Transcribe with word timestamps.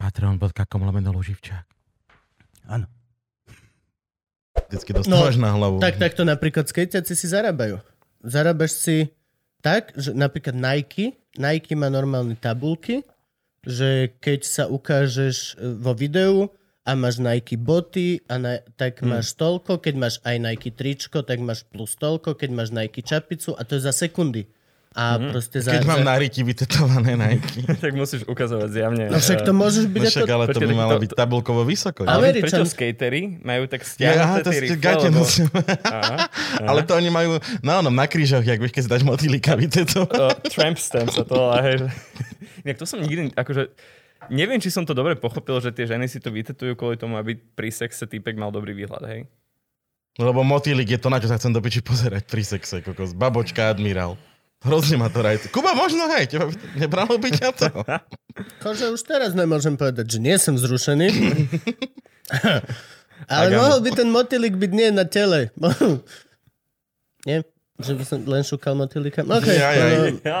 Patreon.com 0.00 0.80
lomeno 0.80 1.12
Luživčák. 1.12 1.68
Áno. 2.72 2.88
Vždycky 4.72 4.96
dostávaš 4.96 5.36
No, 5.36 5.44
na 5.44 5.50
hlavu. 5.52 5.76
Tak 5.76 6.00
takto 6.00 6.24
napríklad 6.24 6.64
skejťaci 6.64 7.12
si 7.12 7.26
zarábajú. 7.28 7.84
Zarábaš 8.24 8.80
si 8.80 8.96
tak, 9.60 9.92
že 9.92 10.16
napríklad 10.16 10.56
Nike, 10.56 11.20
Nike 11.36 11.76
má 11.76 11.92
normálne 11.92 12.32
tabulky, 12.32 13.04
že 13.60 14.16
keď 14.24 14.40
sa 14.48 14.64
ukážeš 14.72 15.60
e, 15.60 15.76
vo 15.76 15.92
videu 15.92 16.48
a 16.80 16.96
máš 16.96 17.20
Nike 17.20 17.60
boty, 17.60 18.24
a 18.24 18.40
na, 18.40 18.52
tak 18.80 19.04
máš 19.04 19.36
toľko, 19.36 19.84
keď 19.84 19.94
máš 20.00 20.16
aj 20.24 20.36
Nike 20.40 20.72
tričko, 20.72 21.20
tak 21.20 21.44
máš 21.44 21.68
plus 21.68 21.92
toľko, 22.00 22.40
keď 22.40 22.50
máš 22.56 22.72
Nike 22.72 23.04
čapicu 23.04 23.52
a 23.52 23.68
to 23.68 23.76
je 23.76 23.84
za 23.84 23.92
sekundy. 23.92 24.48
A 24.90 25.22
proste 25.22 25.62
za... 25.62 25.70
Keď 25.70 25.86
mám 25.86 26.02
na 26.02 26.18
ryti 26.18 26.42
vytetované 26.42 27.14
Nike. 27.14 27.62
tak 27.84 27.94
musíš 27.94 28.26
ukazovať 28.26 28.68
zjavne. 28.74 29.04
No 29.06 29.22
však 29.22 29.46
to 29.46 29.54
môžeš 29.54 29.86
byť 29.86 30.02
No 30.02 30.08
ako... 30.10 30.14
však, 30.18 30.30
ale 30.34 30.44
to 30.50 30.60
by 30.60 30.74
malo 30.74 30.92
to- 30.98 31.02
byť 31.06 31.10
tabulkovo 31.14 31.62
vysoko. 31.62 32.02
Ale- 32.02 32.34
prečo 32.34 32.66
skatery 32.66 33.38
majú 33.38 33.70
tak 33.70 33.86
stiahnuté 33.86 34.50
tie 34.50 34.60
rifle, 34.66 35.14
lebo- 35.14 35.22
Ale 36.74 36.82
to 36.82 36.98
oni 36.98 37.06
majú 37.06 37.38
na 37.62 37.78
onom, 37.78 37.94
na 37.94 38.10
krížoch, 38.10 38.42
jak 38.42 38.58
vieš, 38.58 38.74
keď 38.74 38.82
si 38.82 38.90
dáš 38.90 39.04
motýlika 39.06 39.54
vytetovať. 39.54 40.10
to, 40.10 40.26
tramp 40.50 40.74
stamp 40.74 41.14
sa 41.14 41.22
to 41.22 41.38
hej. 41.62 41.86
Inak 42.66 42.76
to 42.76 42.84
som 42.84 42.98
nikdy, 42.98 43.30
akože, 43.30 43.70
neviem, 44.26 44.58
či 44.58 44.74
som 44.74 44.82
to 44.82 44.90
dobre 44.90 45.14
pochopil, 45.14 45.62
že 45.62 45.70
tie 45.70 45.86
ženy 45.86 46.10
si 46.10 46.18
to 46.18 46.34
vytetujú 46.34 46.74
kvôli 46.74 46.98
tomu, 46.98 47.14
aby 47.14 47.38
pri 47.38 47.70
sexe 47.70 48.10
týpek 48.10 48.34
mal 48.34 48.50
dobrý 48.50 48.74
výhľad, 48.74 49.06
hej. 49.06 49.30
Lebo 50.18 50.42
motýlik 50.42 50.90
je 50.90 50.98
to, 50.98 51.14
na 51.14 51.22
čo 51.22 51.30
sa 51.30 51.38
chcem 51.38 51.54
do 51.54 51.62
piči 51.62 51.78
pozerať 51.78 52.26
pri 52.26 52.42
sexe, 52.42 52.82
kokos. 52.82 53.14
Babočka, 53.14 53.70
admirál. 53.70 54.18
Hrozne 54.60 55.00
ma 55.00 55.08
to 55.08 55.24
rajte. 55.24 55.48
Kuba, 55.48 55.72
možno 55.72 56.04
hej, 56.12 56.36
teba 56.36 56.52
nebralo 56.76 57.16
by 57.16 57.32
ťa 57.32 57.50
to. 57.56 57.68
Akože 58.60 58.92
už 58.92 59.00
teraz 59.08 59.32
nemôžem 59.32 59.80
povedať, 59.80 60.16
že 60.16 60.18
nie 60.20 60.36
som 60.36 60.60
zrušený. 60.60 61.08
Ale 63.32 63.56
mohol 63.56 63.80
by 63.80 63.90
ten 63.96 64.08
motýlik 64.12 64.60
byť 64.60 64.72
nie 64.76 64.88
na 64.92 65.08
tele. 65.08 65.48
nie? 67.24 67.40
Že 67.80 67.92
by 67.96 68.04
som 68.04 68.18
len 68.22 68.42
šukal 68.44 68.74
motýlika? 68.76 69.24
Okay. 69.24 69.56
Jaj, 69.56 69.74
jaj. 69.74 70.12
no, 70.20 70.40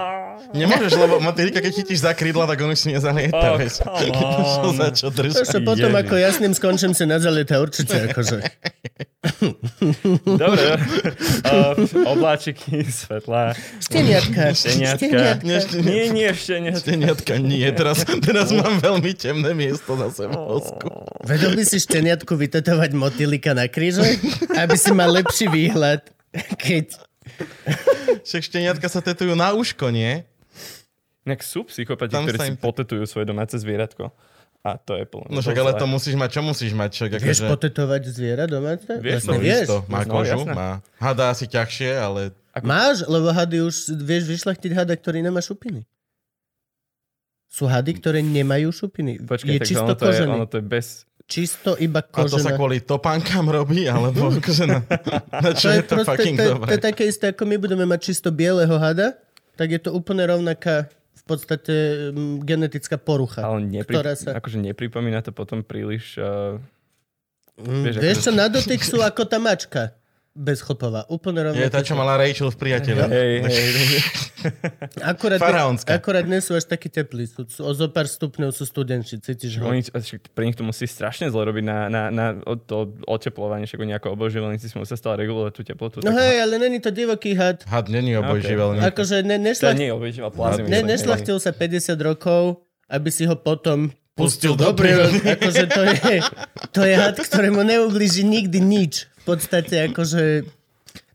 Nemôžeš, 0.52 0.92
lebo 0.94 1.14
motýlika, 1.20 1.58
keď 1.58 1.72
chytíš 1.72 2.04
za 2.04 2.12
krídla, 2.12 2.44
tak 2.44 2.60
on 2.64 2.70
už 2.70 2.78
si 2.78 2.88
nezalieta, 2.92 3.36
Oh, 3.40 3.56
vieš. 3.56 3.80
za 4.76 4.88
čo 4.92 5.08
drží. 5.08 5.40
Ešte 5.40 5.60
potom, 5.64 5.90
ako 5.90 6.14
jasným 6.16 6.52
skončím 6.52 6.92
si 6.92 7.08
na 7.08 7.16
zalieta 7.16 7.56
určite. 7.58 8.12
Akože. 8.12 8.44
Dobre, 10.40 10.64
uh, 11.44 11.76
obláčiky, 12.08 12.88
svetlá, 12.88 13.52
Šteniatka. 13.76 14.56
šteniatka. 14.56 15.44
Nie, 15.44 15.60
Nie, 15.80 16.04
nie, 16.08 16.28
šteniatka. 16.32 16.80
Šteniatka 16.80 17.32
nie, 17.36 17.68
teraz, 17.72 18.04
teraz 18.24 18.48
mám 18.48 18.80
veľmi 18.80 19.12
temné 19.12 19.52
miesto 19.52 19.92
zase 19.96 20.24
v 20.24 20.32
mozku. 20.32 20.88
Vedel 21.20 21.52
by 21.52 21.64
si 21.64 21.76
šteniatku 21.78 22.32
vytetovať 22.32 22.90
motýlika 22.96 23.52
na 23.52 23.68
kríže? 23.68 24.04
Aby 24.56 24.76
si 24.80 24.90
mal 24.92 25.12
lepší 25.12 25.52
výhľad. 25.52 26.00
Keď... 26.56 27.09
Však 28.26 28.42
šteniatka 28.42 28.86
sa 28.86 28.98
tetujú 28.98 29.32
na 29.32 29.52
uško, 29.52 29.88
nie? 29.88 30.24
Inak 31.22 31.40
sú 31.40 31.64
psychopati, 31.64 32.10
Tam 32.10 32.24
ktorí 32.24 32.36
sa 32.36 32.44
si 32.44 32.52
im- 32.52 32.58
potetujú 32.58 33.04
svoje 33.04 33.24
domáce 33.24 33.54
zvieratko. 33.54 34.08
A 34.60 34.76
to 34.76 34.92
je 34.92 35.04
plné. 35.04 35.24
No 35.30 35.40
však 35.40 35.56
ale 35.56 35.72
to 35.72 35.86
musíš 35.86 36.12
mať, 36.14 36.30
čo 36.30 36.42
musíš 36.42 36.72
mať? 36.72 36.90
Čo, 36.92 37.04
Vieš 37.08 37.16
akože, 37.40 37.48
potetovať 37.48 38.02
zviera 38.06 38.44
domáce? 38.44 38.92
Vieš, 38.92 39.24
Vlastne 39.24 39.32
no, 39.32 39.40
vieš. 39.40 39.64
isto, 39.64 39.78
má 39.88 40.00
No, 40.02 40.12
kožu, 40.14 40.36
jasné. 40.36 40.52
má. 40.52 40.70
Hada 40.96 41.24
asi 41.28 41.44
ťažšie, 41.46 41.90
ale 41.94 42.20
Máš, 42.60 43.06
lebo 43.06 43.30
hady 43.30 43.62
už 43.62 43.74
vieš 43.96 44.26
vyšlachtiť 44.26 44.70
hada, 44.74 44.92
ktorý 44.92 45.22
nemá 45.22 45.40
šupiny. 45.40 45.86
Sú 47.46 47.64
hady, 47.64 47.98
ktoré 47.98 48.20
nemajú 48.20 48.68
šupiny. 48.70 49.22
Počkaj, 49.22 49.54
je 49.54 49.60
čisto 49.64 49.82
ono 49.82 49.94
to 49.94 50.06
je, 50.06 50.22
ono 50.22 50.44
to 50.44 50.56
je 50.58 50.64
bez... 50.64 50.86
Čisto 51.30 51.78
iba 51.78 52.02
a 52.02 52.26
to 52.26 52.42
sa 52.42 52.58
kvôli 52.58 52.82
topánkam 52.82 53.46
robí, 53.46 53.86
alebo 53.86 54.34
akože 54.34 54.66
na, 54.66 54.82
na 55.30 55.50
čo 55.54 55.70
je 55.70 55.82
to 55.86 56.02
fucking 56.02 56.34
to, 56.34 56.42
je- 56.42 56.48
to 56.50 56.54
dobré? 56.58 56.68
je 56.74 56.80
také 56.82 57.02
isté, 57.06 57.30
ako 57.30 57.46
my 57.46 57.54
budeme 57.54 57.86
mať 57.86 58.10
čisto 58.10 58.34
bieleho 58.34 58.74
hada, 58.82 59.14
tak 59.54 59.70
je 59.70 59.78
to 59.78 59.94
úplne 59.94 60.26
rovnaká 60.26 60.90
v 60.90 61.22
podstate 61.22 61.74
mm, 62.10 62.42
genetická 62.42 62.98
porucha. 62.98 63.46
Ale 63.46 63.62
nepri, 63.62 63.94
ktorá 63.94 64.18
sa... 64.18 64.34
akože 64.34 64.58
nepripomína 64.58 65.22
to 65.22 65.30
potom 65.30 65.62
príliš... 65.62 66.18
Uh, 66.18 66.58
Mm, 67.60 67.84
vieš, 67.84 67.96
vieš 68.00 68.18
čo, 68.24 68.32
na 68.32 68.48
dotyk 68.48 68.80
sú 68.80 69.04
ako 69.04 69.28
tá 69.28 69.36
mačka. 69.36 69.92
Bezchlpová. 70.40 71.04
Úplne 71.06 71.36
Je 71.36 71.46
rovnaká. 71.52 71.68
tá, 71.70 71.80
čo 71.84 71.92
mala 71.92 72.16
Rachel 72.16 72.48
v 72.48 72.56
priateľa. 72.56 73.04
hej, 73.06 73.32
hej, 73.44 73.68
Akurát, 75.12 75.36
Faraónska. 75.36 75.92
akurát 75.92 76.24
nie 76.24 76.40
sú 76.40 76.56
až 76.56 76.64
takí 76.64 76.88
teplí. 76.88 77.28
Sú, 77.28 77.44
sú, 77.44 77.60
o 77.60 77.72
zo 77.72 77.86
pár 77.86 78.08
stupňov 78.08 78.48
sú 78.50 78.64
studenči. 78.64 79.20
Cítiš 79.20 79.60
ho? 79.60 79.68
Oni, 79.68 79.84
pre 80.32 80.44
nich 80.48 80.56
to 80.56 80.64
musí 80.64 80.88
strašne 80.88 81.28
zle 81.28 81.44
robiť 81.44 81.60
na, 81.60 81.78
na, 81.86 82.02
na 82.08 82.26
to 82.56 82.96
oteplovanie, 83.04 83.68
však 83.68 83.78
oni 83.78 83.92
ako 83.92 84.16
obojživelníci 84.16 84.66
si 84.66 84.76
musia 84.76 84.96
stále 84.96 85.20
regulovať 85.20 85.52
tú 85.52 85.62
teplotu. 85.62 86.00
No 86.00 86.08
tak- 86.08 86.24
hej, 86.24 86.36
ale 86.40 86.56
není 86.56 86.80
to 86.80 86.88
divoký 86.88 87.36
had. 87.36 87.60
Had 87.68 87.92
není 87.92 88.16
obojživelný. 88.16 88.80
Akože 88.80 89.20
ne, 89.20 89.36
To 89.36 89.44
nešlach, 89.44 89.76
nie 89.76 89.92
je 89.92 89.94
obojživel 89.94 90.30
plazmy. 90.32 90.66
ne, 90.66 90.80
nešlachtil 90.80 91.36
sa 91.36 91.52
50 91.52 91.92
rokov, 92.00 92.64
aby 92.88 93.12
si 93.12 93.28
ho 93.28 93.36
potom 93.36 93.92
Pustil 94.10 94.52
pustil 94.52 94.54
do 94.58 94.72
prírody. 94.76 95.16
Akože 95.22 95.64
to 95.70 95.80
je, 95.86 96.20
to 96.74 96.80
je 96.84 96.92
had, 96.92 97.16
ktorému 97.16 97.62
neublíži 97.62 98.20
nikdy 98.20 98.58
nič. 98.58 99.06
V 99.20 99.36
podstate 99.36 99.90
akože... 99.92 100.48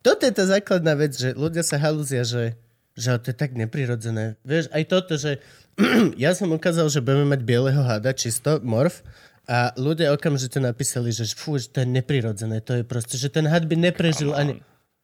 Toto 0.05 0.21
je 0.21 0.33
tá 0.33 0.45
základná 0.45 0.93
vec, 0.93 1.17
že 1.17 1.33
ľudia 1.33 1.65
sa 1.65 1.81
halúzia, 1.81 2.21
že, 2.21 2.53
že 2.93 3.17
to 3.17 3.33
je 3.33 3.37
tak 3.37 3.57
neprirodzené. 3.57 4.37
Vieš, 4.45 4.69
aj 4.69 4.83
toto, 4.85 5.17
že 5.17 5.41
ja 6.21 6.37
som 6.37 6.53
ukázal, 6.53 6.87
že 6.93 7.01
budeme 7.01 7.33
mať 7.33 7.41
bieleho 7.41 7.81
hada, 7.81 8.13
čisto, 8.13 8.61
morf, 8.61 9.01
a 9.45 9.77
ľudia 9.77 10.09
okamžite 10.09 10.57
napísali, 10.57 11.13
že 11.13 11.29
fú, 11.37 11.61
že 11.61 11.69
to 11.69 11.85
je 11.85 11.87
neprirodzené, 11.89 12.65
to 12.65 12.81
je 12.81 12.83
proste, 12.85 13.13
že 13.21 13.29
ten 13.29 13.45
had 13.45 13.69
by 13.69 13.77
neprežil 13.77 14.33
ani... 14.33 14.57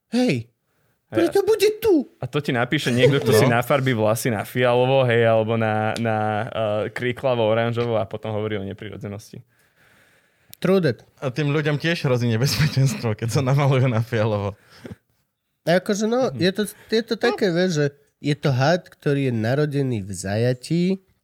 Hej, 0.09 0.49
preto 1.11 1.43
bude 1.43 1.69
tu. 1.83 2.07
A 2.23 2.25
to 2.25 2.39
ti 2.39 2.55
napíše 2.55 2.89
niekto, 2.89 3.19
kto 3.19 3.35
si 3.35 3.45
nafarbí 3.45 3.91
vlasy 3.91 4.31
na 4.31 4.47
fialovo, 4.47 5.03
hej, 5.03 5.27
alebo 5.27 5.59
na, 5.59 5.91
na 5.99 6.17
uh, 6.17 6.47
kriklavo 6.87 7.43
oranžovo 7.43 7.99
a 7.99 8.07
potom 8.07 8.31
hovorí 8.31 8.55
o 8.57 8.63
neprirodzenosti. 8.63 9.43
True 10.61 10.77
that. 10.85 11.01
A 11.17 11.33
tým 11.33 11.49
ľuďom 11.49 11.81
tiež 11.81 12.05
hrozí 12.05 12.29
nebezpečenstvo, 12.29 13.17
keď 13.17 13.29
sa 13.33 13.41
namalujú 13.41 13.89
na 13.89 14.05
fialovo. 14.05 14.53
A 15.65 15.81
akože 15.81 16.05
no, 16.05 16.29
je 16.37 16.51
to, 16.53 16.63
je 16.69 17.01
to 17.01 17.15
také, 17.17 17.49
vieš, 17.49 17.71
že 17.73 17.85
je 18.21 18.35
to 18.37 18.53
had, 18.53 18.85
ktorý 18.85 19.29
je 19.29 19.33
narodený 19.33 20.05
v 20.05 20.11
zajatí 20.13 20.83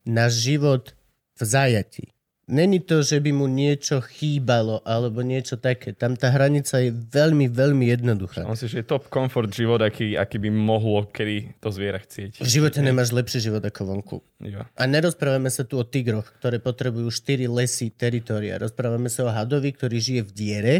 na 0.09 0.25
život 0.33 0.97
v 1.37 1.41
zajatí. 1.45 2.16
Není 2.47 2.79
to, 2.79 3.03
že 3.03 3.19
by 3.19 3.35
mu 3.35 3.51
niečo 3.51 3.99
chýbalo 3.99 4.79
alebo 4.87 5.19
niečo 5.19 5.59
také. 5.59 5.91
Tam 5.91 6.15
tá 6.15 6.31
hranica 6.31 6.79
je 6.79 6.95
veľmi, 6.95 7.51
veľmi 7.51 7.91
jednoduchá. 7.91 8.47
On 8.47 8.55
si, 8.55 8.71
že 8.71 8.79
je 8.79 8.87
top 8.87 9.11
komfort 9.11 9.51
život, 9.51 9.83
aký, 9.83 10.15
aký 10.15 10.39
by 10.39 10.47
mohlo 10.47 11.03
kedy 11.11 11.59
to 11.59 11.67
zviera 11.75 11.99
chcieť. 11.99 12.39
V 12.39 12.47
živote 12.47 12.79
nemáš 12.79 13.11
lepší 13.11 13.43
život 13.43 13.59
ako 13.59 13.81
vonku. 13.91 14.17
Jo. 14.47 14.63
A 14.63 14.83
nerozprávame 14.87 15.51
sa 15.51 15.67
tu 15.67 15.75
o 15.75 15.83
tigroch, 15.83 16.31
ktoré 16.39 16.63
potrebujú 16.63 17.11
4 17.11 17.51
lesy 17.51 17.91
teritoria. 17.91 18.55
Rozprávame 18.55 19.11
sa 19.11 19.27
o 19.27 19.29
hadovi, 19.35 19.75
ktorý 19.75 19.99
žije 19.99 20.21
v 20.23 20.31
diere 20.31 20.75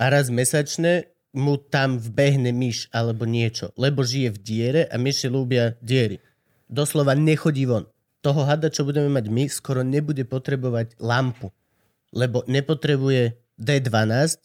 a 0.00 0.08
raz 0.08 0.32
mesačne 0.32 1.12
mu 1.36 1.60
tam 1.60 2.00
vbehne 2.00 2.48
myš 2.48 2.88
alebo 2.96 3.28
niečo, 3.28 3.76
lebo 3.76 4.00
žije 4.00 4.32
v 4.32 4.38
diere 4.40 4.82
a 4.88 4.96
myši 4.96 5.28
ľúbia 5.28 5.76
diery. 5.84 6.16
Doslova 6.72 7.12
nechodí 7.12 7.68
von. 7.68 7.91
Toho 8.22 8.46
hada, 8.46 8.70
čo 8.70 8.86
budeme 8.86 9.10
mať 9.10 9.26
my, 9.26 9.50
skoro 9.50 9.82
nebude 9.82 10.22
potrebovať 10.22 10.94
lampu, 11.02 11.50
lebo 12.14 12.46
nepotrebuje 12.46 13.34
D12 13.58 13.98
e, 13.98 14.38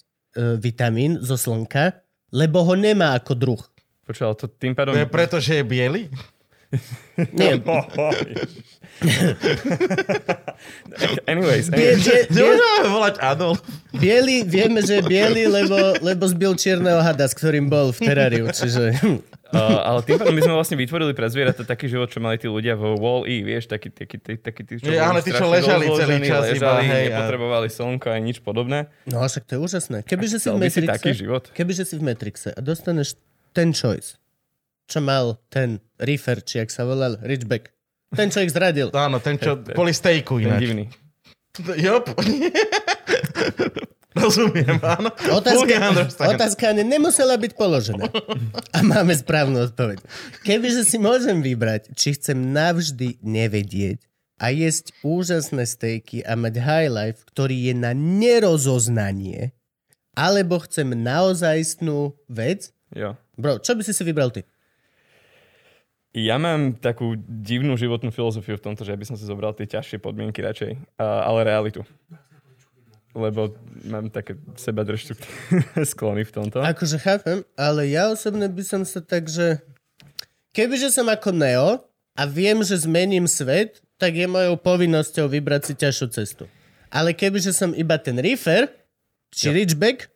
vitamín 0.58 1.22
zo 1.22 1.38
slnka, 1.38 2.02
lebo 2.34 2.66
ho 2.66 2.74
nemá 2.74 3.14
ako 3.14 3.34
druh. 3.38 3.62
Počuť, 4.10 4.24
ale 4.26 4.36
to 4.36 4.50
tým 4.50 4.74
pádom... 4.74 4.98
To 4.98 5.02
je 5.06 5.10
preto, 5.14 5.38
že 5.38 5.62
je 5.62 5.64
biely? 5.64 6.10
Nie, 7.38 7.56
Anyways, 11.32 11.72
volať 12.84 13.16
Adolf. 13.24 13.64
Bielý, 13.96 14.44
vieme, 14.44 14.84
že 14.84 15.00
je 15.00 15.04
biely, 15.08 15.48
lebo, 15.48 15.78
lebo 16.04 16.28
zbil 16.28 16.60
čierneho 16.60 17.00
hada, 17.00 17.24
s 17.30 17.34
ktorým 17.38 17.72
bol 17.72 17.96
v 17.96 18.00
teráriu. 18.04 18.52
Čiže 18.52 19.00
Uh, 19.48 19.60
ale 19.82 20.00
tým 20.02 20.16
pádom 20.16 20.32
my 20.32 20.42
sme 20.42 20.54
vlastne 20.54 20.76
vytvorili 20.76 21.12
pre 21.12 21.24
zvieratá 21.26 21.64
taký 21.64 21.88
život, 21.88 22.08
čo 22.08 22.20
mali 22.20 22.36
tí 22.36 22.46
ľudia 22.46 22.74
vo 22.74 22.94
Wall-E, 22.94 23.42
vieš, 23.42 23.66
taký, 23.66 23.88
taký, 23.90 24.18
taký, 24.18 24.38
taký 24.38 24.62
tí, 24.62 24.74
čo 24.76 24.86
boli 24.86 25.00
áno, 25.00 25.18
tí, 25.18 25.32
čo 25.32 25.46
ležali 25.46 25.88
celý 25.88 26.20
čas 26.22 26.44
iba, 26.50 26.76
ležali, 26.76 26.84
hej, 26.84 27.06
a- 27.06 27.10
nepotrebovali 27.16 27.68
slnko 27.70 28.08
ani 28.10 28.24
nič 28.26 28.38
podobné. 28.40 28.92
No 29.06 29.20
a 29.20 29.26
však 29.26 29.44
to 29.44 29.56
je 29.56 29.60
úžasné. 29.62 29.98
Kebyže 30.04 30.38
si 30.38 30.48
v 30.48 30.58
Matrixe, 30.58 30.84
taký 30.90 31.12
život? 31.14 31.44
kebyže 31.50 31.84
si 31.84 31.96
v 31.96 32.04
Matrixe 32.04 32.50
a 32.50 32.60
dostaneš 32.60 33.16
ten 33.52 33.72
choice, 33.72 34.20
čo 34.84 35.00
mal 35.00 35.40
ten 35.48 35.80
Reefer, 35.96 36.42
či 36.42 36.60
jak 36.60 36.68
sa 36.68 36.84
volal, 36.84 37.16
Richback. 37.22 37.72
Ten, 38.10 38.28
čo 38.28 38.40
ich 38.40 38.52
zradil. 38.52 38.92
Áno, 38.92 39.20
ten, 39.20 39.36
čo 39.36 39.56
Ten- 39.56 39.72
boli 39.74 39.92
stejku 39.92 40.38
Ten 40.38 40.48
ináč. 40.48 40.60
divný. 40.62 40.86
Jop. 41.80 42.12
Rozumiem, 44.18 44.78
áno. 44.82 45.10
Otázka, 45.34 45.76
otázka 46.26 46.66
nemusela 46.74 47.38
byť 47.38 47.52
položená. 47.54 48.10
A 48.74 48.80
máme 48.82 49.14
správnu 49.14 49.70
odpoveď. 49.70 50.02
Kebyže 50.42 50.84
si 50.84 50.98
môžem 50.98 51.40
vybrať, 51.46 51.94
či 51.94 52.18
chcem 52.18 52.38
navždy 52.54 53.22
nevedieť 53.22 54.02
a 54.38 54.54
jesť 54.54 54.94
úžasné 55.02 55.66
stejky 55.66 56.22
a 56.22 56.38
mať 56.38 56.62
high 56.62 56.90
life, 56.94 57.26
ktorý 57.26 57.70
je 57.70 57.74
na 57.74 57.98
nerozoznanie, 57.98 59.54
alebo 60.14 60.62
chcem 60.66 60.94
naozajstnú 60.94 62.14
vec, 62.30 62.74
Jo. 62.94 63.18
bro, 63.38 63.58
čo 63.62 63.74
by 63.74 63.82
si 63.82 63.94
si 63.94 64.04
vybral 64.06 64.30
ty? 64.30 64.46
Ja 66.18 66.42
mám 66.42 66.74
takú 66.82 67.14
divnú 67.20 67.78
životnú 67.78 68.10
filozofiu 68.10 68.58
v 68.58 68.64
tomto, 68.64 68.82
že 68.82 68.90
ja 68.90 68.98
by 68.98 69.06
som 69.06 69.18
si 69.20 69.28
zobral 69.28 69.54
tie 69.54 69.70
ťažšie 69.70 70.02
podmienky 70.02 70.42
radšej, 70.42 70.98
ale 70.98 71.40
realitu. 71.46 71.86
Lebo 73.18 73.58
mám 73.90 74.14
také 74.14 74.38
seba 74.54 74.86
sklony 75.92 76.22
v 76.22 76.32
tomto. 76.32 76.62
Akože 76.62 77.02
chápem, 77.02 77.42
ale 77.58 77.90
ja 77.90 78.14
osobne 78.14 78.46
by 78.46 78.62
som 78.62 78.82
sa 78.86 79.02
tak, 79.02 79.26
že 79.26 79.58
kebyže 80.54 80.94
som 80.94 81.10
ako 81.10 81.34
Neo 81.34 81.82
a 82.14 82.24
viem, 82.30 82.62
že 82.62 82.78
zmením 82.78 83.26
svet, 83.26 83.82
tak 83.98 84.14
je 84.14 84.30
mojou 84.30 84.62
povinnosťou 84.62 85.26
vybrať 85.26 85.62
si 85.66 85.74
ťažšiu 85.74 86.08
cestu. 86.14 86.46
Ale 86.94 87.18
kebyže 87.18 87.52
som 87.52 87.74
iba 87.74 87.98
ten 87.98 88.22
Reefer, 88.22 88.70
či 89.34 89.50
Richback, 89.50 90.14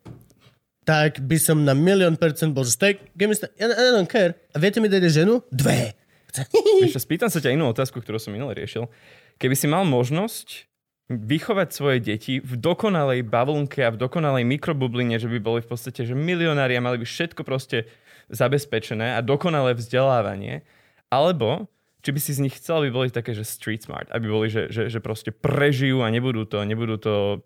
tak 0.85 1.21
by 1.25 1.37
som 1.37 1.61
na 1.61 1.73
milión 1.77 2.17
percent 2.17 2.53
bol, 2.53 2.65
že 2.65 2.77
steak, 2.77 3.01
I, 3.17 3.65
I 3.65 3.89
don't 3.93 4.09
care. 4.09 4.37
A 4.53 4.61
viete 4.61 4.77
mi 4.77 4.89
dať 4.89 5.09
ženu? 5.09 5.41
Dve. 5.49 5.97
Čo, 6.31 7.01
spýtam 7.01 7.27
sa 7.27 7.43
ťa 7.43 7.53
inú 7.53 7.67
otázku, 7.69 7.99
ktorú 7.99 8.15
som 8.17 8.31
minule 8.31 8.55
riešil. 8.55 8.87
Keby 9.35 9.55
si 9.57 9.67
mal 9.67 9.83
možnosť 9.83 10.70
vychovať 11.11 11.69
svoje 11.75 11.99
deti 11.99 12.39
v 12.39 12.53
dokonalej 12.55 13.27
bavlnke 13.27 13.83
a 13.83 13.91
v 13.91 13.99
dokonalej 13.99 14.47
mikrobubline, 14.47 15.19
že 15.19 15.27
by 15.27 15.39
boli 15.43 15.59
v 15.59 15.69
podstate 15.69 16.07
že 16.07 16.15
milionári 16.15 16.79
a 16.79 16.85
mali 16.85 17.01
by 17.01 17.07
všetko 17.07 17.43
proste 17.43 17.91
zabezpečené 18.31 19.17
a 19.17 19.19
dokonalé 19.19 19.75
vzdelávanie, 19.75 20.63
alebo 21.11 21.67
či 22.01 22.09
by 22.09 22.19
si 22.19 22.33
z 22.33 22.41
nich 22.41 22.57
chcel, 22.57 22.81
aby 22.81 22.89
boli 22.89 23.07
také, 23.13 23.37
že 23.37 23.45
street 23.45 23.85
smart, 23.85 24.09
aby 24.09 24.25
boli, 24.25 24.49
že, 24.49 24.73
že, 24.73 24.89
že 24.89 24.97
proste 24.97 25.29
prežijú 25.29 26.01
a 26.01 26.09
nebudú 26.09 26.49
to, 26.49 26.65
nebudú 26.65 26.97
to 26.97 27.45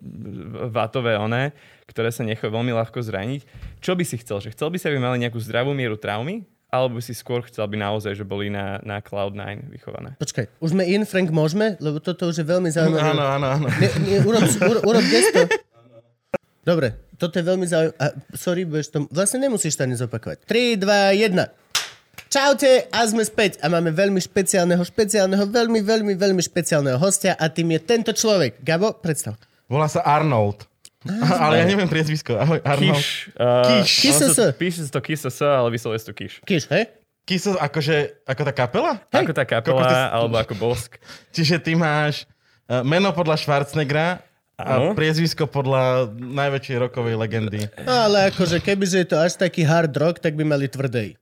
vatové 0.71 1.19
oné, 1.19 1.51
ktoré 1.91 2.07
sa 2.07 2.23
nechajú 2.23 2.55
veľmi 2.55 2.71
ľahko 2.71 3.03
zraniť. 3.03 3.43
Čo 3.83 3.99
by 3.99 4.03
si 4.07 4.15
chcel? 4.23 4.39
Že 4.39 4.55
chcel 4.55 4.69
by 4.71 4.77
si, 4.79 4.85
aby 4.87 4.99
mali 5.03 5.19
nejakú 5.19 5.43
zdravú 5.43 5.75
mieru 5.75 5.99
traumy? 5.99 6.47
Alebo 6.75 6.99
by 6.99 7.03
si 7.07 7.15
skôr 7.15 7.39
chcel, 7.47 7.63
aby 7.63 7.79
naozaj, 7.79 8.19
že 8.19 8.27
boli 8.27 8.51
na, 8.51 8.83
na 8.83 8.99
Cloud9 8.99 9.71
vychované? 9.71 10.19
Počkaj, 10.19 10.59
už 10.59 10.75
sme 10.75 10.83
in, 10.83 11.07
Frank, 11.07 11.31
môžeme? 11.31 11.79
Lebo 11.79 12.03
toto 12.03 12.27
už 12.27 12.43
je 12.43 12.45
veľmi 12.45 12.67
zaujímavé. 12.67 13.15
Áno, 13.15 13.23
áno, 13.23 13.47
áno. 13.47 13.67
Ne, 13.79 13.87
ne, 14.03 14.19
urob, 14.27 14.43
urob, 14.43 14.83
urob 14.83 15.05
gesto. 15.07 15.47
Dobre, 16.67 16.99
toto 17.15 17.39
je 17.39 17.43
veľmi 17.47 17.63
zaujímavé. 17.63 17.95
A 17.95 18.05
sorry, 18.35 18.67
budeš 18.67 18.91
to... 18.91 19.07
Vlastne 19.07 19.39
nemusíš 19.39 19.79
to 19.79 19.87
ani 19.87 19.95
zopakovať. 19.95 20.43
3, 20.43 20.83
2, 20.83 21.23
1. 21.31 21.65
Čaute 22.27 22.91
a 22.91 22.99
sme 23.07 23.23
späť. 23.23 23.63
A 23.63 23.71
máme 23.71 23.95
veľmi 23.95 24.19
špeciálneho, 24.19 24.83
špeciálneho, 24.83 25.47
veľmi, 25.47 25.79
veľmi, 25.79 26.13
veľmi 26.19 26.41
špeciálneho 26.43 26.99
hostia 26.99 27.39
a 27.39 27.47
tým 27.47 27.71
je 27.71 27.79
tento 27.79 28.11
človek. 28.11 28.59
Gabo, 28.59 28.91
predstav. 28.99 29.39
Volá 29.71 29.87
sa 29.87 30.03
Arnold. 30.03 30.67
Ale 31.37 31.61
ja 31.61 31.65
neviem 31.69 31.85
priezvisko. 31.85 32.35
Ahoj, 32.41 32.59
Arnold. 32.65 32.97
Kiš. 32.97 33.29
Uh, 33.37 33.83
Kiš. 33.85 33.91
Kiss 34.01 34.19
S. 34.25 34.37
Píše 34.57 34.79
sa 34.85 34.91
to 34.97 35.01
Kiss 35.05 35.21
S, 35.25 35.39
ale 35.45 35.69
vyslovuje 35.69 36.01
sa 36.01 36.07
to 36.09 36.15
Kiš. 36.17 36.41
Kiš, 36.41 36.65
hej? 36.73 36.89
Kiso, 37.25 37.57
akože, 37.57 38.21
ako 38.29 38.41
tá 38.45 38.53
kapela? 38.53 39.01
Hej. 39.09 39.25
Ako 39.25 39.33
tá 39.33 39.43
kapela, 39.49 39.81
ty- 39.81 40.13
alebo 40.13 40.35
ako 40.37 40.53
bosk. 40.61 41.01
Čiže 41.33 41.57
ty 41.57 41.73
máš 41.73 42.29
uh, 42.69 42.85
meno 42.85 43.09
podľa 43.13 43.41
Schwarzeneggera 43.41 44.21
a 44.55 44.93
priezvisko 44.93 45.49
podľa 45.49 46.15
najväčšej 46.15 46.77
rokovej 46.79 47.17
legendy. 47.17 47.65
No, 47.81 48.07
ale 48.07 48.29
akože 48.31 48.61
kebyže 48.61 49.03
je 49.03 49.07
to 49.09 49.17
až 49.19 49.35
taký 49.41 49.65
hard 49.65 49.91
rock, 49.97 50.21
tak 50.21 50.37
by 50.37 50.45
mali 50.45 50.69
tvrdej. 50.69 51.17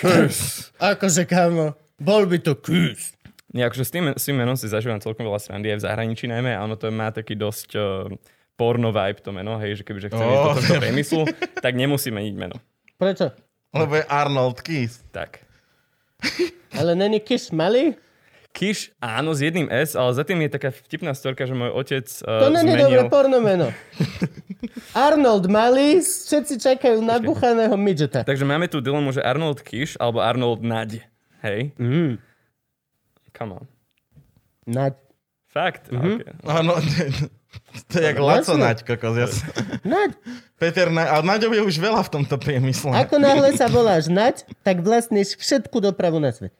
Kiss. 0.00 0.70
Akože, 0.78 1.26
kámo, 1.26 1.74
bol 1.98 2.24
by 2.24 2.38
to 2.40 2.54
Kiss. 2.56 3.15
Nie, 3.56 3.72
akože 3.72 3.88
s 3.88 3.90
tým, 3.90 4.04
s 4.12 4.28
tým 4.28 4.36
menom 4.36 4.52
si 4.52 4.68
zažívam 4.68 5.00
celkom 5.00 5.24
veľa 5.24 5.40
srandy 5.40 5.72
aj 5.72 5.80
v 5.80 5.84
zahraničí 5.88 6.28
najmä 6.28 6.52
a 6.52 6.60
ono 6.60 6.76
to 6.76 6.92
má 6.92 7.08
taký 7.08 7.32
dosť 7.32 7.70
uh, 7.72 8.04
porno 8.52 8.92
vibe 8.92 9.24
to 9.24 9.32
meno, 9.32 9.56
hej, 9.56 9.80
že 9.80 9.82
kebyže 9.88 10.12
chcem 10.12 10.20
Oh. 10.20 10.28
ísť 10.28 10.44
do 10.44 10.52
tohto 10.60 10.74
priemyslu, 10.76 11.22
tak 11.64 11.72
nemusí 11.72 12.12
meniť 12.12 12.34
meno. 12.36 12.60
Prečo? 13.00 13.32
Lebo 13.72 13.96
je 13.96 14.04
Arnold 14.04 14.60
Kiss. 14.60 15.00
Tak. 15.08 15.40
Ale 16.76 16.92
není 16.92 17.16
Kiss 17.24 17.48
malý? 17.48 17.96
Kiš, 18.52 18.92
áno, 19.00 19.36
s 19.36 19.44
jedným 19.44 19.68
S, 19.68 19.92
ale 19.92 20.16
za 20.16 20.24
tým 20.24 20.40
je 20.44 20.48
taká 20.48 20.72
vtipná 20.72 21.12
storka, 21.12 21.44
že 21.44 21.52
môj 21.52 21.76
otec 21.76 22.08
To 22.08 22.48
uh, 22.48 22.52
není 22.52 22.72
dobré 22.72 23.04
zmenil... 23.04 23.12
porno 23.12 23.40
meno. 23.40 23.68
Arnold 24.96 25.44
Malý, 25.48 26.00
všetci 26.00 26.56
čakajú 26.60 27.04
na 27.04 27.20
buchaného 27.20 27.76
midgeta. 27.76 28.24
Takže 28.24 28.48
máme 28.48 28.64
tu 28.68 28.80
dilemu, 28.80 29.12
že 29.12 29.20
Arnold 29.20 29.60
Kiš 29.60 30.00
alebo 30.00 30.24
Arnold 30.24 30.64
Naď. 30.64 31.04
Hej? 31.44 31.76
Mm. 31.76 32.16
Come 33.36 33.60
on. 33.60 33.64
Na... 34.64 34.90
Fakt? 35.52 35.92
Mhm. 35.92 36.00
Mm-hmm. 36.00 36.16
Okay. 36.20 36.34
Áno, 36.48 36.72
to 37.88 37.94
je 37.96 38.04
jak 38.04 38.18
Laco. 38.20 38.52
Naď, 38.56 38.84
kokos. 38.84 39.16
Ja 39.16 39.28
Naď. 39.84 40.10
Peter, 40.60 40.88
Na... 40.92 41.08
ale 41.08 41.24
Naďov 41.24 41.52
je 41.56 41.62
už 41.64 41.76
veľa 41.80 42.00
v 42.04 42.10
tomto 42.12 42.36
priemysle. 42.36 42.92
Ako 42.92 43.16
náhle 43.16 43.56
sa 43.56 43.68
voláš 43.68 44.08
Naď, 44.08 44.44
tak 44.60 44.84
vlastníš 44.84 45.36
všetku 45.40 45.80
dopravu 45.80 46.20
na 46.20 46.32
svete. 46.32 46.56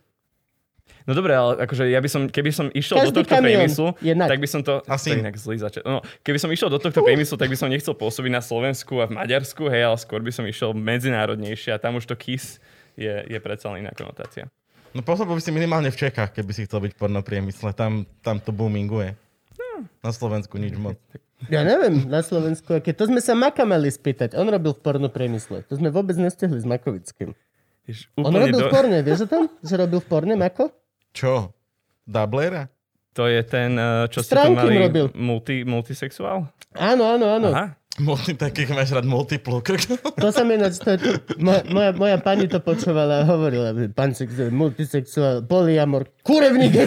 No 1.06 1.14
dobre, 1.14 1.38
ale 1.38 1.62
akože 1.62 1.87
ja 1.87 2.02
by 2.02 2.11
som, 2.11 2.23
keby 2.26 2.50
som 2.50 2.67
išiel 2.75 2.99
Každý 2.99 3.14
do 3.14 3.23
tohto 3.23 3.38
priemyslu, 3.38 3.94
naď. 4.02 4.26
tak 4.26 4.38
by 4.43 4.49
som 4.50 4.61
to... 4.67 4.82
Asi. 4.90 5.14
To 5.14 5.23
inak 5.23 5.38
zlý 5.38 5.55
začiat. 5.62 5.87
No, 5.87 6.02
keby 6.26 6.38
som 6.43 6.50
išiel 6.50 6.67
do 6.67 6.82
tohto 6.82 6.99
priemyslu, 6.99 7.38
tak 7.38 7.46
by 7.46 7.55
som 7.55 7.70
nechcel 7.70 7.94
pôsobiť 7.94 8.32
na 8.34 8.43
Slovensku 8.43 8.99
a 8.99 9.06
v 9.06 9.14
Maďarsku, 9.14 9.70
hej, 9.70 9.87
ale 9.87 9.96
skôr 10.02 10.19
by 10.19 10.34
som 10.34 10.43
išiel 10.43 10.75
medzinárodnejšie 10.75 11.70
a 11.70 11.78
tam 11.78 12.02
už 12.02 12.11
to 12.11 12.19
KISS 12.19 12.58
je, 12.99 13.23
je 13.23 13.38
predsa 13.38 13.70
len 13.70 13.87
iná 13.87 13.94
konotácia. 13.94 14.50
No 14.94 15.00
pôsobil 15.02 15.34
by 15.34 15.42
si 15.42 15.52
minimálne 15.52 15.90
v 15.90 15.98
Čechách, 15.98 16.36
keby 16.36 16.50
si 16.54 16.64
chcel 16.68 16.84
byť 16.84 16.92
v 16.94 16.98
porno 16.98 17.20
priemysle. 17.24 17.74
Tam, 17.74 18.06
tam 18.22 18.38
to 18.38 18.52
boominguje. 18.54 19.16
Na 20.00 20.10
Slovensku 20.12 20.56
nič 20.56 20.76
moc. 20.76 20.96
Ja 21.52 21.68
neviem, 21.68 22.08
na 22.08 22.25
Slovensku, 22.25 22.80
aké. 22.80 22.96
To 22.96 23.04
sme 23.12 23.20
sa 23.20 23.37
Maka 23.37 23.68
mali 23.68 23.92
spýtať. 23.92 24.40
On 24.40 24.49
robil 24.49 24.72
v 24.72 24.80
porno 24.80 25.12
priemysle. 25.12 25.68
To 25.68 25.76
sme 25.76 25.92
vôbec 25.92 26.16
nestihli 26.16 26.56
s 26.56 26.64
Makovickým. 26.64 27.37
Jež, 27.84 28.08
On 28.16 28.32
robil 28.32 28.56
do... 28.56 28.66
v 28.66 28.72
porne, 28.72 28.99
vieš 29.04 29.28
o 29.28 29.28
tom? 29.28 29.44
Že 29.61 29.84
robil 29.84 30.00
v 30.00 30.08
porne 30.08 30.32
Mako? 30.32 30.72
Čo? 31.12 31.52
Dublera? 32.08 32.72
To 33.20 33.28
je 33.28 33.44
ten, 33.44 33.76
eh, 33.76 34.08
čo 34.08 34.25
ste 34.25 34.32
to 34.32 34.49
Stránky 34.49 34.64
mali, 34.64 34.76
robil. 34.80 35.06
multi, 35.12 35.61
multisexuál? 35.68 36.49
Áno, 36.72 37.04
áno, 37.04 37.26
áno. 37.28 37.49
Aha. 37.52 37.66
Multi, 37.96 38.36
takých 38.36 38.76
máš 38.76 38.92
rád 38.92 39.08
multiplu. 39.08 39.64
To 40.22 40.28
sa 40.28 40.44
mi 40.44 40.60
ináč, 40.60 40.76
to 40.76 41.00
moja, 41.40 41.64
moja, 41.64 41.90
moja 41.96 42.16
pani 42.20 42.44
to 42.44 42.60
počúvala 42.60 43.24
a 43.24 43.28
hovorila, 43.28 43.72
že 43.72 43.88
pán 43.88 44.12
sex, 44.12 44.36
multisexuál, 44.52 45.48
polyamor, 45.48 46.04
kurevník. 46.20 46.76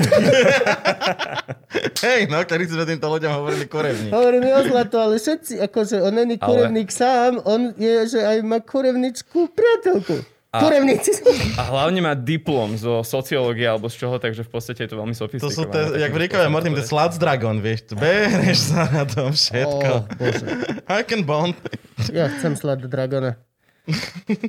Hej, 2.05 2.29
no, 2.29 2.45
kedy 2.45 2.63
sme 2.69 2.85
týmto 2.85 3.09
ľuďom 3.09 3.31
hovorili 3.31 3.65
korevník. 3.65 4.13
Hovorí 4.13 4.37
mi 4.37 4.53
o 4.53 4.61
zlato, 4.61 5.01
ale 5.01 5.17
všetci, 5.17 5.57
akože 5.65 5.97
on 6.01 6.13
není 6.13 6.37
Ale- 6.37 6.45
kurevník 6.45 6.89
sám, 6.93 7.41
on 7.41 7.73
je, 7.73 8.05
že 8.05 8.19
aj 8.21 8.37
má 8.45 8.61
kurevničku 8.61 9.49
priateľku. 9.49 10.38
A-. 10.49 10.65
A 10.65 11.63
hlavne 11.69 12.01
má 12.01 12.17
diplom 12.17 12.73
zo 12.73 13.05
sociológie 13.05 13.69
alebo 13.69 13.85
z 13.85 14.01
čoho, 14.01 14.17
takže 14.17 14.41
v 14.41 14.49
podstate 14.49 14.81
je 14.81 14.89
to 14.89 14.97
veľmi 14.97 15.13
To 15.13 15.21
sofistikované. 15.21 15.53
sú, 15.53 15.63
te, 15.69 15.81
jak 16.01 16.09
v 16.09 16.17
Rickovi 16.25 16.41
spôsobom 16.41 16.53
Mortim, 16.57 16.73
to 16.73 16.81
to 16.81 16.83
je. 16.83 16.89
Sluts 16.89 17.17
Dragon, 17.21 17.55
vieš, 17.61 17.79
tu 17.85 17.93
bereš 17.93 18.59
sa 18.73 18.89
na 18.89 19.05
tom 19.05 19.29
všetko. 19.29 19.91
bože. 20.17 20.45
I 20.97 21.05
can 21.05 21.21
bond. 21.21 21.53
Ja 22.09 22.33
chcem 22.33 22.57
slať 22.57 22.89
Dragona. 22.89 23.37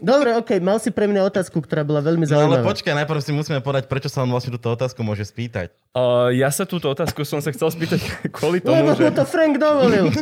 Dobre, 0.00 0.37
okej, 0.37 0.61
mal 0.61 0.76
si 0.76 0.92
pre 0.92 1.09
mňa 1.09 1.25
otázku, 1.25 1.61
ktorá 1.61 1.80
bola 1.80 2.00
veľmi 2.00 2.28
No 2.28 2.33
ale 2.33 2.61
zaujímavá. 2.61 2.64
počkaj, 2.64 2.92
najprv 2.92 3.21
si 3.21 3.33
musíme 3.33 3.61
povedať, 3.61 3.88
prečo 3.88 4.09
sa 4.09 4.21
on 4.21 4.28
vlastne 4.28 4.52
túto 4.52 4.69
otázku 4.69 5.00
môže 5.00 5.25
spýtať. 5.25 5.73
Uh, 5.92 6.28
ja 6.33 6.52
sa 6.52 6.69
túto 6.69 6.88
otázku 6.88 7.25
som 7.25 7.40
sa 7.40 7.49
chcel 7.49 7.73
spýtať 7.73 8.00
kvôli 8.37 8.61
tomu, 8.61 8.85
Lebo 8.85 8.97
že... 8.97 9.09
to 9.12 9.25
Frank 9.25 9.57
dovolil. 9.57 10.12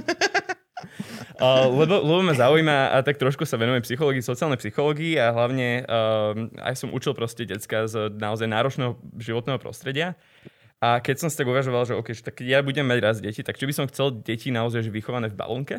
Lebo, 1.39 2.03
lebo 2.03 2.21
ma 2.27 2.35
zaujíma 2.35 2.99
a 2.99 2.99
tak 3.07 3.15
trošku 3.15 3.47
sa 3.47 3.55
venujem 3.55 3.87
psychológii, 3.87 4.27
sociálnej 4.27 4.59
psychológii 4.59 5.23
a 5.23 5.31
hlavne 5.31 5.87
uh, 5.87 6.35
aj 6.67 6.75
som 6.75 6.91
učil 6.91 7.15
proste 7.15 7.47
decka 7.47 7.87
z 7.87 8.11
naozaj 8.19 8.51
náročného 8.51 8.99
životného 9.23 9.63
prostredia. 9.63 10.19
A 10.83 10.99
keď 10.99 11.23
som 11.23 11.29
si 11.31 11.39
tak 11.39 11.47
uvažoval, 11.47 11.87
že 11.87 11.95
OK, 11.95 12.11
že 12.11 12.27
tak 12.27 12.43
ja 12.43 12.59
budem 12.63 12.87
mať 12.87 12.99
raz 12.99 13.17
deti, 13.23 13.47
tak 13.47 13.55
či 13.55 13.71
by 13.71 13.75
som 13.75 13.87
chcel 13.87 14.19
deti 14.19 14.51
naozaj 14.51 14.91
vychované 14.91 15.31
v 15.31 15.39
balónke? 15.39 15.77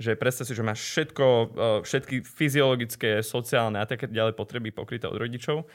Že 0.00 0.16
predstav 0.16 0.48
si, 0.48 0.56
že 0.56 0.64
máš 0.64 0.80
všetko, 0.80 1.24
uh, 1.28 1.44
všetky 1.84 2.24
fyziologické, 2.24 3.20
sociálne 3.20 3.84
a 3.84 3.88
také 3.88 4.08
ďalej 4.08 4.32
potreby 4.32 4.72
pokryté 4.72 5.12
od 5.12 5.20
rodičov. 5.20 5.68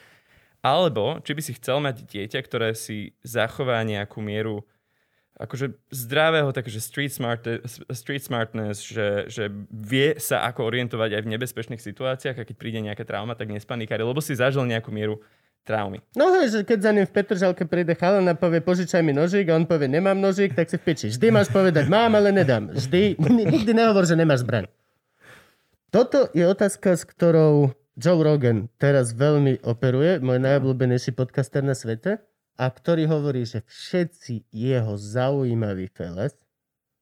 Alebo, 0.66 1.22
či 1.22 1.38
by 1.38 1.42
si 1.46 1.54
chcel 1.54 1.78
mať 1.78 2.02
dieťa, 2.10 2.42
ktoré 2.42 2.74
si 2.74 3.14
zachová 3.22 3.78
nejakú 3.86 4.18
mieru 4.18 4.66
akože 5.38 5.78
zdravého, 5.94 6.50
takže 6.50 6.82
street, 6.82 7.14
smart, 7.14 7.46
street 7.94 8.26
smartness, 8.26 8.82
že, 8.82 9.30
že 9.30 9.46
vie 9.70 10.18
sa 10.18 10.42
ako 10.50 10.66
orientovať 10.66 11.14
aj 11.14 11.22
v 11.22 11.30
nebezpečných 11.38 11.78
situáciách 11.78 12.42
a 12.42 12.46
keď 12.46 12.56
príde 12.58 12.82
nejaká 12.82 13.06
trauma, 13.06 13.38
tak 13.38 13.54
nespanikári, 13.54 14.02
lebo 14.02 14.18
si 14.18 14.34
zažil 14.34 14.66
nejakú 14.66 14.90
mieru 14.90 15.22
traumy. 15.62 16.02
No 16.18 16.34
že 16.34 16.66
keď 16.66 16.78
za 16.82 16.90
ním 16.90 17.06
v 17.06 17.14
Petržalke 17.14 17.64
príde 17.70 17.94
chalan 17.94 18.26
a 18.26 18.34
povie 18.34 18.58
požičaj 18.58 19.04
mi 19.04 19.14
nožík 19.14 19.46
a 19.52 19.54
on 19.54 19.68
povie 19.68 19.86
nemám 19.86 20.18
nožík, 20.18 20.58
tak 20.58 20.66
si 20.66 20.80
v 20.80 20.84
piči. 20.90 21.06
Vždy 21.14 21.30
máš 21.30 21.52
povedať 21.54 21.86
mám, 21.86 22.18
ale 22.18 22.34
nedám. 22.34 22.74
Vždy, 22.74 23.20
nikdy 23.54 23.70
nehovor, 23.76 24.08
že 24.08 24.18
nemáš 24.18 24.42
zbraň. 24.42 24.66
Toto 25.88 26.28
je 26.36 26.44
otázka, 26.44 26.98
s 26.98 27.06
ktorou 27.06 27.72
Joe 27.96 28.20
Rogan 28.20 28.68
teraz 28.76 29.16
veľmi 29.16 29.64
operuje, 29.64 30.20
môj 30.20 30.38
najobľúbenejší 30.40 31.16
podcaster 31.16 31.64
na 31.64 31.72
svete 31.72 32.20
a 32.58 32.66
ktorý 32.66 33.06
hovorí, 33.06 33.46
že 33.46 33.62
všetci 33.62 34.50
jeho 34.50 34.98
zaujímaví 34.98 35.86
feles 35.94 36.34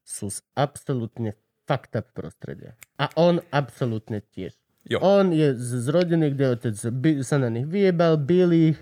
sú 0.05 0.29
z 0.29 0.45
absolútne 0.53 1.33
up 1.67 1.83
prostredia. 2.15 2.79
A 2.95 3.11
on 3.19 3.43
absolútne 3.51 4.23
tiež. 4.23 4.55
Jo. 4.87 5.03
On 5.03 5.35
je 5.35 5.51
z, 5.59 5.83
z 5.83 5.87
rodiny, 5.91 6.31
kde 6.31 6.45
otec 6.55 6.75
by, 6.95 7.11
sa 7.19 7.35
na 7.35 7.51
nich 7.51 7.67
vyjebal, 7.67 8.15
bil 8.15 8.55
ich. 8.55 8.79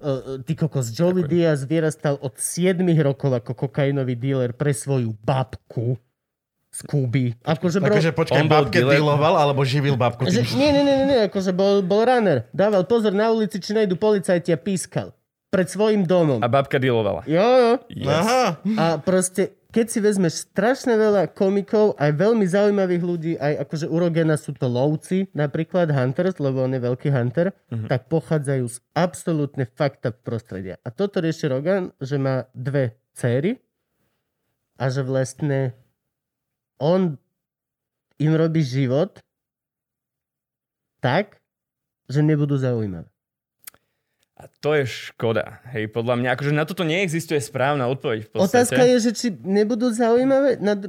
Uh, 0.00 0.40
ty 0.46 0.56
kokos, 0.56 0.94
Joey 0.94 1.26
Ďakujem. 1.26 1.28
Diaz 1.28 1.60
vyrastal 1.66 2.16
od 2.22 2.32
7 2.38 2.80
rokov 3.04 3.36
ako 3.36 3.52
kokainový 3.52 4.16
dealer 4.16 4.56
pre 4.56 4.72
svoju 4.72 5.12
babku 5.20 5.98
z 6.70 6.80
Kuby. 6.86 7.34
Akože, 7.42 7.82
bro, 7.82 7.98
Takže 7.98 8.14
počkaj, 8.14 8.46
babke 8.46 8.80
dealer- 8.80 9.02
dealoval 9.02 9.36
alebo 9.36 9.60
živil 9.66 9.98
babku? 10.00 10.24
že, 10.30 10.40
nie, 10.56 10.70
nie, 10.72 10.86
nie, 10.86 10.96
nie, 11.04 11.20
akože 11.28 11.52
bol, 11.52 11.82
bol 11.84 12.06
runner. 12.06 12.46
Dával 12.54 12.86
pozor 12.88 13.12
na 13.12 13.28
ulici, 13.28 13.58
či 13.60 13.74
nejdu 13.74 13.98
policajti 13.98 14.54
a 14.54 14.58
pískal. 14.60 15.12
Pred 15.50 15.66
svojim 15.66 16.02
domom. 16.06 16.38
A 16.38 16.46
babka 16.46 16.78
dealovala. 16.78 17.26
Jo, 17.26 17.42
jo. 17.42 17.72
Yes. 17.90 18.06
Aha. 18.06 18.44
A 18.78 18.84
proste, 19.02 19.58
keď 19.74 19.86
si 19.90 19.98
vezmeš 19.98 20.46
strašne 20.46 20.94
veľa 20.94 21.26
komikov, 21.34 21.98
aj 21.98 22.14
veľmi 22.14 22.46
zaujímavých 22.46 23.02
ľudí, 23.02 23.32
aj 23.34 23.66
akože 23.66 23.90
u 23.90 23.96
Rogena 23.98 24.38
sú 24.38 24.54
to 24.54 24.70
lovci, 24.70 25.26
napríklad 25.34 25.90
Hunters, 25.90 26.38
lebo 26.38 26.62
on 26.62 26.78
je 26.78 26.80
veľký 26.86 27.10
hunter, 27.10 27.50
Mhm. 27.66 27.90
tak 27.90 28.06
pochádzajú 28.06 28.64
z 28.70 28.78
absolútne 28.94 29.66
up 29.66 30.16
prostredia. 30.22 30.78
A 30.86 30.94
toto 30.94 31.18
rieši 31.18 31.50
Rogan, 31.50 31.90
že 31.98 32.14
má 32.14 32.46
dve 32.54 32.94
céry 33.18 33.58
a 34.78 34.86
že 34.86 35.02
vlastne 35.02 35.74
on 36.78 37.18
im 38.22 38.32
robí 38.38 38.62
život 38.62 39.18
tak, 41.02 41.42
že 42.06 42.22
nebudú 42.22 42.54
zaujímavé. 42.54 43.10
A 44.40 44.48
to 44.64 44.72
je 44.72 44.88
škoda. 44.88 45.60
Hej, 45.68 45.92
podľa 45.92 46.16
mňa, 46.16 46.28
akože 46.32 46.52
na 46.56 46.64
toto 46.64 46.80
neexistuje 46.80 47.36
správna 47.44 47.92
odpoveď 47.92 48.24
v 48.24 48.30
podstate. 48.32 48.72
Otázka 48.72 48.82
je, 48.88 48.96
že 49.04 49.10
či 49.12 49.26
nebudú 49.36 49.92
zaujímavé? 49.92 50.56
Na... 50.56 50.80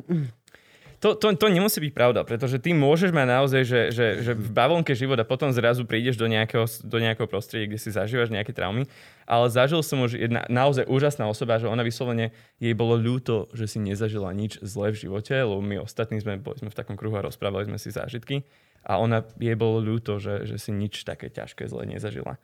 To, 1.01 1.17
to, 1.17 1.33
to 1.33 1.49
nemusí 1.49 1.81
byť 1.81 1.91
pravda, 1.97 2.21
pretože 2.23 2.61
ty 2.61 2.71
môžeš 2.71 3.09
mať 3.09 3.27
naozaj, 3.27 3.61
že, 3.65 3.81
že, 3.89 4.07
že 4.21 4.31
v 4.37 4.49
bavlnke 4.53 4.93
života 4.93 5.25
potom 5.25 5.49
zrazu 5.51 5.83
prídeš 5.83 6.15
do 6.15 6.29
nejakého, 6.29 6.63
do 6.85 6.97
nejakého 7.01 7.25
prostredia, 7.25 7.67
kde 7.67 7.81
si 7.81 7.89
zažívaš 7.89 8.29
nejaké 8.29 8.53
traumy, 8.53 8.85
ale 9.25 9.49
zažil 9.49 9.81
som 9.81 9.99
už 10.05 10.15
jedna 10.15 10.45
naozaj 10.45 10.85
úžasná 10.85 11.25
osoba, 11.25 11.57
že 11.57 11.67
ona 11.67 11.81
vyslovene, 11.81 12.31
jej 12.61 12.77
bolo 12.77 12.95
ľúto, 13.01 13.49
že 13.51 13.65
si 13.65 13.81
nezažila 13.81 14.31
nič 14.31 14.61
zlé 14.61 14.93
v 14.93 15.09
živote, 15.09 15.33
lebo 15.33 15.59
my 15.59 15.81
ostatní 15.81 16.21
sme, 16.21 16.37
boli 16.37 16.61
sme 16.61 16.69
v 16.69 16.77
takom 16.77 16.93
kruhu 16.93 17.17
a 17.17 17.25
rozprávali 17.25 17.65
sme 17.65 17.81
si 17.81 17.89
zážitky 17.89 18.45
a 18.85 19.01
ona, 19.01 19.25
jej 19.41 19.57
bolo 19.57 19.81
ľúto, 19.81 20.21
že, 20.21 20.45
že 20.45 20.61
si 20.61 20.69
nič 20.69 21.01
také 21.01 21.33
ťažké 21.33 21.65
zlé 21.65 21.97
nezažila. 21.97 22.37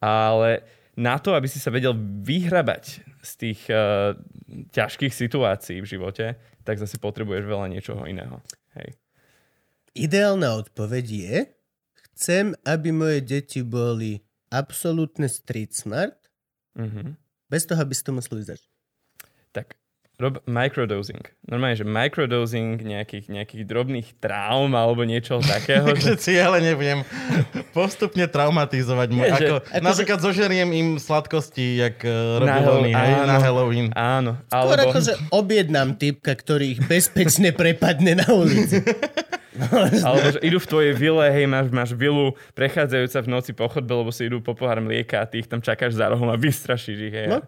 Ale 0.00 0.62
na 0.96 1.20
to, 1.20 1.36
aby 1.36 1.48
si 1.48 1.60
sa 1.60 1.68
vedel 1.68 1.92
vyhrabať 1.98 2.84
z 3.20 3.32
tých 3.36 3.60
uh, 3.68 4.16
ťažkých 4.72 5.12
situácií 5.12 5.82
v 5.82 5.90
živote, 5.90 6.36
tak 6.64 6.80
zase 6.80 6.96
potrebuješ 6.96 7.44
veľa 7.44 7.66
niečoho 7.68 8.06
iného. 8.08 8.40
Hej. 8.78 8.96
Ideálna 9.96 10.60
odpoveď 10.60 11.06
je, 11.08 11.36
chcem, 12.12 12.52
aby 12.64 12.92
moje 12.92 13.20
deti 13.24 13.60
boli 13.64 14.20
absolútne 14.52 15.28
street 15.28 15.72
smart, 15.72 16.16
Mhm. 16.76 17.16
bez 17.48 17.64
toho, 17.64 17.80
aby 17.80 17.96
si 17.96 18.04
to 18.04 18.12
museli 18.12 18.44
zažiť. 18.44 18.72
Tak 19.56 19.80
rob 20.16 20.40
microdosing. 20.44 21.20
Normálne, 21.44 21.76
že 21.76 21.84
microdosing 21.84 22.80
nejakých, 22.80 23.28
nejakých 23.28 23.62
drobných 23.62 24.08
traum 24.16 24.72
alebo 24.72 25.04
niečo 25.04 25.44
takého. 25.44 25.84
Takže 25.86 26.16
že, 26.16 26.20
cieľe 26.20 26.64
nebudem 26.64 27.04
postupne 27.70 28.24
traumatizovať. 28.24 29.08
Môj, 29.12 29.20
Nie, 29.22 29.32
ako, 29.34 29.54
akože- 29.60 29.84
napríklad 29.84 30.18
zožeriem 30.18 30.68
im 30.72 30.88
sladkosti, 30.96 31.66
jak 31.78 32.00
uh, 32.00 32.40
robí 32.40 32.48
Na 32.48 32.58
voľný, 32.58 32.90
Hall- 32.90 33.04
hej, 33.04 33.12
áno. 33.14 33.26
na 33.26 33.36
Halloween. 33.38 33.86
áno, 33.92 34.32
Skôr 34.46 34.56
alebo... 34.72 34.88
ako, 34.88 34.98
že 34.98 35.12
objednám 35.30 35.88
typka, 35.94 36.32
ktorý 36.32 36.64
ich 36.70 36.80
bezpečne 36.82 37.52
prepadne 37.52 38.16
na 38.16 38.28
ulici. 38.28 38.80
Alebo 40.04 40.36
že 40.36 40.40
idú 40.44 40.60
v 40.60 40.68
tvojej 40.68 40.92
vile, 40.92 41.24
hej, 41.26 41.48
máš, 41.48 41.72
máš 41.72 41.90
vilu 41.92 42.36
prechádzajúca 42.52 43.24
v 43.24 43.28
noci 43.30 43.50
po 43.56 43.64
chodbe, 43.66 43.88
lebo 43.90 44.12
si 44.12 44.28
idú 44.28 44.44
po 44.44 44.52
pohár 44.52 44.84
mlieka 44.84 45.16
a 45.16 45.24
ty 45.24 45.40
ich 45.40 45.48
tam 45.48 45.64
čakáš 45.64 45.96
za 45.96 46.12
rohom 46.12 46.28
a 46.28 46.36
vystrašíš 46.36 46.98
ich, 47.02 47.14
hej. 47.14 47.28
No. 47.32 47.40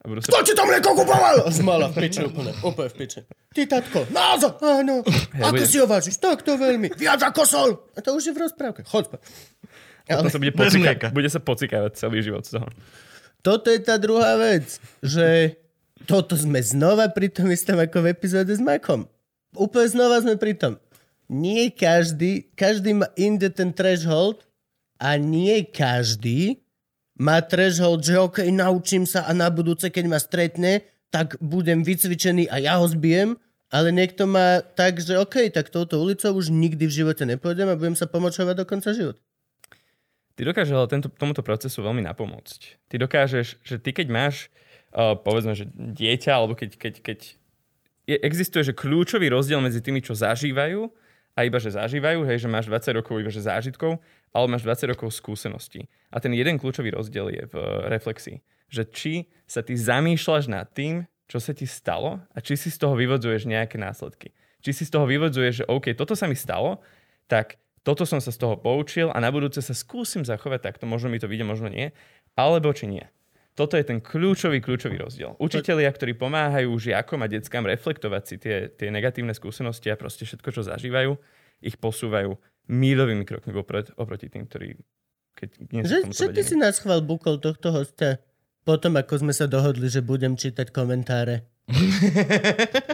A 0.00 0.08
budú 0.08 0.24
sa... 0.24 0.32
Kto 0.32 0.38
ti 0.48 0.52
to 0.56 0.64
mlieko 0.64 0.96
kupoval? 0.96 1.44
Zmala 1.60 1.92
v 1.92 2.00
piči 2.00 2.24
úplne, 2.24 2.56
úplne 2.64 2.88
v 2.88 2.96
piči. 2.96 3.20
Ty, 3.52 3.62
tatko, 3.68 4.08
naozaj, 4.08 4.56
áno. 4.64 5.04
Ako 5.36 5.52
bude- 5.52 5.68
si 5.68 5.76
ho 5.76 5.84
vážiš? 5.84 6.16
Tak 6.16 6.40
to 6.40 6.56
veľmi. 6.56 6.88
Viac 6.96 7.20
ako 7.20 7.42
sol. 7.44 7.70
A 7.92 8.00
to 8.00 8.16
už 8.16 8.30
je 8.30 8.32
v 8.32 8.40
rozprávke. 8.48 8.80
Choď. 8.88 9.20
Potom 10.08 10.32
sa 10.32 10.38
bude, 10.40 10.52
pocika- 10.56 11.12
bude 11.12 11.28
sa 11.28 11.38
pocikávať 11.38 11.92
celý 12.00 12.24
život 12.24 12.42
z 12.42 12.58
toho. 12.58 12.66
Toto 13.40 13.68
je 13.68 13.80
tá 13.80 13.96
druhá 13.96 14.36
vec, 14.36 14.80
že 15.00 15.56
toto 16.04 16.32
sme 16.36 16.60
znova 16.64 17.12
pri 17.12 17.28
tom 17.28 17.52
istom 17.52 17.76
ako 17.76 18.04
v 18.04 18.12
epizóde 18.12 18.52
s 18.52 18.60
Makom. 18.60 19.04
Úplne 19.52 19.88
znova 19.88 20.16
sme 20.24 20.40
pri 20.40 20.56
tom. 20.56 20.72
Nie 21.30 21.70
každý, 21.70 22.50
každý 22.56 22.96
má 22.96 23.06
inde 23.14 23.52
ten 23.52 23.70
threshold 23.70 24.42
a 24.98 25.14
nie 25.14 25.62
každý 25.62 26.58
má 27.20 27.44
threshold, 27.44 28.00
že 28.00 28.16
OK, 28.16 28.48
naučím 28.48 29.04
sa 29.04 29.28
a 29.28 29.36
na 29.36 29.52
budúce, 29.52 29.92
keď 29.92 30.04
ma 30.08 30.16
stretne, 30.16 30.88
tak 31.12 31.36
budem 31.44 31.84
vycvičený 31.84 32.48
a 32.48 32.56
ja 32.56 32.80
ho 32.80 32.88
zbijem, 32.88 33.36
ale 33.68 33.92
niekto 33.92 34.24
má 34.24 34.64
tak, 34.64 35.04
že 35.04 35.20
OK, 35.20 35.52
tak 35.52 35.68
touto 35.68 36.00
ulicou 36.00 36.32
už 36.32 36.48
nikdy 36.48 36.88
v 36.88 36.96
živote 37.04 37.28
nepôjdem 37.28 37.68
a 37.68 37.76
budem 37.76 37.94
sa 37.94 38.08
pomočovať 38.08 38.54
do 38.56 38.64
konca 38.64 38.96
života. 38.96 39.20
Ty 40.34 40.48
dokážeš 40.48 40.72
ale 40.72 40.88
tento, 40.88 41.12
tomuto 41.12 41.44
procesu 41.44 41.84
veľmi 41.84 42.00
napomôcť. 42.00 42.88
Ty 42.88 42.96
dokážeš, 43.04 43.60
že 43.60 43.76
ty 43.76 43.92
keď 43.92 44.08
máš, 44.08 44.48
uh, 44.96 45.12
povedzme, 45.12 45.52
že 45.52 45.68
dieťa, 45.68 46.32
alebo 46.32 46.56
keď, 46.56 46.80
keď, 46.80 46.94
keď 47.04 47.18
je, 48.08 48.16
existuje, 48.16 48.64
že 48.64 48.72
kľúčový 48.72 49.28
rozdiel 49.28 49.60
medzi 49.60 49.84
tými, 49.84 50.00
čo 50.00 50.16
zažívajú 50.16 50.88
a 51.38 51.46
iba, 51.46 51.58
že 51.62 51.72
zažívajú, 51.72 52.26
hej, 52.26 52.44
že 52.44 52.48
máš 52.50 52.66
20 52.66 52.98
rokov 53.00 53.14
iba, 53.22 53.30
že 53.30 53.44
zážitkov, 53.44 54.02
ale 54.34 54.46
máš 54.50 54.66
20 54.66 54.92
rokov 54.94 55.14
skúseností. 55.14 55.86
A 56.10 56.18
ten 56.18 56.34
jeden 56.34 56.58
kľúčový 56.58 56.90
rozdiel 56.94 57.30
je 57.32 57.42
v 57.50 57.54
uh, 57.56 57.86
reflexii. 57.88 58.42
Že 58.70 58.82
či 58.90 59.14
sa 59.46 59.62
ty 59.62 59.74
zamýšľaš 59.74 60.50
nad 60.50 60.66
tým, 60.70 61.06
čo 61.30 61.38
sa 61.38 61.54
ti 61.54 61.66
stalo 61.66 62.18
a 62.34 62.38
či 62.42 62.58
si 62.58 62.68
z 62.74 62.78
toho 62.82 62.98
vyvodzuješ 62.98 63.46
nejaké 63.46 63.78
následky. 63.78 64.34
Či 64.60 64.70
si 64.74 64.82
z 64.86 64.92
toho 64.92 65.06
vyvodzuješ, 65.06 65.62
že 65.62 65.68
OK, 65.70 65.94
toto 65.94 66.18
sa 66.18 66.26
mi 66.26 66.34
stalo, 66.34 66.82
tak 67.30 67.62
toto 67.86 68.04
som 68.04 68.20
sa 68.20 68.34
z 68.34 68.38
toho 68.42 68.58
poučil 68.60 69.08
a 69.08 69.18
na 69.22 69.30
budúce 69.32 69.62
sa 69.62 69.72
skúsim 69.72 70.26
zachovať 70.26 70.60
takto, 70.60 70.84
možno 70.84 71.08
mi 71.08 71.22
to 71.22 71.30
vyjde, 71.30 71.46
možno 71.46 71.70
nie, 71.70 71.94
alebo 72.36 72.74
či 72.74 72.90
nie. 72.90 73.06
Toto 73.58 73.74
je 73.76 73.84
ten 73.84 73.98
kľúčový, 73.98 74.62
kľúčový 74.62 74.96
rozdiel. 74.96 75.36
Učitelia, 75.42 75.90
ktorí 75.90 76.14
pomáhajú 76.16 76.70
žiakom 76.80 77.20
a 77.20 77.28
deckám 77.28 77.66
reflektovať 77.66 78.22
si 78.24 78.34
tie, 78.38 78.56
tie 78.72 78.88
negatívne 78.88 79.34
skúsenosti 79.34 79.90
a 79.90 79.98
proste 79.98 80.24
všetko, 80.24 80.48
čo 80.54 80.62
zažívajú, 80.64 81.12
ich 81.60 81.76
posúvajú 81.76 82.38
míľovými 82.70 83.26
krokmi 83.26 83.52
vopred 83.52 83.90
oproti 83.98 84.30
tým, 84.30 84.46
ktorí 84.46 84.78
keď 85.34 85.48
nie 85.74 85.82
sú 85.82 85.90
Že, 85.90 85.98
že 86.14 86.26
ty 86.32 86.42
si 86.46 86.56
nás 86.56 86.78
chval 86.78 87.02
bukol 87.02 87.38
tohto 87.42 87.74
hostia 87.74 88.22
potom, 88.60 88.92
ako 89.00 89.24
sme 89.24 89.32
sa 89.32 89.48
dohodli, 89.48 89.88
že 89.88 90.04
budem 90.04 90.36
čítať 90.36 90.68
komentáre. 90.68 91.48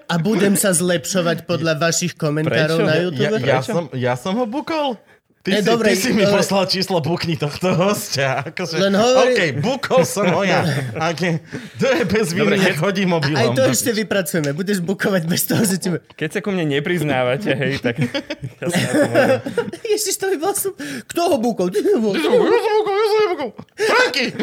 A 0.07 0.15
budem 0.21 0.55
sa 0.55 0.71
zlepšovať 0.71 1.49
podľa 1.49 1.81
vašich 1.81 2.15
komentárov 2.15 2.79
Prečo? 2.81 2.89
na 2.89 2.95
Ja, 2.95 3.03
YouTube. 3.03 3.37
ja, 3.43 3.61
som, 3.65 3.85
ja 3.97 4.15
som 4.15 4.37
ho 4.39 4.47
bukol? 4.47 5.01
Ty, 5.47 5.51
si, 5.53 5.63
dobre, 5.63 5.95
ty 5.95 5.97
si 5.97 6.11
mi 6.11 6.27
dobre. 6.27 6.43
poslal 6.43 6.67
číslo 6.67 6.99
bukni 6.99 7.39
tohto 7.39 7.71
hostia. 7.71 8.43
Akože, 8.43 8.83
Len 8.83 8.91
hovorí- 8.93 9.31
OK, 9.31 9.41
bukol 9.63 10.03
som 10.03 10.27
ho 10.27 10.43
ja. 10.43 10.67
Okay. 11.15 11.39
To 11.79 11.87
je 11.87 12.03
bez 12.03 12.35
viny, 12.35 12.59
nech 12.59 12.75
chodí 12.75 13.07
mobilom. 13.07 13.39
Aj 13.39 13.55
to 13.55 13.63
ešte 13.63 13.95
vypracujeme. 13.95 14.51
Budeš 14.51 14.83
bukovať 14.83 15.23
bez 15.23 15.47
toho, 15.47 15.63
že 15.63 15.79
ti... 15.79 15.89
Keď 15.95 16.29
sa 16.29 16.39
ku 16.43 16.51
mne 16.51 16.67
nepriznávate, 16.67 17.55
hej, 17.55 17.79
tak 17.79 17.95
ja 18.59 18.67
to. 18.67 18.75
Ježiš, 19.87 20.19
to 20.19 20.35
by 20.35 20.37
bol 20.37 20.51
som... 20.51 20.75
Kto 21.07 21.21
ho 21.31 21.37
bukol? 21.39 21.71
Ty 21.71 21.79
ho 21.95 22.03
bukol. 22.03 22.19
Ja 22.19 22.59
som 22.59 22.75
bukol, 22.75 22.93
ja 22.93 23.07
som 23.07 23.17
ho 23.17 23.29
bukol. 23.31 23.49
Franky! 23.79 24.25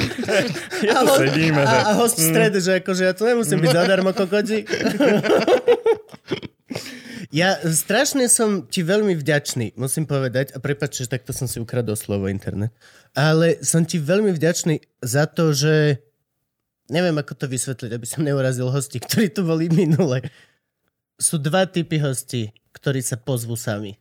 Ja 0.84 1.00
tu 1.00 1.16
sedíme, 1.16 1.60
a, 1.60 1.68
že... 1.68 1.78
a 1.80 1.92
host 1.96 2.16
v 2.16 2.24
strede, 2.28 2.60
že 2.60 2.72
akože 2.80 3.04
ja 3.04 3.14
tu 3.14 3.24
nemusím 3.24 3.60
byť 3.60 3.72
zadarmo 3.74 4.12
kokoti. 4.12 4.64
Ja 7.34 7.58
strašne 7.58 8.30
som 8.30 8.70
ti 8.70 8.86
veľmi 8.86 9.18
vďačný, 9.18 9.74
musím 9.74 10.06
povedať, 10.06 10.54
a 10.54 10.62
prepáč, 10.62 11.02
že 11.02 11.10
takto 11.10 11.34
som 11.34 11.50
si 11.50 11.58
ukradol 11.58 11.98
slovo 11.98 12.30
internet, 12.30 12.70
ale 13.18 13.58
som 13.66 13.82
ti 13.82 13.98
veľmi 13.98 14.30
vďačný 14.38 14.78
za 15.02 15.26
to, 15.26 15.50
že 15.50 15.98
neviem, 16.94 17.18
ako 17.18 17.34
to 17.34 17.50
vysvetliť, 17.50 17.90
aby 17.90 18.06
som 18.06 18.22
neurazil 18.22 18.70
hosti, 18.70 19.02
ktorí 19.02 19.34
tu 19.34 19.42
boli 19.50 19.66
minule. 19.74 20.22
Sú 21.18 21.42
dva 21.42 21.66
typy 21.66 21.98
hostí, 21.98 22.54
ktorí 22.70 23.02
sa 23.02 23.18
pozvú 23.18 23.58
sami. 23.58 23.98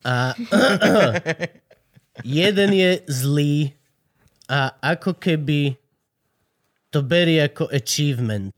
A 0.00 0.32
jeden 2.24 2.70
je 2.72 2.90
zlý 3.12 3.76
a 4.48 4.72
ako 4.80 5.20
keby 5.20 5.76
to 6.88 7.04
berie 7.04 7.44
ako 7.44 7.68
achievement. 7.68 8.56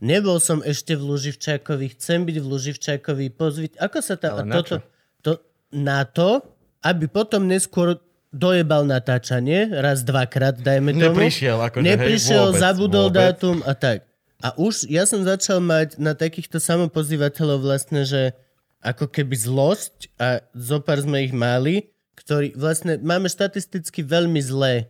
Nebol 0.00 0.40
som 0.40 0.64
ešte 0.64 0.96
v 0.96 1.12
Luživčákovi, 1.12 1.92
chcem 1.92 2.24
byť 2.24 2.36
v 2.40 2.46
Luživčákovi, 2.48 3.26
pozviť. 3.36 3.76
Ako 3.76 3.98
sa 4.00 4.16
tá... 4.16 4.32
Ale 4.32 4.42
a 4.42 4.48
na 4.48 4.54
toto, 4.56 4.74
to, 5.20 5.32
na 5.76 6.02
to, 6.08 6.40
aby 6.80 7.04
potom 7.04 7.44
neskôr 7.44 8.00
dojebal 8.32 8.88
natáčanie, 8.88 9.68
raz, 9.68 10.00
dvakrát, 10.00 10.56
dajme 10.56 10.96
tomu. 10.96 11.20
Neprišiel, 11.20 11.58
akože, 11.60 11.84
Neprišiel, 11.84 12.44
hej, 12.48 12.52
vôbec, 12.54 12.62
zabudol 12.62 13.06
vôbec. 13.10 13.20
dátum 13.20 13.56
a 13.66 13.72
tak. 13.76 14.08
A 14.40 14.56
už 14.56 14.88
ja 14.88 15.04
som 15.04 15.20
začal 15.20 15.60
mať 15.60 16.00
na 16.00 16.16
takýchto 16.16 16.56
samopozývateľov 16.56 17.60
vlastne, 17.60 18.08
že 18.08 18.32
ako 18.80 19.12
keby 19.12 19.36
zlosť 19.36 20.08
a 20.16 20.40
zopár 20.56 21.04
sme 21.04 21.28
ich 21.28 21.36
mali, 21.36 21.92
ktorí 22.16 22.56
vlastne 22.56 22.96
máme 22.96 23.28
štatisticky 23.28 24.00
veľmi 24.00 24.40
zlé 24.40 24.88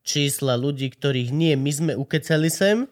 čísla 0.00 0.56
ľudí, 0.56 0.88
ktorých 0.88 1.28
nie 1.28 1.52
my 1.60 1.70
sme 1.70 1.92
ukecali 1.92 2.48
sem, 2.48 2.88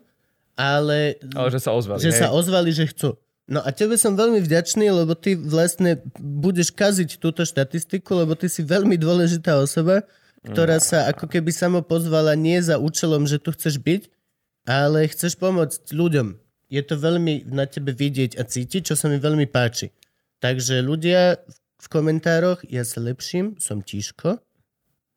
ale, 0.59 1.23
Ale 1.39 1.49
že 1.55 1.63
sa 1.63 1.71
ozvali. 1.71 2.03
že 2.03 2.11
hej. 2.11 2.19
sa 2.19 2.35
ozvali, 2.35 2.75
že 2.75 2.91
chcú. 2.91 3.15
No 3.49 3.65
a 3.65 3.73
tebe 3.73 3.97
som 3.97 4.19
veľmi 4.19 4.45
vďačný, 4.45 4.93
lebo 4.93 5.17
ty 5.17 5.33
vlastne 5.39 6.05
budeš 6.21 6.69
kaziť 6.75 7.17
túto 7.17 7.49
štatistiku, 7.49 8.13
lebo 8.13 8.37
ty 8.37 8.51
si 8.51 8.61
veľmi 8.61 9.01
dôležitá 9.01 9.57
osoba, 9.57 10.05
ktorá 10.45 10.77
sa 10.83 11.09
ako 11.09 11.31
keby 11.31 11.49
samo 11.49 11.81
pozvala 11.81 12.37
nie 12.37 12.61
za 12.61 12.77
účelom, 12.77 13.25
že 13.25 13.41
tu 13.41 13.55
chceš 13.57 13.81
byť, 13.81 14.03
ale 14.69 15.09
chceš 15.09 15.41
pomôcť 15.41 15.97
ľuďom. 15.97 16.37
Je 16.69 16.83
to 16.85 17.01
veľmi 17.01 17.49
na 17.49 17.65
tebe 17.65 17.97
vidieť 17.97 18.37
a 18.37 18.45
cítiť, 18.45 18.93
čo 18.93 18.95
sa 19.01 19.09
mi 19.09 19.17
veľmi 19.17 19.49
páči. 19.49 19.97
Takže 20.45 20.85
ľudia 20.85 21.41
v 21.81 21.87
komentároch, 21.89 22.61
ja 22.69 22.85
sa 22.85 23.01
lepším, 23.01 23.57
som 23.57 23.81
tíško, 23.81 24.37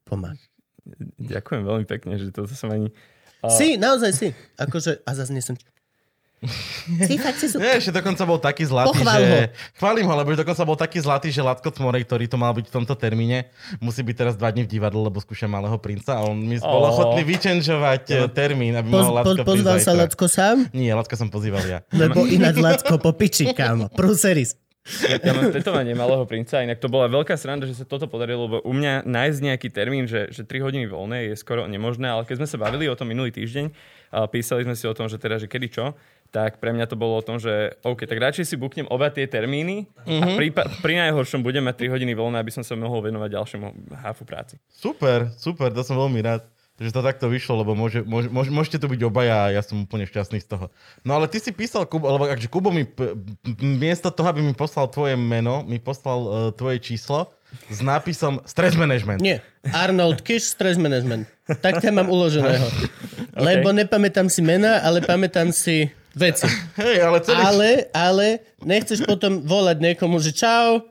pomáha. 0.07 0.39
Ďakujem 1.19 1.61
veľmi 1.67 1.85
pekne, 1.85 2.15
že 2.15 2.31
toto 2.31 2.55
som 2.55 2.71
ani... 2.71 2.89
A- 3.41 3.49
Si, 3.49 3.77
naozaj 3.77 4.11
si. 4.13 4.27
Akože, 4.57 5.01
a 5.01 5.11
zase 5.17 5.33
nie 5.33 5.41
som... 5.41 5.57
si, 7.05 7.21
fakt 7.21 7.37
si 7.37 7.45
super. 7.53 7.61
Nie, 7.61 7.77
ešte 7.77 7.93
dokonca 7.93 8.25
bol 8.25 8.41
taký 8.41 8.65
zlatý, 8.65 8.97
Pochvál 8.97 9.21
že... 9.21 9.29
ho. 9.29 9.37
Chválim 9.77 10.05
ho, 10.09 10.13
lebo 10.17 10.33
dokonca 10.33 10.61
bol 10.65 10.73
taký 10.73 10.97
zlatý, 10.97 11.29
že 11.29 11.45
Latko 11.45 11.69
Tmorej, 11.69 12.01
ktorý 12.09 12.25
to 12.25 12.33
mal 12.41 12.49
byť 12.57 12.65
v 12.65 12.73
tomto 12.81 12.97
termíne, 12.97 13.45
musí 13.77 14.01
byť 14.01 14.15
teraz 14.17 14.33
dva 14.33 14.49
dní 14.49 14.65
v 14.65 14.69
divadle, 14.73 15.05
lebo 15.05 15.21
skúša 15.21 15.45
Malého 15.45 15.77
princa 15.77 16.17
a 16.17 16.25
on 16.25 16.41
mi 16.41 16.57
bol 16.57 16.81
Ó. 16.81 16.89
ochotný 16.89 17.21
vyčenžovať 17.29 18.03
eh, 18.09 18.25
termín, 18.33 18.73
aby 18.73 18.89
Poz, 18.89 19.05
mohol 19.05 19.21
po, 19.21 19.37
Latko 19.37 19.43
pozval 19.45 19.77
prísť 19.77 19.85
sa. 19.85 19.93
Lacko 19.93 20.25
sám? 20.25 20.57
Nie, 20.73 20.97
Latko 20.97 21.13
som 21.13 21.29
pozýval 21.29 21.61
ja. 21.69 21.85
Lebo 21.93 22.25
ináč 22.35 22.57
Lacko 22.57 22.97
po 22.97 23.13
piči, 23.13 23.53
kámo. 23.53 23.93
Prúseris. 23.93 24.57
Ja 24.81 25.37
mám 25.37 25.53
tetovanie 25.53 25.93
Malého 25.93 26.25
princa, 26.25 26.65
inak 26.65 26.81
to 26.81 26.89
bola 26.89 27.05
veľká 27.05 27.37
sranda, 27.37 27.69
že 27.69 27.77
sa 27.77 27.85
toto 27.85 28.09
podarilo, 28.09 28.49
lebo 28.49 28.57
u 28.65 28.73
mňa 28.73 29.05
nájsť 29.05 29.39
nejaký 29.45 29.69
termín, 29.69 30.09
že, 30.09 30.33
že 30.33 30.41
3 30.41 30.57
hodiny 30.57 30.89
voľné 30.89 31.29
je 31.29 31.35
skoro 31.37 31.69
nemožné, 31.69 32.09
ale 32.09 32.25
keď 32.25 32.41
sme 32.41 32.47
sa 32.49 32.57
bavili 32.57 32.89
o 32.89 32.97
tom 32.97 33.05
minulý 33.05 33.29
týždeň, 33.29 33.69
a 34.11 34.25
písali 34.25 34.65
sme 34.65 34.73
si 34.73 34.89
o 34.89 34.97
tom, 34.97 35.05
že 35.05 35.21
teda, 35.21 35.37
že 35.37 35.45
kedy 35.45 35.67
čo, 35.69 35.93
tak 36.33 36.57
pre 36.57 36.73
mňa 36.73 36.89
to 36.89 36.97
bolo 36.97 37.19
o 37.19 37.23
tom, 37.23 37.37
že 37.37 37.77
OK, 37.85 38.09
tak 38.09 38.17
radšej 38.17 38.45
si 38.47 38.55
buknem 38.57 38.89
oba 38.89 39.13
tie 39.13 39.29
termíny 39.29 39.85
a 40.07 40.33
pri, 40.33 40.49
pri 40.81 40.93
najhoršom 41.07 41.45
budem 41.45 41.61
mať 41.61 41.85
3 41.85 41.93
hodiny 41.93 42.17
voľné, 42.17 42.41
aby 42.41 42.49
som 42.49 42.65
sa 42.65 42.73
mohol 42.73 43.05
venovať 43.05 43.29
ďalšiemu 43.37 43.67
hafu 44.01 44.23
práci. 44.25 44.55
Super, 44.71 45.29
super, 45.37 45.69
to 45.69 45.85
som 45.85 45.99
veľmi 45.99 46.25
rád, 46.25 46.41
že 46.81 46.89
to 46.89 47.05
takto 47.05 47.29
vyšlo, 47.29 47.61
lebo 47.61 47.77
môže, 47.77 48.01
môže, 48.01 48.33
môže, 48.33 48.49
môžete 48.49 48.81
tu 48.81 48.89
byť 48.89 49.01
obaja 49.05 49.37
a 49.45 49.53
ja 49.53 49.61
som 49.61 49.85
úplne 49.85 50.09
šťastný 50.09 50.41
z 50.41 50.49
toho. 50.49 50.73
No 51.05 51.13
ale 51.13 51.29
ty 51.29 51.37
si 51.37 51.53
písal, 51.53 51.85
Kubo, 51.85 52.09
lebo 52.09 52.25
akže 52.25 52.49
Kubo 52.49 52.73
mi 52.73 52.89
p- 52.89 53.13
miesto 53.61 54.09
toho, 54.09 54.33
aby 54.33 54.41
mi 54.41 54.57
poslal 54.57 54.89
tvoje 54.89 55.13
meno, 55.13 55.61
mi 55.61 55.77
poslal 55.77 56.19
uh, 56.25 56.33
tvoje 56.57 56.81
číslo 56.81 57.29
s 57.69 57.85
nápisom 57.85 58.41
Stress 58.49 58.73
Management. 58.73 59.21
Nie. 59.21 59.45
Arnold 59.69 60.25
Kish, 60.25 60.57
Stress 60.57 60.81
Management. 60.81 61.29
Tak 61.61 61.85
tam 61.85 62.01
mám 62.01 62.09
uloženého. 62.09 62.65
Lebo 63.47 63.69
nepamätám 63.75 64.31
si 64.31 64.41
mena, 64.41 64.81
ale 64.81 65.03
pamätám 65.05 65.53
si 65.53 65.91
veci. 66.15 66.47
Hej, 66.79 66.97
ale 67.03 67.17
celý... 67.21 67.41
Ale, 67.43 67.69
ale 67.93 68.27
nechceš 68.63 69.03
potom 69.03 69.43
volať 69.43 69.77
niekomu, 69.83 70.17
že 70.23 70.31
čau, 70.35 70.83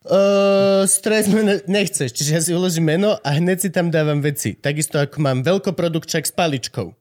Uh, 0.00 0.88
stres 0.88 1.28
mene- 1.28 1.60
nechceš, 1.68 2.16
čiže 2.16 2.30
ja 2.32 2.40
si 2.40 2.56
uložím 2.56 2.88
meno 2.88 3.20
a 3.20 3.28
hneď 3.36 3.58
si 3.60 3.68
tam 3.68 3.92
dávam 3.92 4.24
veci. 4.24 4.56
Takisto 4.56 4.96
ako 4.96 5.20
mám 5.20 5.44
veľkoprodukčak 5.44 6.24
s 6.24 6.32
paličkou. 6.32 6.96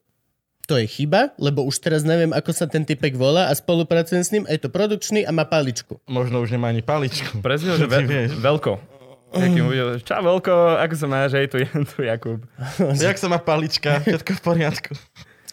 To 0.68 0.78
je 0.78 0.86
chyba, 0.86 1.32
lebo 1.40 1.64
už 1.64 1.80
teraz 1.80 2.04
neviem, 2.04 2.30
ako 2.36 2.52
sa 2.52 2.68
ten 2.68 2.84
typek 2.84 3.16
volá 3.16 3.48
a 3.48 3.56
spolupracujem 3.56 4.22
s 4.22 4.30
ním 4.36 4.44
a 4.46 4.54
je 4.54 4.62
to 4.62 4.70
produkčný 4.70 5.24
a 5.24 5.32
má 5.32 5.48
paličku. 5.48 5.98
Možno 6.06 6.44
už 6.44 6.52
nemá 6.54 6.70
ani 6.70 6.84
paličku. 6.84 7.40
Prezvil, 7.40 7.80
že 7.80 7.88
ve- 7.92 8.30
veľko. 8.30 9.00
Bude, 9.32 10.02
čau 10.04 10.22
veľko, 10.26 10.82
ako 10.82 10.94
sa 10.98 11.08
máš, 11.08 11.38
hej, 11.38 11.48
tu 11.48 11.62
je 11.62 11.66
tu 11.66 12.02
Jakub. 12.04 12.44
Jak 13.06 13.16
sa 13.16 13.32
má 13.32 13.40
palička, 13.40 14.02
všetko 14.04 14.32
v 14.36 14.42
poriadku. 14.42 14.92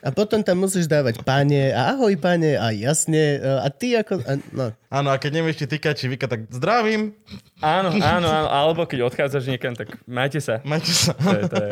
A 0.05 0.13
potom 0.13 0.45
tam 0.45 0.61
musíš 0.61 0.85
dávať 0.85 1.25
páne 1.25 1.73
a 1.73 1.97
ahoj 1.97 2.13
páne 2.21 2.61
a 2.61 2.69
jasne 2.71 3.41
a 3.41 3.69
ty 3.73 3.97
ako... 3.97 4.21
A, 4.23 4.33
no. 4.53 4.65
Áno, 4.93 5.09
a 5.09 5.17
keď 5.17 5.41
nevieš, 5.41 5.65
či 5.65 5.67
týka, 5.67 5.97
či 5.97 6.07
vyka, 6.07 6.29
tak 6.29 6.47
zdravím, 6.53 7.17
Áno, 7.65 7.89
áno, 7.89 8.29
áno, 8.29 8.49
alebo 8.53 8.85
keď 8.85 9.09
odchádzaš 9.09 9.49
niekam, 9.49 9.73
tak 9.73 9.97
majte 10.05 10.45
sa. 10.45 10.61
majte 10.69 10.93
sa. 10.93 11.17
To 11.17 11.33
je, 11.33 11.43
to 11.49 11.57
je 11.57 11.71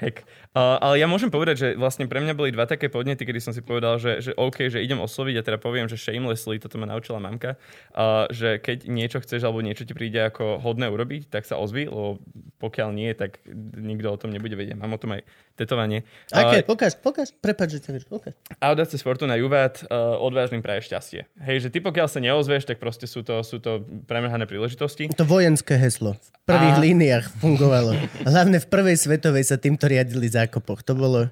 hack. 0.00 0.24
Uh, 0.56 0.80
ale 0.80 0.96
ja 0.96 1.04
môžem 1.04 1.28
povedať, 1.28 1.56
že 1.60 1.68
vlastne 1.76 2.08
pre 2.08 2.24
mňa 2.24 2.32
boli 2.32 2.48
dva 2.50 2.64
také 2.64 2.88
podnety, 2.88 3.28
kedy 3.28 3.36
som 3.38 3.52
si 3.52 3.60
povedal, 3.60 4.00
že, 4.00 4.24
že 4.24 4.32
OK, 4.32 4.72
že 4.72 4.80
idem 4.80 4.96
osloviť 4.96 5.34
a 5.38 5.44
teda 5.44 5.58
poviem, 5.60 5.86
že 5.92 6.00
shamelessly, 6.00 6.56
toto 6.56 6.80
ma 6.80 6.88
naučila 6.88 7.20
mamka, 7.20 7.60
uh, 7.92 8.24
že 8.32 8.56
keď 8.56 8.88
niečo 8.88 9.20
chceš 9.20 9.44
alebo 9.44 9.60
niečo 9.60 9.84
ti 9.84 9.92
príde 9.92 10.18
ako 10.24 10.58
hodné 10.64 10.88
urobiť, 10.88 11.28
tak 11.28 11.44
sa 11.44 11.60
ozvi, 11.60 11.84
lebo 11.84 12.16
pokiaľ 12.58 12.88
nie, 12.96 13.12
tak 13.12 13.44
nikto 13.76 14.08
o 14.08 14.16
tom 14.16 14.32
nebude 14.32 14.56
vedieť. 14.56 14.80
Mám 14.80 14.96
o 14.96 15.00
tom 15.00 15.20
aj 15.20 15.22
tetovanie. 15.58 16.08
Aké? 16.32 16.62
Uh, 16.62 16.66
Pokáž, 16.66 16.96
pokáž. 16.96 17.28
Prepač, 17.34 17.78
že 17.78 17.84
ťa. 17.84 18.08
Pokáž. 18.08 18.34
Audaces 18.62 19.04
Fortuna 19.04 19.36
Juvat, 19.36 19.84
uh, 19.86 20.16
odvážnym 20.16 20.64
praje 20.64 20.88
šťastie. 20.88 21.28
Hej, 21.44 21.66
že 21.66 21.68
ty 21.74 21.78
pokiaľ 21.84 22.06
sa 22.08 22.22
neozveš, 22.22 22.64
tak 22.64 22.80
proste 22.80 23.04
sú 23.04 23.20
to, 23.20 23.42
sú 23.44 23.60
to 23.60 23.84
premrhané 24.06 24.48
príležitosti. 24.48 25.10
To 25.12 25.26
vojenské 25.28 25.76
heslo. 25.76 26.16
V 26.16 26.46
prvých 26.46 26.78
A- 26.78 26.82
líniách 26.82 27.24
fungovalo. 27.42 27.92
Hlavne 28.24 28.62
v 28.62 28.66
prvej 28.70 28.96
svetovej 28.96 29.44
sa 29.44 29.60
týmto 29.60 29.90
riadili 29.90 30.30
zákopoch. 30.48 30.80
To 30.88 30.96
bolo 30.96 31.28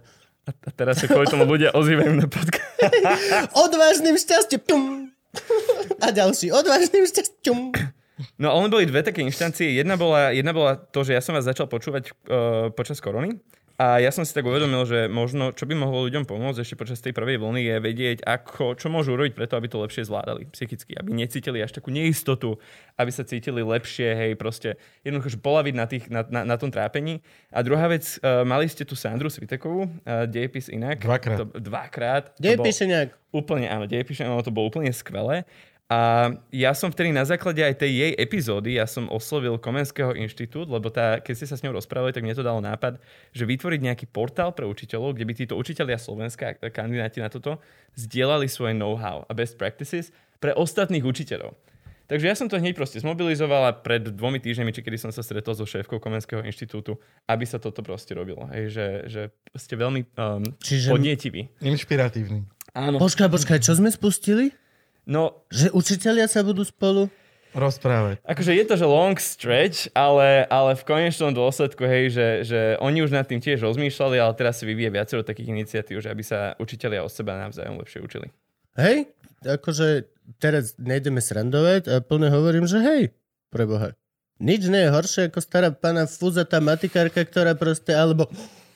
A 0.46 0.70
teraz 0.70 1.02
sa 1.02 1.10
kvôli 1.10 1.26
tomu 1.26 1.48
ľudia 1.48 1.74
ozývajú 1.74 2.12
na 2.22 2.28
podcast. 2.28 2.78
odvážnym 3.66 4.14
šťastím. 4.14 4.62
Tum. 4.62 5.10
A 5.98 6.14
ďalší. 6.14 6.54
Odvážnym 6.54 7.02
šťastím. 7.08 7.74
No 8.38 8.54
ale 8.54 8.70
boli 8.70 8.86
dve 8.86 9.02
také 9.02 9.26
inštancie. 9.26 9.74
Jedna 9.74 9.98
bola, 9.98 10.30
jedna 10.30 10.54
bola 10.54 10.78
to, 10.78 11.02
že 11.02 11.18
ja 11.18 11.20
som 11.24 11.34
vás 11.34 11.48
začal 11.48 11.66
počúvať 11.66 12.14
uh, 12.30 12.70
počas 12.70 13.02
korony. 13.02 13.42
A 13.76 14.00
ja 14.00 14.08
som 14.08 14.24
si 14.24 14.32
tak 14.32 14.48
uvedomil, 14.48 14.88
že 14.88 15.04
možno, 15.04 15.52
čo 15.52 15.68
by 15.68 15.76
mohlo 15.76 16.08
ľuďom 16.08 16.24
pomôcť 16.24 16.64
ešte 16.64 16.80
počas 16.80 16.96
tej 17.04 17.12
prvej 17.12 17.36
vlny, 17.36 17.60
je 17.60 17.76
vedieť, 17.76 18.18
ako, 18.24 18.72
čo 18.72 18.88
môžu 18.88 19.12
urobiť 19.12 19.36
preto, 19.36 19.52
aby 19.52 19.68
to 19.68 19.76
lepšie 19.84 20.08
zvládali 20.08 20.48
psychicky, 20.48 20.96
aby 20.96 21.12
necítili 21.12 21.60
až 21.60 21.76
takú 21.76 21.92
neistotu, 21.92 22.56
aby 22.96 23.12
sa 23.12 23.28
cítili 23.28 23.60
lepšie, 23.60 24.08
hej, 24.16 24.32
proste 24.40 24.80
jednoducho, 25.04 25.36
že 25.36 25.38
polaviť 25.44 25.74
na, 25.76 25.84
tých, 25.84 26.04
na, 26.08 26.24
na, 26.24 26.48
na 26.48 26.56
tom 26.56 26.72
trápení. 26.72 27.20
A 27.52 27.60
druhá 27.60 27.84
vec, 27.92 28.16
uh, 28.24 28.48
mali 28.48 28.64
ste 28.64 28.88
tu 28.88 28.96
Sandru 28.96 29.28
Svitekovú, 29.28 29.84
uh, 29.84 30.24
dejepis 30.24 30.72
inak. 30.72 31.04
Dvakrát. 31.04 31.36
To, 31.36 31.44
dvakrát. 31.60 32.24
Píše 32.40 32.88
nejak? 32.88 33.12
Úplne 33.36 33.68
áno, 33.68 33.84
dejepíše, 33.84 34.24
ono 34.24 34.40
to 34.40 34.48
bolo 34.48 34.72
úplne 34.72 34.88
skvelé. 34.88 35.44
A 35.86 36.34
ja 36.50 36.74
som 36.74 36.90
vtedy 36.90 37.14
na 37.14 37.22
základe 37.22 37.62
aj 37.62 37.78
tej 37.78 37.92
jej 37.94 38.12
epizódy, 38.18 38.74
ja 38.74 38.90
som 38.90 39.06
oslovil 39.06 39.54
Komenského 39.54 40.18
inštitút, 40.18 40.66
lebo 40.66 40.90
tá, 40.90 41.22
keď 41.22 41.34
ste 41.38 41.46
sa 41.46 41.54
s 41.54 41.62
ňou 41.62 41.78
rozprávali, 41.78 42.10
tak 42.10 42.26
mne 42.26 42.34
to 42.34 42.42
dalo 42.42 42.58
nápad, 42.58 42.98
že 43.30 43.46
vytvoriť 43.46 43.80
nejaký 43.86 44.06
portál 44.10 44.50
pre 44.50 44.66
učiteľov, 44.66 45.14
kde 45.14 45.26
by 45.30 45.32
títo 45.38 45.54
učiteľia 45.54 45.94
Slovenska, 46.02 46.58
a 46.58 46.74
kandidáti 46.74 47.22
na 47.22 47.30
toto, 47.30 47.62
zdieľali 47.94 48.50
svoje 48.50 48.74
know-how 48.74 49.22
a 49.30 49.32
best 49.32 49.54
practices 49.54 50.10
pre 50.42 50.50
ostatných 50.58 51.06
učiteľov. 51.06 51.54
Takže 52.06 52.26
ja 52.26 52.34
som 52.38 52.50
to 52.50 52.58
hneď 52.58 52.74
proste 52.74 53.02
zmobilizoval 53.02 53.66
a 53.66 53.74
pred 53.74 54.10
dvomi 54.10 54.38
týždňami, 54.42 54.74
či 54.74 54.82
kedy 54.82 54.98
som 54.98 55.10
sa 55.14 55.22
stretol 55.22 55.54
so 55.54 55.66
šéfkou 55.66 56.02
Komenského 56.02 56.42
inštitútu, 56.42 56.98
aby 57.30 57.46
sa 57.46 57.62
toto 57.62 57.82
proste 57.86 58.14
robilo. 58.14 58.46
Hej, 58.50 58.74
že, 58.74 58.86
že 59.06 59.22
ste 59.58 59.74
veľmi 59.78 60.02
um, 60.18 60.42
Čiže- 60.62 60.90
podnietiví. 60.90 61.50
Inšpiratívny. 61.62 62.46
Áno. 62.74 62.98
Počkaj, 62.98 63.30
počkaj, 63.30 63.58
čo 63.62 63.74
sme 63.78 63.90
spustili? 63.90 64.54
No, 65.06 65.46
Že 65.54 65.70
učitelia 65.70 66.26
sa 66.26 66.42
budú 66.42 66.66
spolu? 66.66 67.06
Rozprávať. 67.56 68.20
Akože 68.20 68.52
je 68.52 68.64
to, 68.68 68.74
že 68.76 68.84
long 68.84 69.16
stretch, 69.16 69.88
ale, 69.96 70.44
ale 70.52 70.76
v 70.76 70.82
konečnom 70.84 71.32
dôsledku, 71.32 71.88
hej, 71.88 72.12
že, 72.12 72.28
že 72.44 72.60
oni 72.84 73.00
už 73.00 73.16
nad 73.16 73.24
tým 73.24 73.40
tiež 73.40 73.64
rozmýšľali, 73.64 74.20
ale 74.20 74.36
teraz 74.36 74.60
si 74.60 74.68
vyvíje 74.68 74.92
viacero 74.92 75.24
takých 75.24 75.56
iniciatív, 75.56 76.04
že 76.04 76.12
aby 76.12 76.20
sa 76.20 76.52
učitelia 76.60 77.00
od 77.00 77.08
seba 77.08 77.32
navzájom 77.40 77.80
lepšie 77.80 78.04
učili. 78.04 78.28
Hej? 78.76 79.08
Akože 79.40 80.04
teraz 80.36 80.76
nejdeme 80.76 81.24
srandovať 81.24 81.88
a 81.88 81.94
plne 82.04 82.28
hovorím, 82.28 82.68
že 82.68 82.82
hej, 82.82 83.02
preboha. 83.48 83.96
Nič 84.36 84.68
nie 84.68 84.84
je 84.84 84.92
horšie 84.92 85.32
ako 85.32 85.40
stará 85.40 85.72
pána 85.72 86.04
fúzatá 86.04 86.60
matikárka, 86.60 87.24
ktorá 87.24 87.56
proste, 87.56 87.96
alebo 87.96 88.28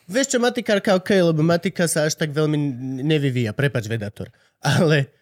vieš 0.08 0.32
čo, 0.32 0.38
matikárka 0.40 0.96
ok, 0.96 1.36
lebo 1.36 1.44
matika 1.44 1.84
sa 1.84 2.08
až 2.08 2.16
tak 2.16 2.32
veľmi 2.32 2.56
nevyvíja, 3.04 3.52
prepač 3.52 3.92
vedátor. 3.92 4.32
Ale, 4.64 5.12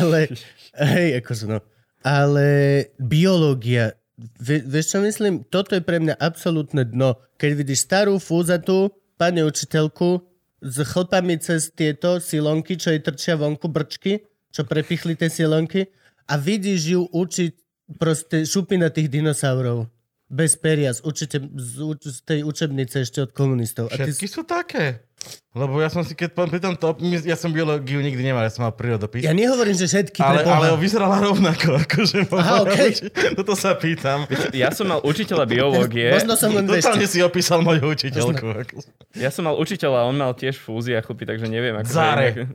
ale, 0.00 0.32
hej, 0.76 1.20
akože 1.20 1.44
no. 1.48 1.58
Ale 2.00 2.48
biológia, 2.96 3.92
vie, 4.40 4.64
vieš 4.64 4.96
čo 4.96 4.98
myslím? 5.04 5.44
Toto 5.48 5.76
je 5.76 5.84
pre 5.84 6.00
mňa 6.00 6.16
absolútne 6.16 6.88
dno. 6.88 7.20
Keď 7.36 7.50
vidíš 7.56 7.84
starú 7.84 8.16
fúzatú 8.16 8.92
pani 9.20 9.44
učiteľku 9.44 10.24
s 10.60 10.76
chlpami 10.84 11.40
cez 11.40 11.72
tieto 11.72 12.20
silonky, 12.20 12.76
čo 12.76 12.92
jej 12.92 13.00
trčia 13.00 13.36
vonku, 13.36 13.68
brčky, 13.68 14.24
čo 14.52 14.64
prepichli 14.64 15.16
tie 15.16 15.32
silonky 15.32 15.88
a 16.28 16.36
vidíš 16.36 16.80
ju 16.84 17.02
učiť 17.08 17.52
proste 17.96 18.46
šupinatých 18.46 19.08
dinosaurov. 19.10 19.88
Bez 20.30 20.54
peria, 20.54 20.94
z, 20.94 21.02
z, 21.02 21.74
z 21.98 22.18
tej 22.22 22.40
učebnice 22.46 23.02
ešte 23.02 23.18
od 23.26 23.34
komunistov. 23.34 23.90
A 23.90 23.98
ty, 23.98 24.14
Všetky 24.14 24.28
sú 24.30 24.46
také. 24.46 25.09
Lebo 25.50 25.82
ja 25.82 25.90
som 25.90 26.06
si, 26.06 26.14
keď 26.14 26.46
pýtam 26.46 26.78
to, 26.78 26.94
ja 27.26 27.34
som 27.34 27.50
biológiu 27.50 27.98
nikdy 27.98 28.22
nemal, 28.22 28.46
ja 28.46 28.54
som 28.54 28.62
mal 28.62 28.70
prírodopis. 28.70 29.26
ja 29.26 29.34
nehovorím, 29.34 29.74
že 29.74 29.90
všetky 29.90 30.22
ale, 30.22 30.46
ale 30.46 30.78
vyzerala 30.78 31.18
rovnako, 31.18 31.74
akože 31.84 32.30
Aha, 32.30 32.62
učiť. 32.70 32.94
Toto 33.34 33.58
sa 33.58 33.74
pýtam. 33.74 34.30
Ja 34.54 34.70
som 34.70 34.86
mal 34.86 35.02
učiteľa 35.02 35.50
biológie. 35.50 36.14
Možno 36.14 36.38
som 36.38 36.54
len 36.54 36.70
Totálne 36.70 37.02
si 37.10 37.18
opísal 37.18 37.66
moju 37.66 37.82
učiteľku. 37.82 38.46
Ja 39.18 39.34
som 39.34 39.50
mal 39.50 39.58
učiteľa, 39.58 40.06
on 40.06 40.14
mal 40.14 40.38
tiež 40.38 40.54
fúzia 40.54 41.02
chlpy, 41.02 41.26
takže 41.26 41.50
neviem. 41.50 41.74
Ako 41.82 41.90
Záre. 41.90 42.46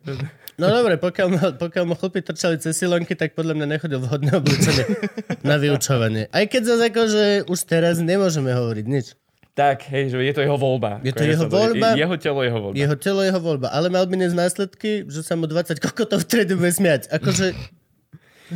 No 0.55 0.71
dobre, 0.71 0.95
pokiaľ, 0.95 1.27
ma, 1.35 1.51
pokiaľ 1.51 1.83
mu 1.83 1.99
chlpy 1.99 2.23
trčali 2.23 2.55
cez 2.63 2.79
silonky, 2.79 3.11
tak 3.11 3.35
podľa 3.35 3.59
mňa 3.59 3.75
nechodil 3.75 3.99
vhodné 3.99 4.39
oblečenie 4.39 4.87
na 5.49 5.59
vyučovanie. 5.59 6.31
Aj 6.31 6.47
keď 6.47 6.61
zase 6.63 6.83
akože 6.95 7.23
už 7.51 7.59
teraz 7.67 7.99
nemôžeme 7.99 8.55
hovoriť 8.55 8.85
nič. 8.87 9.19
Tak, 9.55 9.87
hej, 9.87 10.11
že 10.11 10.19
je 10.19 10.33
to 10.35 10.43
jeho 10.43 10.59
voľba. 10.59 10.99
Je 10.99 11.15
to 11.15 11.23
Konec 11.23 11.31
jeho 11.31 11.47
voľba? 11.47 11.87
Jeho 11.95 12.15
telo, 12.19 12.39
jeho 12.43 12.59
voľba. 12.59 12.75
Jeho 12.75 12.95
telo, 12.99 13.21
jeho 13.23 13.39
voľba. 13.39 13.67
Ale 13.71 13.87
mal 13.87 14.03
by 14.03 14.19
niesť 14.19 14.35
následky, 14.35 15.07
že 15.07 15.23
sa 15.23 15.39
mu 15.39 15.47
20 15.47 15.79
kokotov 15.79 16.23
v 16.23 16.27
triede 16.27 16.59
bude 16.59 16.75
smiať. 16.75 17.07
Akože, 17.07 17.55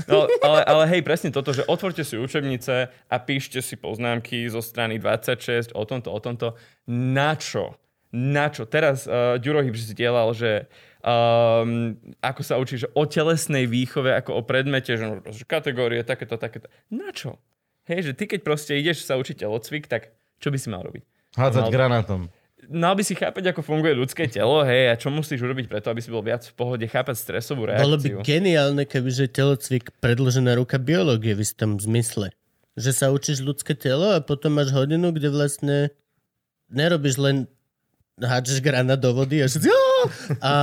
No, 0.05 0.29
ale, 0.45 0.61
ale 0.69 0.83
hej, 0.85 1.01
presne 1.01 1.33
toto, 1.33 1.49
že 1.49 1.65
otvorte 1.65 2.05
si 2.05 2.13
učebnice 2.13 2.93
a 3.09 3.15
píšte 3.17 3.57
si 3.57 3.73
poznámky 3.73 4.45
zo 4.45 4.61
strany 4.61 5.01
26 5.01 5.73
o 5.73 5.81
tomto, 5.81 6.13
o 6.13 6.19
tomto. 6.21 6.53
Na 6.85 7.33
čo? 7.33 7.73
Na 8.13 8.53
čo? 8.53 8.69
Teraz 8.69 9.09
uh, 9.09 9.41
Ďuro 9.41 9.65
Hybš 9.65 9.93
zdieľal, 9.93 10.29
že 10.37 10.69
um, 11.01 11.97
ako 12.21 12.41
sa 12.45 12.61
učí, 12.61 12.85
že 12.85 12.89
o 12.93 13.05
telesnej 13.09 13.65
výchove, 13.65 14.13
ako 14.13 14.37
o 14.37 14.41
predmete, 14.45 14.93
že, 14.93 15.05
no, 15.09 15.25
že 15.25 15.41
kategórie, 15.45 16.05
takéto, 16.05 16.37
takéto. 16.37 16.69
Na 16.93 17.09
čo? 17.09 17.41
Hej, 17.89 18.13
že 18.13 18.17
ty 18.17 18.29
keď 18.29 18.45
proste 18.45 18.77
ideš 18.77 19.09
sa 19.09 19.17
učiť 19.17 19.41
telocvik, 19.41 19.89
tak 19.89 20.13
čo 20.39 20.49
by 20.49 20.57
si 20.57 20.67
mal 20.71 20.81
robiť? 20.81 21.03
Hádzať 21.35 21.63
Mal- 21.67 21.73
granátom. 21.75 22.21
Mal 22.69 22.93
by 22.93 23.01
si 23.01 23.15
chápať, 23.17 23.49
ako 23.49 23.65
funguje 23.65 23.97
ľudské 23.97 24.29
telo, 24.29 24.61
hej, 24.61 24.91
a 24.91 24.99
čo 24.99 25.09
musíš 25.09 25.41
urobiť 25.41 25.71
preto, 25.71 25.89
aby 25.89 26.03
si 26.03 26.11
bol 26.11 26.21
viac 26.21 26.43
v 26.43 26.53
pohode, 26.53 26.85
chápať 26.85 27.17
stresovú 27.17 27.65
bolo 27.65 27.97
by 27.97 28.13
reakciu. 28.13 28.17
geniálne, 28.21 28.83
kebyže 28.85 29.31
telocvik 29.31 29.89
predlžená 30.03 30.53
ruka 30.53 30.77
biológie 30.77 31.33
v 31.33 31.41
istom 31.41 31.79
zmysle. 31.81 32.29
Že 32.77 32.91
sa 32.93 33.05
učíš 33.09 33.41
ľudské 33.41 33.73
telo 33.73 34.13
a 34.13 34.21
potom 34.21 34.53
máš 34.59 34.69
hodinu, 34.75 35.09
kde 35.15 35.33
vlastne 35.33 35.77
nerobíš 36.69 37.17
len 37.17 37.49
hádžeš 38.21 38.61
grana 38.61 38.99
do 38.99 39.15
vody 39.15 39.41
a, 39.41 39.47
že... 39.47 39.63
a 40.41 40.53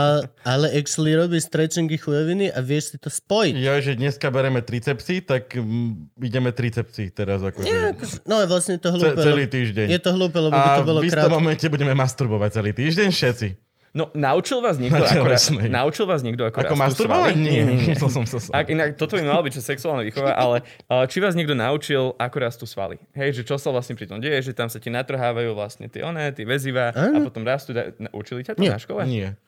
ale 0.42 0.66
actually 0.72 1.12
robíš 1.12 1.46
stretchingy 1.46 1.96
chujoviny 1.96 2.48
a 2.48 2.58
vieš 2.60 2.92
si 2.92 2.96
to 2.96 3.08
spojiť. 3.08 3.54
Ja, 3.56 3.76
že 3.78 3.92
dneska 3.92 4.28
bereme 4.28 4.60
tricepsy, 4.60 5.20
tak 5.20 5.52
mm, 5.52 6.20
ideme 6.20 6.50
tricepsy 6.50 7.10
teraz. 7.10 7.40
Akože. 7.40 7.64
Nie, 7.64 7.92
akože- 7.92 8.22
No 8.24 8.38
je 8.38 8.46
vlastne 8.46 8.76
to 8.76 8.88
Ce- 8.88 8.94
hlúpe. 8.94 9.18
celý 9.18 9.44
lebo- 9.44 9.52
týždeň. 9.52 9.86
Je 9.88 9.98
to 9.98 10.10
hlúpe, 10.12 10.38
lebo 10.38 10.52
by 10.52 10.62
A 10.62 10.76
to 10.76 10.84
bolo 10.84 11.00
v 11.00 11.06
istom 11.06 11.18
krátko. 11.22 11.36
momente 11.36 11.66
budeme 11.66 11.92
masturbovať 11.92 12.50
celý 12.54 12.70
týždeň 12.72 13.08
všetci. 13.10 13.48
No, 13.96 14.12
naučil 14.12 14.60
vás 14.60 14.76
niekto 14.76 15.00
telesnej. 15.08 15.72
naučil 15.72 16.04
vás 16.04 16.20
niekto 16.20 16.44
ako, 16.44 16.60
Ako 16.60 16.76
masturbovať? 16.76 17.32
svaly? 17.32 17.40
Nie, 17.40 17.64
nie, 17.64 17.96
to 17.96 18.12
som 18.12 18.28
sa. 18.28 18.36
Ak, 18.52 18.68
inak, 18.68 18.92
toto 18.94 19.16
by 19.16 19.24
mala 19.24 19.40
byť 19.40 19.56
čo 19.56 19.62
sexuálna 19.64 20.04
výchova, 20.04 20.36
ale 20.36 20.60
uh, 20.86 21.08
či 21.08 21.16
vás 21.18 21.32
niekto 21.32 21.56
naučil, 21.56 22.12
ako 22.14 22.36
rastú 22.36 22.68
svaly? 22.68 23.00
Hej, 23.12 23.40
že 23.40 23.42
čo 23.42 23.56
sa 23.56 23.72
vlastne 23.72 23.96
pri 23.96 24.04
tom 24.04 24.20
deje, 24.20 24.36
že 24.42 24.52
tam 24.52 24.68
sa 24.68 24.76
ti 24.76 24.92
natrhávajú 24.92 25.56
vlastne 25.56 25.88
tie 25.88 26.04
oné, 26.04 26.28
tie 26.30 26.44
väziva 26.44 26.92
a 26.92 27.24
potom 27.24 27.40
rastú. 27.40 27.72
Da, 27.72 27.88
učili 28.12 28.44
ťa 28.44 28.52
to 28.52 28.60
Nie. 28.60 28.76
na 28.76 28.78
škole? 28.78 29.00
Nie. 29.08 29.40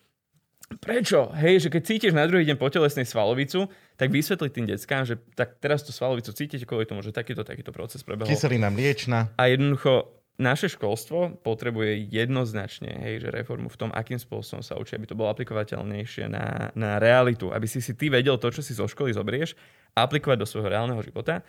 Prečo? 0.68 1.32
Hej, 1.32 1.64
že 1.64 1.68
keď 1.68 1.82
cítiš 1.82 2.12
na 2.12 2.24
druhý 2.24 2.44
deň 2.44 2.56
po 2.56 2.68
telesnej 2.68 3.04
svalovicu, 3.04 3.72
tak 3.96 4.08
vysvetli 4.08 4.48
tým 4.48 4.64
deckám, 4.64 5.00
že 5.02 5.16
tak 5.32 5.56
teraz 5.56 5.80
tú 5.80 5.96
svalovicu 5.96 6.28
cítite 6.30 6.64
kvôli 6.64 6.84
tomu, 6.84 7.00
že 7.00 7.08
takýto, 7.08 7.40
takýto 7.40 7.72
proces 7.72 8.04
prebehol. 8.04 8.28
Kyselina 8.28 8.68
mliečna. 8.68 9.32
A 9.34 9.48
jednoducho 9.48 10.12
naše 10.38 10.70
školstvo 10.70 11.42
potrebuje 11.42 12.14
jednoznačne 12.14 12.94
hej, 12.94 13.26
že 13.26 13.34
reformu 13.34 13.66
v 13.66 13.78
tom, 13.78 13.90
akým 13.90 14.22
spôsobom 14.22 14.62
sa 14.62 14.78
učí, 14.78 14.94
aby 14.94 15.10
to 15.10 15.18
bolo 15.18 15.34
aplikovateľnejšie 15.34 16.30
na, 16.30 16.70
na 16.78 17.02
realitu, 17.02 17.50
aby 17.50 17.66
si 17.66 17.82
si 17.82 17.98
ty 17.98 18.06
vedel 18.06 18.38
to, 18.38 18.54
čo 18.54 18.62
si 18.62 18.70
zo 18.70 18.86
školy 18.86 19.10
zobrieš, 19.10 19.58
aplikovať 19.98 20.38
do 20.38 20.46
svojho 20.46 20.70
reálneho 20.70 21.02
života. 21.02 21.42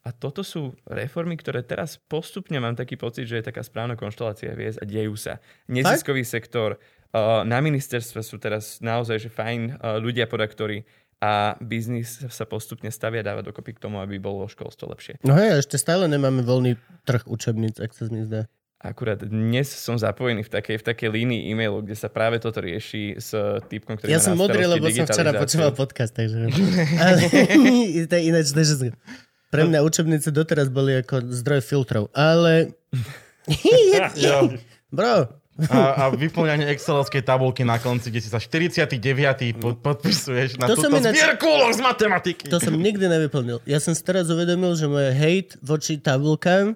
A 0.00 0.16
toto 0.16 0.40
sú 0.40 0.72
reformy, 0.88 1.36
ktoré 1.36 1.60
teraz 1.60 2.00
postupne 2.00 2.56
mám 2.56 2.72
taký 2.72 2.96
pocit, 2.96 3.28
že 3.28 3.44
je 3.44 3.48
taká 3.52 3.60
správna 3.60 4.00
konštelácia 4.00 4.56
viesť 4.56 4.80
a 4.80 4.88
dejú 4.88 5.12
sa. 5.12 5.44
Neziskový 5.68 6.24
sektor, 6.24 6.80
uh, 6.80 7.44
na 7.44 7.60
ministerstve 7.60 8.24
sú 8.24 8.40
teraz 8.40 8.80
naozaj 8.80 9.20
že 9.20 9.28
fajn 9.28 9.60
uh, 9.76 10.00
ľudia, 10.00 10.24
podaktori 10.24 10.88
a 11.20 11.54
biznis 11.60 12.24
sa 12.32 12.48
postupne 12.48 12.88
stavia 12.88 13.20
dáva 13.20 13.44
dokopy 13.44 13.76
k 13.76 13.82
tomu, 13.84 14.00
aby 14.00 14.16
bolo 14.16 14.48
školstvo 14.48 14.88
lepšie. 14.88 15.20
No 15.20 15.36
hej, 15.36 15.60
ešte 15.60 15.76
stále 15.76 16.08
nemáme 16.08 16.40
voľný 16.40 16.80
trh 17.04 17.28
učebníc, 17.28 17.76
ak 17.76 17.92
sa 17.92 18.08
mi 18.08 18.24
zdá. 18.24 18.48
Akurát 18.80 19.20
dnes 19.20 19.68
som 19.68 20.00
zapojený 20.00 20.40
v 20.40 20.50
takej, 20.56 20.80
v 20.80 20.84
takej 20.88 21.08
línii 21.12 21.52
e-mailu, 21.52 21.84
kde 21.84 21.92
sa 21.92 22.08
práve 22.08 22.40
toto 22.40 22.64
rieši 22.64 23.20
s 23.20 23.36
typkom, 23.68 24.00
ktorý 24.00 24.08
Ja 24.08 24.24
má 24.24 24.32
som 24.32 24.40
modrý, 24.40 24.64
lebo 24.64 24.88
som 24.88 25.04
včera 25.04 25.36
počúval 25.36 25.76
podcast, 25.76 26.16
takže... 26.16 26.48
Ale 26.96 27.20
to 28.08 28.14
je 28.16 28.22
ináč, 28.24 28.56
to 28.56 28.64
že- 28.64 28.96
pre 29.52 29.68
mňa 29.68 29.84
učebnice 29.84 30.32
doteraz 30.32 30.72
boli 30.72 30.96
ako 30.96 31.28
zdroj 31.28 31.60
filtrov, 31.60 32.08
ale... 32.16 32.72
Jo. 34.16 34.48
Bro, 34.88 35.39
A, 35.68 36.08
a 36.08 36.14
vyplňanie 36.14 36.72
excelovskej 36.72 37.20
tabulky 37.20 37.60
na 37.60 37.76
konci, 37.76 38.08
kde 38.08 38.24
si 38.24 38.32
sa 38.32 38.40
49. 38.40 38.96
pod, 39.60 39.76
podpisuješ 39.84 40.56
na 40.56 40.72
To 40.72 40.80
som 40.80 40.88
túto 40.88 41.04
ináč- 41.04 41.20
zbierku 41.20 41.44
úloh 41.44 41.72
z 41.74 41.80
matematiky. 41.84 42.48
to 42.48 42.56
som 42.56 42.72
nikdy 42.72 43.04
nevyplnil. 43.04 43.60
Ja 43.68 43.76
som 43.76 43.92
si 43.92 44.00
teraz 44.00 44.32
uvedomil, 44.32 44.72
že 44.72 44.88
moje 44.88 45.12
hate 45.12 45.60
voči 45.60 46.00
tabulkám 46.00 46.72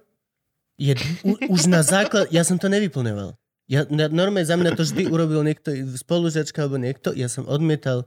je 0.77 0.93
u, 1.25 1.39
už 1.49 1.71
na 1.71 1.81
základ... 1.81 2.29
Ja 2.29 2.45
som 2.45 2.61
to 2.61 2.69
nevyplňoval. 2.69 3.39
Ja, 3.65 3.89
normálne 3.89 4.45
za 4.45 4.61
mňa 4.61 4.77
to 4.77 4.85
vždy 4.85 5.09
urobil 5.09 5.41
niekto, 5.41 5.73
spolužiačka 5.97 6.69
alebo 6.69 6.77
niekto, 6.77 7.17
ja 7.17 7.33
som 7.33 7.49
odmietal 7.49 8.05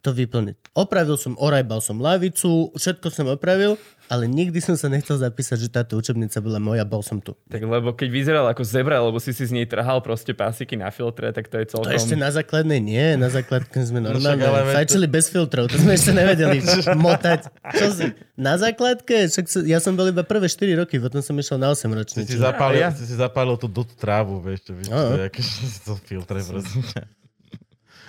to 0.00 0.10
vyplniť. 0.10 0.72
Opravil 0.72 1.14
som, 1.14 1.36
orajbal 1.36 1.78
som 1.78 1.96
lavicu, 1.96 2.48
všetko 2.72 3.08
som 3.08 3.28
opravil, 3.28 3.76
ale 4.06 4.26
nikdy 4.26 4.58
som 4.58 4.72
sa 4.72 4.86
nechcel 4.86 5.16
zapísať, 5.16 5.56
že 5.56 5.68
táto 5.70 5.94
učebnica 5.94 6.34
bola 6.38 6.58
moja, 6.58 6.82
bol 6.82 6.98
som 6.98 7.18
tu. 7.18 7.36
Tak 7.44 7.60
lebo 7.60 7.92
keď 7.92 8.08
vyzeral 8.08 8.46
ako 8.46 8.62
zebra, 8.62 8.98
lebo 8.98 9.16
si 9.16 9.30
si 9.30 9.42
z 9.42 9.52
nej 9.52 9.64
trhal 9.64 10.00
proste 10.00 10.32
pásiky 10.32 10.74
na 10.74 10.88
filtre, 10.88 11.30
tak 11.30 11.46
to 11.46 11.56
je 11.56 11.68
To 11.68 11.70
celkom... 11.78 11.92
ešte 11.92 12.14
na 12.14 12.28
základnej 12.28 12.78
nie, 12.78 13.14
na 13.14 13.28
základke 13.28 13.76
sme 13.78 14.00
normálne 14.00 14.40
však 14.40 14.50
ale 14.50 14.60
to- 14.64 14.74
fajčili 14.74 15.06
bez 15.06 15.26
filtrov, 15.26 15.64
to 15.66 15.76
sme 15.76 15.92
ešte 15.92 16.10
nevedeli 16.12 16.58
motať. 16.90 17.40
Čo 17.70 17.86
si, 17.92 18.04
na 18.34 18.56
základke? 18.56 19.28
Však 19.28 19.44
sa, 19.46 19.58
ja 19.62 19.78
som 19.78 19.92
bol 19.92 20.06
iba 20.06 20.22
prvé 20.22 20.48
4 20.48 20.58
roky, 20.76 20.96
potom 20.96 21.20
som 21.20 21.34
išiel 21.34 21.56
na 21.56 21.68
8 21.68 21.76
Si 21.76 21.86
ročný. 21.86 22.20
si, 22.24 22.34
čiže- 22.34 22.42
zapálil, 22.42 22.80
Ja- 22.80 22.90
si 22.90 23.04
si 23.04 23.14
zapálil 23.14 23.54
tú 23.54 23.68
dutú 23.68 23.94
trávu, 23.94 24.40
vieš, 24.40 24.64
čo, 24.64 24.72
vieš, 24.72 24.88
to 24.88 25.12
je 25.14 25.24
aké, 25.24 25.40
to 25.86 25.92
filtre, 26.00 26.40
prosím. 26.40 26.82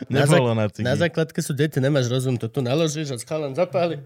Na, 0.10 0.26
Nebolo 0.26 0.56
na, 0.56 0.66
zák- 0.72 0.82
na 0.82 0.94
základke 0.98 1.40
sú 1.44 1.54
deti, 1.54 1.78
nemáš 1.78 2.10
rozum, 2.10 2.40
to 2.40 2.50
tu 2.50 2.64
naložíš 2.64 3.14
a 3.14 3.18
schalan 3.22 3.54
zapáli. 3.54 4.02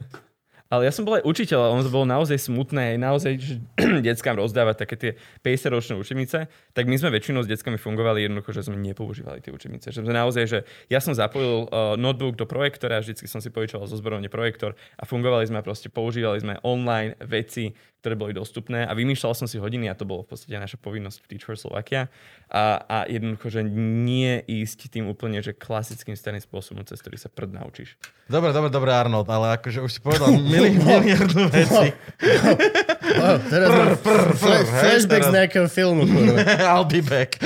Ale 0.65 0.89
ja 0.89 0.91
som 0.91 1.05
bol 1.05 1.21
aj 1.21 1.29
učiteľ 1.29 1.59
a 1.61 1.73
ono 1.77 1.85
to 1.85 1.93
bolo 1.93 2.09
naozaj 2.09 2.41
smutné, 2.41 2.97
aj 2.97 2.99
naozaj, 2.99 3.33
že 3.37 3.61
deckám 4.09 4.33
rozdávať 4.33 4.75
také 4.81 4.95
tie 4.97 5.11
50-ročné 5.45 5.93
učebnice, 5.93 6.49
tak 6.73 6.83
my 6.89 6.97
sme 6.97 7.13
väčšinou 7.13 7.45
s 7.45 7.47
deckami 7.47 7.77
fungovali 7.77 8.25
jednoducho, 8.25 8.49
že 8.49 8.65
sme 8.65 8.81
nepoužívali 8.81 9.45
tie 9.45 9.53
učebnice. 9.53 9.93
Že 9.93 10.09
sme 10.09 10.13
naozaj, 10.17 10.43
že 10.49 10.59
ja 10.89 10.97
som 10.97 11.13
zapojil 11.13 11.69
uh, 11.69 11.93
notebook 12.01 12.33
do 12.33 12.49
projektora, 12.49 12.97
vždycky 12.97 13.29
som 13.29 13.45
si 13.45 13.53
požičal 13.53 13.85
zo 13.85 13.93
zborovne 13.93 14.25
projektor 14.25 14.73
a 14.97 15.05
fungovali 15.05 15.45
sme 15.45 15.61
proste, 15.61 15.93
používali 15.93 16.41
sme 16.41 16.57
online 16.65 17.13
veci, 17.21 17.69
ktoré 18.05 18.13
boli 18.13 18.37
dostupné 18.37 18.85
a 18.85 18.93
vymýšľal 18.93 19.33
som 19.33 19.49
si 19.49 19.57
hodiny 19.57 19.89
a 19.89 19.97
to 19.97 20.05
bolo 20.05 20.21
v 20.21 20.37
podstate 20.37 20.53
naša 20.61 20.77
povinnosť 20.77 21.25
v 21.25 21.25
Teach 21.25 21.41
for 21.49 21.57
Slovakia 21.57 22.05
a, 22.53 22.85
a 22.85 22.97
jednoducho, 23.09 23.49
že 23.49 23.65
nie 23.65 24.45
ísť 24.45 24.93
tým 24.93 25.09
úplne, 25.09 25.41
že 25.41 25.57
klasickým 25.57 26.13
starým 26.13 26.37
spôsobom, 26.37 26.85
cez 26.85 27.01
ktorý 27.01 27.17
sa 27.17 27.33
prd 27.33 27.57
naučíš. 27.57 27.97
Dobre, 28.29 28.53
dobre, 28.53 28.69
dobre, 28.69 28.93
Arnold, 28.93 29.25
ale 29.25 29.57
akože 29.57 29.81
už 29.81 29.89
si 29.89 29.99
povedal 30.05 30.37
mili, 30.53 30.77
miliardu 30.77 31.49
veci. 31.49 31.97
Teraz 33.49 33.69
Prr, 33.73 33.89
mám 33.89 33.97
prr, 33.97 34.21
fla- 34.37 34.61
prr, 34.61 34.69
hej, 34.69 34.81
flashback 34.85 35.23
z 35.25 35.33
nejakého 35.33 35.67
filmu. 35.69 36.05
I'll 36.69 36.85
be 36.85 37.01
back. 37.01 37.41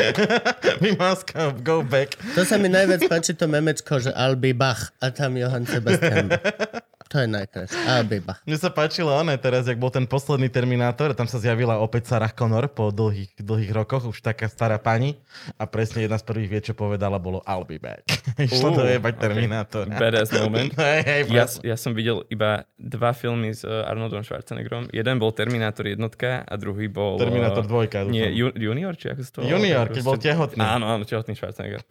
We 0.84 0.92
must 1.00 1.24
come, 1.24 1.64
go 1.64 1.84
back. 1.88 2.20
To 2.36 2.44
sa 2.44 2.60
mi 2.60 2.68
najviac 2.68 3.08
páči 3.08 3.32
to 3.32 3.48
memečko, 3.48 4.04
že 4.04 4.12
I'll 4.12 4.36
be 4.36 4.52
Bach 4.52 4.92
a 5.00 5.08
tam 5.14 5.40
Johann 5.40 5.64
Sebastian. 5.64 6.36
To 7.10 7.18
je 7.18 7.26
najkrajšie. 7.26 7.80
A 7.90 8.06
biba. 8.06 8.38
Mne 8.46 8.58
sa 8.62 8.70
páčilo 8.70 9.10
oné 9.10 9.34
teraz, 9.42 9.66
jak 9.66 9.82
bol 9.82 9.90
ten 9.90 10.06
posledný 10.06 10.46
Terminátor, 10.46 11.18
tam 11.18 11.26
sa 11.26 11.42
zjavila 11.42 11.82
opäť 11.82 12.14
Sarah 12.14 12.30
Connor 12.30 12.70
po 12.70 12.94
dlhých, 12.94 13.34
dlhých 13.42 13.74
rokoch, 13.74 14.06
už 14.06 14.22
taká 14.22 14.46
stará 14.46 14.78
pani 14.78 15.18
a 15.58 15.66
presne 15.66 16.06
jedna 16.06 16.22
z 16.22 16.26
prvých 16.30 16.50
vie, 16.54 16.62
čo 16.70 16.74
povedala, 16.78 17.18
bolo 17.18 17.42
I'll 17.50 17.66
be 17.66 17.82
back. 17.82 18.06
Išlo 18.38 18.78
to 18.78 18.86
Uh, 18.86 18.94
jebať 18.94 19.14
okay. 19.18 19.26
Terminátor. 19.26 19.86
Badass 19.90 20.30
moment. 20.38 20.70
hej, 20.86 21.02
hej, 21.02 21.22
Ja, 21.34 21.46
ja 21.66 21.76
som 21.82 21.98
videl 21.98 22.22
iba 22.30 22.70
dva 22.78 23.18
filmy 23.18 23.58
s 23.58 23.66
uh, 23.66 23.90
Arnoldom 23.90 24.22
Schwarzeneggerom. 24.22 24.94
Jeden 24.94 25.18
bol 25.18 25.34
Terminátor 25.34 25.90
jednotka 25.90 26.46
a 26.46 26.54
druhý 26.62 26.86
bol... 26.94 27.18
Terminátor 27.18 27.66
uh, 27.66 27.70
dvojka. 27.74 28.06
dúfam. 28.06 28.14
Nie, 28.14 28.30
ju, 28.30 28.54
junior, 28.54 28.94
či 28.94 29.10
ako 29.10 29.22
sa 29.26 29.32
to? 29.34 29.40
Junior, 29.50 29.90
keď 29.90 30.02
bol 30.06 30.18
tehotný. 30.22 30.62
Áno, 30.62 30.86
áno, 30.86 31.04
tehotný 31.10 31.34
Schwarzenegger. 31.34 31.82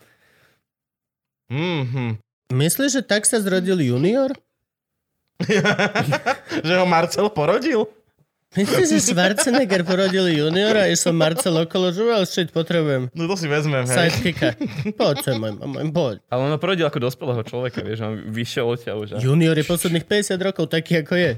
Mhm. 1.51 2.23
Myslíš, 2.49 2.91
že 2.97 3.03
tak 3.05 3.29
sa 3.29 3.43
zrodil 3.45 3.83
junior? 3.83 4.33
že 6.67 6.73
ho 6.75 6.85
Marcel 6.85 7.29
porodil? 7.29 7.87
Myslíš, 8.49 8.89
že 8.89 9.13
Schwarzenegger 9.13 9.85
porodil 9.85 10.25
juniora 10.27 10.83
a 10.83 10.91
išol 10.91 11.13
Marcel 11.13 11.53
okolo, 11.53 11.93
že 11.93 12.01
well, 12.01 12.25
shit, 12.25 12.49
potrebujem 12.49 13.13
No 13.13 13.29
to 13.29 13.37
si 13.37 13.45
vezmem, 13.45 13.85
hej. 13.85 14.09
sidekicka. 14.09 14.57
Poď 14.97 15.17
sem, 15.21 15.37
môj, 15.37 15.53
môj, 15.61 15.85
poď. 15.93 16.17
Ale 16.27 16.41
on 16.43 16.51
ho 16.51 16.59
porodil 16.59 16.89
ako 16.89 16.97
dospelého 16.99 17.45
človeka, 17.45 17.85
vieš, 17.85 18.01
on 18.01 18.17
vyšiel 18.25 18.65
odtiaľ 18.67 19.05
už. 19.05 19.09
a- 19.13 19.21
Junior 19.21 19.53
je 19.53 19.63
posledných 19.63 20.01
50 20.03 20.41
rokov 20.41 20.65
taký, 20.67 21.05
ako 21.05 21.15
je. 21.15 21.33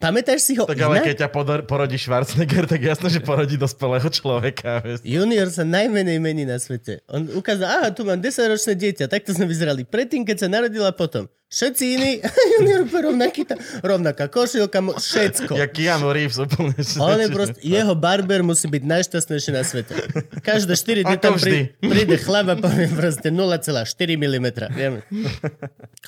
Pamätáš 0.00 0.40
si 0.40 0.56
ho 0.56 0.64
Tak 0.64 0.80
ale 0.80 0.96
inak? 0.96 1.12
keď 1.12 1.16
ťa 1.18 1.28
podor- 1.28 1.62
porodí 1.62 1.94
Schwarzenegger, 1.94 2.64
tak 2.64 2.80
jasné, 2.80 3.12
že 3.12 3.20
porodí 3.20 3.54
dospelého 3.54 4.08
človeka. 4.08 4.80
Junior 5.04 5.52
sa 5.52 5.60
najmenej 5.60 6.16
mení 6.16 6.42
na 6.42 6.56
svete. 6.56 7.04
On 7.06 7.20
ukázal, 7.30 7.68
aha, 7.68 7.88
tu 7.92 8.02
mám 8.02 8.16
10-ročné 8.16 8.72
dieťa, 8.74 9.06
takto 9.06 9.30
sme 9.30 9.44
vyzerali 9.44 9.84
predtým, 9.84 10.24
keď 10.24 10.36
sa 10.38 10.48
narodila 10.48 10.88
potom. 10.90 11.28
Všetci 11.46 11.84
iní, 11.90 12.10
junior 12.56 12.86
úplne 12.86 13.12
rovnaký, 13.12 13.44
tá, 13.44 13.58
rovnaká 13.82 14.24
košilka, 14.26 14.80
mo- 14.80 14.96
všetko. 14.96 15.52
Jak 15.52 15.68
Keanu 15.68 16.08
Reeves 16.08 16.38
úplne. 16.38 16.72
On 16.96 17.18
je 17.18 17.28
proste, 17.28 17.58
jeho 17.60 17.92
barber 17.92 18.40
musí 18.40 18.64
byť 18.66 18.80
najšťastnejší 18.80 19.50
na 19.50 19.60
svete. 19.60 20.00
Každé 20.40 20.72
4 20.72 21.04
dní 21.04 21.16
Ako 21.18 21.20
tam 21.20 21.34
vždy. 21.36 21.50
prí, 21.76 21.90
príde 21.90 22.16
chlap 22.16 22.48
a 22.48 22.56
povie 22.56 22.88
proste 22.88 23.28
0,4 23.28 23.76
mm. 24.16 24.46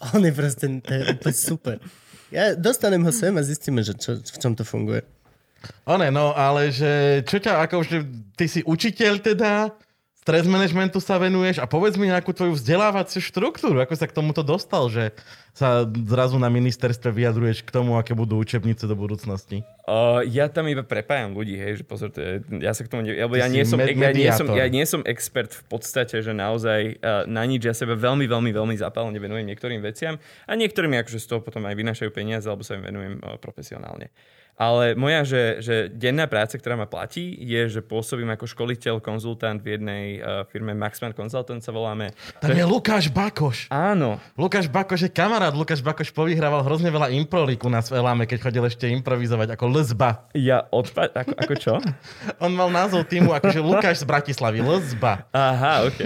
On 0.08 0.22
je 0.22 0.32
proste, 0.32 0.64
to 0.78 0.90
je 0.90 1.02
úplne 1.12 1.36
super. 1.36 1.76
Ja 2.32 2.56
dostanem 2.56 3.04
ho 3.04 3.12
sem 3.12 3.36
a 3.36 3.44
zistíme, 3.44 3.84
že 3.84 3.92
čo, 3.94 4.16
v 4.16 4.38
čom 4.40 4.56
to 4.56 4.64
funguje. 4.64 5.04
One, 5.86 6.10
no, 6.10 6.34
ale 6.34 6.74
že 6.74 7.22
čo 7.28 7.38
ťa, 7.38 7.62
ako 7.68 7.86
ty 8.34 8.50
si 8.50 8.64
učiteľ 8.66 9.12
teda, 9.22 9.70
stres 10.22 10.46
managementu 10.46 11.02
sa 11.02 11.18
venuješ 11.18 11.58
a 11.58 11.66
povedz 11.66 11.98
mi 11.98 12.06
nejakú 12.06 12.30
tvoju 12.30 12.54
vzdelávaciu 12.54 13.18
štruktúru, 13.18 13.82
ako 13.82 13.98
sa 13.98 14.06
k 14.06 14.14
tomuto 14.14 14.46
dostal, 14.46 14.86
že 14.86 15.10
sa 15.50 15.82
zrazu 15.84 16.38
na 16.38 16.46
ministerstve 16.46 17.10
vyjadruješ 17.10 17.66
k 17.66 17.74
tomu, 17.74 17.98
aké 17.98 18.14
budú 18.14 18.38
učebnice 18.38 18.86
do 18.86 18.94
budúcnosti. 18.94 19.66
Uh, 19.82 20.22
ja 20.30 20.46
tam 20.46 20.70
iba 20.70 20.86
prepájam 20.86 21.34
ľudí, 21.34 21.58
hej, 21.58 21.82
že 21.82 21.84
pozor, 21.84 22.14
to 22.14 22.22
je, 22.22 22.38
ja 22.62 22.70
sa 22.70 22.86
k 22.86 22.88
tomu, 22.88 23.02
ne, 23.02 23.18
ja 23.18 23.26
si 23.50 23.50
nie, 23.50 23.64
som, 23.66 23.76
med- 23.82 23.98
ja, 23.98 24.14
nie 24.14 24.30
som, 24.30 24.46
ja 24.46 24.66
nie 24.70 24.84
som 24.86 25.02
expert 25.02 25.50
v 25.50 25.64
podstate, 25.66 26.22
že 26.22 26.30
naozaj 26.30 27.02
uh, 27.02 27.26
na 27.26 27.42
nič, 27.42 27.66
ja 27.66 27.74
sebe 27.74 27.98
veľmi, 27.98 28.24
veľmi, 28.30 28.54
veľmi 28.54 28.78
zapálne 28.78 29.18
venujem 29.18 29.44
niektorým 29.50 29.82
veciam 29.82 30.22
a 30.46 30.52
niektorým 30.54 30.94
akože 31.02 31.18
z 31.18 31.26
toho 31.26 31.42
potom 31.42 31.66
aj 31.66 31.74
vynášajú 31.74 32.14
peniaze, 32.14 32.46
alebo 32.46 32.62
sa 32.62 32.78
im 32.78 32.86
venujem 32.86 33.18
uh, 33.20 33.36
profesionálne. 33.42 34.14
Ale 34.56 34.92
moja, 34.94 35.24
že, 35.24 35.42
že 35.64 35.74
denná 35.88 36.28
práca, 36.28 36.60
ktorá 36.60 36.76
ma 36.76 36.84
platí, 36.84 37.34
je, 37.40 37.72
že 37.72 37.80
pôsobím 37.80 38.28
ako 38.36 38.44
školiteľ, 38.44 39.00
konzultant 39.00 39.58
v 39.58 39.80
jednej 39.80 40.04
uh, 40.20 40.44
firme 40.46 40.76
Maxman 40.76 41.16
Consultant 41.16 41.64
sa 41.64 41.72
voláme. 41.72 42.12
Tam 42.38 42.52
je 42.52 42.62
Lukáš 42.62 43.08
Bakoš. 43.08 43.66
Áno, 43.72 44.20
Lukáš 44.36 44.68
Bakoš 44.68 45.08
je 45.08 45.10
kamarát. 45.10 45.56
Lukáš 45.56 45.80
Bakoš 45.80 46.12
povyhrával 46.12 46.62
hrozne 46.62 46.92
veľa 46.92 47.10
improlíku 47.16 47.66
na 47.72 47.80
Sveláme, 47.80 48.28
keď 48.28 48.38
chodil 48.48 48.64
ešte 48.68 48.86
improvizovať 48.92 49.56
ako 49.56 49.64
Lzba. 49.72 50.30
ja 50.36 50.68
odpa... 50.70 51.08
Ako, 51.10 51.34
ako 51.34 51.54
čo? 51.58 51.74
On 52.44 52.52
mal 52.52 52.68
názov 52.70 53.08
týmu 53.08 53.32
akože 53.32 53.58
Lukáš 53.58 54.04
z 54.04 54.06
Bratislavy, 54.06 54.62
Lzba. 54.62 55.26
Aha, 55.34 55.88
ok. 55.88 55.98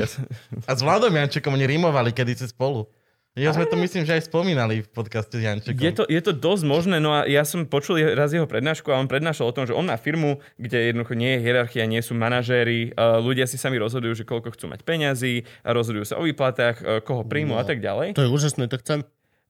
A 0.64 0.72
s 0.72 0.80
Vladom 0.80 1.12
Jančekom 1.12 1.52
oni 1.52 1.66
rimovali 1.66 2.14
kedysi 2.14 2.48
spolu. 2.48 2.88
Ja 3.36 3.52
sme 3.52 3.68
to 3.68 3.76
myslím, 3.76 4.08
že 4.08 4.16
aj 4.16 4.32
spomínali 4.32 4.80
v 4.80 4.88
podcaste 4.88 5.36
s 5.36 5.44
Jančekom. 5.44 5.76
Je 5.76 5.92
to, 5.92 6.08
je 6.08 6.20
to 6.24 6.32
dosť 6.32 6.64
možné, 6.64 6.96
no 7.04 7.12
a 7.12 7.28
ja 7.28 7.44
som 7.44 7.68
počul 7.68 8.00
raz 8.16 8.32
jeho 8.32 8.48
prednášku 8.48 8.88
a 8.88 8.96
on 8.96 9.12
prednášal 9.12 9.52
o 9.52 9.52
tom, 9.52 9.68
že 9.68 9.76
on 9.76 9.84
má 9.84 10.00
firmu, 10.00 10.40
kde 10.56 10.88
jednoducho 10.88 11.12
nie 11.12 11.36
je 11.36 11.44
hierarchia, 11.44 11.84
nie 11.84 12.00
sú 12.00 12.16
manažéri, 12.16 12.96
uh, 12.96 13.20
ľudia 13.20 13.44
si 13.44 13.60
sami 13.60 13.76
rozhodujú, 13.76 14.16
že 14.16 14.24
koľko 14.24 14.56
chcú 14.56 14.72
mať 14.72 14.88
peňazí, 14.88 15.44
rozhodujú 15.68 16.08
sa 16.08 16.16
o 16.16 16.24
výplatách, 16.24 16.76
uh, 16.80 17.04
koho 17.04 17.28
príjmu 17.28 17.54
no. 17.54 17.60
a 17.60 17.64
tak 17.68 17.84
ďalej. 17.84 18.16
To 18.16 18.24
je 18.24 18.30
úžasné, 18.32 18.72
to 18.72 18.80
chcem. 18.80 19.04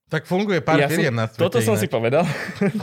Tak 0.06 0.26
funguje 0.26 0.62
pár 0.62 0.82
Ja 0.82 0.90
firiem 0.90 1.14
na 1.14 1.30
svete. 1.30 1.46
toto 1.46 1.58
som 1.62 1.78
si 1.78 1.86
povedal. 1.86 2.26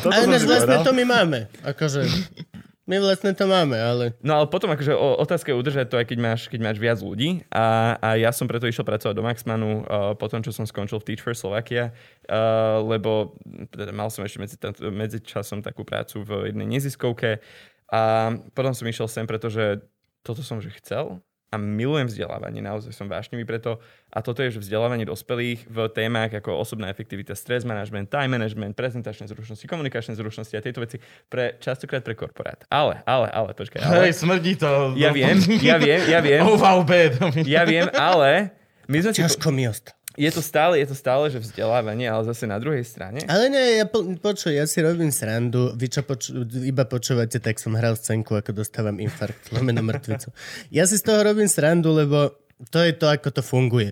toto 0.04 0.12
si 0.12 0.48
vlastne 0.48 0.80
povedal. 0.80 0.88
to 0.88 0.92
my 0.96 1.04
máme. 1.04 1.40
Akože, 1.68 2.04
my 2.84 3.00
vlastne 3.00 3.32
to 3.32 3.48
máme, 3.48 3.80
ale... 3.80 4.12
No 4.20 4.44
ale 4.44 4.52
potom 4.52 4.68
akože 4.68 4.92
otázka 4.96 5.56
je 5.56 5.60
udržať 5.60 5.88
to, 5.88 5.96
aj 5.96 6.08
keď 6.12 6.20
máš, 6.20 6.42
keď 6.52 6.60
máš 6.60 6.78
viac 6.84 7.00
ľudí. 7.00 7.48
A, 7.48 7.96
a 7.96 8.20
ja 8.20 8.36
som 8.36 8.44
preto 8.44 8.68
išiel 8.68 8.84
pracovať 8.84 9.16
do 9.16 9.24
Maxmanu 9.24 9.70
uh, 9.84 10.12
po 10.20 10.28
tom, 10.28 10.44
čo 10.44 10.52
som 10.52 10.68
skončil 10.68 11.00
v 11.00 11.08
Teach 11.08 11.24
for 11.24 11.32
Slovakia, 11.32 11.96
uh, 12.28 12.84
lebo 12.84 13.40
teda 13.72 13.96
mal 13.96 14.12
som 14.12 14.28
ešte 14.28 14.40
medzi, 14.44 14.56
medzi 14.92 15.24
časom 15.24 15.64
takú 15.64 15.88
prácu 15.88 16.28
v 16.28 16.52
jednej 16.52 16.68
neziskovke 16.68 17.40
a 17.88 18.34
potom 18.52 18.76
som 18.76 18.90
išiel 18.90 19.08
sem, 19.08 19.24
pretože 19.24 19.80
toto 20.26 20.44
som 20.44 20.60
že 20.60 20.74
chcel 20.82 21.24
a 21.54 21.56
milujem 21.62 22.10
vzdelávanie, 22.10 22.66
naozaj 22.66 22.90
som 22.98 23.06
vášnivý 23.06 23.46
preto. 23.46 23.78
A 24.10 24.26
toto 24.26 24.42
je, 24.42 24.58
že 24.58 24.60
vzdelávanie 24.66 25.06
dospelých 25.06 25.70
v 25.70 25.78
témach 25.94 26.34
ako 26.34 26.58
osobná 26.58 26.90
efektivita, 26.90 27.38
stres 27.38 27.62
management, 27.62 28.10
time 28.10 28.34
management, 28.34 28.74
prezentačné 28.74 29.30
zručnosti, 29.30 29.70
komunikačné 29.70 30.18
zručnosti 30.18 30.54
a 30.58 30.62
tieto 30.66 30.82
veci 30.82 30.98
pre, 31.30 31.62
častokrát 31.62 32.02
pre 32.02 32.18
korporát. 32.18 32.66
Ale, 32.74 33.06
ale, 33.06 33.30
ale, 33.30 33.54
počkaj. 33.54 33.86
Ale, 33.86 34.10
Hej, 34.10 34.18
smrdí 34.18 34.58
to. 34.58 34.98
ja 34.98 35.14
viem, 35.14 35.38
ja 35.62 35.78
viem, 35.78 36.02
ja 36.10 36.20
viem, 36.26 36.42
Oh, 36.50 36.58
wow, 36.58 36.82
bad. 36.82 37.22
ja 37.46 37.62
viem, 37.70 37.86
ale 37.94 38.50
my 38.90 38.98
sme 39.00 39.12
si, 39.14 39.22
Ťažko 39.22 39.54
mi 39.54 39.70
ostalo. 39.70 40.03
Je 40.14 40.32
to 40.32 40.42
stále, 40.46 40.78
je 40.78 40.88
to 40.90 40.98
stále, 40.98 41.26
že 41.30 41.42
vzdelávanie, 41.42 42.06
ale 42.06 42.24
zase 42.30 42.46
na 42.46 42.62
druhej 42.62 42.86
strane. 42.86 43.26
Ale 43.26 43.50
nie, 43.50 43.82
ja 43.82 43.86
po, 43.90 44.06
počuj, 44.22 44.54
ja 44.54 44.70
si 44.70 44.80
robím 44.86 45.10
srandu. 45.10 45.74
Vy 45.74 45.88
čo 45.90 46.02
poču, 46.06 46.46
iba 46.62 46.86
počúvate, 46.86 47.42
tak 47.42 47.58
som 47.58 47.74
hral 47.74 47.98
scénku, 47.98 48.38
ako 48.38 48.54
dostávam 48.54 49.02
infarkt, 49.02 49.50
lomeno 49.50 49.82
mŕtvicu. 49.82 50.30
Ja 50.70 50.86
si 50.86 51.02
z 51.02 51.04
toho 51.10 51.26
robím 51.26 51.50
srandu, 51.50 51.90
lebo 51.98 52.38
to 52.70 52.80
je 52.86 52.94
to, 52.94 53.10
ako 53.10 53.34
to 53.34 53.42
funguje. 53.42 53.90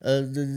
E, 0.00 0.12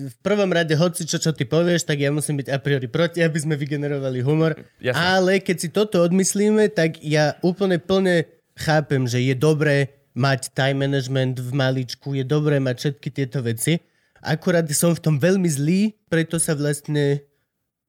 V 0.08 0.17
prvom 0.24 0.47
rade, 0.47 0.71
hoci 0.80 1.04
čo, 1.04 1.19
čo 1.19 1.36
ty 1.36 1.43
povieš, 1.43 1.84
tak 1.84 2.00
ja 2.00 2.10
musím 2.10 2.39
byť 2.39 2.47
a 2.47 2.58
priori 2.63 2.88
proti, 2.88 3.19
aby 3.19 3.36
sme 3.36 3.60
vygenerovali 3.60 4.24
humor. 4.24 4.56
Jasne. 4.80 4.95
Ale 4.95 5.43
keď 5.43 5.58
si 5.60 5.69
toto 5.69 6.00
odmyslíme, 6.00 6.71
tak 6.71 7.04
ja 7.04 7.36
úplne 7.43 7.84
plne 7.84 8.32
chápem, 8.56 9.04
že 9.10 9.19
je 9.19 9.36
dobré 9.36 9.91
mať 10.15 10.52
time 10.52 10.88
management 10.88 11.39
v 11.39 11.52
maličku, 11.56 12.15
je 12.15 12.24
dobré 12.28 12.60
mať 12.60 12.76
všetky 12.80 13.10
tieto 13.12 13.39
veci. 13.43 13.80
Akurát 14.22 14.66
som 14.72 14.94
v 14.94 15.02
tom 15.02 15.16
veľmi 15.18 15.50
zlý, 15.50 15.98
preto 16.06 16.38
sa 16.38 16.54
vlastne 16.54 17.26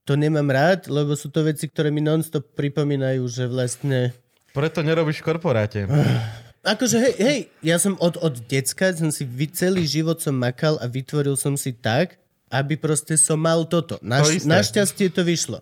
to 0.03 0.18
nemám 0.18 0.51
rád, 0.51 0.90
lebo 0.90 1.14
sú 1.14 1.31
to 1.31 1.47
veci, 1.47 1.71
ktoré 1.71 1.95
mi 1.95 2.03
nonstop 2.03 2.57
pripomínajú, 2.59 3.23
že 3.31 3.45
vlastne... 3.47 4.11
Preto 4.51 4.83
nerobíš 4.83 5.23
v 5.23 5.27
korporáte. 5.29 5.87
Akože 6.62 6.97
hej, 6.99 7.14
hej, 7.18 7.40
ja 7.62 7.77
som 7.79 7.99
od, 7.99 8.18
od 8.23 8.38
decka, 8.47 8.95
som 8.95 9.11
si 9.11 9.27
celý 9.51 9.83
život 9.83 10.23
som 10.23 10.35
makal 10.35 10.79
a 10.79 10.87
vytvoril 10.87 11.35
som 11.35 11.59
si 11.59 11.75
tak, 11.75 12.23
aby 12.53 12.79
proste 12.79 13.18
som 13.18 13.40
mal 13.40 13.66
toto. 13.66 13.99
To 13.99 14.07
Naš, 14.07 14.42
isté. 14.42 14.47
našťastie 14.47 15.07
to 15.11 15.27
vyšlo. 15.27 15.59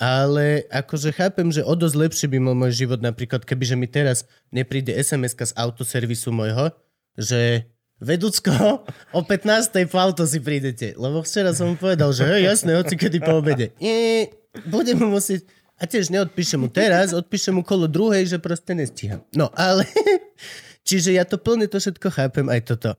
Ale 0.00 0.64
akože 0.72 1.12
chápem, 1.12 1.52
že 1.52 1.60
o 1.60 1.76
dosť 1.76 1.96
lepšie 1.96 2.26
by 2.32 2.38
bol 2.40 2.56
môj 2.56 2.72
život 2.72 2.98
napríklad, 3.04 3.44
kebyže 3.44 3.76
mi 3.76 3.84
teraz 3.84 4.24
nepríde 4.48 4.90
sms 4.96 5.36
z 5.36 5.52
autoservisu 5.54 6.32
môjho, 6.32 6.72
že 7.14 7.68
Vedúcko, 8.00 8.50
o 9.16 9.20
15. 9.22 9.76
po 9.86 9.98
auto 10.00 10.24
si 10.24 10.40
prídete. 10.40 10.96
Lebo 10.96 11.20
včera 11.20 11.52
som 11.52 11.72
mu 11.72 11.76
povedal, 11.76 12.10
že 12.10 12.24
hej, 12.24 12.48
jasné, 12.48 12.74
hoci 12.74 12.96
kedy 12.96 13.20
po 13.20 13.38
obede. 13.38 13.76
Nie, 13.78 14.32
budem 14.66 14.98
mu 14.98 15.14
musieť... 15.14 15.44
A 15.80 15.88
tiež 15.88 16.12
neodpíšem 16.12 16.60
mu 16.60 16.68
teraz, 16.68 17.16
odpíšem 17.16 17.56
mu 17.56 17.64
kolo 17.64 17.88
druhej, 17.88 18.28
že 18.28 18.36
proste 18.36 18.76
nestíham. 18.76 19.24
No, 19.32 19.48
ale... 19.56 19.84
Čiže 20.88 21.16
ja 21.16 21.24
to 21.28 21.36
plne 21.36 21.68
to 21.68 21.76
všetko 21.76 22.08
chápem, 22.08 22.48
aj 22.48 22.60
toto. 22.68 22.90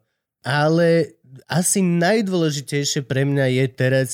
Ale 0.41 1.17
asi 1.49 1.81
najdôležitejšie 1.81 3.05
pre 3.05 3.25
mňa 3.25 3.45
je 3.57 3.65
teraz, 3.69 4.09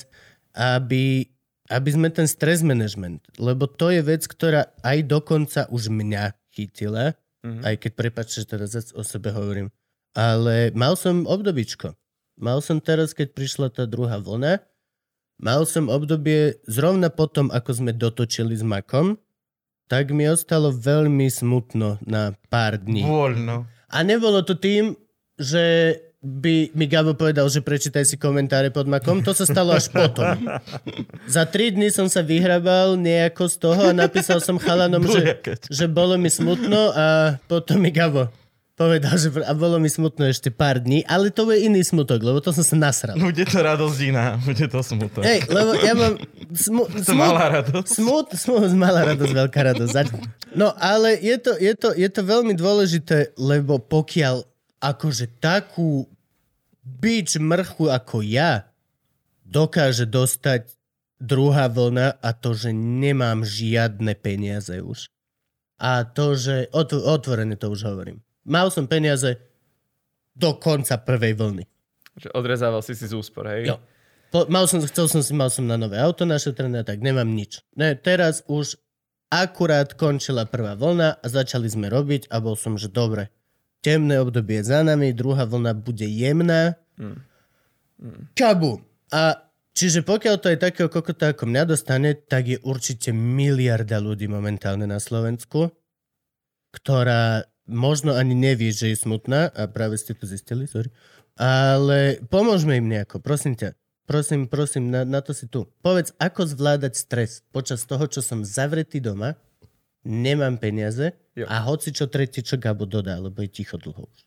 aby, 0.56 1.28
aby 1.68 1.90
sme 1.92 2.08
ten 2.12 2.28
stres 2.28 2.64
management, 2.64 3.24
lebo 3.40 3.68
to 3.68 3.92
je 3.92 4.02
vec, 4.04 4.24
ktorá 4.24 4.72
aj 4.84 4.98
dokonca 5.08 5.68
už 5.72 5.92
mňa 5.92 6.36
chytila, 6.52 7.16
Mhm. 7.46 7.64
aj 7.64 7.76
keď 7.80 7.92
prepač, 7.94 8.28
že 8.34 8.50
teraz 8.50 8.74
o 8.92 9.04
sebe 9.06 9.30
hovorím. 9.32 9.70
Ale 10.16 10.72
mal 10.78 10.96
som 10.96 11.28
obdobičko. 11.28 11.98
Mal 12.38 12.62
som 12.62 12.78
teraz, 12.78 13.18
keď 13.18 13.34
prišla 13.34 13.68
tá 13.74 13.90
druhá 13.90 14.22
vlna, 14.22 14.62
mal 15.42 15.66
som 15.66 15.90
obdobie 15.90 16.62
zrovna 16.70 17.10
potom, 17.10 17.50
ako 17.50 17.82
sme 17.82 17.92
dotočili 17.94 18.54
s 18.54 18.62
Makom, 18.62 19.18
tak 19.90 20.14
mi 20.14 20.28
ostalo 20.30 20.70
veľmi 20.70 21.26
smutno 21.32 21.98
na 22.06 22.36
pár 22.52 22.78
dní. 22.78 23.08
Voľno. 23.08 23.66
A 23.88 23.98
nebolo 24.04 24.44
to 24.44 24.54
tým, 24.54 24.94
že 25.40 25.96
by 26.22 26.76
mi 26.76 26.86
Gabo 26.90 27.16
povedal, 27.16 27.48
že 27.48 27.64
prečítaj 27.64 28.04
si 28.04 28.20
komentáre 28.20 28.74
pod 28.74 28.90
makom. 28.90 29.24
To 29.24 29.32
sa 29.32 29.48
stalo 29.48 29.72
až 29.72 29.88
potom. 29.94 30.44
Za 31.30 31.48
tri 31.48 31.72
dny 31.72 31.94
som 31.94 32.12
sa 32.12 32.26
vyhrabal 32.26 33.00
nejako 33.00 33.48
z 33.48 33.56
toho 33.62 33.82
a 33.88 33.96
napísal 33.96 34.44
som 34.44 34.60
chalanom, 34.60 35.08
že, 35.08 35.40
že 35.70 35.86
bolo 35.88 36.20
mi 36.20 36.28
smutno 36.28 36.92
a 36.92 37.38
potom 37.48 37.80
mi 37.80 37.94
Gabo 37.94 38.28
povedal, 38.78 39.18
že 39.18 39.34
a 39.42 39.58
bolo 39.58 39.82
mi 39.82 39.90
smutno 39.90 40.30
ešte 40.30 40.54
pár 40.54 40.78
dní, 40.78 41.02
ale 41.10 41.34
to 41.34 41.50
je 41.50 41.66
iný 41.66 41.82
smutok, 41.82 42.22
lebo 42.22 42.38
to 42.38 42.54
som 42.54 42.62
sa 42.62 42.78
nasral. 42.78 43.18
Bude 43.18 43.42
to 43.42 43.58
radosť 43.58 44.00
iná, 44.06 44.38
bude 44.38 44.70
to 44.70 44.80
smutok. 44.86 45.26
Hej, 45.26 45.50
lebo 45.50 45.74
ja 45.82 45.98
mám 45.98 46.14
smu, 46.54 46.86
smut, 47.10 47.18
malá 47.18 47.46
radosť. 47.60 47.90
Smut, 47.90 48.28
smut, 48.38 48.72
malá 48.78 49.02
radosť, 49.18 49.34
veľká 49.34 49.60
radosť. 49.74 49.94
No 50.54 50.78
ale 50.78 51.18
je 51.18 51.36
to, 51.42 51.58
je, 51.58 51.74
to, 51.74 51.90
je 51.98 52.06
to 52.06 52.22
veľmi 52.22 52.54
dôležité, 52.54 53.34
lebo 53.42 53.82
pokiaľ 53.82 54.46
akože 54.78 55.42
takú 55.42 56.06
bič 56.86 57.42
mrchu 57.42 57.90
ako 57.90 58.22
ja 58.22 58.70
dokáže 59.42 60.06
dostať 60.06 60.78
druhá 61.18 61.66
vlna 61.66 62.22
a 62.22 62.30
to, 62.30 62.54
že 62.54 62.70
nemám 62.78 63.42
žiadne 63.42 64.14
peniaze 64.14 64.78
už. 64.86 65.10
A 65.82 66.06
to, 66.06 66.38
že 66.38 66.70
otv- 66.74 67.02
otvorene 67.02 67.58
to 67.58 67.74
už 67.74 67.90
hovorím. 67.90 68.22
Mal 68.48 68.72
som 68.72 68.88
peniaze 68.88 69.36
do 70.32 70.56
konca 70.56 70.96
prvej 70.96 71.36
vlny. 71.36 71.64
Že 72.18 72.30
odrezával 72.32 72.82
si 72.82 72.96
si 72.96 73.06
z 73.06 73.14
úspor, 73.14 73.52
hej? 73.52 73.76
Jo. 73.76 73.78
Po, 74.32 74.48
mal 74.48 74.68
som, 74.68 74.80
chcel 74.84 75.08
som 75.08 75.22
si, 75.24 75.32
mal 75.36 75.52
som 75.52 75.68
na 75.68 75.76
nové 75.76 76.00
auto 76.00 76.24
našetrené, 76.24 76.84
tak 76.88 77.00
nemám 77.00 77.28
nič. 77.28 77.64
Ne, 77.76 77.96
teraz 77.96 78.44
už 78.48 78.80
akurát 79.32 79.96
končila 79.96 80.48
prvá 80.48 80.76
vlna 80.76 81.20
a 81.20 81.26
začali 81.28 81.68
sme 81.68 81.88
robiť 81.88 82.32
a 82.32 82.40
bol 82.40 82.56
som, 82.56 82.76
že 82.80 82.92
dobre, 82.92 83.32
temné 83.80 84.20
obdobie 84.20 84.60
za 84.64 84.84
nami, 84.84 85.16
druhá 85.16 85.48
vlna 85.48 85.76
bude 85.80 86.08
jemná. 86.08 86.76
Mm. 87.00 87.20
Čabu. 88.36 88.84
A 89.12 89.48
čiže 89.72 90.04
pokiaľ 90.04 90.36
to 90.44 90.52
je 90.52 90.60
takého 90.60 90.90
kokota 90.92 91.32
ako 91.32 91.48
mňa 91.48 91.64
dostane, 91.64 92.16
tak 92.16 92.52
je 92.52 92.58
určite 92.64 93.16
miliarda 93.16 94.04
ľudí 94.04 94.28
momentálne 94.28 94.84
na 94.84 95.00
Slovensku, 95.00 95.72
ktorá 96.76 97.48
možno 97.68 98.16
ani 98.16 98.34
nevie, 98.34 98.72
že 98.72 98.92
je 98.92 98.98
smutná 98.98 99.52
a 99.52 99.68
práve 99.68 100.00
ste 100.00 100.16
to 100.16 100.26
zistili, 100.26 100.66
sorry. 100.66 100.90
Ale 101.38 102.18
pomôžme 102.34 102.80
im 102.80 102.90
nejako, 102.90 103.22
prosím 103.22 103.54
ťa. 103.54 103.78
Prosím, 104.08 104.48
prosím, 104.48 104.88
na, 104.88 105.04
na 105.04 105.20
to 105.20 105.36
si 105.36 105.52
tu. 105.52 105.68
Povedz, 105.84 106.16
ako 106.16 106.48
zvládať 106.48 106.96
stres 106.96 107.44
počas 107.52 107.84
toho, 107.84 108.08
čo 108.08 108.24
som 108.24 108.40
zavretý 108.48 109.04
doma, 109.04 109.36
nemám 110.08 110.56
peniaze 110.56 111.12
Jo. 111.36 111.44
a 111.52 111.60
hoci 111.68 111.92
čo 111.92 112.08
tretie, 112.08 112.40
čo 112.40 112.56
Gabo 112.56 112.88
dodá, 112.88 113.20
lebo 113.20 113.44
je 113.44 113.52
ticho 113.52 113.76
dlho 113.76 114.08
už. 114.08 114.18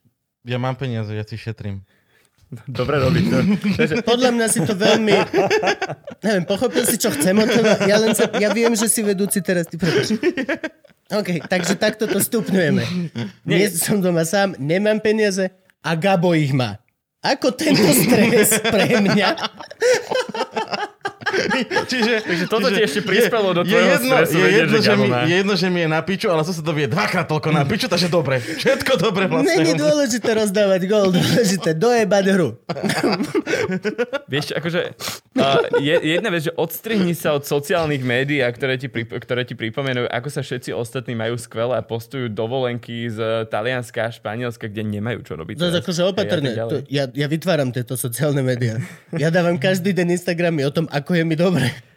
Ja 0.45 0.61
mám 0.61 0.77
peniaze, 0.77 1.09
ja 1.17 1.25
si 1.25 1.33
šetrím. 1.33 1.81
Dobre 2.67 2.99
robíš 2.99 3.25
to. 3.31 3.37
Podľa 4.11 4.29
mňa 4.35 4.47
si 4.51 4.59
to 4.61 4.75
veľmi... 4.75 5.15
Neviem, 6.21 6.45
pochopil 6.45 6.83
si, 6.83 6.99
čo 6.99 7.09
chcem 7.09 7.33
od 7.39 7.47
teba? 7.47 7.79
Ja, 7.87 7.95
len 7.97 8.11
sa, 8.13 8.27
ja 8.37 8.51
viem, 8.51 8.75
že 8.75 8.91
si 8.91 9.01
vedúci 9.01 9.39
teraz, 9.39 9.65
ty 9.71 9.79
prepáč. 9.79 10.19
OK, 11.11 11.43
takže 11.51 11.75
takto 11.75 12.07
to 12.07 12.23
stupňujeme. 12.23 12.83
Nie 13.43 13.67
som 13.67 13.99
doma 13.99 14.23
sám, 14.23 14.55
nemám 14.55 15.03
peniaze 15.03 15.51
a 15.83 15.91
Gabo 15.99 16.31
ich 16.31 16.55
má. 16.55 16.79
Ako 17.21 17.53
tento 17.53 17.85
stres 17.85 18.57
pre 18.65 18.97
mňa? 18.97 19.29
Čiže, 21.91 22.13
Takže 22.25 22.45
toto 22.47 22.67
ti 22.71 22.81
ešte 22.83 23.01
prispelo 23.03 23.55
do 23.55 23.61
je 23.63 23.71
tvojho 23.71 23.89
jedno, 23.97 24.13
stresu, 24.15 24.37
je 24.37 24.49
jedno, 24.51 24.77
že 24.81 24.93
mi, 24.95 25.07
je 25.09 25.35
jedno, 25.41 25.53
že 25.55 25.67
mi 25.71 25.79
je 25.83 25.89
na 25.89 26.01
piču, 26.03 26.27
ale 26.31 26.41
to 26.43 26.51
sa 26.51 26.63
to 26.63 26.73
vie 26.75 26.87
dvakrát 26.87 27.25
toľko 27.27 27.49
na 27.51 27.63
piču, 27.63 27.87
takže 27.87 28.07
dobre. 28.11 28.39
Všetko 28.39 28.91
dobre 28.99 29.25
vlastne. 29.27 29.55
Není 29.61 29.73
dôležité 29.79 30.29
rozdávať 30.35 30.81
gol, 30.87 31.15
dôležité 31.15 31.75
dojebať 31.75 32.25
hru. 32.35 32.49
Vieš, 34.31 34.55
akože 34.55 34.79
uh, 35.37 35.59
je, 35.79 35.95
jedna 36.19 36.29
vec, 36.31 36.47
že 36.47 36.53
odstrihni 36.55 37.15
sa 37.15 37.35
od 37.35 37.43
sociálnych 37.43 38.03
médií, 38.03 38.43
ktoré 38.43 38.75
ti, 38.75 38.87
prip- 38.87 39.11
ktoré 39.11 39.47
ti 39.47 39.55
pripomenujú, 39.55 40.07
ako 40.07 40.27
sa 40.29 40.41
všetci 40.43 40.75
ostatní 40.75 41.15
majú 41.15 41.35
skvelé 41.39 41.79
a 41.79 41.83
postujú 41.83 42.27
dovolenky 42.31 43.07
z 43.11 43.47
Talianska 43.47 44.07
a 44.07 44.09
Španielska, 44.11 44.67
kde 44.67 44.83
nemajú 44.87 45.23
čo 45.23 45.33
robiť. 45.35 45.55
To 45.59 45.67
je 45.69 45.73
akože 45.79 46.01
opatrne. 46.07 46.49
To, 46.55 46.83
ja, 46.87 47.07
ja 47.11 47.27
vytváram 47.27 47.71
tieto 47.73 47.95
sociálne 47.95 48.43
médiá. 48.43 48.79
Ja 49.15 49.27
dávam 49.33 49.59
každý 49.59 49.91
deň 49.95 50.15
Instagramy 50.19 50.63
o 50.67 50.71
tom, 50.71 50.85
ako 50.91 51.17
je 51.17 51.20
mi 51.23 51.35
dobre. 51.35 51.91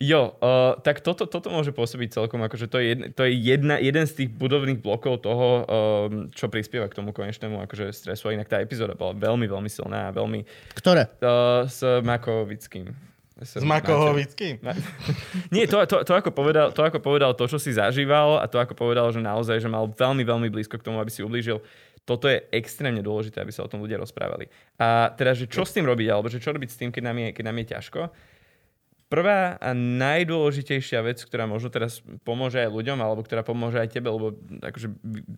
Jo, 0.00 0.32
uh, 0.40 0.80
tak 0.80 1.04
toto, 1.04 1.28
toto 1.28 1.52
môže 1.52 1.76
pôsobiť 1.76 2.16
celkom, 2.16 2.40
akože 2.40 2.72
to 2.72 2.80
je, 2.80 2.96
jedna, 2.96 3.06
to 3.12 3.20
je 3.28 3.32
jedna, 3.36 3.76
jeden 3.76 4.04
z 4.08 4.12
tých 4.24 4.30
budovných 4.32 4.80
blokov 4.80 5.20
toho, 5.20 5.48
um, 5.60 5.64
čo 6.32 6.48
prispieva 6.48 6.88
k 6.88 6.96
tomu 6.96 7.12
konečnému 7.12 7.60
akože 7.68 7.92
stresu. 7.92 8.32
A 8.32 8.36
inak 8.40 8.48
tá 8.48 8.64
epizóda 8.64 8.96
bola 8.96 9.12
veľmi, 9.12 9.44
veľmi 9.44 9.68
silná 9.68 10.08
a 10.08 10.14
veľmi 10.16 10.48
Ktorá? 10.72 11.04
uh, 11.20 11.68
s 11.68 11.84
Makovickým. 11.84 12.96
S 13.44 13.60
Makohovickým. 13.60 14.64
Ma- 14.64 14.72
Nie, 15.54 15.68
to, 15.68 15.84
to, 15.84 16.00
to, 16.00 16.12
ako 16.16 16.32
povedal, 16.32 16.72
to, 16.72 16.80
ako 16.80 16.96
povedal 17.04 17.36
to, 17.36 17.44
čo 17.44 17.60
si 17.60 17.76
zažíval 17.76 18.40
a 18.40 18.48
to, 18.48 18.56
ako 18.56 18.72
povedal, 18.72 19.12
že 19.12 19.20
naozaj, 19.20 19.60
že 19.60 19.68
mal 19.68 19.84
veľmi, 19.84 20.24
veľmi 20.24 20.48
blízko 20.48 20.80
k 20.80 20.84
tomu, 20.88 20.96
aby 20.96 21.12
si 21.12 21.20
ublížil, 21.20 21.60
toto 22.08 22.24
je 22.24 22.40
extrémne 22.56 23.04
dôležité, 23.04 23.44
aby 23.44 23.52
sa 23.52 23.64
o 23.64 23.70
tom 23.70 23.84
ľudia 23.84 24.00
rozprávali. 24.00 24.48
A 24.80 25.12
teda, 25.12 25.36
že 25.36 25.44
čo 25.44 25.68
s 25.68 25.76
tým 25.76 25.84
robiť, 25.84 26.08
alebo 26.08 26.32
že 26.32 26.40
čo 26.40 26.56
robiť 26.56 26.68
s 26.72 26.80
tým, 26.80 26.88
keď 26.88 27.02
nám 27.04 27.16
je, 27.20 27.28
keď 27.36 27.44
nám 27.44 27.56
je 27.60 27.66
ťažko. 27.76 28.00
Prvá 29.10 29.58
a 29.58 29.74
najdôležitejšia 29.74 31.02
vec, 31.02 31.18
ktorá 31.26 31.42
možno 31.42 31.66
teraz 31.66 31.98
pomôže 32.22 32.62
aj 32.62 32.70
ľuďom, 32.70 32.94
alebo 33.02 33.26
ktorá 33.26 33.42
pomôže 33.42 33.82
aj 33.82 33.90
tebe, 33.90 34.06
lebo 34.06 34.38
akože 34.62 34.86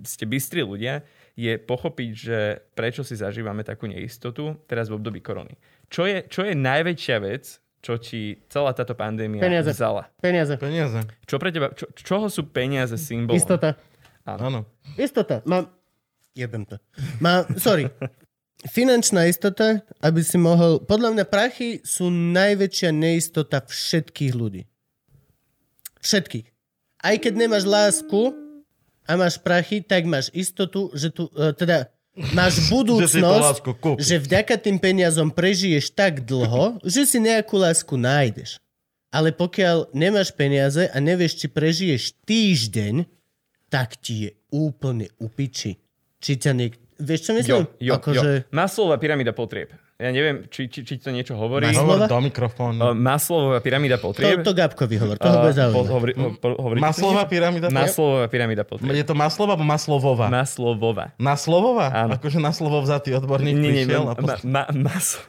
ste 0.05 0.29
bystrí 0.29 0.61
ľudia, 0.61 1.01
je 1.41 1.57
pochopiť, 1.57 2.11
že 2.13 2.39
prečo 2.77 3.01
si 3.01 3.17
zažívame 3.17 3.65
takú 3.65 3.89
neistotu 3.89 4.61
teraz 4.69 4.93
v 4.93 5.01
období 5.01 5.25
korony. 5.25 5.57
Čo 5.89 6.05
je, 6.05 6.29
čo 6.29 6.45
je 6.45 6.53
najväčšia 6.53 7.17
vec, 7.25 7.65
čo 7.81 7.97
ti 7.97 8.45
celá 8.53 8.77
táto 8.77 8.93
pandémia 8.93 9.41
Peniaze. 9.41 9.73
vzala? 9.73 10.13
Peniaze. 10.21 10.55
Peniaze. 10.61 11.03
Čo 11.25 11.41
pre 11.41 11.49
teba, 11.49 11.73
čo, 11.73 11.89
čoho 11.97 12.29
sú 12.29 12.53
peniaze 12.53 13.01
symbolom? 13.01 13.41
Istota. 13.41 13.81
Áno. 14.29 14.69
Istota. 15.01 15.41
Mám... 15.49 15.73
Jebem 16.37 16.69
to. 16.69 16.77
Má... 17.25 17.49
Sorry. 17.57 17.89
Finančná 18.63 19.27
istota, 19.27 19.83
aby 19.99 20.23
si 20.23 20.39
mohol... 20.39 20.79
Podľa 20.87 21.19
mňa 21.19 21.25
prachy 21.27 21.83
sú 21.83 22.13
najväčšia 22.13 22.95
neistota 22.95 23.59
všetkých 23.59 24.33
ľudí. 24.39 24.63
Všetkých. 25.99 26.47
Aj 27.03 27.17
keď 27.19 27.33
nemáš 27.35 27.67
lásku 27.67 28.31
a 29.03 29.19
máš 29.19 29.43
prachy, 29.43 29.83
tak 29.83 30.07
máš 30.07 30.31
istotu, 30.31 30.95
že 30.95 31.11
tu... 31.11 31.27
Uh, 31.35 31.51
teda 31.51 31.91
máš 32.31 32.61
Že 32.63 32.71
budúcnosť, 32.71 33.57
kúpiš. 33.67 34.07
že 34.07 34.23
vďaka 34.23 34.55
tým 34.63 34.79
peniazom 34.79 35.35
prežiješ 35.35 35.91
tak 35.99 36.23
dlho, 36.23 36.79
že 36.87 37.03
si 37.03 37.19
nejakú 37.19 37.59
lásku 37.59 37.99
nájdeš. 37.99 38.63
Ale 39.13 39.35
pokiaľ 39.35 39.93
nemáš 39.93 40.33
peniaze 40.33 40.89
a 40.89 40.97
nevieš, 40.97 41.45
či 41.45 41.47
prežiješ 41.51 42.17
týždeň, 42.25 43.05
tak 43.69 44.01
ti 44.01 44.29
je 44.29 44.31
úplne 44.53 45.09
upiči. 45.21 45.77
Či 46.23 46.33
ťa 46.41 46.53
niek... 46.57 46.77
Vieš, 47.03 47.21
čo 47.21 47.33
myslím? 47.35 47.51
Jo, 47.51 47.59
jo, 47.83 47.93
akože... 47.99 48.29
jo. 48.39 48.47
Maslová 48.55 48.95
pyramída 48.97 49.35
potrieb. 49.35 49.75
Ja 49.99 50.11
neviem, 50.11 50.51
či, 50.51 50.67
či, 50.67 50.83
či 50.83 50.99
to 50.99 51.15
niečo 51.15 51.39
hovorí. 51.39 51.71
Hovor 51.71 52.11
do 52.11 52.19
mikrofónu. 52.19 52.79
Uh, 52.81 52.91
Maslová 52.91 53.63
pyramída 53.63 54.03
To, 54.03 54.11
potrieb. 54.11 54.43
to 54.43 54.51
Gabkovi 54.51 54.99
hovor, 54.99 55.15
bude 55.15 55.31
Uh, 55.31 55.39
po, 55.39 55.51
zaujímať. 55.55 55.87
hovori, 55.95 56.13
ho, 56.19 56.29
po, 56.43 56.49
hovorí, 56.59 56.79
Maslová 56.83 57.23
pyramída? 57.31 57.71
Maslová 57.71 58.27
pyramída 58.27 58.63
potrieb. 58.67 58.91
Je 58.91 59.07
to 59.07 59.15
Maslova 59.15 59.55
alebo 59.55 59.63
Maslovová? 59.63 60.27
Maslovová. 60.27 61.15
Naslovová? 61.23 61.87
Áno. 61.95 62.19
Akože 62.19 62.43
na 62.43 62.51
slovo 62.51 62.83
vzatý 62.83 63.15
odborník 63.15 63.55
Nie, 63.55 63.63
nie, 63.63 63.71
prišiel 63.87 64.03
ma, 64.03 64.11
a 64.11 64.23
ma, 64.23 64.35
ma, 64.43 64.63
mas, 64.91 65.23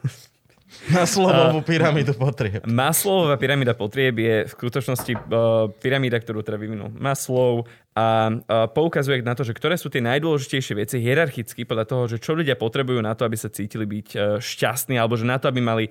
na 0.91 1.07
slovovú 1.07 1.63
pyramídu 1.63 2.11
potrieb. 2.17 2.65
Maslowová 2.67 3.39
pyramída 3.39 3.71
potrieb 3.77 4.19
je 4.19 4.35
v 4.47 4.51
skutočnosti 4.51 5.13
uh, 5.15 5.71
pyramída, 5.79 6.19
ktorú 6.19 6.43
teda 6.43 6.59
vyvinul 6.59 6.91
Maslow 6.91 7.63
a 7.95 8.33
uh, 8.33 8.67
poukazuje 8.67 9.23
na 9.23 9.37
to, 9.37 9.47
že 9.47 9.55
ktoré 9.55 9.79
sú 9.79 9.87
tie 9.87 10.03
najdôležitejšie 10.03 10.73
veci 10.75 10.99
hierarchicky 10.99 11.63
podľa 11.63 11.85
toho, 11.87 12.03
že 12.11 12.17
čo 12.19 12.35
ľudia 12.35 12.59
potrebujú 12.59 12.99
na 12.99 13.15
to, 13.15 13.23
aby 13.23 13.39
sa 13.39 13.47
cítili 13.47 13.87
byť 13.87 14.07
uh, 14.15 14.21
šťastní 14.41 14.99
alebo 14.99 15.15
že 15.15 15.23
na 15.23 15.39
to, 15.39 15.47
aby 15.47 15.61
mali 15.63 15.85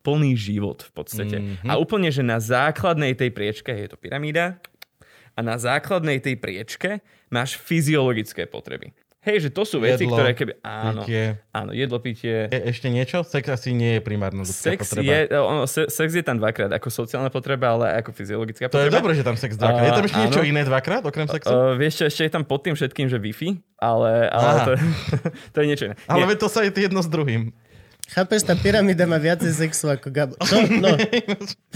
plný 0.00 0.32
život 0.36 0.84
v 0.84 0.92
podstate. 0.96 1.36
Mm-hmm. 1.40 1.68
A 1.68 1.76
úplne, 1.76 2.08
že 2.08 2.24
na 2.24 2.40
základnej 2.40 3.12
tej 3.16 3.32
priečke 3.32 3.72
je 3.72 3.88
to 3.88 4.00
pyramída 4.00 4.56
a 5.36 5.40
na 5.40 5.60
základnej 5.60 6.20
tej 6.20 6.40
priečke 6.40 7.04
máš 7.28 7.56
fyziologické 7.60 8.48
potreby. 8.48 8.92
Hej, 9.20 9.36
že 9.38 9.50
to 9.52 9.62
sú 9.62 9.76
veci, 9.78 10.08
Jedlo, 10.08 10.16
ktoré 10.16 10.32
keby... 10.32 10.52
Áno, 10.62 11.04
pitie. 11.04 11.36
áno, 11.52 11.70
jedlo, 11.70 12.00
pitie, 12.00 12.48
Je 12.48 12.60
ešte 12.66 12.88
niečo? 12.88 13.20
Sex 13.20 13.44
asi 13.46 13.70
nie 13.70 13.96
je 13.96 14.00
primárna 14.00 14.40
ľudská 14.40 14.72
Sex 14.72 14.80
potreba. 14.80 15.04
je, 15.04 15.18
ono, 15.34 15.62
se, 15.64 15.84
sex 15.86 16.08
je 16.10 16.24
tam 16.24 16.40
dvakrát, 16.40 16.72
ako 16.72 16.88
sociálna 16.88 17.28
potreba, 17.28 17.68
ale 17.70 17.92
aj 17.92 17.96
ako 18.00 18.10
fyziologická 18.16 18.64
To 18.66 18.80
je 18.80 18.88
potreba. 18.88 18.96
dobré, 18.96 19.12
že 19.12 19.20
tam 19.20 19.36
sex 19.36 19.60
dvakrát. 19.60 19.84
Je 19.84 19.92
tam 19.92 20.04
ešte 20.08 20.16
A, 20.16 20.22
niečo 20.24 20.40
áno. 20.40 20.48
iné 20.48 20.62
dvakrát, 20.64 21.02
okrem 21.04 21.28
sexu? 21.28 21.52
Uh, 21.52 21.76
vieš 21.76 22.00
čo, 22.00 22.04
ešte 22.06 22.22
je 22.24 22.32
tam 22.32 22.44
pod 22.44 22.64
tým 22.64 22.72
všetkým, 22.72 23.06
že 23.06 23.20
Wi-Fi, 23.20 23.48
ale, 23.76 24.24
ale 24.26 24.48
Aha. 24.48 24.64
to, 24.64 24.70
to 25.52 25.56
je 25.60 25.66
niečo 25.68 25.84
iné. 25.86 25.94
Ale 26.08 26.24
Nie, 26.24 26.34
to 26.34 26.48
sa 26.48 26.64
je 26.64 26.72
jedno 26.72 27.04
s 27.04 27.08
druhým. 27.08 27.52
Chápeš, 28.10 28.42
tá 28.42 28.58
pyramída 28.58 29.06
má 29.06 29.16
viacej 29.16 29.54
sexu 29.54 29.86
ako 29.86 30.10
Gabo. 30.10 30.34
Čo? 30.42 30.58
No. 30.66 30.98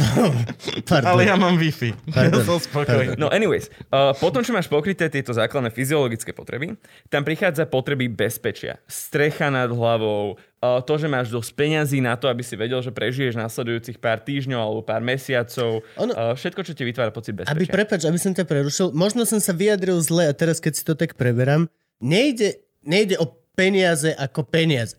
Pardon. 0.91 1.15
Ale 1.15 1.23
ja 1.25 1.39
mám 1.39 1.55
Wi-Fi. 1.55 1.95
Pardon. 2.11 2.43
Ja 2.43 2.47
som 2.47 2.59
spokojný. 2.59 3.15
No 3.15 3.31
anyways, 3.31 3.71
uh, 3.89 4.11
potom, 4.13 4.43
čo 4.43 4.51
máš 4.51 4.67
pokryté 4.67 5.07
tieto 5.07 5.31
základné 5.31 5.71
fyziologické 5.71 6.35
potreby, 6.35 6.75
tam 7.07 7.23
prichádza 7.23 7.65
potreby 7.65 8.11
bezpečia. 8.11 8.83
Strecha 8.85 9.47
nad 9.47 9.71
hlavou, 9.71 10.35
uh, 10.35 10.83
to, 10.83 10.99
že 10.99 11.07
máš 11.07 11.31
dosť 11.31 11.51
peňazí 11.55 12.03
na 12.03 12.19
to, 12.19 12.27
aby 12.27 12.43
si 12.43 12.59
vedel, 12.59 12.83
že 12.83 12.91
prežiješ 12.91 13.39
nasledujúcich 13.39 14.03
pár 14.03 14.19
týždňov 14.19 14.59
alebo 14.59 14.81
pár 14.83 15.01
mesiacov. 15.01 15.87
Ono- 15.97 16.15
Uh, 16.15 16.35
všetko, 16.35 16.63
čo 16.63 16.75
ti 16.75 16.83
vytvára 16.83 17.11
pocit 17.11 17.35
bezpečia. 17.35 17.55
Aby, 17.55 17.67
prepač, 17.67 18.07
aby 18.07 18.19
som 18.19 18.31
ťa 18.31 18.43
prerušil, 18.43 18.91
možno 18.91 19.23
som 19.23 19.39
sa 19.39 19.51
vyjadril 19.51 19.99
zle 19.99 20.31
a 20.31 20.35
teraz, 20.35 20.59
keď 20.59 20.73
si 20.75 20.83
to 20.83 20.95
tak 20.95 21.15
preberám, 21.15 21.67
nejde, 21.99 22.59
nejde 22.83 23.19
o 23.19 23.27
peniaze 23.55 24.11
ako 24.11 24.47
peniaze. 24.47 24.99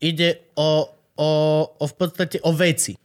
Ide 0.00 0.40
o, 0.56 0.88
o, 1.16 1.30
o 1.76 1.84
v 1.84 1.94
podstate 1.94 2.40
o 2.40 2.50
veci. 2.56 2.96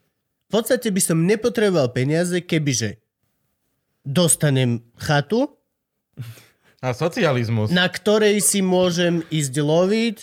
V 0.47 0.49
podstate 0.49 0.87
by 0.89 1.01
som 1.03 1.27
nepotreboval 1.27 1.91
peniaze, 1.91 2.39
kebyže 2.39 2.97
dostanem 4.05 4.85
chatu, 4.95 5.49
A 6.79 6.93
socializmus. 6.93 7.73
na 7.73 7.89
ktorej 7.89 8.37
si 8.45 8.61
môžem 8.61 9.25
ísť 9.33 9.53
loviť 9.57 10.17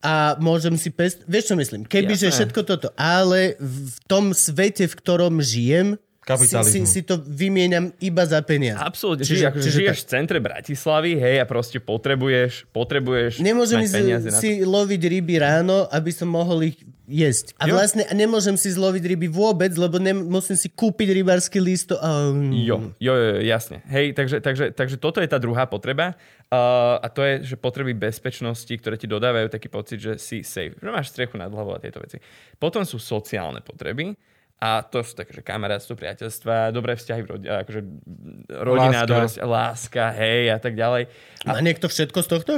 a 0.00 0.40
môžem 0.40 0.80
si 0.80 0.88
pest... 0.88 1.20
Vieš, 1.28 1.52
čo 1.52 1.56
myslím? 1.60 1.84
Kebyže 1.84 2.32
Jasné. 2.32 2.36
všetko 2.40 2.60
toto. 2.64 2.88
Ale 2.96 3.60
v 3.60 3.96
tom 4.08 4.32
svete, 4.32 4.88
v 4.88 4.94
ktorom 4.96 5.44
žijem, 5.44 6.00
si, 6.34 6.58
si, 6.66 6.78
si 6.82 7.00
to 7.00 7.16
vymieňam 7.16 7.94
iba 7.98 8.26
za 8.26 8.42
peniaze. 8.42 8.74
Absolútne. 8.76 9.22
Čiže- 9.22 9.34
Čiže, 9.36 9.46
akože 9.46 9.62
čiže 9.62 9.78
žiješ 9.78 9.94
tak. 9.94 10.02
v 10.02 10.10
centre 10.10 10.38
Bratislavy, 10.40 11.12
hej, 11.14 11.36
a 11.38 11.46
proste 11.46 11.78
potrebuješ, 11.78 12.66
potrebuješ 12.68 13.38
Nemôžem 13.38 13.78
mať 13.80 13.94
peniaze 13.94 14.26
na 14.26 14.34
to. 14.34 14.42
si 14.42 14.60
loviť 14.60 15.02
ryby 15.06 15.34
ráno, 15.38 15.86
aby 15.86 16.10
som 16.10 16.26
mohol 16.26 16.66
ich 16.66 16.76
jesť. 17.06 17.54
A 17.56 17.70
Jo. 17.70 17.78
vlastne 17.78 18.02
a 18.02 18.12
nemôžem 18.12 18.58
si 18.58 18.66
zloviť 18.66 19.06
ryby 19.06 19.30
vôbec, 19.30 19.70
lebo 19.72 20.02
nem, 20.02 20.18
musím 20.18 20.58
si 20.58 20.66
kúpiť 20.66 21.14
rybársky 21.14 21.62
listo. 21.62 21.94
A... 22.02 22.34
Jo, 22.34 22.90
jo, 22.98 23.14
jo, 23.14 23.26
jo, 23.38 23.40
jasne. 23.46 23.86
Hej, 23.86 24.10
takže, 24.12 24.42
takže, 24.42 24.74
takže 24.74 24.96
toto 24.98 25.22
je 25.22 25.30
tá 25.30 25.38
druhá 25.38 25.70
potreba 25.70 26.18
uh, 26.50 26.98
a 26.98 27.06
to 27.06 27.22
je, 27.22 27.46
že 27.46 27.54
potreby 27.54 27.94
bezpečnosti, 27.94 28.74
ktoré 28.74 28.98
ti 28.98 29.06
dodávajú 29.06 29.46
taký 29.46 29.70
pocit, 29.70 30.02
že 30.02 30.12
si 30.18 30.42
safe, 30.42 30.74
že 30.74 30.90
máš 30.90 31.14
strechu 31.14 31.38
nad 31.38 31.46
hlavou 31.46 31.74
a 31.74 31.80
tieto 31.80 32.02
veci. 32.02 32.18
Potom 32.58 32.82
sú 32.82 32.98
sociálne 32.98 33.62
potreby 33.62 34.18
a 34.56 34.80
to 34.80 35.04
sú 35.04 35.12
také, 35.12 35.36
že 35.36 35.42
kamarátstvo, 35.44 36.00
priateľstva, 36.00 36.72
dobré 36.72 36.96
vzťahy, 36.96 37.20
akože 37.44 37.80
rodina, 38.48 39.04
Láska. 39.04 39.10
dobré 39.10 39.26
láska, 39.44 40.04
hej 40.16 40.42
a 40.48 40.58
tak 40.58 40.72
ďalej. 40.72 41.12
Má 41.44 41.60
niekto 41.60 41.92
všetko 41.92 42.18
z 42.24 42.28
tohto? 42.28 42.52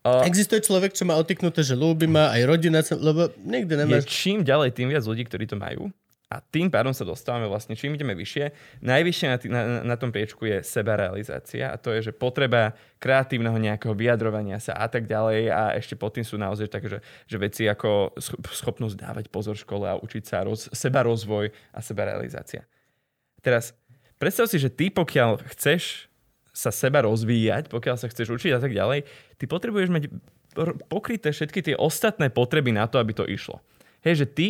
A- 0.00 0.24
Existuje 0.24 0.60
človek, 0.60 0.92
čo 0.92 1.04
má 1.04 1.16
otiknuté, 1.16 1.60
že 1.64 1.76
ľúbi 1.76 2.08
ma, 2.08 2.32
aj 2.32 2.42
rodina, 2.44 2.80
lebo 2.80 3.32
nikdy 3.40 3.72
je 3.72 3.80
nemáš... 3.84 4.04
čím 4.08 4.44
ďalej, 4.44 4.72
tým 4.72 4.88
viac 4.92 5.04
ľudí, 5.04 5.24
ktorí 5.28 5.44
to 5.48 5.56
majú. 5.60 5.88
A 6.30 6.38
tým 6.38 6.70
pádom 6.70 6.94
sa 6.94 7.02
dostávame 7.02 7.50
vlastne, 7.50 7.74
čím 7.74 7.98
ideme 7.98 8.14
vyššie, 8.14 8.54
najvyššie 8.86 9.26
na, 9.26 9.36
tý, 9.42 9.46
na, 9.50 9.82
na 9.82 9.96
tom 9.98 10.14
priečku 10.14 10.46
je 10.46 10.62
sebarealizácia 10.62 11.74
a 11.74 11.76
to 11.76 11.90
je, 11.90 12.06
že 12.06 12.12
potreba 12.14 12.78
kreatívneho 13.02 13.58
nejakého 13.58 13.90
vyjadrovania 13.98 14.62
sa 14.62 14.78
a 14.78 14.86
tak 14.86 15.10
ďalej 15.10 15.50
a 15.50 15.74
ešte 15.74 15.98
pod 15.98 16.14
tým 16.14 16.22
sú 16.22 16.38
naozaj 16.38 16.70
také, 16.70 16.86
že, 16.86 16.98
že 17.26 17.34
veci 17.34 17.66
ako 17.66 18.14
sch- 18.14 18.38
schopnosť 18.46 18.94
dávať 18.94 19.26
pozor 19.26 19.58
v 19.58 19.64
škole 19.66 19.90
a 19.90 19.98
učiť 19.98 20.22
sa 20.22 20.46
roz, 20.46 20.70
seba 20.70 21.02
rozvoj 21.02 21.50
a 21.74 21.78
sebarealizácia. 21.82 22.62
Teraz, 23.42 23.74
predstav 24.14 24.46
si, 24.46 24.62
že 24.62 24.70
ty 24.70 24.86
pokiaľ 24.86 25.42
chceš 25.50 26.06
sa 26.54 26.70
seba 26.70 27.02
rozvíjať, 27.02 27.66
pokiaľ 27.74 27.98
sa 27.98 28.06
chceš 28.06 28.30
učiť 28.38 28.54
a 28.54 28.62
tak 28.62 28.70
ďalej, 28.70 29.02
ty 29.34 29.44
potrebuješ 29.50 29.90
mať 29.90 30.02
pokryté 30.86 31.34
všetky 31.34 31.58
tie 31.58 31.74
ostatné 31.74 32.30
potreby 32.30 32.70
na 32.70 32.86
to, 32.86 33.02
aby 33.02 33.18
to 33.18 33.26
išlo. 33.26 33.58
Hej, 34.06 34.22
že 34.22 34.26
ty, 34.30 34.48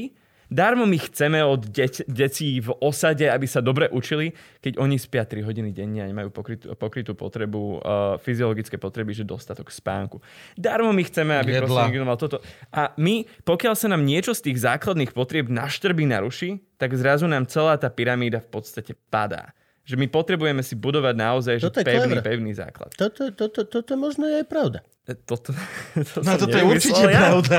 darmo 0.51 0.85
my 0.85 0.99
chceme 0.99 1.41
od 1.41 1.65
deť, 1.65 2.11
detí 2.11 2.59
v 2.61 2.75
osade, 2.83 3.25
aby 3.25 3.47
sa 3.47 3.63
dobre 3.63 3.87
učili, 3.89 4.35
keď 4.61 4.77
oni 4.77 4.99
spia 4.99 5.25
3 5.25 5.47
hodiny 5.47 5.71
denne 5.71 6.03
a 6.05 6.11
nemajú 6.11 6.29
pokrytú, 6.35 6.75
pokrytú 6.75 7.13
potrebu, 7.15 7.61
uh, 7.79 7.81
fyziologické 8.21 8.77
potreby, 8.77 9.15
že 9.15 9.23
dostatok 9.25 9.71
spánku. 9.71 10.19
Darmo 10.59 10.91
my 10.91 11.03
chceme, 11.07 11.39
aby 11.39 11.57
Jedla. 11.57 11.63
proste 11.65 11.83
niekto 11.95 12.05
mal 12.05 12.19
toto. 12.19 12.43
A 12.75 12.91
my, 12.99 13.25
pokiaľ 13.47 13.75
sa 13.79 13.87
nám 13.89 14.03
niečo 14.03 14.35
z 14.35 14.51
tých 14.51 14.61
základných 14.61 15.15
potrieb 15.15 15.47
naštrbí, 15.49 16.05
naruší, 16.05 16.59
tak 16.77 16.93
zrazu 16.99 17.31
nám 17.31 17.47
celá 17.47 17.79
tá 17.79 17.87
pyramída 17.89 18.43
v 18.43 18.51
podstate 18.51 18.99
padá. 19.09 19.55
Že 19.87 19.97
my 19.97 20.07
potrebujeme 20.13 20.63
si 20.63 20.77
budovať 20.77 21.15
naozaj 21.17 21.55
že 21.57 21.67
Toto 21.67 21.81
je 21.83 21.89
pevný, 21.89 22.15
clever. 22.21 22.25
pevný 22.27 22.53
základ. 22.53 22.91
Toto, 22.95 23.33
toto, 23.33 23.65
toto 23.65 23.93
možno 23.97 24.29
je 24.29 24.45
aj 24.45 24.47
pravda. 24.47 24.81
E, 25.03 25.17
Toto, 25.17 25.57
to 26.13 26.21
No 26.21 26.37
toto 26.37 26.53
je 26.53 26.61
určite 26.61 27.01
ja. 27.03 27.33
pravda. 27.33 27.57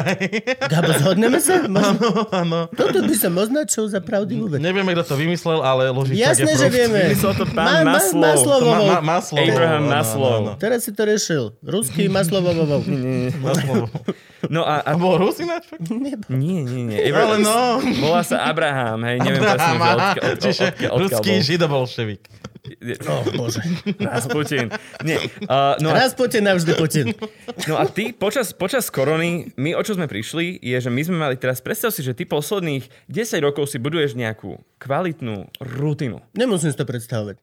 Gabo, 0.70 0.92
zhodneme 0.94 1.42
sa? 1.42 1.66
Možno, 1.68 2.30
Áno. 2.30 2.70
toto 2.70 3.02
by 3.02 3.16
som 3.18 3.34
označil 3.34 3.89
za 3.89 3.98
pravdivú 3.98 4.46
vec. 4.46 4.62
Nevieme, 4.62 4.94
kto 4.94 5.04
to 5.04 5.16
vymyslel, 5.18 5.60
ale 5.60 5.89
ložičák 5.89 6.38
Jasné, 6.38 6.48
je 6.48 6.56
že 6.56 6.68
vieme. 6.70 7.00
Vymyslel 7.10 7.34
to 7.34 7.46
pán 7.50 7.82
Ma- 7.82 7.98
ma-. 7.98 8.14
Maslow. 8.14 8.62
Ma, 8.62 8.78
ma, 8.78 9.00
maslo. 9.02 9.42
Abraham 9.42 9.82
Áno, 9.82 9.89
Maslow. 9.89 10.32
áno, 10.32 10.50
áno. 10.54 10.62
Teraz 10.62 10.86
si 10.86 10.94
to 10.94 11.02
riešil. 11.02 11.44
Ruský 11.60 12.06
maslovovovou. 12.08 12.86
Maslow. 13.44 13.89
No 14.46 14.62
a, 14.62 14.82
a 14.82 14.94
bol 14.94 15.18
Rus 15.18 15.38
ináč? 15.38 15.70
nie, 16.30 16.62
nie, 16.62 16.82
nie. 16.88 16.98
Ale 17.10 17.38
no. 17.38 17.82
Volá 18.00 18.22
sa 18.22 18.46
Abraham, 18.46 19.02
hej, 19.04 19.18
neviem 19.20 19.38
presne, 19.39 19.58
že 19.58 19.78
Abraham, 19.78 19.98
odkiaľ, 20.00 20.26
od, 20.26 20.38
Čiže 20.39 20.64
odkiaľ, 20.68 20.89
odkiaľ 20.92 21.02
ruský 21.02 21.34
bol. 21.34 22.22
Židobolševik. 22.82 23.07
Oh, 23.07 23.23
bože. 23.38 23.61
Rasputin. 24.01 24.67
Nie. 25.05 25.21
Uh, 25.45 25.77
no, 25.79 25.93
a, 25.93 26.01
Raz 26.01 26.17
Putin, 26.17 26.43
navždy 26.49 26.73
Putin. 26.73 27.13
no 27.69 27.77
a 27.77 27.86
ty 27.86 28.11
počas, 28.11 28.51
počas 28.51 28.89
korony, 28.89 29.53
my 29.55 29.77
o 29.77 29.82
čo 29.86 29.93
sme 29.93 30.09
prišli, 30.09 30.57
je, 30.57 30.77
že 30.82 30.89
my 30.89 31.01
sme 31.05 31.17
mali 31.21 31.36
teraz, 31.38 31.61
predstav 31.61 31.93
si, 31.93 32.01
že 32.01 32.17
ty 32.17 32.25
posledných 32.25 32.89
10 33.07 33.45
rokov 33.45 33.69
si 33.69 33.77
buduješ 33.77 34.17
nejakú 34.17 34.57
kvalitnú 34.82 35.53
rutinu. 35.61 36.25
Nemusím 36.34 36.73
si 36.73 36.77
to 36.77 36.89
predstavovať. 36.89 37.38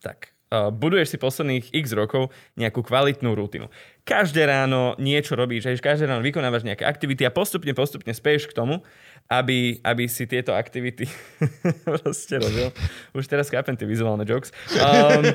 Tak, 0.00 0.30
uh, 0.54 0.70
buduješ 0.70 1.14
si 1.14 1.18
posledných 1.18 1.74
x 1.74 1.90
rokov 1.90 2.30
nejakú 2.54 2.86
kvalitnú 2.86 3.34
rutinu. 3.34 3.66
Každé 4.06 4.46
ráno 4.46 4.94
niečo 5.02 5.34
robíš, 5.34 5.66
hej, 5.66 5.82
každé 5.82 6.06
ráno 6.06 6.22
vykonávaš 6.22 6.62
nejaké 6.62 6.86
aktivity 6.86 7.26
a 7.26 7.34
postupne, 7.34 7.74
postupne 7.74 8.14
speješ 8.14 8.46
k 8.46 8.54
tomu, 8.54 8.86
aby, 9.26 9.82
aby 9.82 10.04
si 10.06 10.24
tieto 10.30 10.54
aktivity 10.54 11.10
proste 11.86 12.38
robil. 12.38 12.70
Už 13.10 13.26
teraz 13.26 13.50
chápem 13.50 13.74
tie 13.74 13.86
vizuálne 13.86 14.22
jokes. 14.22 14.54
Um, 14.78 15.26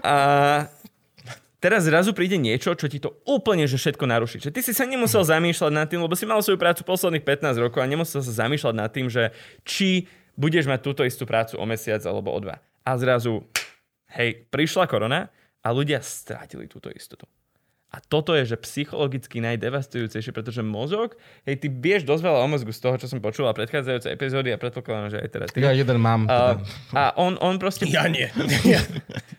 a 0.00 0.16
teraz 1.60 1.84
zrazu 1.84 2.16
príde 2.16 2.40
niečo, 2.40 2.72
čo 2.72 2.88
ti 2.88 2.96
to 2.96 3.20
úplne 3.28 3.68
že 3.68 3.76
všetko 3.76 4.04
naruší. 4.08 4.40
Že 4.40 4.54
ty 4.56 4.60
si 4.64 4.72
sa 4.72 4.88
nemusel 4.88 5.20
zamýšľať 5.20 5.72
nad 5.72 5.86
tým, 5.88 6.00
lebo 6.00 6.16
si 6.16 6.24
mal 6.24 6.40
svoju 6.40 6.56
prácu 6.56 6.80
posledných 6.88 7.24
15 7.24 7.60
rokov 7.60 7.84
a 7.84 7.90
nemusel 7.90 8.24
sa 8.24 8.32
zamýšľať 8.46 8.74
nad 8.74 8.88
tým, 8.88 9.12
že 9.12 9.36
či 9.68 10.08
budeš 10.36 10.68
mať 10.68 10.80
túto 10.80 11.02
istú 11.04 11.28
prácu 11.28 11.60
o 11.60 11.64
mesiac 11.68 12.00
alebo 12.08 12.32
o 12.32 12.38
dva. 12.40 12.60
A 12.86 12.90
zrazu, 12.96 13.44
hej, 14.16 14.48
prišla 14.48 14.88
korona 14.88 15.28
a 15.60 15.68
ľudia 15.74 16.00
strátili 16.00 16.70
túto 16.70 16.88
istotu. 16.88 17.28
A 17.96 18.04
toto 18.04 18.36
je, 18.36 18.44
že 18.44 18.60
psychologicky 18.60 19.40
najdevastujúcejšie, 19.40 20.36
pretože 20.36 20.60
mozog, 20.60 21.16
hej, 21.48 21.56
ty 21.56 21.72
vieš 21.72 22.04
dosť 22.04 22.28
veľa 22.28 22.44
o 22.44 22.48
mozgu 22.52 22.68
z 22.76 22.80
toho, 22.84 23.00
čo 23.00 23.08
som 23.08 23.24
počul 23.24 23.48
a 23.48 23.56
predchádzajúce 23.56 24.12
epizódy 24.12 24.52
a 24.52 24.60
predpokladám, 24.60 25.16
že 25.16 25.18
aj 25.24 25.28
teraz 25.32 25.48
ty. 25.48 25.64
Ja 25.64 25.72
jeden 25.72 25.96
mám. 26.04 26.28
A, 26.28 26.60
Teda. 26.60 26.92
a 26.92 27.02
on, 27.16 27.40
on 27.40 27.56
proste... 27.56 27.88
Ja 27.88 28.04
nie. 28.04 28.28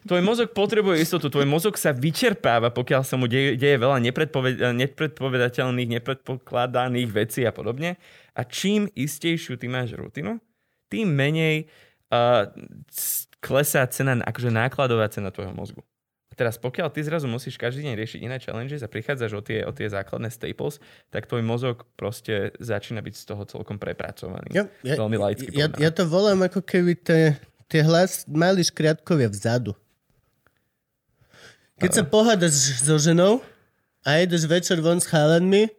Tvoj 0.10 0.26
mozog 0.26 0.58
potrebuje 0.58 1.06
istotu, 1.06 1.30
tvoj 1.30 1.46
mozog 1.46 1.78
sa 1.78 1.94
vyčerpáva, 1.94 2.74
pokiaľ 2.74 3.06
sa 3.06 3.14
mu 3.14 3.30
deje, 3.30 3.62
deje 3.62 3.78
veľa 3.78 4.02
nepredpoved- 4.02 4.74
nepredpovedateľných, 4.74 6.02
nepredpokladaných 6.02 7.10
vecí 7.14 7.46
a 7.46 7.54
podobne. 7.54 8.02
A 8.34 8.42
čím 8.42 8.90
istejšiu 8.90 9.62
ty 9.62 9.70
máš 9.70 9.94
rutinu, 9.94 10.42
tým 10.90 11.14
menej 11.14 11.70
uh, 12.10 12.50
klesá 13.38 13.86
cena, 13.86 14.18
akože 14.26 14.50
nákladová 14.50 15.12
cena 15.14 15.30
tvojho 15.30 15.54
mozgu. 15.54 15.86
Teraz 16.38 16.62
pokiaľ 16.62 16.94
ty 16.94 17.02
zrazu 17.02 17.26
musíš 17.26 17.58
každý 17.58 17.82
deň 17.90 17.98
riešiť 17.98 18.20
iné 18.22 18.38
challenges 18.38 18.86
a 18.86 18.88
prichádzaš 18.88 19.32
o 19.34 19.42
tie, 19.42 19.66
o 19.66 19.74
tie 19.74 19.90
základné 19.90 20.30
staples, 20.30 20.78
tak 21.10 21.26
tvoj 21.26 21.42
mozog 21.42 21.90
proste 21.98 22.54
začína 22.62 23.02
byť 23.02 23.16
z 23.18 23.24
toho 23.26 23.44
celkom 23.50 23.82
prepracovaný. 23.82 24.54
Ja, 24.54 24.70
ja, 24.86 25.02
Veľmi 25.02 25.18
laicky 25.18 25.50
ja, 25.50 25.66
ja 25.66 25.90
to 25.90 26.06
volám 26.06 26.46
ako 26.46 26.62
keby 26.62 26.94
tie, 26.94 27.42
tie 27.66 27.82
hlas, 27.82 28.30
mali 28.30 28.62
škriatkovia 28.62 29.34
vzadu. 29.34 29.74
Keď 31.82 31.90
sa 31.90 32.04
pohádaš 32.06 32.86
so 32.86 33.02
ženou 33.02 33.42
a 34.06 34.22
ideš 34.22 34.46
večer 34.46 34.78
von 34.78 35.02
s 35.02 35.10
chalanmi, 35.10 35.74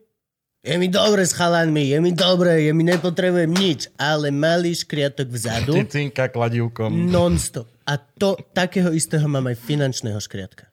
je 0.59 0.74
mi 0.74 0.90
dobre 0.90 1.22
s 1.22 1.38
chalanmi, 1.38 1.94
je 1.94 1.98
mi 2.02 2.11
dobre, 2.11 2.66
je 2.66 2.74
mi 2.74 2.82
nepotrebujem 2.82 3.50
nič, 3.54 3.94
ale 3.94 4.34
malý 4.34 4.74
škriatok 4.74 5.30
vzadu, 5.30 5.74
Cicinka 5.86 6.26
kladivkom. 6.26 6.90
non-stop. 7.06 7.77
A 7.89 7.97
to, 7.97 8.36
takého 8.53 8.93
istého 8.93 9.24
mám 9.24 9.49
aj 9.49 9.57
finančného 9.64 10.20
škriatka. 10.20 10.68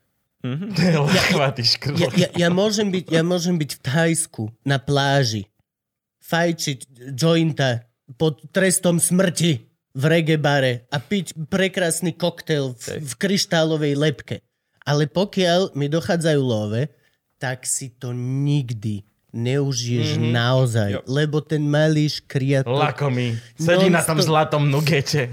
Lachvatý 1.16 1.63
škrot. 1.63 1.97
Ja, 1.97 2.09
ja, 2.13 2.30
ja, 2.36 2.49
môžem 2.51 2.91
byť, 2.91 3.05
ja 3.09 3.24
môžem 3.26 3.55
byť 3.57 3.72
v 3.72 3.82
Thajsku 3.82 4.43
na 4.68 4.78
pláži, 4.78 5.49
fajčiť 6.22 7.09
jointa 7.16 7.88
pod 8.20 8.43
trestom 8.53 9.01
smrti 9.01 9.66
v 9.95 10.03
reggae 10.03 10.38
bare 10.38 10.86
a 10.91 10.99
piť 10.99 11.34
prekrásny 11.47 12.13
koktail 12.13 12.76
v, 12.76 13.01
v 13.01 13.13
kryštálovej 13.16 13.95
lepke. 13.95 14.43
Ale 14.86 15.09
pokiaľ 15.09 15.74
mi 15.74 15.89
dochádzajú 15.89 16.41
love, 16.43 16.86
tak 17.41 17.66
si 17.66 17.89
to 17.95 18.13
nikdy 18.13 19.01
neužiješ 19.36 20.15
Mhm. 20.15 20.31
naozaj, 20.31 20.89
Jo. 20.89 20.99
lebo 21.05 21.38
ten 21.38 21.59
malý 21.61 22.07
škriatok, 22.07 22.71
Lakomý. 22.71 23.36
Sedí 23.53 23.91
na 23.91 23.99
tom 23.99 24.15
zlatom 24.17 24.63
nugete. 24.65 25.27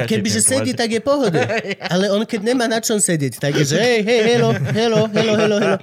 kebyže 0.00 0.38
sedí, 0.40 0.70
tak 0.70 0.88
je 0.88 1.02
pohode. 1.02 1.42
Ale 1.92 2.08
on 2.08 2.22
keď 2.22 2.40
nemá 2.44 2.64
na 2.64 2.78
čom 2.78 2.96
sedieť, 2.96 3.36
tak 3.36 3.58
je, 3.58 3.64
že 3.66 3.76
hej, 3.76 3.98
hej, 4.00 4.20
hello, 4.30 4.50
hello, 4.54 5.00
hello, 5.08 5.34
hello, 5.34 5.56
hello. 5.58 5.78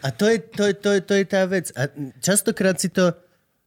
A 0.00 0.08
to 0.08 0.24
je, 0.26 0.36
to, 0.38 0.64
je, 0.64 0.74
to, 0.74 0.88
je, 0.90 1.00
to 1.00 1.14
je 1.14 1.24
tá 1.24 1.44
vec. 1.44 1.68
A 1.72 1.88
častokrát 2.18 2.76
si 2.76 2.88
to 2.88 3.12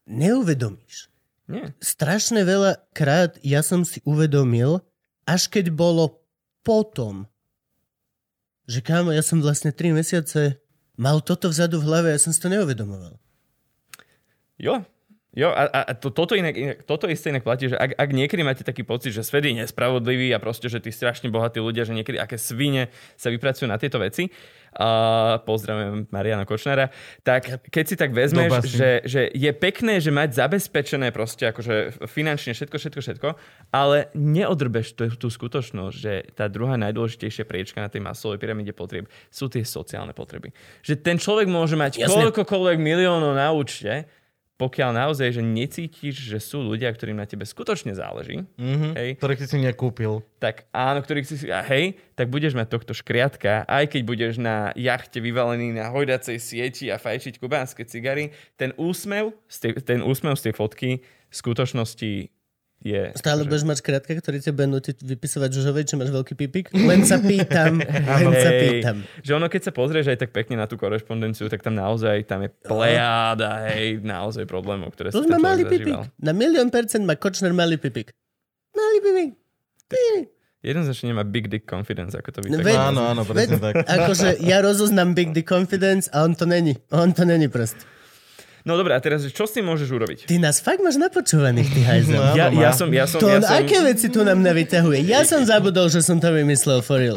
neuvedomíš. 0.06 1.10
Nie. 1.48 1.72
strašne 1.80 2.44
veľa 2.44 2.76
krát 2.92 3.40
ja 3.40 3.64
som 3.64 3.88
si 3.88 4.04
uvedomil, 4.04 4.84
až 5.24 5.48
keď 5.48 5.72
bolo 5.72 6.20
potom, 6.60 7.24
že 8.68 8.84
kámo, 8.84 9.10
ja 9.10 9.24
som 9.24 9.40
vlastne 9.40 9.72
3 9.72 9.96
mesiace 9.96 10.60
mal 10.98 11.22
toto 11.22 11.48
vzadu 11.48 11.80
v 11.80 11.88
hlave, 11.88 12.08
ja 12.12 12.20
som 12.20 12.34
si 12.34 12.42
to 12.42 12.50
neuvedomoval. 12.50 13.16
Jo, 14.58 14.82
Jo, 15.38 15.54
a, 15.54 15.70
a 15.70 15.94
to, 15.94 16.10
toto, 16.10 16.34
inak, 16.34 16.58
inak, 16.58 16.78
toto 16.90 17.06
isté 17.06 17.30
inak 17.30 17.46
platí, 17.46 17.70
že 17.70 17.78
ak, 17.78 17.94
ak 17.94 18.10
niekedy 18.10 18.42
máte 18.42 18.66
taký 18.66 18.82
pocit, 18.82 19.14
že 19.14 19.22
svet 19.22 19.46
je 19.46 19.54
nespravodlivý 19.54 20.34
a 20.34 20.42
proste, 20.42 20.66
že 20.66 20.82
tí 20.82 20.90
strašne 20.90 21.30
bohatí 21.30 21.62
ľudia, 21.62 21.86
že 21.86 21.94
niekedy 21.94 22.18
aké 22.18 22.42
svine 22.42 22.90
sa 23.14 23.30
vypracujú 23.30 23.70
na 23.70 23.78
tieto 23.78 24.02
veci, 24.02 24.34
a 24.78 24.90
pozdravujem 25.42 26.06
Mariana 26.14 26.46
Kočnera, 26.46 26.94
tak 27.26 27.66
keď 27.74 27.84
si 27.84 27.96
tak 27.98 28.14
vezmeš, 28.14 28.70
že, 28.70 29.02
že 29.10 29.22
je 29.34 29.52
pekné, 29.58 29.98
že 29.98 30.14
mať 30.14 30.38
zabezpečené 30.38 31.10
proste 31.10 31.50
akože 31.50 32.06
finančne 32.06 32.54
všetko, 32.54 32.78
všetko, 32.78 33.00
všetko, 33.02 33.30
ale 33.74 34.14
neodrbeš 34.14 34.94
tú, 34.94 35.10
tú 35.18 35.28
skutočnosť, 35.34 35.96
že 35.98 36.14
tá 36.38 36.46
druhá 36.46 36.78
najdôležitejšia 36.78 37.50
priečka 37.50 37.82
na 37.82 37.90
tej 37.90 38.06
masovej 38.06 38.38
pyramíde 38.38 38.78
potrieb 38.78 39.10
sú 39.34 39.50
tie 39.50 39.66
sociálne 39.66 40.14
potreby. 40.14 40.54
Že 40.86 40.94
ten 41.02 41.18
človek 41.18 41.50
môže 41.50 41.74
mať 41.74 41.98
Jasne. 41.98 42.30
koľkokoľvek 42.30 42.78
miliónov 42.78 43.34
na 43.34 43.50
účte, 43.50 44.06
pokiaľ 44.58 44.90
naozaj, 44.92 45.30
že 45.32 45.42
necítiš, 45.42 46.18
že 46.18 46.42
sú 46.42 46.60
ľudia, 46.60 46.90
ktorým 46.90 47.14
na 47.14 47.30
tebe 47.30 47.46
skutočne 47.46 47.94
záleží, 47.94 48.42
Mhm, 48.58 48.90
hej, 48.94 49.10
ktorých 49.22 49.46
si 49.46 49.58
nekúpil. 49.58 50.26
tak 50.38 50.66
áno, 50.74 51.02
ktorých 51.02 51.26
si 51.26 51.36
si, 51.38 51.46
a 51.50 51.62
hej, 51.62 51.96
tak 52.14 52.30
budeš 52.30 52.54
mať 52.54 52.68
tohto 52.70 52.94
škriatka, 52.94 53.66
aj 53.66 53.86
keď 53.94 54.02
budeš 54.02 54.34
na 54.38 54.74
jachte 54.74 55.22
vyvalený 55.22 55.78
na 55.78 55.90
hojdacej 55.90 56.38
sieti 56.38 56.90
a 56.90 56.98
fajčiť 56.98 57.38
kubánske 57.38 57.86
cigary, 57.86 58.34
ten 58.58 58.74
úsmev, 58.78 59.34
z 59.46 59.58
tej, 59.62 59.72
ten 59.86 60.00
úsmev 60.02 60.34
z 60.38 60.50
tej 60.50 60.54
fotky 60.54 60.90
v 61.30 61.36
skutočnosti 61.36 62.12
je... 62.82 63.12
Stále 63.18 63.42
že- 63.44 63.50
budeš 63.50 63.66
mať 63.66 63.78
škrátka, 63.82 64.12
ktorý 64.22 64.38
ťa 64.38 64.52
bude 64.54 64.68
nutiť 64.70 64.98
vypisovať 65.02 65.50
žužovej, 65.50 65.84
či 65.90 65.94
máš 65.98 66.12
veľký 66.14 66.34
pipik? 66.38 66.66
Len 66.74 67.02
sa 67.04 67.18
pýtam, 67.30 67.82
len 67.82 68.34
sa 68.38 68.52
Hej, 68.54 68.62
pýtam. 68.62 68.96
Že 69.26 69.32
ono, 69.38 69.48
keď 69.50 69.62
sa 69.68 69.72
pozrieš 69.74 70.14
aj 70.14 70.18
tak 70.22 70.32
pekne 70.32 70.62
na 70.62 70.70
tú 70.70 70.78
korešpondenciu, 70.78 71.50
tak 71.50 71.66
tam 71.66 71.74
naozaj 71.74 72.22
tam 72.30 72.46
je 72.46 72.50
plejáda, 72.64 73.66
hej, 73.74 74.00
naozaj 74.06 74.46
problémov, 74.46 74.94
ktoré 74.94 75.10
Tu 75.10 75.22
si 75.22 75.28
ten 75.28 75.42
malý 75.42 75.66
pipik. 75.66 75.98
Na 76.22 76.32
milión 76.32 76.70
percent 76.70 77.02
má 77.02 77.18
Kočner 77.18 77.52
malý 77.52 77.82
pipik. 77.82 78.14
Malý 78.78 78.98
pipik. 79.02 79.30
Pipik. 79.90 80.26
Jednoznačne 80.58 81.14
nemá 81.14 81.24
big 81.24 81.48
dick 81.48 81.70
confidence, 81.70 82.18
ako 82.18 82.30
to 82.34 82.40
by 82.44 82.50
No 82.50 82.58
tak. 82.60 82.76
Áno, 82.76 83.02
áno, 83.08 83.22
presne 83.24 83.62
tak. 83.62 83.88
akože 83.88 84.42
ja 84.42 84.58
rozoznám 84.60 85.14
Big 85.14 85.30
Dick 85.32 85.48
Confidence 85.48 86.10
a 86.10 86.26
on 86.26 86.34
to 86.34 86.50
není. 86.50 86.76
On 86.92 87.14
to 87.14 87.24
není 87.24 87.48
proste. 87.48 87.86
No 88.68 88.76
dobre, 88.76 88.92
a 88.92 89.00
teraz, 89.00 89.24
čo 89.32 89.48
s 89.48 89.56
tým 89.56 89.64
môžeš 89.64 89.88
urobiť? 89.88 90.20
Ty 90.28 90.44
nás 90.44 90.60
fakt 90.60 90.84
máš 90.84 91.00
napočúvaných, 91.00 91.72
ty 91.72 91.82
hajzel. 91.88 92.20
No, 92.20 92.36
Ja, 92.36 92.52
ja 92.52 92.76
som, 92.76 92.92
ja 92.92 93.08
som, 93.08 93.24
To 93.24 93.32
ja 93.32 93.40
on 93.40 93.48
som... 93.48 93.56
aké 93.56 93.80
veci 93.80 94.12
tu 94.12 94.28
nám 94.28 94.44
navyťahuje? 94.44 95.08
Ja 95.08 95.24
som 95.24 95.40
zabudol, 95.48 95.88
že 95.88 96.04
som 96.04 96.20
to 96.20 96.28
vymyslel 96.28 96.84
for 96.84 97.00
real. 97.00 97.16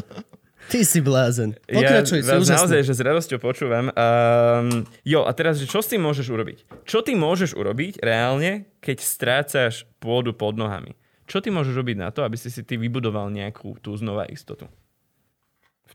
Ty 0.71 0.87
si 0.87 1.03
blázen. 1.03 1.59
Pokračuj, 1.67 2.23
si 2.23 2.31
ja 2.31 2.39
vás 2.39 2.47
naozaj, 2.47 2.87
úžasný. 2.87 2.87
že 2.87 2.95
s 2.95 3.03
radosťou 3.03 3.39
počúvam. 3.43 3.91
Um, 3.91 4.87
jo, 5.03 5.27
a 5.27 5.35
teraz, 5.35 5.59
že 5.59 5.67
čo 5.67 5.83
s 5.83 5.91
tým 5.91 5.99
môžeš 5.99 6.31
urobiť? 6.31 6.87
Čo 6.87 7.03
ty 7.03 7.19
môžeš 7.19 7.59
urobiť 7.59 7.99
reálne, 7.99 8.71
keď 8.79 9.03
strácaš 9.03 9.91
pôdu 9.99 10.31
pod 10.31 10.55
nohami? 10.55 10.95
Čo 11.27 11.43
ty 11.43 11.51
môžeš 11.51 11.75
robiť 11.75 11.97
na 11.99 12.15
to, 12.15 12.23
aby 12.23 12.39
si 12.39 12.55
si 12.55 12.63
ty 12.63 12.79
vybudoval 12.79 13.27
nejakú 13.35 13.83
tú 13.83 13.91
znova 13.99 14.31
istotu? 14.31 14.71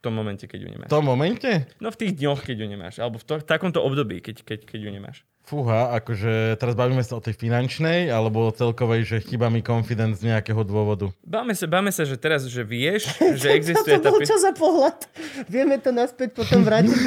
V 0.06 0.14
tom 0.14 0.22
momente, 0.22 0.46
keď 0.46 0.60
ju 0.62 0.70
nemáš. 0.70 0.86
V 0.86 0.94
tom 0.94 1.06
momente? 1.10 1.50
No 1.82 1.90
v 1.90 1.98
tých 1.98 2.14
dňoch, 2.14 2.46
keď 2.46 2.56
ju 2.62 2.68
nemáš. 2.70 2.96
Alebo 3.02 3.18
v, 3.18 3.26
to, 3.26 3.34
v 3.42 3.46
takomto 3.50 3.82
období, 3.82 4.22
keď, 4.22 4.46
keď, 4.46 4.60
keď 4.70 4.80
ju 4.86 4.90
nemáš. 4.94 5.18
Fúha, 5.42 5.98
akože 5.98 6.62
teraz 6.62 6.78
bavíme 6.78 7.02
sa 7.02 7.18
o 7.18 7.26
tej 7.26 7.34
finančnej, 7.34 8.14
alebo 8.14 8.54
celkovej, 8.54 9.02
že 9.10 9.18
chýba 9.26 9.50
mi 9.50 9.66
confidence 9.66 10.22
z 10.22 10.30
nejakého 10.30 10.62
dôvodu. 10.62 11.10
Báme 11.26 11.58
sa, 11.58 11.66
báme 11.66 11.90
sa, 11.90 12.06
že 12.06 12.22
teraz, 12.22 12.46
že 12.46 12.62
vieš, 12.62 13.10
že 13.42 13.58
existuje 13.58 13.98
to 13.98 14.14
bol 14.14 14.22
čo 14.22 14.38
za 14.38 14.54
pohľad? 14.54 15.10
Vieme 15.50 15.82
to 15.82 15.90
naspäť 15.90 16.38
potom 16.38 16.62
vrátiť 16.62 17.02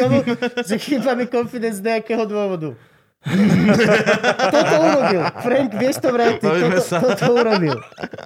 že 0.66 0.74
chýba 0.82 1.14
mi 1.14 1.30
confidence 1.30 1.78
z 1.78 1.86
nejakého 1.86 2.26
dôvodu. 2.26 2.74
toto 4.49 4.75
urobil. 4.79 5.21
Frank, 5.37 5.69
vieš 5.75 5.97
to 5.99 6.09
vrátiť? 6.09 6.41
Bavíme 6.41 6.79
Toto, 6.79 6.87
sa. 6.87 6.97
toto 7.03 7.27
urobil. 7.31 7.77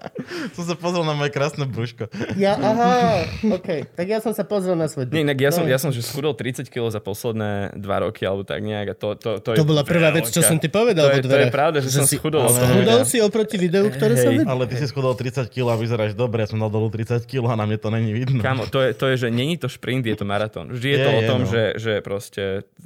Som 0.57 0.65
sa 0.65 0.75
pozrel 0.77 1.03
na 1.03 1.13
moje 1.13 1.31
krásne 1.31 1.65
brúško. 1.65 2.07
Ja, 2.37 2.55
aha, 2.55 3.27
OK. 3.51 3.91
Tak 3.91 4.07
ja 4.07 4.23
som 4.23 4.31
sa 4.31 4.45
pozrel 4.45 4.75
na 4.75 4.87
svoj 4.87 5.11
Nie, 5.11 5.27
inak 5.27 5.35
ja 5.37 5.51
som, 5.51 5.67
ja 5.67 5.77
som 5.77 5.91
že 5.91 5.99
schudol 6.01 6.33
30 6.33 6.69
kg 6.69 6.87
za 6.89 7.01
posledné 7.01 7.75
dva 7.75 8.01
roky, 8.01 8.23
alebo 8.23 8.43
tak 8.43 8.61
nejak. 8.61 8.87
A 8.87 8.95
to, 8.95 9.09
to, 9.15 9.31
to, 9.41 9.51
To 9.51 9.59
je 9.59 9.67
bola 9.67 9.83
prvá 9.83 10.09
vec, 10.11 10.29
čo 10.29 10.41
som 10.41 10.57
ti 10.57 10.69
povedal 10.69 11.11
To 11.11 11.17
je, 11.17 11.23
to 11.23 11.37
je 11.39 11.51
pravda, 11.51 11.79
že, 11.81 11.91
som 11.91 12.05
si 12.05 12.17
schudol. 12.17 12.47
ale- 12.47 12.53
z 12.53 12.59
toho. 12.59 12.73
Chudol 12.77 13.01
si 13.03 13.19
oproti 13.19 13.57
videu, 13.57 13.89
ktoré 13.89 14.15
som 14.15 14.31
Hej. 14.31 14.37
videl. 14.39 14.49
Ale 14.49 14.63
ty 14.67 14.75
si 14.77 14.87
schudol 14.87 15.13
30 15.13 15.49
kg 15.49 15.67
a 15.69 15.77
vyzeráš 15.77 16.13
dobre, 16.15 16.39
ja 16.39 16.49
som 16.49 16.59
dal 16.59 16.71
dolu 16.71 16.87
30 16.87 17.25
kg 17.25 17.51
a 17.51 17.57
na 17.57 17.65
mne 17.67 17.79
to 17.79 17.89
není 17.91 18.13
vidno. 18.15 18.39
Kámo, 18.39 18.69
to 18.69 18.79
je, 18.79 18.95
to 18.95 19.11
je, 19.11 19.27
že 19.27 19.29
není 19.29 19.57
to 19.57 19.67
šprint, 19.67 20.05
je 20.05 20.15
to 20.15 20.25
maratón. 20.25 20.71
Vždy 20.71 20.87
je, 20.87 20.95
Je, 20.95 21.03
to 21.03 21.11
o 21.11 21.19
je, 21.19 21.27
tom, 21.27 21.41
no. 21.41 21.49
že, 21.49 21.63
že 21.77 21.93
proste 21.99 22.43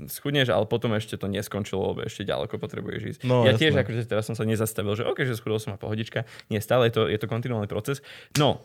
schudneš, 0.09 0.49
ale 0.49 0.65
potom 0.65 0.95
ešte 0.95 1.17
to 1.17 1.27
neskončilo, 1.27 1.96
lebo 1.97 2.05
ešte 2.05 2.29
ďaleko 2.29 2.61
potrebuješ 2.61 3.03
ísť. 3.17 3.21
No, 3.25 3.49
ja 3.49 3.57
jasné. 3.57 3.73
tiež, 3.73 3.81
akože 3.81 4.05
teraz 4.05 4.29
som 4.29 4.37
sa 4.37 4.45
nezastavil, 4.45 4.93
že 4.93 5.09
OK, 5.09 5.25
že 5.25 5.33
schudol 5.33 5.57
som 5.57 5.73
a 5.73 5.81
pohodička. 5.81 6.29
Nie, 6.53 6.61
stále 6.61 6.93
je 6.93 7.01
to, 7.01 7.03
je 7.09 7.17
to 7.17 7.25
kontinuálny 7.25 7.65
proces. 7.65 8.05
No, 8.37 8.61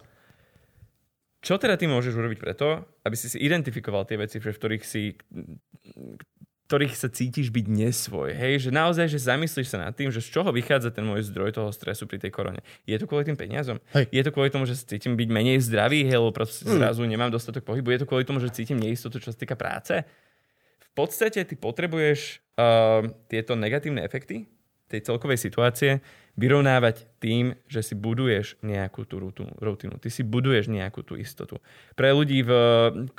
čo 1.39 1.55
teda 1.55 1.79
ty 1.79 1.87
môžeš 1.87 2.11
urobiť 2.11 2.37
preto, 2.43 2.83
aby 3.07 3.15
si 3.15 3.31
si 3.31 3.39
identifikoval 3.39 4.03
tie 4.03 4.19
veci, 4.19 4.43
v 4.43 4.51
ktorých 4.51 4.83
si 4.83 5.15
ktorých 6.71 6.95
sa 6.95 7.11
cítiš 7.11 7.51
byť 7.51 7.67
nesvoj. 7.67 8.31
Hej, 8.31 8.63
že 8.63 8.69
naozaj, 8.71 9.11
že 9.11 9.19
zamyslíš 9.19 9.75
sa 9.75 9.83
nad 9.83 9.91
tým, 9.91 10.07
že 10.07 10.23
z 10.23 10.39
čoho 10.39 10.55
vychádza 10.55 10.95
ten 10.95 11.03
môj 11.03 11.27
zdroj 11.27 11.51
toho 11.51 11.67
stresu 11.75 12.07
pri 12.07 12.15
tej 12.15 12.31
korone. 12.31 12.63
Je 12.87 12.95
to 12.95 13.11
kvôli 13.11 13.27
tým 13.27 13.35
peniazom? 13.35 13.83
Hej. 13.91 14.07
Je 14.07 14.23
to 14.23 14.31
kvôli 14.31 14.47
tomu, 14.47 14.63
že 14.63 14.79
sa 14.79 14.87
cítim 14.87 15.19
byť 15.19 15.27
menej 15.35 15.59
zdravý, 15.59 16.07
hej, 16.07 16.23
lebo 16.23 16.31
proste 16.31 16.63
zrazu 16.63 17.03
nemám 17.03 17.27
dostatok 17.27 17.67
pohybu? 17.67 17.91
Je 17.91 17.99
to 17.99 18.07
kvôli 18.07 18.23
tomu, 18.23 18.39
že 18.39 18.55
cítim 18.55 18.79
neistotu, 18.79 19.19
čo 19.19 19.35
sa 19.35 19.37
týka 19.37 19.59
práce? 19.59 20.07
Podstate 20.91 21.43
ty 21.47 21.55
potrebuješ 21.55 22.43
uh, 22.59 23.07
tieto 23.31 23.55
negatívne 23.55 24.03
efekty 24.03 24.47
tej 24.91 25.07
celkovej 25.07 25.39
situácie 25.39 26.03
vyrovnávať 26.39 27.11
tým, 27.19 27.59
že 27.67 27.83
si 27.83 27.93
buduješ 27.93 28.55
nejakú 28.63 29.03
tú 29.03 29.19
rutinu. 29.59 29.93
Ty 29.99 30.07
si 30.07 30.23
buduješ 30.23 30.71
nejakú 30.71 31.03
tú 31.03 31.19
istotu. 31.19 31.59
Pre 31.93 32.07
ľudí 32.07 32.39
v 32.39 32.51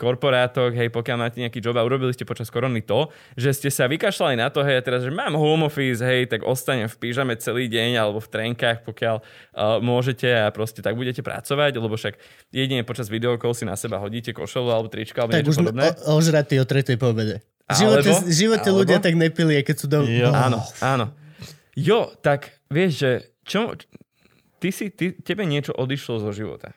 korporátoch, 0.01 0.73
hej, 0.73 0.89
pokiaľ 0.89 1.16
máte 1.20 1.39
nejaký 1.39 1.61
job 1.61 1.77
a 1.77 1.85
urobili 1.85 2.16
ste 2.16 2.25
počas 2.25 2.49
korony 2.49 2.81
to, 2.81 3.12
že 3.37 3.53
ste 3.53 3.68
sa 3.68 3.85
vykašľali 3.85 4.41
na 4.41 4.49
to, 4.49 4.64
hej, 4.64 4.81
a 4.81 4.83
teraz, 4.83 5.05
že 5.05 5.12
mám 5.12 5.37
home 5.37 5.68
office, 5.68 6.01
hej, 6.01 6.25
tak 6.25 6.41
ostanem 6.41 6.89
v 6.89 6.97
pížame 6.97 7.37
celý 7.37 7.68
deň 7.68 8.01
alebo 8.01 8.18
v 8.18 8.33
trenkách, 8.33 8.81
pokiaľ 8.89 9.16
uh, 9.20 9.77
môžete 9.85 10.33
a 10.33 10.49
proste 10.49 10.81
tak 10.81 10.97
budete 10.97 11.20
pracovať, 11.20 11.73
lebo 11.77 11.93
však 11.93 12.16
jedine 12.49 12.81
počas 12.81 13.12
videokol 13.12 13.53
si 13.53 13.68
na 13.68 13.77
seba 13.77 14.01
hodíte 14.01 14.33
košelu 14.33 14.73
alebo 14.73 14.89
trička 14.89 15.29
alebo 15.29 15.37
Tak 15.37 15.45
niečo 15.45 15.53
už 15.53 15.59
podobné. 15.68 15.85
o- 15.85 16.16
ožratí 16.16 16.57
o 16.57 16.64
tretej 16.64 16.97
po 16.97 17.12
obede. 17.12 17.45
V 17.73 17.81
živote, 17.81 18.09
Alebo- 18.09 18.27
v 18.29 18.35
živote 18.37 18.68
alebo- 18.68 18.81
ľudia 18.85 18.99
tak 19.01 19.14
nepili, 19.16 19.59
keď 19.64 19.77
sú 19.77 19.87
do... 19.89 20.05
Jo. 20.05 20.31
Áno, 20.31 20.61
áno. 20.79 21.07
Jo, 21.73 22.12
tak 22.20 22.53
vieš, 22.68 22.93
že 23.01 23.11
čo, 23.49 23.73
ty 24.61 24.68
si, 24.68 24.93
ty, 24.93 25.16
tebe 25.16 25.49
niečo 25.49 25.73
odišlo 25.73 26.20
zo 26.20 26.31
života. 26.31 26.77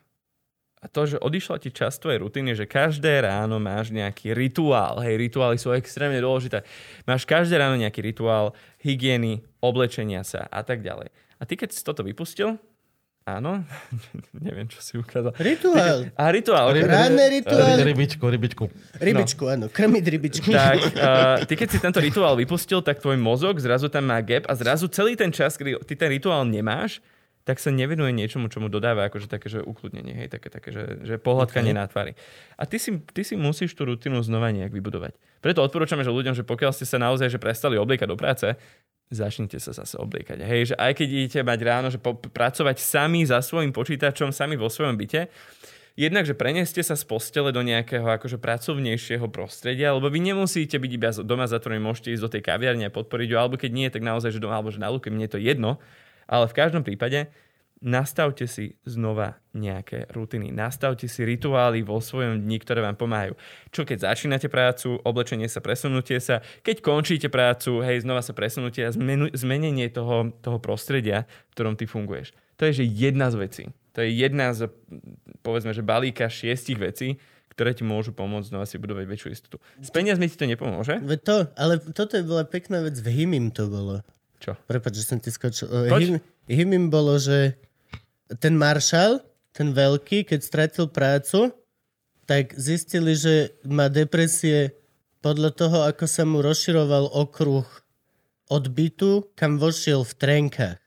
A 0.79 0.87
to, 0.87 1.09
že 1.09 1.17
odišla 1.17 1.57
ti 1.57 1.73
časť 1.73 1.97
tvojej 1.97 2.19
rutiny, 2.21 2.53
že 2.53 2.69
každé 2.69 3.25
ráno 3.25 3.57
máš 3.57 3.89
nejaký 3.89 4.37
rituál. 4.37 5.01
Hej, 5.01 5.17
rituály 5.17 5.57
sú 5.57 5.73
extrémne 5.73 6.21
dôležité. 6.21 6.61
Máš 7.09 7.25
každé 7.25 7.57
ráno 7.57 7.73
nejaký 7.73 8.05
rituál 8.05 8.53
hygieny, 8.85 9.41
oblečenia 9.65 10.21
sa 10.21 10.45
a 10.45 10.61
tak 10.61 10.85
ďalej. 10.85 11.09
A 11.41 11.43
ty 11.49 11.57
keď 11.57 11.73
si 11.73 11.81
toto 11.81 12.05
vypustil, 12.05 12.61
áno, 13.25 13.65
neviem, 14.45 14.69
čo 14.69 14.79
si 14.85 15.01
ukázal. 15.01 15.33
Rituál. 15.41 16.13
A 16.13 16.29
rituál. 16.29 16.77
Ranné 16.77 17.41
rituály. 17.41 17.81
Rybičku, 17.81 18.21
rybičku. 18.21 18.65
Rybičku, 19.01 19.43
áno. 19.49 19.65
Krmiť 19.73 20.05
rybičky. 20.05 20.49
tak 20.53 20.79
uh, 21.01 21.37
ty 21.49 21.57
keď 21.57 21.67
si 21.73 21.77
tento 21.81 21.97
rituál 21.97 22.37
vypustil, 22.37 22.85
tak 22.85 23.01
tvoj 23.01 23.17
mozog 23.17 23.57
zrazu 23.57 23.89
tam 23.89 24.05
má 24.13 24.21
gap 24.21 24.45
a 24.45 24.53
zrazu 24.53 24.85
celý 24.93 25.17
ten 25.17 25.33
čas, 25.33 25.57
kedy 25.57 25.81
ty 25.89 25.97
ten 25.97 26.13
rituál 26.13 26.45
nemáš, 26.45 27.01
tak 27.45 27.61
sa 27.61 27.69
nevenuje 27.69 28.09
niečomu, 28.09 28.49
čo 28.49 28.57
mu 28.57 28.73
dodáva 28.73 29.05
akože 29.05 29.29
také, 29.29 29.53
že 29.53 29.61
ukludnenie, 29.61 30.17
hej, 30.17 30.33
také, 30.33 30.49
také 30.49 30.73
že, 30.73 30.83
že 31.05 31.15
pohľadkanie 31.21 31.77
okay. 31.77 31.79
na 31.79 31.85
tvári. 31.85 32.11
A 32.57 32.65
ty 32.65 32.81
si, 32.81 32.97
ty 33.13 33.21
si 33.21 33.37
musíš 33.37 33.77
tú 33.77 33.85
rutinu 33.85 34.17
znova 34.25 34.49
nejak 34.49 34.73
vybudovať. 34.73 35.13
Preto 35.45 35.61
odporúčame, 35.61 36.01
že 36.01 36.09
ľuďom, 36.09 36.33
že 36.33 36.41
pokiaľ 36.41 36.73
ste 36.73 36.89
sa 36.89 36.97
naozaj 36.97 37.29
že 37.29 37.37
prestali 37.37 37.77
obliekať 37.77 38.07
do 38.09 38.17
práce, 38.17 38.49
začnite 39.13 39.61
sa 39.61 39.77
zase 39.77 40.01
obliekať. 40.01 40.41
Hej, 40.41 40.73
že 40.73 40.75
aj 40.81 40.91
keď 40.97 41.07
idete 41.13 41.39
mať 41.45 41.59
ráno, 41.61 41.87
že 41.93 42.01
po, 42.01 42.17
pracovať 42.17 42.81
sami 42.81 43.21
za 43.29 43.37
svojim 43.45 43.69
počítačom, 43.69 44.33
sami 44.33 44.57
vo 44.57 44.65
svojom 44.65 44.97
byte, 44.97 45.29
jednak, 45.93 46.25
že 46.25 46.33
preneste 46.33 46.81
sa 46.81 46.97
z 46.97 47.05
postele 47.05 47.53
do 47.53 47.61
nejakého 47.61 48.09
akože 48.09 48.41
pracovnejšieho 48.41 49.29
prostredia, 49.29 49.93
lebo 49.93 50.09
vy 50.09 50.33
nemusíte 50.33 50.81
byť 50.81 50.91
iba 50.97 51.09
doma 51.21 51.45
zatvorený, 51.45 51.85
môžete 51.85 52.17
ísť 52.17 52.23
do 52.25 52.33
tej 52.33 52.41
kaviarne 52.41 52.89
a 52.89 52.91
podporiť 52.91 53.29
ho, 53.31 53.37
alebo 53.37 53.61
keď 53.61 53.69
nie, 53.69 53.87
tak 53.93 54.01
naozaj, 54.01 54.33
že 54.33 54.41
doma, 54.41 54.57
alebo 54.57 54.73
že 54.73 54.81
na 54.81 54.89
luke, 54.89 55.13
mne 55.13 55.29
je 55.29 55.33
to 55.37 55.41
jedno. 55.45 55.77
Ale 56.25 56.49
v 56.49 56.57
každom 56.57 56.81
prípade 56.81 57.29
nastavte 57.85 58.47
si 58.49 58.79
znova 58.87 59.37
nejaké 59.53 60.09
rutiny. 60.09 60.49
Nastavte 60.49 61.05
si 61.05 61.21
rituály 61.21 61.85
vo 61.85 62.01
svojom 62.01 62.41
dni, 62.41 62.57
ktoré 62.57 62.81
vám 62.81 62.97
pomáhajú. 62.97 63.37
Čo 63.69 63.85
keď 63.85 64.09
začínate 64.09 64.47
prácu, 64.49 64.97
oblečenie 65.05 65.45
sa, 65.45 65.61
presunutie 65.61 66.17
sa, 66.17 66.41
keď 66.65 66.81
končíte 66.81 67.27
prácu, 67.29 67.85
hej, 67.85 68.01
znova 68.01 68.25
sa 68.25 68.33
presunutie 68.33 68.87
a 68.87 68.91
zmenu, 68.95 69.29
zmenenie 69.35 69.91
toho, 69.93 70.33
toho 70.41 70.57
prostredia, 70.57 71.29
v 71.51 71.53
ktorom 71.53 71.75
ty 71.77 71.85
funguješ. 71.85 72.33
To 72.57 72.65
je, 72.71 72.81
že 72.81 72.85
jedna 72.87 73.29
z 73.29 73.35
vecí. 73.37 73.63
To 73.95 74.03
je 74.03 74.11
jedna 74.11 74.51
z, 74.51 74.67
povedzme, 75.43 75.71
že 75.71 75.85
balíka 75.85 76.27
šiestich 76.27 76.79
vecí, 76.79 77.21
ktoré 77.55 77.71
ti 77.71 77.87
môžu 77.87 78.11
pomôcť 78.11 78.51
znova 78.51 78.67
si 78.67 78.75
budovať 78.75 79.05
väčšiu 79.07 79.29
istotu. 79.31 79.63
S 79.79 79.87
peniazmi 79.87 80.27
ti 80.27 80.35
to 80.35 80.43
nepomôže? 80.43 80.99
To, 81.23 81.47
ale 81.55 81.79
toto 81.95 82.19
je 82.19 82.27
bola 82.27 82.43
pekná 82.43 82.83
vec, 82.83 82.99
v 82.99 83.07
Himim 83.23 83.55
to 83.55 83.71
bolo. 83.71 84.03
Čo? 84.45 84.53
Prepač, 84.69 85.01
že 85.01 85.09
som 85.09 85.17
ti 85.17 85.33
skočil. 85.33 85.65
Eh. 85.65 85.89
Him, 85.97 86.15
Himim 86.45 86.93
bolo, 86.93 87.17
že 87.17 87.57
ten 88.37 88.53
maršal, 88.53 89.25
ten 89.49 89.73
veľký, 89.73 90.29
keď 90.29 90.39
stratil 90.45 90.85
prácu, 90.85 91.49
tak 92.29 92.53
zistili, 92.53 93.17
že 93.17 93.57
má 93.65 93.89
depresie 93.89 94.77
podľa 95.25 95.51
toho, 95.57 95.77
ako 95.89 96.05
sa 96.05 96.21
mu 96.29 96.45
rozširoval 96.45 97.09
okruh 97.09 97.65
odbytu, 98.45 99.33
kam 99.33 99.57
vošiel 99.57 100.05
v 100.05 100.13
trenkách. 100.13 100.84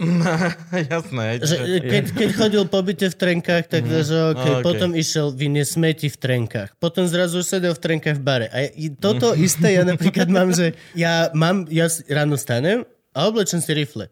Jasné. 0.90 1.26
Že, 1.44 1.56
keď, 1.84 2.04
keď 2.16 2.30
chodil 2.32 2.64
po 2.64 2.80
byte 2.80 3.12
v 3.12 3.16
trenkách, 3.16 3.64
tak 3.68 3.84
mm. 3.84 3.90
že 4.00 4.18
okay. 4.32 4.52
Okay. 4.56 4.64
potom 4.64 4.90
išiel 4.96 5.28
vyniesť 5.36 5.70
smeti 5.76 6.08
v 6.08 6.16
trenkách. 6.16 6.70
Potom 6.80 7.04
zrazu 7.04 7.44
sedel 7.44 7.76
v 7.76 7.80
trenkách 7.80 8.16
v 8.16 8.24
bare. 8.24 8.46
A 8.48 8.72
toto 8.96 9.36
isté 9.36 9.76
ja 9.76 9.84
napríklad 9.84 10.32
mám, 10.36 10.56
že 10.56 10.72
ja 10.96 11.28
mám, 11.36 11.68
ja 11.68 11.92
ráno 12.08 12.40
stanem 12.40 12.88
a 13.12 13.28
oblečem 13.28 13.60
si 13.60 13.76
rifle. 13.76 14.08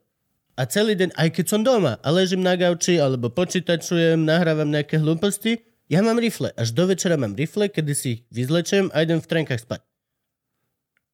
A 0.59 0.67
celý 0.67 0.99
deň, 0.99 1.15
aj 1.15 1.29
keď 1.39 1.47
som 1.47 1.63
doma 1.63 2.03
a 2.03 2.09
ležím 2.11 2.43
na 2.43 2.59
gauči 2.59 2.99
alebo 2.99 3.31
počítačujem, 3.31 4.19
nahrávam 4.19 4.67
nejaké 4.67 4.99
hlúposti, 4.99 5.63
ja 5.89 6.05
mám 6.05 6.21
rifle. 6.21 6.53
Až 6.53 6.77
do 6.77 6.85
večera 6.85 7.17
mám 7.17 7.33
rifle, 7.33 7.73
kedy 7.73 7.93
si 7.97 8.09
ich 8.13 8.21
vyzlečem 8.29 8.93
a 8.93 9.07
idem 9.07 9.25
v 9.25 9.31
trenkách 9.31 9.65
spať. 9.65 9.88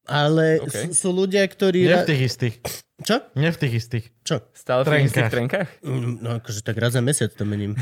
Ale 0.04 0.60
OK. 0.60 0.68
okay. 0.68 0.84
sú 0.92 1.16
ľudia, 1.16 1.44
ktorí... 1.48 1.88
Nie 1.88 2.04
v 2.04 2.08
tých 2.12 2.22
istých. 2.28 2.56
Čo? 3.00 3.16
Nie 3.34 3.50
v 3.50 3.58
tých 3.58 3.74
istých. 3.80 4.06
Čo? 4.20 4.44
Stále 4.52 4.84
v 4.84 4.88
tých 4.92 5.06
istých 5.10 5.32
Trenkách. 5.32 5.68
Mm, 5.80 6.20
No 6.20 6.28
akože 6.38 6.60
tak 6.60 6.76
raz 6.78 6.92
za 6.92 7.00
mesiac 7.00 7.32
to 7.32 7.44
mením. 7.48 7.74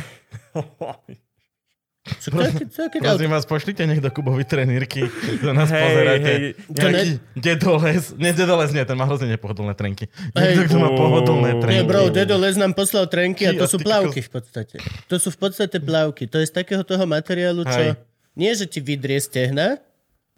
Čo, 2.03 2.35
keď 2.91 2.99
Prosím 2.99 3.31
vás, 3.31 3.47
pošlite 3.47 3.87
niekto 3.87 4.11
Kubovi 4.11 4.43
trenírky, 4.43 5.07
do 5.39 5.55
nás 5.55 5.71
Hej, 5.71 5.83
pozeráte. 5.87 6.33
To 6.67 6.79
Nejaký 6.83 7.09
dedoles. 7.39 8.03
Nie, 8.19 8.35
dedoles 8.35 8.75
nie, 8.75 8.83
ten 8.83 8.99
má 8.99 9.07
hrozne 9.07 9.31
nepohodlné 9.31 9.79
trenky. 9.79 10.11
Niekto, 10.35 10.61
Hej. 10.63 10.67
kto 10.67 10.77
má 10.83 10.91
pohodlné 10.99 11.63
trenky. 11.63 11.79
Nie, 11.79 11.87
bro, 11.87 12.11
Dedo 12.11 12.35
Les 12.43 12.59
nám 12.59 12.75
poslal 12.75 13.07
trenky 13.07 13.47
a 13.47 13.55
to 13.55 13.71
sú 13.71 13.79
plavky 13.79 14.19
v 14.19 14.31
podstate. 14.35 14.83
To 15.07 15.15
sú 15.23 15.31
v 15.31 15.39
podstate 15.39 15.79
plavky. 15.79 16.27
To 16.27 16.43
je 16.43 16.51
z 16.51 16.55
takého 16.55 16.83
toho 16.83 17.07
materiálu, 17.07 17.63
čo... 17.71 17.79
Hej. 17.79 17.95
Nie, 18.33 18.57
že 18.57 18.65
ti 18.65 18.81
vydrie 18.81 19.21
stehna, 19.21 19.77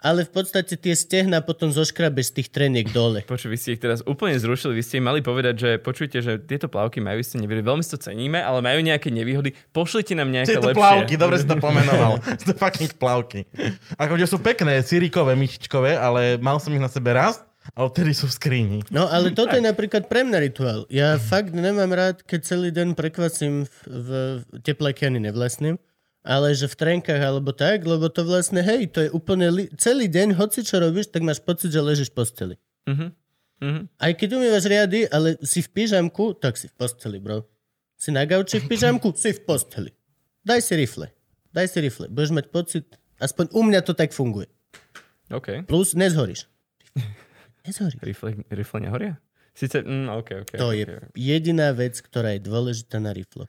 ale 0.04 0.28
v 0.28 0.30
podstate 0.36 0.76
tie 0.76 0.92
stehna 0.92 1.40
potom 1.40 1.72
zoškrabeš 1.72 2.28
z 2.28 2.32
tých 2.36 2.48
treniek 2.52 2.92
dole. 2.92 3.24
Počuj, 3.24 3.48
vy 3.48 3.56
ste 3.56 3.70
ich 3.72 3.80
teraz 3.80 4.04
úplne 4.04 4.36
zrušili. 4.36 4.76
Vy 4.76 4.82
ste 4.84 5.00
im 5.00 5.08
mali 5.08 5.24
povedať, 5.24 5.54
že 5.56 5.70
počujte, 5.80 6.20
že 6.20 6.36
tieto 6.36 6.68
plavky 6.68 7.00
majú 7.00 7.24
ste 7.24 7.40
nevýhody. 7.40 7.64
Veľmi 7.64 7.80
si 7.80 7.96
to 7.96 7.98
ceníme, 8.04 8.36
ale 8.36 8.60
majú 8.60 8.84
nejaké 8.84 9.08
nevýhody. 9.08 9.56
Pošlite 9.72 10.12
nám 10.12 10.28
nejaké 10.28 10.60
Tieto 10.60 10.68
lepšie. 10.68 10.76
plavky, 10.76 11.14
dobre 11.16 11.40
si 11.40 11.48
to 11.48 11.56
pomenoval. 11.56 12.20
To 12.44 12.52
fucking 12.52 12.92
plavky. 13.00 13.48
Akože 13.96 14.28
sú 14.28 14.36
pekné, 14.36 14.84
sirikové, 14.84 15.32
myšičkové, 15.32 15.96
ale 15.96 16.36
mal 16.36 16.60
som 16.60 16.76
ich 16.76 16.82
na 16.82 16.92
sebe 16.92 17.16
raz 17.16 17.40
a 17.72 17.88
odtedy 17.88 18.12
sú 18.12 18.28
v 18.28 18.34
skrini. 18.36 18.78
No, 18.92 19.08
ale 19.08 19.32
toto 19.38 19.56
je 19.56 19.64
napríklad 19.64 20.12
pre 20.12 20.20
mňa 20.20 20.38
rituál. 20.44 20.84
Ja 20.92 21.16
fakt 21.16 21.56
nemám 21.56 21.88
rád, 21.88 22.20
keď 22.20 22.40
celý 22.44 22.68
deň 22.68 22.92
prekvasím 22.92 23.64
v, 23.64 23.88
v 23.88 24.10
tepláky 24.60 25.08
ani 25.08 25.24
nevlastným, 25.24 25.80
ale 26.24 26.56
že 26.56 26.64
v 26.66 26.74
trenkách 26.74 27.20
alebo 27.20 27.52
tak, 27.52 27.84
lebo 27.84 28.08
to 28.08 28.24
vlastne, 28.24 28.64
hej, 28.64 28.88
to 28.88 29.04
je 29.04 29.10
úplne... 29.12 29.52
Li- 29.52 29.70
celý 29.76 30.08
deň, 30.08 30.40
hoci 30.40 30.64
čo 30.64 30.80
robíš, 30.80 31.12
tak 31.12 31.20
máš 31.20 31.44
pocit, 31.44 31.68
že 31.68 31.84
ležíš 31.84 32.08
v 32.10 32.16
posteli. 32.16 32.54
Mhm. 32.88 33.12
Mhm. 33.62 33.82
Aj 34.00 34.12
keď 34.16 34.28
umývaš 34.40 34.64
riady, 34.66 35.06
ale 35.06 35.38
si 35.44 35.62
v 35.62 35.68
pyžamku, 35.70 36.34
tak 36.40 36.58
si 36.58 36.66
v 36.66 36.74
posteli, 36.74 37.22
bro. 37.22 37.46
Si 37.94 38.10
na 38.10 38.26
gauči 38.26 38.58
v 38.58 38.66
pyžamku, 38.66 39.14
si 39.14 39.30
v 39.30 39.40
posteli. 39.46 39.90
Daj 40.42 40.60
si 40.64 40.74
rifle. 40.74 41.12
Daj 41.54 41.70
si 41.70 41.78
rifle. 41.78 42.10
Budeš 42.10 42.34
mať 42.34 42.46
pocit, 42.50 42.86
aspoň 43.22 43.54
u 43.54 43.60
mňa 43.62 43.80
to 43.86 43.94
tak 43.94 44.10
funguje. 44.10 44.50
OK. 45.30 45.64
Plus 45.70 45.94
nezhoríš. 45.94 46.50
Nezhoríš. 47.64 47.96
Rifle, 48.02 48.44
rifle 48.52 48.80
nehoria? 48.80 49.16
Sice, 49.54 49.80
mm, 49.80 50.10
OK, 50.10 50.30
OK. 50.44 50.52
To 50.58 50.68
OK. 50.68 50.76
je 50.76 50.84
jediná 51.14 51.70
vec, 51.72 51.96
ktorá 52.02 52.34
je 52.36 52.44
dôležitá 52.44 52.98
na 53.00 53.14
rifle. 53.14 53.46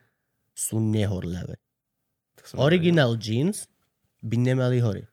Sú 0.54 0.78
nehorľavé. 0.80 1.58
To 2.46 2.48
som 2.48 2.62
Original 2.62 3.14
jeans 3.16 3.66
by 4.20 4.36
nemali 4.36 4.78
horieť. 4.78 5.10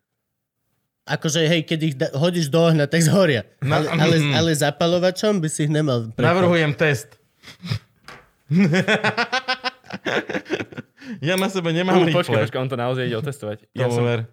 Akože, 1.04 1.44
hej, 1.44 1.62
keď 1.64 1.80
ich 1.82 1.96
da- 1.96 2.14
hodíš 2.14 2.48
do 2.48 2.64
ohňa, 2.64 2.88
tak 2.88 3.04
zhoria. 3.04 3.44
No, 3.60 3.76
Ale, 3.76 3.92
ale, 3.92 4.16
mm. 4.18 4.34
ale 4.34 4.50
zapalovačom 4.56 5.44
by 5.44 5.50
si 5.52 5.68
ich 5.68 5.72
nemal. 5.72 6.08
prepáliť. 6.08 6.24
Navrhujem 6.24 6.72
test. 6.74 7.20
ja 11.20 11.36
na 11.36 11.50
sebe 11.50 11.70
nemám 11.70 12.00
Uh, 12.00 12.14
počkaj, 12.14 12.48
počkaj, 12.48 12.60
on 12.60 12.70
to 12.70 12.78
naozaj 12.78 13.04
ide 13.04 13.18
otestovať. 13.18 13.68
Ja 13.74 13.84
Ja 13.84 13.92
som... 13.92 14.04
ver. 14.06 14.32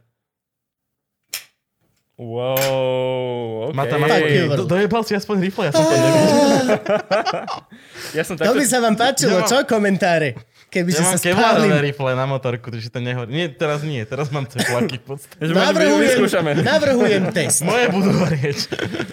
Wow, 2.20 3.72
okay. 3.72 3.80
you, 4.28 4.44
aspoň, 4.44 4.60
do, 4.60 4.64
dojebal 4.68 5.02
si 5.08 5.16
aspoň 5.16 5.36
rifle, 5.40 5.64
ja 5.64 5.72
som 5.72 5.82
to 5.82 5.96
nevidel. 6.04 6.36
Ja 8.16 8.22
som 8.22 8.34
To 8.36 8.44
takto... 8.44 8.60
by 8.60 8.66
sa 8.68 8.78
vám 8.78 8.92
páčilo, 8.94 9.32
Ja 9.32 9.42
mám- 9.42 9.48
čo 9.48 9.58
komentáre? 9.64 10.36
Keby 10.70 10.94
Ja 10.94 11.02
sa 11.02 11.04
mám 11.10 11.18
kevlarové 11.18 11.78
rifle 11.82 12.14
na 12.14 12.26
motorku, 12.30 12.70
takže 12.70 12.94
to 12.94 13.02
nehorí. 13.02 13.26
Nie, 13.26 13.50
teraz 13.50 13.82
nie, 13.82 14.06
teraz 14.06 14.30
mám 14.30 14.46
teplaky 14.46 15.02
v 15.02 15.04
podstate. 15.04 15.34
Že 15.42 15.52
Navrhujem, 15.52 16.18
navrhujem 16.62 17.22
test. 17.34 17.66
Moje 17.66 17.90
budú 17.90 18.14
horieť. 18.14 18.58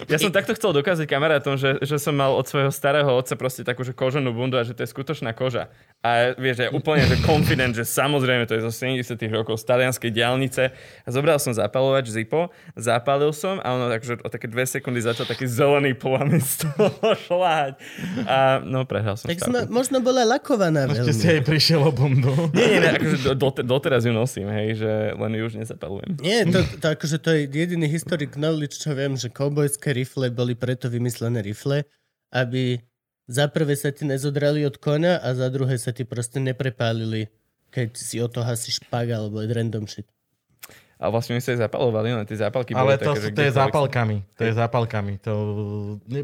Ja 0.05 0.22
som 0.22 0.30
takto 0.30 0.53
chcel 0.53 0.72
dokázať 0.78 1.10
kamarátom, 1.10 1.58
že, 1.58 1.82
že 1.82 1.97
som 1.97 2.14
mal 2.14 2.38
od 2.38 2.45
svojho 2.45 2.70
starého 2.70 3.10
otca 3.10 3.34
proste 3.34 3.66
takú 3.66 3.82
že 3.82 3.97
koženú 3.97 4.30
bundu 4.38 4.62
a 4.62 4.64
že 4.64 4.78
to 4.78 4.86
je 4.86 4.89
skutočná 4.93 5.34
koža. 5.34 5.74
A 6.05 6.38
vieš, 6.38 6.62
že 6.62 6.64
ja 6.68 6.72
úplne 6.72 7.10
že 7.10 7.18
confident, 7.26 7.74
že 7.74 7.82
samozrejme 7.82 8.45
to 8.45 8.53
je 8.53 8.62
zo 8.62 8.70
70 8.70 9.18
rokov 9.34 9.58
z 9.58 9.66
talianskej 9.66 10.14
diálnice. 10.14 10.70
A 11.03 11.10
zobral 11.10 11.41
som 11.41 11.58
zapalovač 11.58 12.05
Zippo, 12.14 12.53
zapálil 12.78 13.34
som 13.34 13.58
a 13.58 13.74
ono 13.74 13.89
takže 13.89 14.22
o 14.22 14.30
také 14.30 14.45
dve 14.45 14.70
sekundy 14.70 15.01
začal 15.01 15.26
taký 15.26 15.49
zelený 15.49 15.97
plamen 15.97 16.38
z 16.38 16.70
toho 16.70 16.93
šláť. 17.26 17.82
A 18.30 18.62
no, 18.62 18.86
prehral 18.86 19.18
som 19.18 19.26
Tak 19.26 19.41
sme, 19.41 19.66
možno 19.74 19.99
bola 20.05 20.22
lakovaná 20.22 20.86
si 20.86 21.01
veľmi. 21.01 21.34
aj 21.34 21.41
prišiel 21.48 21.80
o 21.88 21.91
bundu. 21.95 22.36
Nie, 22.52 22.68
nie, 22.68 22.80
nie, 22.84 22.91
akože 23.00 23.18
do, 23.24 23.34
do, 23.39 23.50
doteraz 23.64 24.04
ju 24.04 24.12
nosím, 24.12 24.52
hej, 24.52 24.84
že 24.84 24.91
len 25.16 25.32
ju 25.39 25.43
už 25.48 25.56
nezapalujem. 25.64 26.20
Nie, 26.20 26.43
to, 26.43 26.60
to, 26.84 26.86
akože 26.91 27.18
to 27.24 27.30
je 27.32 27.41
jediný 27.48 27.88
historic 27.88 28.36
knowledge, 28.36 28.84
čo 28.84 28.91
viem, 28.91 29.16
že 29.16 29.32
koubojské 29.32 29.95
rifle 29.95 30.28
boli 30.28 30.60
preto 30.60 30.91
vymyslené 30.91 31.39
rifle, 31.39 31.88
aby 32.36 32.84
za 33.32 33.48
prvé 33.48 33.80
sa 33.80 33.95
ti 33.95 34.04
nezodrali 34.04 34.68
od 34.68 34.76
konia 34.80 35.24
a 35.24 35.32
za 35.32 35.48
druhé 35.48 35.80
sa 35.80 35.95
ti 35.95 36.04
proste 36.04 36.43
neprepálili, 36.43 37.32
keď 37.72 37.89
si 37.95 38.20
o 38.20 38.28
to 38.28 38.43
hasíš 38.43 38.84
špag 38.84 39.16
alebo 39.16 39.39
random 39.43 39.88
shit. 39.88 40.08
A 40.98 41.14
vlastne 41.14 41.38
oni 41.38 41.45
sa 41.45 41.54
aj 41.54 41.70
zapalovali, 41.70 42.10
len 42.10 42.26
tie 42.26 42.41
zápalky 42.41 42.74
Ale 42.74 42.98
boli 42.98 43.06
to, 43.06 43.14
také, 43.14 43.22
sú, 43.22 43.28
to 43.38 43.43
je 43.45 43.54
zápalkami. 43.54 44.18
To 44.34 44.43
je 44.50 44.54
zápalkami. 44.58 45.14
To, 45.22 45.34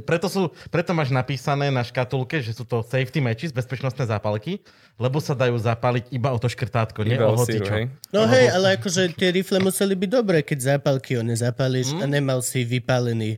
preto, 0.01 0.27
sú, 0.33 0.49
preto 0.73 0.97
máš 0.97 1.13
napísané 1.13 1.69
na 1.69 1.85
škatulke, 1.85 2.41
že 2.41 2.57
sú 2.57 2.65
to 2.65 2.81
safety 2.81 3.21
matches, 3.21 3.53
bezpečnostné 3.53 4.09
zápalky, 4.09 4.65
lebo 4.97 5.21
sa 5.21 5.37
dajú 5.37 5.53
zapaliť 5.61 6.09
iba 6.09 6.33
o 6.33 6.41
to 6.41 6.49
škrtátko, 6.49 7.05
nie 7.05 7.21
Iba 7.21 7.29
o 7.29 7.37
o 7.37 7.45
hocičo. 7.45 7.69
hej. 7.69 7.85
No 8.09 8.25
hej, 8.25 8.49
ale 8.49 8.81
akože 8.81 9.13
tie 9.13 9.29
rifle 9.29 9.61
museli 9.61 9.93
byť 9.93 10.09
dobré, 10.09 10.41
keď 10.41 10.77
zápalky 10.77 11.21
ho 11.21 11.23
nezapálíš 11.25 11.93
a 12.01 12.09
nemal 12.09 12.41
si 12.41 12.65
vypálený. 12.65 13.37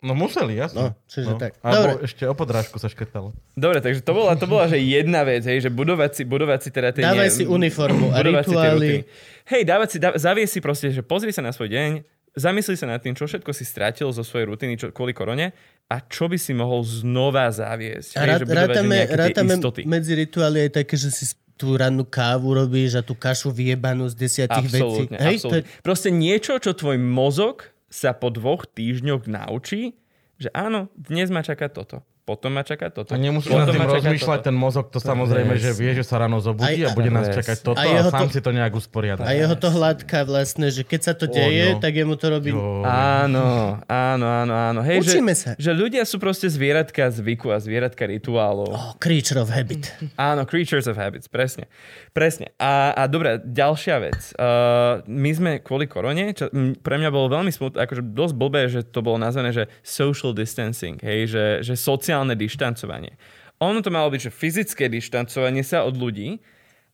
No 0.00 0.16
museli, 0.16 0.56
jasne. 0.56 0.80
No, 0.80 0.88
čiže 1.04 1.36
tak. 1.36 1.60
Alebo 1.60 2.00
Dobre. 2.00 2.08
ešte 2.08 2.24
o 2.24 2.32
podrážku 2.32 2.80
sa 2.80 2.88
škrtalo. 2.88 3.36
Dobre, 3.52 3.84
takže 3.84 4.00
to 4.00 4.16
bola, 4.16 4.32
to 4.32 4.48
bola 4.48 4.64
že 4.64 4.80
jedna 4.80 5.28
vec, 5.28 5.44
hej, 5.44 5.60
že 5.60 5.68
budovať 5.68 6.10
si, 6.16 6.22
budovať 6.24 6.60
si 6.64 6.70
teda 6.72 6.88
tie... 6.96 7.04
Dávaj 7.04 7.28
nie- 7.28 7.36
si 7.36 7.44
uniformu 7.44 8.08
a 8.08 8.24
rituály. 8.24 9.04
Hej, 9.52 9.62
dávať 9.68 9.88
si, 9.92 9.98
dá, 10.00 10.16
zavie 10.16 10.48
si 10.48 10.64
proste, 10.64 10.88
že 10.88 11.04
pozri 11.04 11.36
sa 11.36 11.44
na 11.44 11.52
svoj 11.52 11.68
deň, 11.68 11.90
zamysli 12.32 12.80
sa 12.80 12.88
nad 12.88 13.04
tým, 13.04 13.12
čo 13.12 13.28
všetko 13.28 13.52
si 13.52 13.68
strátil 13.68 14.08
zo 14.08 14.24
svojej 14.24 14.48
rutiny 14.48 14.80
čo, 14.80 14.88
kvôli 14.88 15.12
korone 15.12 15.52
a 15.92 15.96
čo 16.00 16.32
by 16.32 16.40
si 16.40 16.56
mohol 16.56 16.80
znova 16.80 17.52
zaviesť. 17.52 18.16
A 18.16 18.20
Hej, 18.24 18.48
že 18.48 18.56
rátame, 18.56 18.98
rátame 19.04 19.54
medzi 19.84 20.12
rituály 20.16 20.70
aj 20.70 20.80
také, 20.80 20.96
že 20.96 21.12
si 21.12 21.28
tú 21.60 21.76
rannú 21.76 22.08
kávu 22.08 22.56
robíš 22.56 22.96
a 22.96 23.02
tú 23.04 23.12
kašu 23.12 23.52
vyjebanú 23.52 24.08
z 24.08 24.16
desiatich 24.16 24.64
vecí. 24.64 24.80
Absolútne, 24.80 25.16
Hej, 25.20 25.36
to 25.44 25.52
je, 25.52 25.60
absolútne. 25.60 25.82
Proste 25.84 26.08
niečo, 26.08 26.56
čo 26.56 26.72
tvoj 26.72 26.96
mozog 26.96 27.68
sa 27.90 28.14
po 28.14 28.30
dvoch 28.30 28.64
týždňoch 28.70 29.26
naučí, 29.26 29.98
že 30.40 30.48
áno, 30.54 30.88
dnes 30.96 31.28
ma 31.28 31.42
čaká 31.44 31.68
toto. 31.68 32.06
Potom 32.22 32.54
ma 32.54 32.62
čaká 32.62 32.92
toto. 32.92 33.10
A 33.12 33.18
nemusíš 33.18 33.50
nad 33.50 33.66
tým 33.66 33.80
rozmýšľať, 33.80 34.40
toto. 34.44 34.48
ten 34.52 34.56
mozog 34.56 34.92
to 34.92 35.02
samozrejme, 35.02 35.56
že 35.56 35.72
vie, 35.74 35.96
že 35.96 36.04
sa 36.06 36.20
ráno 36.20 36.38
zobudí 36.38 36.84
Aj- 36.84 36.92
a 36.92 36.94
bude 36.94 37.10
nás 37.10 37.26
Presne. 37.26 37.38
čakať 37.42 37.56
toto 37.64 37.80
A 37.80 37.88
a, 37.88 37.90
jeho 37.90 38.10
sám 38.12 38.28
to- 38.28 38.34
si 38.36 38.40
to 38.44 38.50
nejak 38.54 38.72
usporiada. 38.76 39.24
A 39.24 39.32
jeho 39.32 39.56
to 39.56 39.68
hladká 39.72 40.22
vlastne, 40.28 40.68
že 40.68 40.84
keď 40.84 41.00
sa 41.00 41.12
to 41.16 41.26
deje, 41.26 41.74
no. 41.74 41.80
tak 41.80 41.96
jemu 41.96 42.14
to 42.14 42.26
robí... 42.28 42.52
Jo. 42.52 42.84
Áno, 42.84 43.80
áno, 43.88 44.26
áno, 44.28 44.54
áno. 44.54 44.80
Hej, 44.84 45.02
Učíme 45.02 45.32
že, 45.32 45.40
sa. 45.40 45.50
že 45.56 45.72
ľudia 45.72 46.04
sú 46.04 46.20
proste 46.20 46.46
zvieratka 46.46 47.08
zvyku 47.10 47.50
a 47.50 47.58
zvieratka 47.58 48.04
rituálov. 48.04 48.70
Oh, 48.70 48.92
creature 49.00 49.40
of 49.40 49.48
habit. 49.50 49.90
Áno, 50.20 50.44
creatures 50.44 50.84
of 50.86 51.00
habits, 51.00 51.26
presne. 51.26 51.66
Presne. 52.12 52.52
A, 52.60 52.92
a 52.92 53.08
dobré, 53.08 53.40
ďalšia 53.40 53.96
vec. 53.98 54.20
Uh, 54.36 55.00
my 55.08 55.30
sme 55.32 55.50
kvôli 55.64 55.88
korone, 55.88 56.36
čo 56.36 56.52
m, 56.52 56.76
pre 56.76 57.00
mňa 57.00 57.08
bolo 57.08 57.32
veľmi 57.32 57.48
smutné, 57.48 57.80
akože 57.80 58.02
dosť 58.12 58.34
blbé, 58.36 58.62
že 58.68 58.84
to 58.84 59.00
bolo 59.00 59.16
nazvané, 59.16 59.56
že 59.56 59.64
social 59.80 60.36
distancing, 60.36 61.00
hej, 61.00 61.24
že, 61.30 61.44
že 61.64 61.74
sociálne 61.80 62.19
dištancovanie. 62.28 63.16
Ono 63.60 63.84
to 63.84 63.92
malo 63.92 64.08
byť, 64.08 64.20
že 64.28 64.32
fyzické 64.32 64.88
dištancovanie 64.88 65.60
sa 65.60 65.84
od 65.84 65.96
ľudí, 65.96 66.40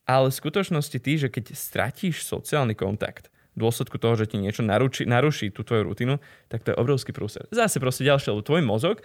ale 0.07 0.31
v 0.31 0.39
skutočnosti 0.39 0.97
ty, 0.99 1.13
že 1.19 1.27
keď 1.31 1.55
stratíš 1.55 2.23
sociálny 2.23 2.75
kontakt, 2.75 3.31
dôsledku 3.57 3.97
toho, 3.97 4.13
že 4.13 4.25
ti 4.25 4.37
niečo 4.37 4.61
naruší, 4.61 5.03
naruší 5.03 5.49
tú 5.49 5.61
tvoju 5.61 5.83
rutinu, 5.83 6.21
tak 6.45 6.61
to 6.61 6.71
je 6.71 6.75
obrovský 6.75 7.09
prúser. 7.09 7.49
Zase 7.49 7.77
proste 7.77 8.01
ďalšie, 8.01 8.29
lebo 8.29 8.41
tvoj 8.41 8.61
mozog, 8.61 9.01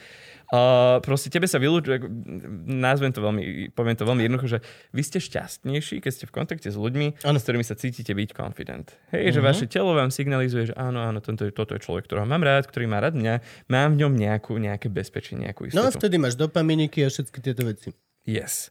uh, 0.49 1.01
proste 1.01 1.29
tebe 1.29 1.45
sa 1.45 1.57
vylúčuje, 1.57 2.05
nazvem 2.67 3.09
to 3.09 3.19
veľmi, 3.19 3.43
poviem 3.71 3.95
to 3.95 4.05
veľmi 4.05 4.23
jednoducho, 4.23 4.49
že 4.51 4.59
vy 4.91 5.01
ste 5.01 5.19
šťastnejší, 5.19 5.99
keď 5.99 6.13
ste 6.13 6.25
v 6.25 6.33
kontakte 6.33 6.69
s 6.69 6.77
ľuďmi, 6.77 7.25
Áno. 7.25 7.35
s 7.35 7.43
ktorými 7.43 7.63
sa 7.63 7.73
cítite 7.73 8.13
byť 8.13 8.31
confident. 8.31 8.93
Hej, 9.11 9.33
že 9.33 9.41
vaše 9.41 9.65
telo 9.67 9.93
vám 9.93 10.09
signalizuje, 10.09 10.69
že 10.69 10.75
áno, 10.75 11.01
áno, 11.01 11.19
tento, 11.19 11.43
je- 11.43 11.51
toto 11.51 11.73
je 11.73 11.81
človek, 11.81 12.05
ktorého 12.05 12.25
mám 12.25 12.41
rád, 12.41 12.65
ktorý 12.65 12.87
má 12.87 12.99
rád 12.99 13.15
mňa, 13.15 13.41
mám 13.67 13.97
v 13.97 14.05
ňom 14.05 14.13
nejakú, 14.13 14.53
nejaké 14.55 14.87
bezpečie, 14.87 15.35
nejakú 15.35 15.67
No 15.71 15.83
a 15.83 15.89
istotu. 15.89 16.05
vtedy 16.05 16.17
máš 16.17 16.37
dopaminiky 16.37 17.01
a 17.01 17.09
všetky 17.09 17.41
tieto 17.41 17.65
veci. 17.65 17.91
Yes. 18.23 18.69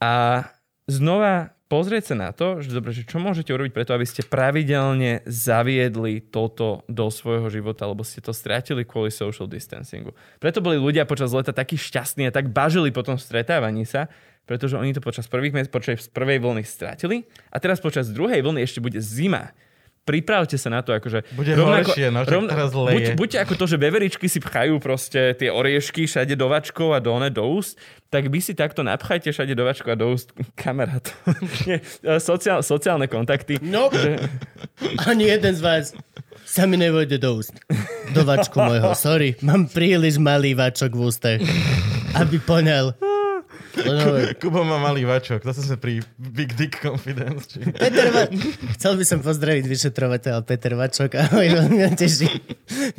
A 0.00 0.42
znova 0.88 1.52
pozrieť 1.70 2.12
sa 2.12 2.16
na 2.18 2.30
to, 2.34 2.58
že 2.58 2.74
dobre, 2.74 2.90
že 2.90 3.06
čo 3.06 3.22
môžete 3.22 3.54
urobiť 3.54 3.70
preto, 3.70 3.94
aby 3.94 4.02
ste 4.02 4.26
pravidelne 4.26 5.22
zaviedli 5.22 6.18
toto 6.18 6.82
do 6.90 7.06
svojho 7.08 7.46
života, 7.46 7.86
lebo 7.86 8.02
ste 8.02 8.18
to 8.18 8.34
stratili 8.34 8.82
kvôli 8.82 9.14
social 9.14 9.46
distancingu. 9.46 10.10
Preto 10.42 10.58
boli 10.58 10.82
ľudia 10.82 11.06
počas 11.06 11.30
leta 11.30 11.54
takí 11.54 11.78
šťastní 11.78 12.26
a 12.26 12.34
tak 12.34 12.50
bažili 12.50 12.90
po 12.90 13.06
tom 13.06 13.14
stretávaní 13.14 13.86
sa, 13.86 14.10
pretože 14.50 14.74
oni 14.74 14.90
to 14.90 14.98
počas, 14.98 15.30
prvých, 15.30 15.54
mes- 15.54 15.70
počas 15.70 16.10
prvej 16.10 16.42
vlny 16.42 16.66
stratili 16.66 17.30
a 17.54 17.62
teraz 17.62 17.78
počas 17.78 18.10
druhej 18.10 18.42
vlny 18.42 18.66
ešte 18.66 18.82
bude 18.82 18.98
zima. 18.98 19.54
Pripravte 20.10 20.58
sa 20.58 20.74
na 20.74 20.82
to, 20.82 20.90
akože... 20.90 21.22
Bude 21.38 21.54
horšie, 21.54 22.10
no, 22.10 22.26
však 22.26 22.50
teraz 22.50 22.74
leje. 22.74 22.94
buď, 22.98 23.04
buďte 23.14 23.38
ako 23.46 23.54
to, 23.54 23.64
že 23.70 23.76
beveričky 23.78 24.26
si 24.26 24.42
pchajú 24.42 24.82
proste 24.82 25.38
tie 25.38 25.54
oriešky 25.54 26.10
všade 26.10 26.34
do 26.34 26.50
vačkov 26.50 26.90
a 26.90 26.98
do, 26.98 27.14
one, 27.14 27.30
do 27.30 27.46
úst, 27.46 27.78
tak 28.10 28.26
vy 28.26 28.42
si 28.42 28.58
takto 28.58 28.82
napchajte 28.82 29.30
všade 29.30 29.54
do 29.54 29.62
vačkov 29.62 29.94
a 29.94 29.96
do 30.02 30.10
úst 30.10 30.34
kamarát. 30.58 31.14
Nie, 31.70 31.78
sociál, 32.18 32.66
sociálne 32.66 33.06
kontakty. 33.06 33.62
No, 33.62 33.86
ani 35.06 35.30
jeden 35.30 35.54
z 35.54 35.62
vás 35.62 35.94
sa 36.42 36.66
mi 36.66 36.74
nevojde 36.74 37.22
do 37.22 37.38
úst. 37.38 37.54
Do 38.10 38.26
vačku 38.26 38.58
môjho. 38.58 38.90
Sorry, 38.98 39.38
mám 39.46 39.70
príliš 39.70 40.18
malý 40.18 40.58
vačok 40.58 40.90
v 40.90 41.00
ústach, 41.06 41.38
aby 42.18 42.42
poňal. 42.42 42.98
No, 43.70 44.26
Kubo 44.38 44.66
má 44.66 44.82
malý 44.82 45.06
vačok, 45.06 45.46
zase 45.46 45.62
sme 45.62 45.78
pri 45.78 45.92
Big 46.18 46.58
Dick 46.58 46.82
Confidence. 46.82 47.54
Či... 47.54 47.70
Peter 47.70 48.10
Va- 48.10 48.30
Chcel 48.74 48.98
by 48.98 49.04
som 49.06 49.18
pozdraviť 49.22 49.64
vyšetrovateľa 49.66 50.40
Peter 50.42 50.74
Vačok. 50.74 51.14
Ahoj, 51.14 51.46
veľmi 51.46 51.78
ma 51.86 51.94
teší. 51.94 52.26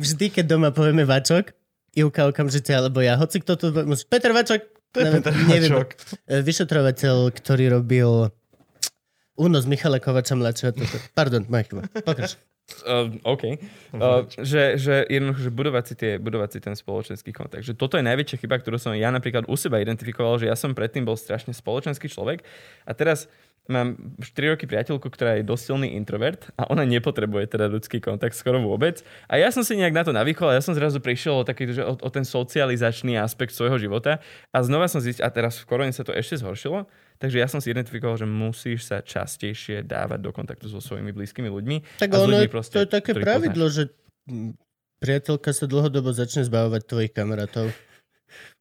Vždy, 0.00 0.26
keď 0.32 0.44
doma 0.48 0.72
povieme 0.72 1.04
Vačok, 1.04 1.52
Ivka 1.92 2.24
okamžite, 2.24 2.72
alebo 2.72 3.04
ja, 3.04 3.20
hoci 3.20 3.44
kto 3.44 3.52
to 3.60 3.66
musí... 3.84 4.08
Peter 4.08 4.32
Vačok! 4.32 4.64
To 4.92 5.00
je 5.00 5.08
Peter 5.20 5.32
Vačok. 5.32 5.88
E, 6.24 6.40
Vyšetrovateľ, 6.40 7.32
ktorý 7.36 7.64
robil 7.80 8.32
únos 9.36 9.64
Michala 9.64 10.00
Kovača 10.00 10.36
mladšieho. 10.36 10.72
Pardon, 11.16 11.44
moja 11.48 11.64
chyba. 11.68 11.82
Pokrač. 12.04 12.36
Uh, 12.82 13.12
OK. 13.22 13.44
Uh, 13.92 14.24
že, 14.40 14.80
že 14.80 15.04
jednoducho, 15.06 15.40
že 15.46 15.52
budovať 15.52 15.84
si, 15.84 15.94
tie, 15.94 16.12
budovať 16.16 16.50
si 16.56 16.58
ten 16.64 16.74
spoločenský 16.74 17.30
kontakt. 17.30 17.62
Že 17.68 17.76
toto 17.76 18.00
je 18.00 18.04
najväčšia 18.04 18.40
chyba, 18.40 18.58
ktorú 18.58 18.80
som 18.80 18.96
ja 18.96 19.12
napríklad 19.12 19.44
u 19.46 19.54
seba 19.54 19.78
identifikoval, 19.84 20.40
že 20.40 20.48
ja 20.48 20.56
som 20.56 20.72
predtým 20.72 21.04
bol 21.04 21.14
strašne 21.14 21.52
spoločenský 21.52 22.08
človek 22.08 22.42
a 22.88 22.92
teraz 22.96 23.28
mám 23.70 23.94
4 24.18 24.58
roky 24.58 24.66
priateľku, 24.66 25.06
ktorá 25.06 25.38
je 25.38 25.46
dosť 25.46 25.62
silný 25.70 25.94
introvert 25.94 26.50
a 26.58 26.66
ona 26.66 26.82
nepotrebuje 26.82 27.54
teda 27.54 27.70
ľudský 27.70 28.02
kontakt 28.02 28.34
skoro 28.34 28.58
vôbec. 28.58 29.06
A 29.30 29.38
ja 29.38 29.54
som 29.54 29.62
si 29.62 29.78
nejak 29.78 29.94
na 29.94 30.02
to 30.02 30.10
navykol 30.10 30.50
a 30.50 30.58
ja 30.58 30.62
som 30.64 30.74
zrazu 30.74 30.98
prišiel 30.98 31.42
o, 31.42 31.46
taký, 31.46 31.70
že 31.70 31.86
o, 31.86 31.94
o 31.94 32.08
ten 32.10 32.26
socializačný 32.26 33.14
aspekt 33.22 33.54
svojho 33.54 33.78
života 33.78 34.18
a 34.50 34.58
znova 34.66 34.90
som 34.90 34.98
zistil, 34.98 35.22
a 35.22 35.30
teraz 35.30 35.62
v 35.62 35.68
korone 35.70 35.94
sa 35.94 36.02
to 36.02 36.10
ešte 36.10 36.42
zhoršilo, 36.42 36.90
takže 37.22 37.38
ja 37.38 37.46
som 37.46 37.62
si 37.62 37.70
identifikoval, 37.70 38.18
že 38.18 38.26
musíš 38.26 38.90
sa 38.90 38.98
častejšie 38.98 39.86
dávať 39.86 40.18
do 40.18 40.34
kontaktu 40.34 40.66
so 40.66 40.82
svojimi 40.82 41.14
blízkymi 41.14 41.46
ľuďmi. 41.46 42.02
Tak 42.02 42.10
a 42.10 42.16
s 42.18 42.22
ono, 42.26 42.34
je, 42.42 42.50
proste, 42.50 42.74
to 42.74 42.82
je 42.82 42.90
také 42.90 43.14
pravidlo, 43.14 43.70
že 43.70 43.94
mm, 44.26 44.58
priateľka 44.98 45.54
sa 45.54 45.70
dlhodobo 45.70 46.10
začne 46.10 46.42
zbavovať 46.42 46.82
tvojich 46.82 47.14
kamarátov. 47.14 47.70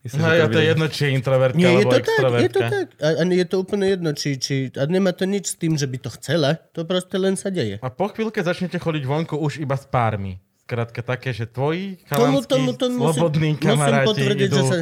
Myslím, 0.03 0.19
No 0.21 0.27
že 0.29 0.37
ja 0.37 0.47
to 0.51 0.59
je 0.59 0.67
jedno, 0.67 0.85
či 0.91 1.01
je 1.07 1.11
introvertka 1.15 1.57
Nie, 1.57 1.71
je 1.71 1.75
alebo 1.79 1.89
to 1.89 1.95
tak, 1.95 2.03
je 2.03 2.09
extrovertka. 2.11 2.49
to 2.51 2.61
tak. 2.75 2.87
A, 2.99 3.07
a 3.17 3.23
je 3.23 3.45
to 3.47 3.55
úplne 3.61 3.85
jedno, 3.87 4.09
či, 4.11 4.29
či... 4.35 4.55
A 4.75 4.83
nemá 4.89 5.11
to 5.15 5.23
nič 5.23 5.45
s 5.53 5.55
tým, 5.55 5.73
že 5.79 5.87
by 5.87 5.97
to 6.01 6.09
chcela. 6.19 6.59
To 6.75 6.83
proste 6.83 7.15
len 7.15 7.39
sa 7.39 7.53
deje. 7.53 7.79
A 7.79 7.87
po 7.87 8.11
chvíľke 8.11 8.43
začnete 8.43 8.81
chodiť 8.81 9.03
vonku 9.07 9.39
už 9.39 9.63
iba 9.63 9.79
s 9.79 9.87
pármi. 9.87 10.43
Skrátka 10.67 10.99
také, 11.05 11.31
že 11.31 11.47
tvoji 11.47 12.03
chalanskí, 12.09 12.59
musím, 12.59 12.99
slobodní 12.99 13.49
musím 13.55 13.63
kamaráti 13.63 14.07
potvrdiť, 14.11 14.49
idú... 14.51 14.57
že 14.59 14.63
sa... 14.67 14.77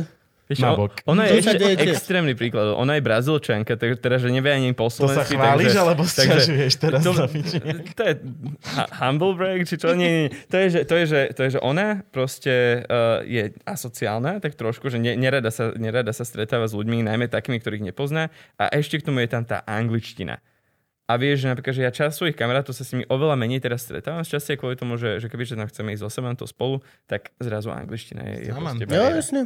Vieš, 0.50 0.60
na 0.60 0.74
o- 0.74 0.82
bok. 0.82 0.98
Ona 1.06 1.24
To 1.24 1.30
je 1.30 1.46
ešte 1.46 1.62
extrémny 1.86 2.34
príklad. 2.34 2.74
Ona 2.74 2.98
je 2.98 3.06
brazilčanka, 3.06 3.78
tak, 3.78 4.02
teda, 4.02 4.18
že 4.18 4.28
nevie 4.28 4.50
ani 4.50 4.74
po 4.74 4.90
To 4.90 5.06
sa 5.06 5.22
slovensky. 5.22 5.38
chváliš, 5.38 5.66
takže- 5.70 5.78
alebo 5.80 6.02
takže- 6.02 6.24
sťažuješ 6.26 6.74
teraz 6.76 7.00
to, 7.00 7.12
na 7.14 7.26
piči? 7.30 7.58
to 7.94 8.02
je 8.02 8.14
hu- 8.18 8.90
humble 8.98 9.34
brag, 9.34 9.62
či 9.62 9.78
čo? 9.78 9.94
Nie, 9.94 10.10
nie, 10.10 10.22
nie. 10.26 10.32
To 10.44 10.56
je, 10.58 10.68
že, 10.68 10.80
to 10.84 10.94
je, 10.96 11.06
že, 11.06 11.20
to 11.32 11.42
je, 11.46 11.50
že 11.54 11.60
ona 11.62 11.88
proste 12.04 12.54
uh, 12.82 13.22
je 13.22 13.54
asociálna, 13.64 14.40
tak 14.40 14.54
trošku, 14.54 14.90
že 14.90 14.98
ne, 14.98 15.14
nerada, 15.14 15.48
sa, 15.48 15.70
nerada 15.72 16.10
sa 16.10 16.26
stretáva 16.26 16.66
s 16.66 16.74
ľuďmi, 16.74 17.06
najmä 17.06 17.26
takými, 17.28 17.56
ktorých 17.56 17.86
nepozná. 17.86 18.28
A 18.56 18.74
ešte 18.74 18.98
k 18.98 19.06
tomu 19.06 19.22
je 19.22 19.30
tam 19.30 19.46
tá 19.46 19.62
angličtina. 19.64 20.42
A 21.06 21.14
vieš, 21.14 21.42
že 21.42 21.50
napríklad, 21.50 21.74
že 21.74 21.82
ja 21.82 21.90
čas 21.90 22.14
svojich 22.16 22.34
kamarátov 22.34 22.70
sa 22.70 22.82
s 22.82 22.90
nimi 22.90 23.06
oveľa 23.06 23.34
menej 23.34 23.58
teraz 23.60 23.82
stretávam, 23.82 24.22
z 24.22 24.34
častie 24.34 24.58
kvôli 24.58 24.74
tomu, 24.74 24.94
že, 24.94 25.18
že 25.18 25.26
kebyže 25.26 25.54
tam 25.54 25.66
chceme 25.66 25.94
ísť 25.94 26.06
8 26.06 26.38
to 26.38 26.46
spolu, 26.46 26.82
tak 27.06 27.34
zrazu 27.38 27.70
angličtina 27.70 28.22
je, 28.24 28.46
je. 28.46 28.54
Jo, 28.88 29.10
jasne. 29.12 29.46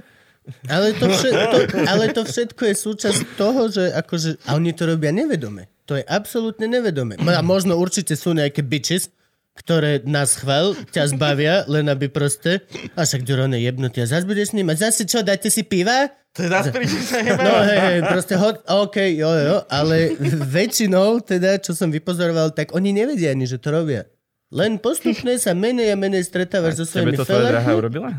Ale 0.68 0.92
to, 0.96 1.08
všetko, 1.08 1.58
ale 1.88 2.06
to 2.12 2.22
všetko 2.28 2.62
je 2.68 2.76
súčasť 2.76 3.22
toho, 3.40 3.72
že 3.72 3.96
akože, 3.96 4.44
a 4.44 4.60
oni 4.60 4.76
to 4.76 4.84
robia 4.88 5.16
nevedome. 5.16 5.72
To 5.88 6.00
je 6.00 6.04
absolútne 6.04 6.68
nevedome. 6.68 7.20
A 7.20 7.44
možno 7.44 7.76
určite 7.76 8.16
sú 8.16 8.36
nejaké 8.36 8.64
bitches, 8.64 9.12
ktoré 9.54 10.02
nás 10.04 10.34
chval, 10.40 10.74
ťa 10.90 11.14
zbavia, 11.14 11.64
len 11.70 11.86
aby 11.86 12.10
proste, 12.10 12.66
a 12.98 13.06
však 13.06 13.22
Duron 13.22 13.54
je 13.54 13.62
jebnutý 13.62 14.02
a 14.02 14.10
zase 14.10 14.26
budeš 14.26 14.52
s 14.52 14.56
ním 14.58 14.74
a 14.74 14.76
zase 14.76 15.06
čo, 15.06 15.22
dáte 15.22 15.54
si 15.54 15.62
piva? 15.62 16.10
To 16.34 16.42
príči 16.50 16.98
sa. 17.06 17.22
No 17.46 17.62
hej, 17.62 17.78
hej, 17.78 18.00
proste 18.10 18.34
hod, 18.34 18.66
OK, 18.66 18.98
jo, 19.14 19.30
jo, 19.30 19.58
ale 19.70 20.18
väčšinou, 20.50 21.22
teda, 21.22 21.62
čo 21.62 21.78
som 21.78 21.94
vypozoroval, 21.94 22.58
tak 22.58 22.74
oni 22.74 22.90
nevedia 22.90 23.30
ani, 23.30 23.46
že 23.46 23.62
to 23.62 23.70
robia. 23.70 24.10
Len 24.50 24.82
postupne 24.82 25.38
sa 25.38 25.54
menej 25.54 25.94
a 25.94 25.98
menej 25.98 26.26
stretávaš 26.26 26.82
so 26.82 26.86
svojimi 26.90 27.18
to 27.22 27.26
tvoja 27.26 27.54
drahá 27.54 27.72
urobila? 27.78 28.10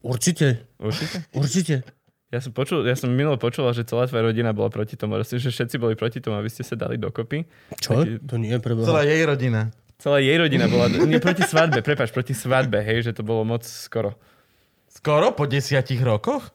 Určite, 0.00 0.66
Určite? 0.78 1.16
určite. 1.34 1.74
Ja 2.28 2.38
som, 2.38 2.52
počul, 2.52 2.84
ja 2.84 2.92
som 2.92 3.08
minulo 3.08 3.40
počula, 3.40 3.72
že 3.72 3.82
celá 3.82 4.04
tvoja 4.04 4.20
rodina 4.22 4.52
bola 4.52 4.68
proti 4.68 4.94
tomu, 4.94 5.16
že 5.18 5.48
všetci 5.48 5.80
boli 5.80 5.96
proti 5.96 6.20
tomu, 6.20 6.36
aby 6.36 6.46
ste 6.46 6.60
sa 6.60 6.76
dali 6.76 7.00
dokopy. 7.00 7.48
Čo? 7.74 8.04
Taký- 8.04 8.20
To 8.22 8.34
nie 8.36 8.52
je 8.52 8.60
pre 8.60 8.76
Celá 8.76 9.02
jej 9.02 9.22
rodina. 9.24 9.72
Celá 9.96 10.20
jej 10.20 10.36
rodina 10.36 10.68
bola, 10.68 10.86
nie 10.92 11.18
proti 11.18 11.42
svadbe, 11.42 11.80
prepač, 11.80 12.12
proti 12.12 12.30
svadbe, 12.30 12.78
hej, 12.78 13.02
že 13.02 13.16
to 13.16 13.24
bolo 13.24 13.42
moc 13.42 13.64
skoro. 13.64 14.14
Skoro 14.86 15.32
po 15.32 15.48
desiatich 15.48 15.98
rokoch? 15.98 16.52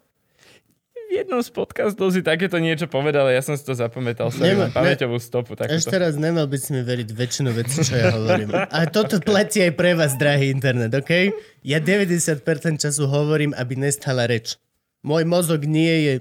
Jednom 1.14 1.46
z 1.46 1.54
podcastov 1.54 2.10
si 2.10 2.26
takéto 2.26 2.58
niečo 2.58 2.90
povedal, 2.90 3.30
ja 3.30 3.46
som 3.46 3.54
si 3.54 3.62
to 3.62 3.78
zapamätal, 3.78 4.34
Nemá- 4.34 4.66
mám 4.66 4.74
pamäťovú 4.74 5.22
stopu. 5.22 5.54
Ešte 5.54 5.94
Takúto. 5.94 6.02
raz 6.02 6.18
nemal 6.18 6.50
by 6.50 6.58
si 6.58 6.74
mi 6.74 6.82
veriť 6.82 7.10
väčšinu 7.14 7.54
vecí, 7.54 7.86
čo 7.86 7.94
ja 7.94 8.18
hovorím. 8.18 8.50
A 8.50 8.90
toto 8.90 9.22
platí 9.22 9.62
aj 9.62 9.78
pre 9.78 9.94
vás, 9.94 10.18
drahý 10.18 10.50
internet, 10.50 10.90
OK? 10.90 11.30
Ja 11.62 11.78
90% 11.78 12.42
času 12.82 13.06
hovorím, 13.06 13.54
aby 13.54 13.78
nestala 13.78 14.26
reč. 14.26 14.58
Môj 15.06 15.22
mozog 15.30 15.70
nie 15.70 15.94
je 16.02 16.14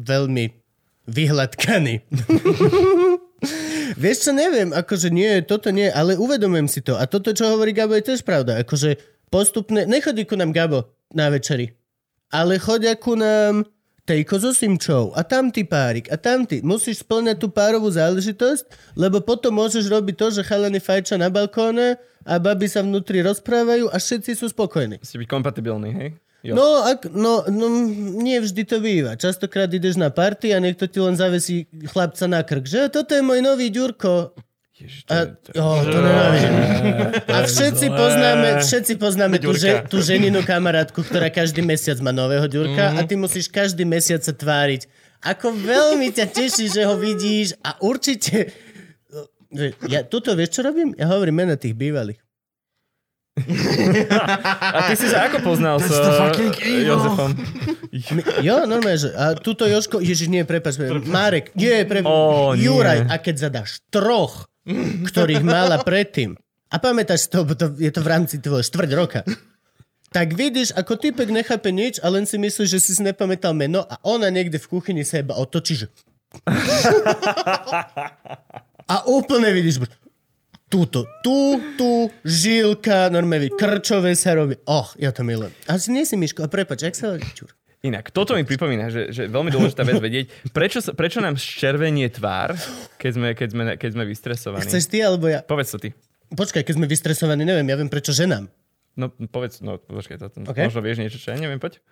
veľmi 0.00 0.48
vyhladkaný. 1.04 2.00
Vieš 4.00 4.16
čo, 4.16 4.32
neviem, 4.32 4.72
akože 4.72 5.12
nie, 5.12 5.44
toto 5.44 5.68
nie, 5.68 5.92
ale 5.92 6.16
uvedomujem 6.16 6.72
si 6.72 6.80
to. 6.80 6.96
A 6.96 7.04
toto, 7.04 7.36
čo 7.36 7.52
hovorí 7.52 7.76
Gabo, 7.76 7.92
je 7.92 8.08
tiež 8.08 8.24
pravda. 8.24 8.56
Akože 8.64 8.96
postupne, 9.28 9.84
nechodí 9.84 10.24
ku 10.24 10.40
nám 10.40 10.56
Gabo 10.56 10.88
na 11.12 11.28
večeri, 11.28 11.76
ale 12.32 12.56
chodia 12.56 12.96
ku 12.96 13.12
nám 13.12 13.68
Tejko 14.02 14.34
so 14.42 14.50
Simčou 14.50 15.14
a 15.14 15.22
tamtý 15.22 15.62
párik 15.62 16.10
a 16.10 16.18
tamtý. 16.18 16.58
Musíš 16.58 17.06
splňať 17.06 17.38
tú 17.38 17.46
párovú 17.46 17.86
záležitosť, 17.86 18.98
lebo 18.98 19.22
potom 19.22 19.54
môžeš 19.54 19.86
robiť 19.86 20.14
to, 20.18 20.26
že 20.34 20.42
chalani 20.42 20.82
fajča 20.82 21.22
na 21.22 21.30
balkóne 21.30 22.02
a 22.26 22.34
baby 22.42 22.66
sa 22.66 22.82
vnútri 22.82 23.22
rozprávajú 23.22 23.94
a 23.94 23.96
všetci 24.02 24.34
sú 24.34 24.50
spokojní. 24.50 24.98
Ste 25.06 25.22
byť 25.22 25.28
kompatibilní, 25.30 25.90
hej? 25.94 26.10
Jo. 26.42 26.58
No, 26.58 26.82
ak, 26.82 27.06
no, 27.14 27.46
no, 27.46 27.70
nie 28.18 28.42
vždy 28.42 28.66
to 28.66 28.82
býva. 28.82 29.14
Častokrát 29.14 29.70
ideš 29.70 29.94
na 29.94 30.10
party 30.10 30.50
a 30.50 30.58
niekto 30.58 30.90
ti 30.90 30.98
len 30.98 31.14
zavesí 31.14 31.70
chlapca 31.94 32.26
na 32.26 32.42
krk, 32.42 32.66
že 32.66 32.90
toto 32.90 33.14
je 33.14 33.22
môj 33.22 33.38
nový 33.38 33.70
Ďurko. 33.70 34.34
Ježiš, 34.82 35.06
to, 35.06 35.10
A, 35.10 35.16
je- 35.16 35.28
to, 35.32 35.48
je- 35.48 35.56
oh, 35.56 35.78
to 35.80 35.96
nenávidím. 35.96 36.54
A 37.34 37.38
všetci 37.44 37.86
poznáme, 37.88 38.48
všetci 38.58 38.92
poznáme 38.96 39.36
tú, 39.38 39.54
že, 39.54 39.86
tú 39.86 40.02
ženinu 40.02 40.42
kamarátku, 40.42 41.00
ktorá 41.00 41.30
každý 41.30 41.62
mesiac 41.62 41.96
má 41.98 42.10
nového 42.10 42.44
Ďurka 42.44 42.90
Mhm. 42.90 42.96
a 42.96 43.00
ty 43.02 43.14
musíš 43.14 43.46
každý 43.46 43.84
mesiac 43.84 44.18
sa 44.18 44.32
tváriť. 44.32 44.90
Ako 45.22 45.54
veľmi 45.54 46.10
ťa 46.10 46.26
teší, 46.28 46.66
že 46.66 46.82
ho 46.82 46.98
vidíš 46.98 47.54
a 47.62 47.78
určite... 47.78 48.50
Ja, 49.86 50.02
tuto 50.02 50.32
vieš, 50.32 50.56
čo 50.56 50.62
robím? 50.64 50.96
Ja 50.96 51.06
hovorím 51.06 51.46
mena 51.46 51.54
tých 51.54 51.76
bývalých. 51.76 52.18
A 54.12 54.88
ty 54.88 54.94
si 54.94 55.08
sa 55.08 55.28
ako 55.28 55.40
poznal 55.40 55.80
s 55.80 55.88
eh. 55.88 56.84
Jozefom? 56.84 57.32
Jo, 58.40 58.64
normálne, 58.64 58.96
že 58.98 59.08
a 59.12 59.32
tuto 59.32 59.64
Joško, 59.64 60.00
Ježiš, 60.00 60.28
nie, 60.28 60.44
prepač, 60.44 60.76
Marek, 61.04 61.52
nie, 61.52 61.84
pre... 61.84 62.00
Ó, 62.00 62.52
nie. 62.52 62.64
Juraj, 62.64 63.08
a 63.08 63.14
keď 63.16 63.34
zadáš 63.40 63.80
troch, 63.88 64.48
ktorých 65.08 65.42
mala 65.42 65.82
predtým, 65.82 66.38
a 66.72 66.76
pamätáš 66.80 67.28
to, 67.28 67.44
bo 67.44 67.52
to, 67.52 67.68
je 67.76 67.92
to 67.92 68.00
v 68.00 68.08
rámci 68.08 68.40
tvojho 68.40 68.64
štvrť 68.64 68.90
roka, 68.96 69.20
tak 70.12 70.36
vidíš, 70.36 70.76
ako 70.76 71.00
typek 71.00 71.32
nechápe 71.32 71.72
nič 71.72 71.96
a 72.00 72.12
len 72.12 72.28
si 72.28 72.36
myslíš, 72.36 72.68
že 72.68 72.80
si 72.80 72.92
si 72.96 73.02
nepamätal 73.04 73.56
meno 73.56 73.84
a 73.84 73.96
ona 74.04 74.28
niekde 74.28 74.60
v 74.60 74.68
kuchyni 74.68 75.04
sa 75.04 75.20
iba 75.20 75.36
otočí, 75.36 75.84
že... 75.84 75.86
A 78.92 79.08
úplne 79.08 79.52
vidíš, 79.52 79.84
túto, 80.72 81.04
tu, 81.20 81.60
tu, 81.76 82.08
žilka, 82.24 83.12
normálne 83.12 83.52
krčové 83.52 84.16
sa 84.16 84.32
robí. 84.32 84.56
Och, 84.64 84.96
ja 84.96 85.12
to 85.12 85.24
milujem. 85.24 85.52
A 85.68 85.76
si 85.76 85.92
nie 85.92 86.08
si 86.08 86.16
Miško, 86.16 86.44
a 86.44 86.48
prepač, 86.48 86.88
jak 86.88 86.96
sa 86.96 87.20
čur? 87.36 87.52
Inak, 87.82 88.14
toto 88.14 88.38
mi 88.38 88.46
pripomína, 88.46 88.94
že, 88.94 89.10
že 89.10 89.26
veľmi 89.26 89.50
dôležitá 89.50 89.82
vec 89.82 89.98
vedieť, 89.98 90.30
prečo, 90.54 90.78
prečo 90.94 91.18
nám 91.18 91.34
zčervenie 91.34 92.06
tvár, 92.14 92.54
keď 92.94 93.10
sme, 93.18 93.28
keď 93.34 93.48
sme, 93.50 93.64
keď 93.74 93.90
sme 93.90 94.04
vystresovaní. 94.06 94.62
Chceš 94.62 94.86
ty 94.86 95.02
alebo 95.02 95.26
ja? 95.26 95.42
Povedz 95.42 95.74
to 95.74 95.82
ty. 95.82 95.90
Počkaj, 96.30 96.62
keď 96.62 96.74
sme 96.78 96.86
vystresovaní, 96.86 97.42
neviem, 97.42 97.66
ja 97.66 97.74
viem 97.74 97.90
prečo 97.90 98.14
ženám. 98.14 98.46
No 98.94 99.10
povedz, 99.10 99.58
no 99.66 99.82
počkaj, 99.82 100.14
to, 100.14 100.30
OK. 100.30 100.54
okay. 100.54 100.70
možno 100.70 100.78
vieš 100.78 101.02
niečo, 101.02 101.18
čo 101.18 101.34
ja 101.34 101.38
neviem, 101.42 101.58
poď. 101.58 101.82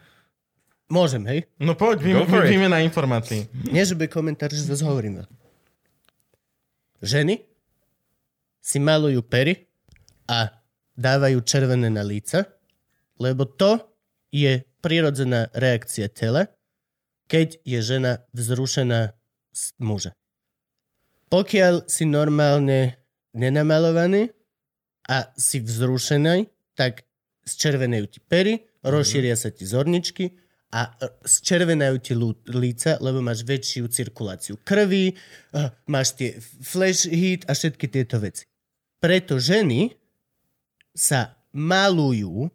Môžem, 0.87 1.27
hej? 1.27 1.51
No 1.59 1.75
poď, 1.75 2.07
vy, 2.07 2.11
Go 2.15 2.27
for 2.31 2.47
it. 2.47 2.55
výmena 2.55 2.79
informácií. 2.87 3.51
Nie, 3.67 3.83
že 3.83 3.99
by 3.99 4.07
komentár, 4.07 4.55
že 4.55 4.63
zase 4.63 4.87
hovorím. 4.87 5.27
Ženy 7.03 7.43
si 8.63 8.79
malujú 8.79 9.27
pery 9.27 9.67
a 10.31 10.55
dávajú 10.95 11.43
červené 11.43 11.91
na 11.91 12.07
líca, 12.07 12.47
lebo 13.19 13.43
to 13.43 13.83
je 14.31 14.70
prirodzená 14.81 15.53
reakcia 15.55 16.09
tela, 16.09 16.49
keď 17.31 17.63
je 17.63 17.79
žena 17.85 18.13
vzrušená 18.35 19.15
z 19.55 19.65
muža. 19.79 20.13
Pokiaľ 21.31 21.87
si 21.87 22.11
normálne 22.11 22.99
nenamalovaný 23.39 24.35
a 25.07 25.31
si 25.39 25.63
vzrušený, 25.63 26.51
tak 26.75 27.07
zčervenajú 27.47 28.07
ti 28.11 28.19
pery, 28.19 28.67
rozšíria 28.83 29.39
sa 29.39 29.55
ti 29.55 29.63
zorničky 29.63 30.35
a 30.71 30.87
e, 30.87 31.07
zčervenajú 31.27 31.97
ti 31.99 32.15
líca, 32.51 32.99
lebo 33.03 33.19
máš 33.23 33.43
väčšiu 33.43 33.91
cirkuláciu 33.91 34.55
krvi, 34.63 35.15
eh, 35.15 35.71
máš 35.91 36.15
tie 36.15 36.39
flash 36.63 37.11
heat 37.11 37.47
a 37.51 37.55
všetky 37.55 37.87
tieto 37.91 38.23
veci. 38.23 38.47
Preto 39.03 39.39
ženy 39.43 39.91
sa 40.95 41.35
malujú, 41.51 42.47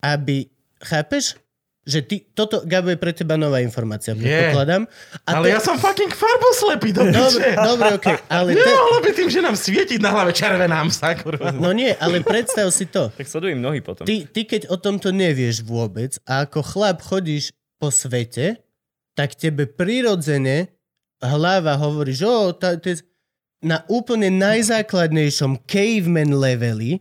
aby, 0.00 0.48
chápeš? 0.84 1.40
Že 1.84 2.00
ty, 2.00 2.16
toto, 2.32 2.64
Gabo, 2.64 2.88
je 2.88 2.96
pre 2.96 3.12
teba 3.12 3.36
nová 3.36 3.60
informácia, 3.60 4.16
predpokladám. 4.16 4.88
A 5.28 5.36
Ale 5.36 5.52
te- 5.52 5.52
ja 5.52 5.60
som 5.60 5.76
fucking 5.76 6.16
farboslepý, 6.16 6.96
do 6.96 7.04
Dobre, 7.12 7.52
dobre, 7.60 7.88
okej, 8.00 8.16
ale... 8.32 8.50
Te... 8.56 8.64
Nemohlo 8.64 8.98
by 9.04 9.10
tým, 9.12 9.28
že 9.28 9.40
nám 9.44 9.52
svietiť 9.52 10.00
na 10.00 10.16
hlave 10.16 10.32
červenám 10.32 10.88
sa, 10.88 11.12
kurva. 11.12 11.52
No 11.52 11.76
nie, 11.76 11.92
ale 12.00 12.24
predstav 12.24 12.72
si 12.72 12.88
to. 12.88 13.12
Tak 13.12 13.28
sledujem 13.28 13.60
nohy 13.60 13.84
potom. 13.84 14.08
Ty, 14.08 14.16
ty 14.32 14.48
keď 14.48 14.72
o 14.72 14.80
tomto 14.80 15.12
nevieš 15.12 15.60
vôbec 15.60 16.16
a 16.24 16.48
ako 16.48 16.64
chlap 16.64 17.04
chodíš 17.04 17.52
po 17.76 17.92
svete, 17.92 18.64
tak 19.12 19.36
tebe 19.36 19.68
prirodzene 19.68 20.72
hlava 21.20 21.76
hovorí, 21.76 22.16
že 22.16 22.24
o, 22.24 22.56
tá, 22.56 22.80
tá, 22.80 22.96
na 23.64 23.84
úplne 23.92 24.32
najzákladnejšom 24.32 25.64
caveman 25.68 26.32
leveli 26.32 27.00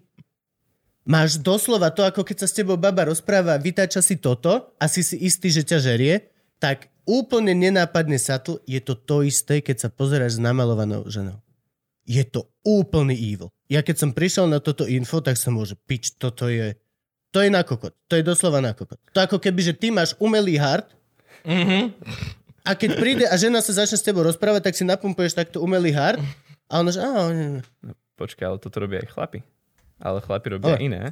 máš 1.03 1.39
doslova 1.39 1.91
to, 1.91 2.03
ako 2.03 2.23
keď 2.23 2.43
sa 2.43 2.47
s 2.47 2.55
tebou 2.55 2.79
baba 2.79 3.07
rozpráva, 3.07 3.59
vytáča 3.59 3.99
si 3.99 4.15
toto 4.19 4.73
a 4.79 4.85
si 4.87 5.03
si 5.03 5.19
istý, 5.19 5.51
že 5.51 5.63
ťa 5.63 5.79
žerie, 5.79 6.31
tak 6.59 6.87
úplne 7.03 7.51
nenápadne 7.51 8.15
satl 8.15 8.63
je 8.63 8.79
to 8.79 8.95
to 8.95 9.27
isté, 9.27 9.59
keď 9.59 9.87
sa 9.87 9.89
pozeráš 9.91 10.39
s 10.39 10.43
namalovanou 10.43 11.03
ženou. 11.11 11.43
Je 12.03 12.23
to 12.23 12.51
úplný 12.63 13.15
evil. 13.15 13.51
Ja 13.71 13.79
keď 13.83 13.95
som 13.99 14.09
prišiel 14.11 14.47
na 14.47 14.59
toto 14.59 14.83
info, 14.87 15.23
tak 15.23 15.39
som 15.39 15.55
môže 15.55 15.75
pič, 15.87 16.15
toto 16.19 16.47
je 16.47 16.75
to 17.33 17.41
je 17.41 17.49
na 17.49 17.65
kokot. 17.65 17.97
To 18.07 18.13
je 18.13 18.21
doslova 18.21 18.61
na 18.61 18.77
kokot. 18.77 19.01
To 19.09 19.19
ako 19.25 19.41
keby, 19.41 19.61
že 19.65 19.73
ty 19.73 19.89
máš 19.89 20.13
umelý 20.21 20.55
hard 20.61 20.85
Mhm. 21.43 21.91
a 22.63 22.71
keď 22.71 22.89
príde 22.95 23.25
a 23.27 23.35
žena 23.35 23.59
sa 23.59 23.75
začne 23.75 23.99
s 23.99 24.05
tebou 24.05 24.23
rozprávať, 24.23 24.71
tak 24.71 24.75
si 24.79 24.87
napumpuješ 24.87 25.35
takto 25.35 25.59
umelý 25.59 25.91
hard 25.91 26.23
a 26.71 26.79
ona 26.79 26.91
že, 26.95 27.03
nie. 27.35 27.59
Počkaj, 28.15 28.45
ale 28.47 28.57
toto 28.63 28.79
robia 28.79 29.03
aj 29.03 29.11
chlapi. 29.11 29.43
Ale 30.03 30.19
chlapi 30.19 30.47
robia 30.59 30.75
Ale- 30.75 30.83
iné. 30.83 31.03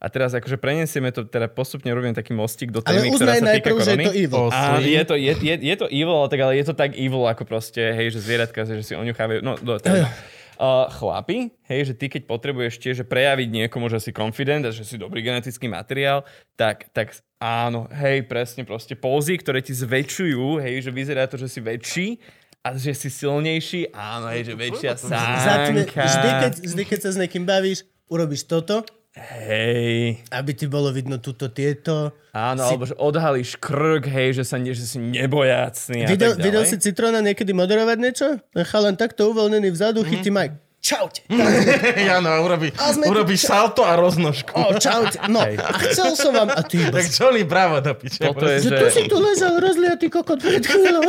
A 0.00 0.08
teraz 0.08 0.32
akože 0.32 0.56
prenesieme 0.56 1.12
to, 1.12 1.28
teda 1.28 1.52
postupne 1.52 1.92
robím 1.92 2.16
taký 2.16 2.32
mostík 2.32 2.72
do 2.72 2.80
témy, 2.80 3.12
ktorá 3.12 3.36
sa 3.36 3.52
týka 3.52 3.52
najprv, 3.52 3.76
že 3.76 3.92
je 3.92 3.98
korony. 4.00 4.04
to 4.08 4.14
evil. 4.16 4.46
A 4.48 4.60
je 4.80 5.02
to, 5.04 5.14
je, 5.14 5.32
je, 5.44 5.54
je 5.60 5.76
to 5.76 5.86
evil, 5.92 6.24
ale 6.24 6.28
tak, 6.32 6.40
ale 6.40 6.52
je 6.56 6.64
to 6.64 6.74
tak 6.74 6.90
evil, 6.96 7.28
ako 7.28 7.44
proste, 7.44 7.84
hej, 7.92 8.08
že 8.08 8.24
zvieratka, 8.24 8.64
že 8.64 8.80
si 8.80 8.96
oňuchávajú, 8.96 9.44
no, 9.44 9.60
do, 9.60 9.76
teda, 9.76 10.08
uh, 10.56 10.88
chlapi, 10.88 11.52
hej, 11.68 11.92
že 11.92 11.94
ty 11.96 12.08
keď 12.08 12.24
potrebuješ 12.24 12.80
tiež 12.80 12.94
že 13.00 13.04
prejaviť 13.04 13.48
niekomu, 13.48 13.92
že 13.92 14.00
si 14.00 14.12
confident 14.12 14.64
a 14.64 14.72
že 14.72 14.88
si 14.88 14.96
dobrý 14.96 15.20
genetický 15.20 15.68
materiál, 15.68 16.24
tak, 16.56 16.88
tak 16.96 17.16
áno, 17.36 17.84
hej, 17.92 18.24
presne 18.24 18.64
proste 18.64 18.96
pózy, 18.96 19.36
ktoré 19.36 19.64
ti 19.64 19.76
zväčšujú, 19.76 20.64
hej, 20.64 20.80
že 20.84 20.90
vyzerá 20.92 21.28
to, 21.28 21.36
že 21.36 21.48
si 21.48 21.60
väčší 21.60 22.20
a 22.60 22.76
že 22.76 22.92
si 22.92 23.08
silnejší, 23.08 23.92
áno, 23.96 24.28
hej, 24.32 24.48
že 24.48 24.54
väčšia 24.56 24.96
sánka. 24.96 25.76
vždy, 25.92 26.30
keď, 26.40 26.52
vždy, 26.60 26.82
keď 26.84 26.98
sa 27.04 27.10
s 27.12 27.20
niekým 27.20 27.44
bavíš, 27.48 27.88
urobíš 28.10 28.44
toto, 28.44 28.82
Hej, 29.12 30.22
aby 30.30 30.50
ti 30.52 30.66
bolo 30.66 30.88
vidno 30.88 31.18
túto 31.18 31.48
tieto. 31.48 32.14
áno, 32.30 32.62
Si- 32.62 32.68
alebo 32.68 32.84
že 32.84 32.94
odhalíš 32.94 33.50
krk, 33.56 34.06
hej, 34.06 34.38
že, 34.38 34.44
sa, 34.44 34.54
ne- 34.54 34.70
že 34.70 34.86
si 34.86 34.98
nebojácný 34.98 36.04
a 36.04 36.08
Videl, 36.08 36.30
tak 36.30 36.38
ďalej. 36.38 36.46
videl 36.46 36.62
si 36.64 36.76
Citrona 36.78 37.18
niekedy 37.18 37.50
moderovať 37.50 37.96
niečo? 37.96 38.26
Chalan 38.64 38.94
takto 38.94 39.26
uvoľnený 39.28 39.68
vzadu, 39.68 40.02
chytí 40.02 40.30
Mike. 40.30 40.62
Čaute. 40.80 41.20
Ja 42.08 42.18
no, 42.18 42.32
urobí, 42.40 42.72
urobíš 43.04 43.44
ča- 43.44 43.52
salto 43.52 43.82
a 43.82 43.92
roznožku. 43.94 44.54
O, 44.54 44.72
čaute. 44.74 45.20
No, 45.26 45.42
Hej. 45.42 45.58
a 45.58 45.68
chcel 45.84 46.14
som 46.14 46.32
vám... 46.32 46.48
A 46.48 46.62
ty 46.62 46.80
Tak 46.80 47.04
Johnny, 47.04 47.44
bravo 47.44 47.82
do 47.82 47.92
piče. 47.92 48.24
Toto 48.24 48.48
je, 48.48 48.62
Že 48.62 48.70
tu 48.70 48.84
si 48.88 49.02
tu 49.04 49.16
ležal 49.18 49.58
rozliatý 49.58 50.08
kokot 50.08 50.38
pred 50.38 50.62
chvíľou. 50.62 51.04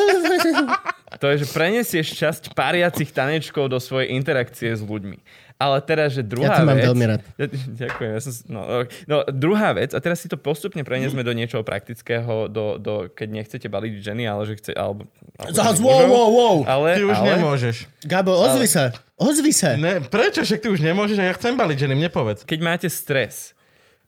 to 1.15 1.25
je, 1.29 1.35
že 1.37 1.47
prenesieš 1.47 2.07
časť 2.13 2.41
pariacich 2.51 3.07
tanečkov 3.09 3.67
do 3.67 3.77
svojej 3.77 4.11
interakcie 4.11 4.73
s 4.73 4.81
ľuďmi. 4.81 5.17
Ale 5.61 5.77
teraz, 5.85 6.17
že 6.17 6.25
druhá 6.25 6.57
Ja 6.57 6.57
to 6.57 6.65
mám 6.65 6.81
vec... 6.81 6.89
veľmi 6.89 7.05
rád. 7.05 7.21
Ja, 7.37 7.45
ďakujem. 7.85 8.09
Ja 8.17 8.21
som, 8.25 8.33
no, 8.49 8.61
no, 9.05 9.15
druhá 9.29 9.69
vec, 9.77 9.93
a 9.93 10.01
teraz 10.01 10.17
si 10.17 10.25
to 10.25 10.33
postupne 10.33 10.81
preniesme 10.81 11.21
do 11.21 11.29
niečoho 11.37 11.61
praktického, 11.61 12.49
do, 12.49 12.81
do, 12.81 13.05
keď 13.13 13.27
nechcete 13.29 13.67
baliť 13.69 14.01
ženy, 14.01 14.25
ale 14.25 14.49
že 14.49 14.57
chce... 14.57 14.71
Alebo, 14.73 15.05
alebo 15.37 15.53
mužov. 15.53 15.85
wow, 15.85 16.05
wow, 16.09 16.29
wow. 16.33 16.57
Ale, 16.65 16.87
Ty 16.97 17.03
už 17.05 17.19
ale, 17.21 17.27
nemôžeš. 17.37 17.75
Gabo, 18.01 18.33
ozvi 18.33 18.65
sa. 18.65 18.89
Ozvi 19.21 19.53
sa. 19.53 19.77
Ne, 19.77 20.01
prečo? 20.01 20.41
Však 20.41 20.65
ty 20.65 20.67
už 20.73 20.81
nemôžeš 20.81 21.21
a 21.21 21.29
ja 21.29 21.33
chcem 21.37 21.53
baliť 21.53 21.77
ženy, 21.85 21.93
mne 21.93 22.09
povedz. 22.09 22.41
keď 22.41 22.59
máte 22.65 22.87
stres, 22.89 23.53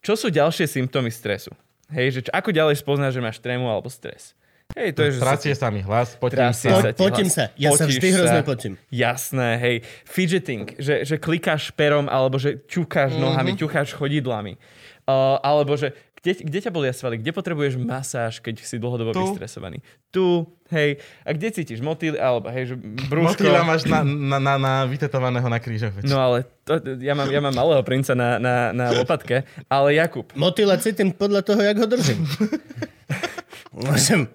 čo 0.01 0.17
sú 0.17 0.33
ďalšie 0.33 0.65
symptómy 0.65 1.13
stresu? 1.13 1.53
Hej, 1.93 2.07
že 2.17 2.19
čo, 2.25 2.31
ako 2.33 2.49
ďalej 2.49 2.81
spoznáš, 2.81 3.13
že 3.13 3.21
máš 3.21 3.37
trému 3.37 3.69
alebo 3.69 3.93
stres? 3.93 4.33
Hej, 4.73 4.97
to 4.97 5.01
je, 5.05 5.09
že 5.13 5.19
sa- 5.21 5.25
Tracie 5.29 5.53
sa 5.53 5.67
mi 5.69 5.81
hlas, 5.81 6.17
potím 6.17 6.49
sa. 6.49 6.67
Po- 6.71 6.81
sa 6.81 6.89
ti 6.89 6.99
potím 6.99 7.27
sa. 7.29 7.43
Ja 7.53 7.69
sa 7.71 7.85
Potíš 7.85 7.93
vždy 7.93 8.07
hrozne 8.09 8.41
potím. 8.41 8.73
Jasné, 8.89 9.49
hej. 9.59 9.75
Fidgeting, 10.03 10.65
že, 10.81 11.05
že 11.05 11.21
klikáš 11.21 11.69
perom, 11.71 12.09
alebo 12.09 12.41
že 12.41 12.57
ťukáš 12.65 13.13
nohami, 13.15 13.53
ťukáš 13.53 13.93
chodidlami. 13.93 14.57
Uh, 15.03 15.37
alebo 15.39 15.75
že 15.75 15.91
kde, 16.23 16.39
kde 16.39 16.59
ťa 16.63 16.71
bolia 16.71 16.95
svaly? 16.95 17.19
Kde 17.19 17.35
potrebuješ 17.35 17.75
masáž, 17.75 18.39
keď 18.39 18.63
si 18.63 18.79
dlhodobo 18.79 19.11
Tu. 19.11 19.19
vystresovaný? 19.19 19.83
Tu, 20.07 20.47
hej. 20.71 20.95
A 21.27 21.35
kde 21.35 21.51
cítiš 21.51 21.83
motýl, 21.83 22.15
alebo 22.15 22.47
hej, 22.47 22.71
že 22.71 22.75
brúško? 22.79 23.43
Motýla 23.43 23.67
máš 23.67 23.83
na, 23.83 24.07
na, 24.07 24.39
na, 24.39 24.55
na 24.55 24.73
vytetovaného 24.87 25.43
na 25.51 25.59
krížoch. 25.59 25.91
veď. 25.91 26.07
No 26.07 26.23
ale 26.23 26.47
to, 26.63 26.79
ja, 27.03 27.11
mám, 27.11 27.27
ja 27.27 27.43
mám 27.43 27.51
malého 27.51 27.83
princa 27.83 28.15
na, 28.15 28.39
na, 28.39 28.71
na 28.71 28.95
lopatke, 28.95 29.43
ale 29.67 29.99
Jakub, 29.99 30.31
Motýla 30.33 30.79
cítim 30.79 31.11
podľa 31.11 31.43
toho, 31.43 31.59
jak 31.59 31.75
ho 31.75 31.87
držím. 31.91 32.23
Môžem. 33.73 34.29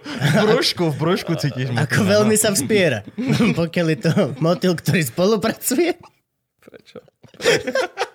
V 0.00 0.34
brúšku, 0.48 0.88
v 0.88 0.96
brúšku 0.96 1.36
cítiš 1.36 1.68
Ako 1.76 2.00
motýla, 2.00 2.08
veľmi 2.16 2.36
sa 2.40 2.56
vspiera. 2.56 3.04
Pokiaľ 3.60 3.86
je 3.92 3.98
to 4.00 4.12
motýl, 4.40 4.72
ktorý 4.72 5.04
spolupracuje. 5.04 5.92
prečo? 6.64 7.04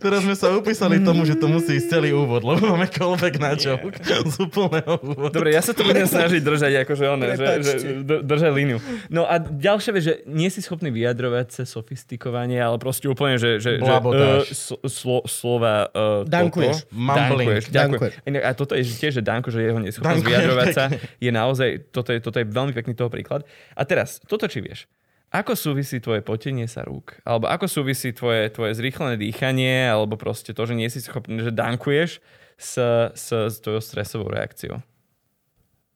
Teraz, 0.00 0.20
sme 0.22 0.36
sa 0.36 0.52
upísali 0.54 1.00
tomu, 1.00 1.24
že 1.24 1.34
to 1.34 1.48
musí 1.48 1.80
ísť 1.80 1.88
celý 1.98 2.12
úvod, 2.12 2.44
lebo 2.44 2.76
máme 2.76 2.86
callback 2.86 3.40
na 3.40 3.56
joke 3.56 3.96
z 4.04 4.36
úplného 4.40 5.00
úvodu. 5.00 5.32
Dobre, 5.34 5.56
ja 5.56 5.62
sa 5.64 5.72
to 5.72 5.82
budem 5.82 6.04
snažiť 6.06 6.40
držať, 6.40 6.72
akože 6.84 7.04
ono, 7.08 7.24
že, 7.34 7.46
že 7.64 7.74
držať 8.04 8.50
líniu. 8.52 8.78
No 9.08 9.24
a 9.24 9.40
ďalšia 9.40 9.90
vec, 9.96 10.02
že 10.04 10.14
nie 10.28 10.52
si 10.52 10.60
schopný 10.60 10.92
vyjadrovať 10.92 11.46
sa 11.60 11.62
sofistikovane, 11.64 12.60
ale 12.60 12.76
proste 12.76 13.08
úplne, 13.08 13.40
že, 13.40 13.58
že, 13.58 13.80
že 13.80 13.92
uh, 13.92 14.44
slo, 14.46 14.78
slo, 14.86 15.18
slova 15.24 15.88
uh, 15.90 16.22
Dankuješ. 16.28 16.88
toto. 16.92 17.16
Dankuješ. 17.18 17.64
Dankuješ. 17.72 18.12
A 18.44 18.50
toto 18.52 18.72
je 18.76 18.84
tiež, 18.84 19.20
že 19.20 19.22
Danko, 19.24 19.48
že 19.48 19.64
jeho 19.64 19.80
neschopnosť 19.80 20.20
Dankujem 20.20 20.28
vyjadrovať 20.28 20.66
sa 20.76 20.84
je 20.96 21.30
naozaj, 21.30 21.68
toto 21.90 22.10
je, 22.12 22.18
toto 22.20 22.36
je 22.38 22.46
veľmi 22.46 22.72
pekný 22.76 22.92
toho 22.94 23.08
príklad. 23.12 23.42
A 23.74 23.82
teraz, 23.88 24.20
toto 24.24 24.46
či 24.46 24.60
vieš. 24.60 24.86
Ako 25.30 25.54
súvisí 25.54 26.02
tvoje 26.02 26.26
potenie 26.26 26.66
sa 26.66 26.82
rúk? 26.82 27.14
Alebo 27.22 27.46
ako 27.46 27.70
súvisí 27.70 28.10
tvoje, 28.10 28.50
tvoje 28.50 28.74
zrýchlené 28.74 29.14
dýchanie? 29.14 29.86
Alebo 29.86 30.18
proste 30.18 30.50
to, 30.50 30.66
že 30.66 30.74
nie 30.74 30.90
si 30.90 30.98
schopný, 30.98 31.38
že 31.38 31.54
dankuješ 31.54 32.18
s, 32.58 32.74
s, 33.14 33.26
s 33.30 33.56
tvojou 33.62 33.78
stresovou 33.78 34.26
reakciou? 34.26 34.82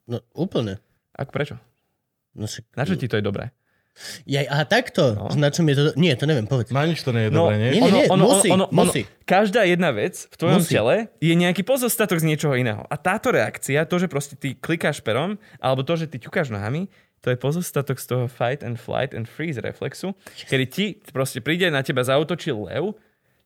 No 0.07 0.23
úplne. 0.39 0.79
Ako 1.19 1.31
prečo? 1.35 1.55
No, 2.39 2.47
však... 2.47 2.79
Na 2.79 2.87
čo 2.87 2.95
ti 2.95 3.11
to 3.11 3.19
je 3.19 3.27
dobré? 3.27 3.51
Jaj, 4.27 4.47
aha, 4.51 4.67
takto? 4.67 5.15
No. 5.15 5.31
Na 5.39 5.55
čom 5.55 5.71
je 5.71 5.75
to... 5.79 5.83
Nie, 5.95 6.19
to 6.19 6.27
neviem, 6.27 6.51
povedz. 6.51 6.75
Na 6.75 6.83
nič 6.83 7.03
to 7.07 7.15
nie 7.15 7.27
je 7.27 7.31
No, 7.31 7.47
dobré, 7.47 7.63
nie? 7.63 7.71
nie, 7.79 7.91
nie, 7.95 8.07
musí, 8.11 8.51
musí. 8.75 9.03
každá 9.23 9.63
jedna 9.63 9.95
vec 9.95 10.27
v 10.31 10.35
tvojom 10.35 10.63
Musí. 10.67 10.71
tele 10.75 10.97
je 11.23 11.31
nejaký 11.31 11.63
pozostatok 11.63 12.19
z 12.19 12.27
niečoho 12.27 12.59
iného. 12.59 12.83
A 12.91 12.99
táto 12.99 13.31
reakcia, 13.31 13.87
to, 13.87 14.03
že 14.03 14.11
proste 14.11 14.35
ty 14.35 14.59
klikáš 14.59 14.99
perom, 14.99 15.39
alebo 15.63 15.87
to, 15.87 15.95
že 15.95 16.11
ty 16.11 16.19
ťukáš 16.19 16.51
nohami, 16.51 16.91
to 17.25 17.33
je 17.33 17.41
pozostatok 17.41 17.97
z 17.97 18.07
toho 18.07 18.25
fight 18.29 18.61
and 18.61 18.77
flight 18.77 19.17
and 19.17 19.25
freeze 19.25 19.57
reflexu, 19.57 20.13
kedy 20.45 20.65
ti 20.69 20.87
proste 21.09 21.41
príde 21.41 21.73
na 21.73 21.81
teba 21.81 22.05
zautočí 22.05 22.53
lev, 22.53 22.93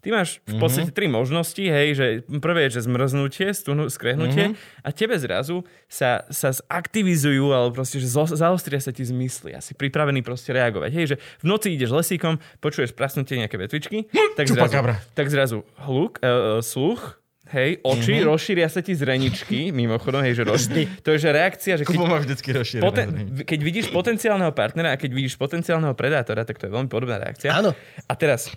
ty 0.03 0.14
máš 0.14 0.39
v 0.47 0.62
podstate 0.62 0.91
tri 0.95 1.11
možnosti, 1.11 1.59
hej, 1.59 1.95
že 1.95 2.07
prvé 2.39 2.66
je, 2.66 2.79
že 2.79 2.87
zmrznutie, 2.87 3.51
stunu, 3.51 3.91
skrehnutie 3.91 4.55
a 4.83 4.89
tebe 4.95 5.18
zrazu 5.18 5.66
sa, 5.91 6.22
sa 6.31 6.55
zaktivizujú, 6.55 7.51
alebo 7.51 7.83
proste, 7.83 7.99
že 7.99 8.11
zo, 8.11 8.26
zaostria 8.26 8.79
sa 8.79 8.95
ti 8.95 9.03
zmysly 9.03 9.55
a 9.55 9.61
si 9.62 9.74
pripravený 9.74 10.22
proste 10.22 10.55
reagovať. 10.55 10.91
Hej, 10.95 11.07
že 11.12 11.16
v 11.43 11.45
noci 11.51 11.74
ideš 11.74 11.95
lesíkom, 11.95 12.39
počuješ 12.62 12.95
prasnutie 12.95 13.43
nejaké 13.43 13.59
vetvičky, 13.59 14.07
tak 14.39 14.47
zrazu, 14.47 14.74
tak 15.18 15.26
zrazu 15.31 15.59
hluk, 15.83 16.22
uh, 16.22 16.62
sluch, 16.62 17.18
hej, 17.53 17.80
oči, 17.80 18.20
mm-hmm. 18.20 18.28
rozšíria 18.28 18.68
sa 18.68 18.80
ti 18.84 18.92
zreničky, 18.92 19.70
mimochodom, 19.82 20.20
hej, 20.24 20.38
že 20.38 20.42
roz... 20.44 20.68
to 21.03 21.09
je 21.14 21.18
že 21.18 21.30
reakcia, 21.32 21.74
že 21.80 21.84
keď, 21.88 21.96
má 22.01 22.18
vždycky 22.20 22.53
poten- 22.80 23.44
keď 23.44 23.61
vidíš 23.61 23.86
potenciálneho 23.92 24.53
partnera 24.53 24.94
a 24.94 25.01
keď 25.01 25.11
vidíš 25.12 25.34
potenciálneho 25.40 25.92
predátora, 25.96 26.44
tak 26.44 26.61
to 26.61 26.68
je 26.68 26.72
veľmi 26.72 26.90
podobná 26.90 27.18
reakcia. 27.18 27.53
Áno. 27.53 27.72
A 28.07 28.12
teraz, 28.14 28.53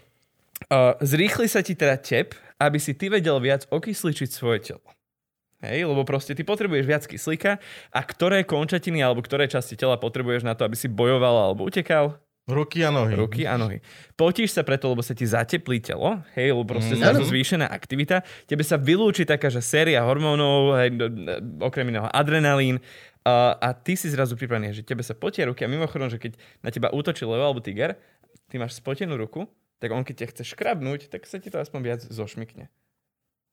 uh, 0.69 0.95
zrýchli 0.99 1.47
sa 1.47 1.63
ti 1.65 1.73
teda 1.73 1.97
tep, 1.97 2.35
aby 2.61 2.77
si 2.77 2.93
ty 2.93 3.09
vedel 3.09 3.41
viac 3.41 3.65
okysličiť 3.71 4.29
svoje 4.29 4.59
telo. 4.73 4.85
Hej, 5.61 5.85
lebo 5.85 6.01
proste 6.01 6.33
ty 6.33 6.41
potrebuješ 6.41 6.85
viac 6.89 7.03
kyslíka 7.05 7.61
a 7.93 7.99
ktoré 8.01 8.41
končatiny 8.41 9.05
alebo 9.05 9.21
ktoré 9.21 9.45
časti 9.45 9.77
tela 9.77 9.93
potrebuješ 9.93 10.41
na 10.41 10.57
to, 10.57 10.65
aby 10.65 10.73
si 10.73 10.89
bojoval 10.89 11.53
alebo 11.53 11.69
utekal? 11.69 12.17
Ruky 12.49 12.81
a 12.81 12.89
nohy. 12.89 13.13
Ruky 13.13 13.43
a 13.45 13.53
nohy. 13.53 13.85
Potíš 14.17 14.57
sa 14.57 14.65
preto, 14.65 14.89
lebo 14.89 15.05
sa 15.05 15.13
ti 15.13 15.29
zateplí 15.29 15.77
telo, 15.77 16.25
hej, 16.33 16.51
lebo 16.51 16.65
proste 16.65 16.97
Mm. 16.97 17.21
zvýšená 17.21 17.69
aktivita, 17.69 18.25
tebe 18.49 18.65
sa 18.65 18.81
vylúči 18.81 19.29
taká, 19.29 19.53
že 19.53 19.61
séria 19.61 20.01
hormónov, 20.01 20.73
hej, 20.81 20.89
okrem 21.61 21.93
iného 21.93 22.09
adrenalín, 22.09 22.81
a, 23.21 23.53
a 23.61 23.69
ty 23.77 23.93
si 23.93 24.09
zrazu 24.09 24.33
pripravený, 24.33 24.73
že 24.73 24.81
tebe 24.81 25.05
sa 25.05 25.13
potia 25.13 25.45
ruky 25.45 25.61
a 25.61 25.69
mimochodom, 25.69 26.09
že 26.09 26.17
keď 26.17 26.33
na 26.65 26.73
teba 26.73 26.89
útočí 26.89 27.21
levo 27.21 27.45
alebo 27.45 27.61
tiger, 27.61 27.93
ty 28.49 28.57
máš 28.57 28.81
spotenú 28.81 29.13
ruku, 29.13 29.45
tak 29.77 29.93
on 29.93 30.01
keď 30.01 30.25
ťa 30.25 30.27
chce 30.33 30.43
škrabnúť, 30.57 31.13
tak 31.13 31.29
sa 31.29 31.37
ti 31.37 31.53
to 31.53 31.61
aspoň 31.61 31.79
viac 31.85 32.01
zošmikne. 32.01 32.73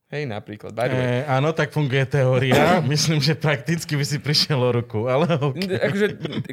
Hej, 0.09 0.25
napríklad. 0.25 0.73
By 0.73 0.89
the 0.89 0.97
way. 0.97 1.21
E, 1.21 1.29
áno, 1.29 1.53
tak 1.53 1.69
funguje 1.69 2.01
teória. 2.09 2.81
Myslím, 2.93 3.21
že 3.21 3.37
prakticky 3.37 3.93
by 3.93 4.05
si 4.09 4.17
prišiel 4.17 4.57
o 4.57 4.73
ruku, 4.73 5.05
ale 5.05 5.37
okay. 5.37 5.77
Akože, 5.77 6.07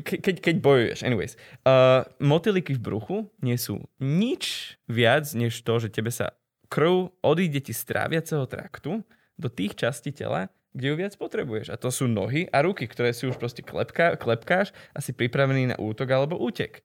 ke- 0.03 0.19
keď, 0.19 0.35
keď 0.43 0.55
bojuješ. 0.59 0.99
Anyways. 1.07 1.39
Uh, 1.63 2.03
motýliky 2.19 2.75
v 2.75 2.83
bruchu 2.83 3.17
nie 3.39 3.55
sú 3.55 3.79
nič 3.95 4.75
viac, 4.91 5.23
než 5.31 5.63
to, 5.63 5.79
že 5.79 5.87
tebe 5.87 6.11
sa 6.11 6.35
krv 6.67 7.15
odíde 7.23 7.63
ti 7.63 7.71
z 7.71 7.87
tráviaceho 7.87 8.43
traktu 8.43 8.99
do 9.39 9.47
tých 9.47 9.79
častí 9.79 10.11
tela, 10.11 10.51
kde 10.75 10.91
ju 10.91 10.95
viac 10.99 11.15
potrebuješ. 11.15 11.71
A 11.71 11.79
to 11.79 11.87
sú 11.87 12.11
nohy 12.11 12.51
a 12.51 12.59
ruky, 12.59 12.83
ktoré 12.91 13.15
si 13.15 13.23
už 13.23 13.39
proste 13.39 13.63
klepká, 13.63 14.19
klepkáš 14.19 14.75
a 14.91 14.99
si 14.99 15.15
pripravený 15.15 15.71
na 15.71 15.77
útok 15.79 16.11
alebo 16.11 16.35
útek. 16.35 16.83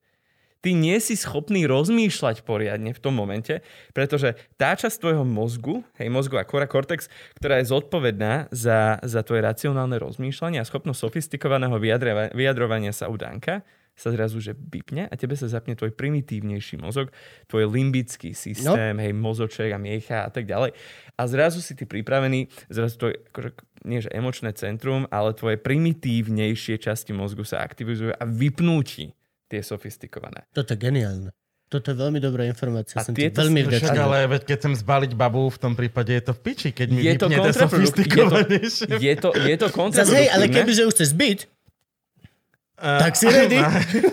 Ty 0.60 0.76
nie 0.76 1.00
si 1.00 1.16
schopný 1.16 1.64
rozmýšľať 1.64 2.44
poriadne 2.44 2.92
v 2.92 3.00
tom 3.00 3.16
momente, 3.16 3.64
pretože 3.96 4.36
tá 4.60 4.76
časť 4.76 5.00
tvojho 5.00 5.24
mozgu, 5.24 5.80
hej, 5.96 6.12
mozgu 6.12 6.36
a 6.36 6.44
kora 6.44 6.68
cortex, 6.68 7.08
ktorá 7.40 7.64
je 7.64 7.72
zodpovedná 7.72 8.52
za, 8.52 9.00
za 9.00 9.24
tvoje 9.24 9.40
racionálne 9.40 9.96
rozmýšľanie 9.96 10.60
a 10.60 10.68
schopnosť 10.68 11.00
sofistikovaného 11.00 11.80
vyjadrova- 11.80 12.32
vyjadrovania 12.36 12.92
sa 12.92 13.08
u 13.08 13.16
Danka, 13.16 13.64
sa 13.96 14.12
zrazu 14.12 14.40
že 14.40 14.56
vypne 14.56 15.08
a 15.08 15.14
tebe 15.16 15.36
sa 15.36 15.48
zapne 15.48 15.76
tvoj 15.76 15.92
primitívnejší 15.92 16.80
mozog, 16.80 17.12
tvoj 17.48 17.68
limbický 17.68 18.32
systém, 18.32 18.96
no. 18.96 19.00
hej, 19.00 19.12
mozoček 19.12 19.72
a 19.72 19.80
miecha 19.80 20.24
a 20.24 20.30
tak 20.32 20.48
ďalej. 20.48 20.72
A 21.16 21.22
zrazu 21.28 21.60
si 21.60 21.76
ty 21.76 21.84
pripravený, 21.84 22.48
zrazu 22.72 22.96
tvoj, 22.96 23.12
akože, 23.32 23.50
nie 23.84 24.00
že 24.00 24.12
emočné 24.12 24.56
centrum, 24.56 25.04
ale 25.12 25.36
tvoje 25.36 25.60
primitívnejšie 25.60 26.80
časti 26.80 27.12
mozgu 27.12 27.44
sa 27.44 27.60
aktivizujú 27.60 28.16
a 28.16 28.24
vypnú 28.24 28.80
ti 28.84 29.12
tie 29.50 29.60
sofistikované. 29.66 30.46
Toto 30.54 30.72
je 30.72 30.78
geniálne. 30.78 31.34
Toto 31.70 31.94
je 31.94 31.96
veľmi 32.02 32.18
dobrá 32.18 32.46
informácia. 32.50 32.98
A 32.98 33.06
Som 33.06 33.14
ti 33.14 33.26
tieto 33.26 33.46
veľmi 33.46 33.62
vďačný. 33.62 33.94
ale 33.94 34.26
veď 34.26 34.42
keď 34.42 34.56
chcem 34.58 34.74
zbaliť 34.74 35.12
babu, 35.14 35.46
v 35.46 35.58
tom 35.58 35.78
prípade 35.78 36.10
je 36.10 36.22
to 36.22 36.32
v 36.34 36.40
piči, 36.42 36.70
keď 36.74 36.88
mi 36.90 36.98
Je 37.02 37.14
to 37.14 37.26
to 37.30 37.50
sofistikovanejšie. 37.54 38.90
Je 38.98 39.14
to, 39.14 39.30
je 39.34 39.56
to 39.58 39.66
Zas 39.94 40.10
hej, 40.10 40.26
ale 40.34 40.50
kebyže 40.50 40.82
už 40.90 40.94
chceš 40.98 41.14
zbyť, 41.14 41.38
A- 42.80 43.06
tak 43.06 43.14
si 43.14 43.28
ready? 43.30 43.60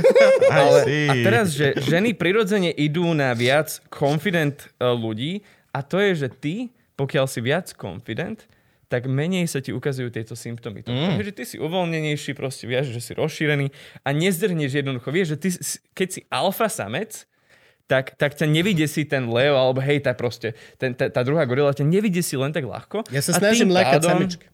Ale, 0.53 0.79
see. 0.85 1.07
a 1.07 1.13
teraz, 1.23 1.55
že 1.55 1.71
ženy 1.81 2.13
prirodzene 2.13 2.69
idú 2.69 3.09
na 3.15 3.31
viac 3.33 3.79
confident 3.87 4.69
uh, 4.77 4.91
ľudí 4.91 5.41
a 5.71 5.79
to 5.81 5.97
je, 5.97 6.27
že 6.27 6.29
ty, 6.29 6.55
pokiaľ 6.93 7.25
si 7.25 7.39
viac 7.39 7.71
confident, 7.73 8.43
tak 8.87 9.05
menej 9.05 9.45
sa 9.45 9.59
ti 9.59 9.71
ukazujú 9.71 10.07
tieto 10.09 10.31
symptómy. 10.33 10.79
To, 10.83 10.91
mm. 10.91 11.19
že 11.19 11.31
ty 11.35 11.43
si 11.43 11.55
uvoľnenejší, 11.59 12.31
proste 12.31 12.65
vieš, 12.65 12.95
že 12.95 13.03
si 13.03 13.11
rozšírený 13.11 13.67
a 14.01 14.09
nezdrhneš 14.15 14.79
jednoducho. 14.79 15.11
Vieš, 15.11 15.27
že 15.27 15.37
ty, 15.37 15.49
si- 15.51 15.79
keď 15.91 16.07
si 16.07 16.19
alfa 16.31 16.71
samec, 16.71 17.27
tak, 17.87 18.15
tak 18.15 18.35
ťa 18.35 18.47
nevydesí 18.47 19.07
ten 19.07 19.27
lev, 19.27 19.55
alebo 19.55 19.79
hej, 19.79 20.03
tá 20.03 20.11
proste, 20.11 20.55
ten, 20.75 20.91
tá, 20.91 21.07
tá 21.07 21.23
druhá 21.23 21.43
gorila 21.43 21.71
ťa 21.71 21.83
nevydesí 21.83 22.35
len 22.35 22.51
tak 22.51 22.67
ľahko. 22.67 23.07
Ja 23.11 23.19
sa 23.19 23.35
snažím 23.35 23.71
pádom- 23.71 24.11
samičky. 24.11 24.47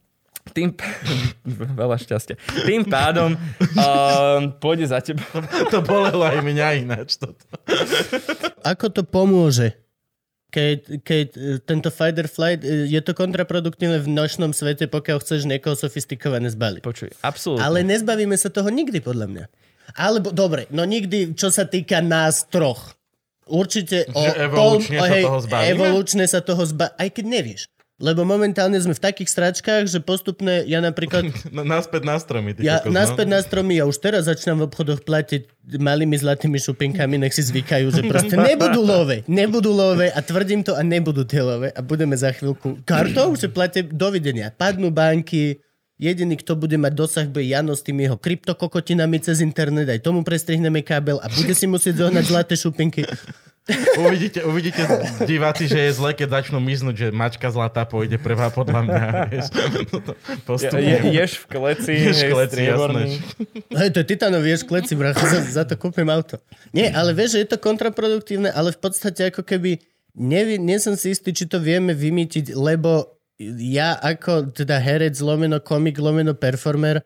Tým, 0.51 0.75
p- 0.75 0.83
veľa 1.79 1.95
šťastia. 1.95 2.35
Tým 2.67 2.83
pádom 2.83 3.31
um, 3.31 3.39
pôjde 4.59 4.91
za 4.91 4.99
teba. 4.99 5.23
To 5.71 5.79
bolelo 5.79 6.19
aj 6.19 6.43
mňa 6.43 6.67
ináč. 6.83 7.15
Toto. 7.15 7.39
Ako 8.75 8.91
to 8.91 9.07
pomôže? 9.07 9.71
Keď, 10.53 11.01
keď 11.01 11.27
e, 11.33 11.57
tento 11.65 11.89
fight 11.89 12.13
or 12.21 12.29
flight, 12.29 12.61
e, 12.61 12.85
je 12.85 13.01
to 13.01 13.17
kontraproduktívne 13.17 13.97
v 13.97 14.07
nočnom 14.13 14.53
svete, 14.53 14.85
pokiaľ 14.85 15.17
chceš 15.25 15.49
niekoho 15.49 15.73
sofistikované 15.73 16.53
zbaliť. 16.53 16.85
Počuj, 16.85 17.09
absolútne. 17.25 17.65
Ale 17.65 17.81
nezbavíme 17.81 18.37
sa 18.37 18.53
toho 18.53 18.69
nikdy, 18.69 19.01
podľa 19.01 19.27
mňa. 19.33 19.45
Alebo, 19.97 20.29
dobre, 20.29 20.69
no 20.69 20.85
nikdy, 20.85 21.33
čo 21.33 21.49
sa 21.49 21.65
týka 21.65 22.05
nás 22.05 22.45
troch. 22.53 22.93
Určite 23.43 24.07
o, 24.13 24.23
Že 24.23 24.31
evolučne 24.39 24.97
o, 24.97 25.03
sa 25.03 25.15
toho 25.19 25.39
zbavíme? 25.43 25.69
Evolučne 25.73 26.25
sa 26.29 26.39
toho 26.39 26.63
zba... 26.63 26.85
Aj 26.95 27.09
keď 27.11 27.25
nevieš. 27.27 27.61
Lebo 28.01 28.25
momentálne 28.25 28.73
sme 28.81 28.97
v 28.97 29.03
takých 29.05 29.29
stračkách, 29.29 29.85
že 29.85 30.01
postupne, 30.01 30.65
ja 30.65 30.81
napríklad, 30.81 31.29
No, 31.55 31.61
naspäť 31.61 32.09
na 32.09 32.17
stromy. 32.17 32.57
Ty 32.57 32.59
ja 32.65 32.75
kokos, 32.81 32.89
no. 32.89 32.97
naspäť 32.97 33.27
na 33.29 33.39
stromy, 33.45 33.73
ja 33.77 33.85
už 33.85 33.97
teraz 34.01 34.25
začínam 34.25 34.65
v 34.65 34.73
obchodoch 34.73 35.05
platiť 35.05 35.45
malými 35.77 36.17
zlatými 36.17 36.57
šupinkami, 36.57 37.21
nech 37.21 37.37
si 37.37 37.45
zvykajú, 37.45 37.93
že 37.93 38.01
proste 38.09 38.33
nebudú 38.49 38.81
love, 38.81 39.21
nebudú 39.29 39.69
love 39.69 40.09
a 40.09 40.19
tvrdím 40.25 40.65
to 40.65 40.73
a 40.73 40.81
nebudú 40.81 41.21
tie 41.21 41.45
love 41.45 41.69
a 41.69 41.79
budeme 41.85 42.17
za 42.17 42.33
chvíľku 42.33 42.81
kartou, 42.81 43.37
že 43.37 43.53
platie 43.53 43.85
dovidenia. 43.85 44.49
Padnú 44.49 44.89
banky, 44.89 45.61
jediný, 46.01 46.33
kto 46.41 46.57
bude 46.57 46.75
mať 46.81 46.93
dosah, 46.97 47.27
bude 47.29 47.45
Jano 47.45 47.77
s 47.77 47.85
tými 47.85 48.09
jeho 48.09 48.17
kryptokokotinami 48.17 49.21
cez 49.21 49.45
internet, 49.45 49.85
aj 49.85 50.01
tomu 50.01 50.25
prestrihneme 50.25 50.81
kábel 50.81 51.21
a 51.21 51.29
bude 51.29 51.53
si 51.53 51.69
musieť 51.69 52.03
zohnať 52.03 52.25
zlaté 52.25 52.53
šupinky. 52.57 53.05
Uvidíte, 53.95 54.43
uvidíte 54.43 54.83
diváci, 55.23 55.71
že 55.71 55.79
je 55.87 55.95
zle, 55.95 56.11
keď 56.11 56.43
začnú 56.43 56.59
miznúť, 56.59 56.95
že 56.99 57.07
mačka 57.15 57.47
zlatá 57.47 57.87
pôjde 57.87 58.19
prvá 58.19 58.51
podľa 58.51 58.81
mňa. 58.83 59.03
Vieš. 59.31 59.45
Je, 60.33 60.43
Postupne. 60.43 60.83
je, 60.83 60.97
ješ 61.15 61.31
v 61.39 61.45
kleci, 61.47 61.93
Ješ 61.95 62.19
v 62.19 62.29
kleci, 62.35 62.59
jasné. 62.67 63.03
Hej, 63.71 63.89
to 63.95 63.97
je 64.03 64.07
titanový 64.07 64.51
ješ 64.51 64.63
kleci, 64.67 64.93
bracho, 64.99 65.23
za, 65.23 65.39
za 65.39 65.63
to 65.63 65.79
kúpim 65.79 66.11
auto. 66.11 66.43
Nie, 66.75 66.91
ale 66.91 67.15
vieš, 67.15 67.39
že 67.39 67.47
je 67.47 67.49
to 67.55 67.63
kontraproduktívne, 67.63 68.51
ale 68.51 68.75
v 68.75 68.79
podstate 68.83 69.31
ako 69.31 69.47
keby, 69.47 69.79
nevi, 70.11 70.59
nie 70.59 70.75
som 70.83 70.99
si 70.99 71.15
istý, 71.15 71.31
či 71.31 71.47
to 71.47 71.63
vieme 71.63 71.95
vymýtiť, 71.95 72.51
lebo 72.51 73.15
ja 73.63 73.95
ako 73.95 74.51
teda 74.51 74.75
herec, 74.77 75.15
lomeno 75.23 75.63
komik, 75.63 75.95
lomeno 75.95 76.35
performer 76.35 76.99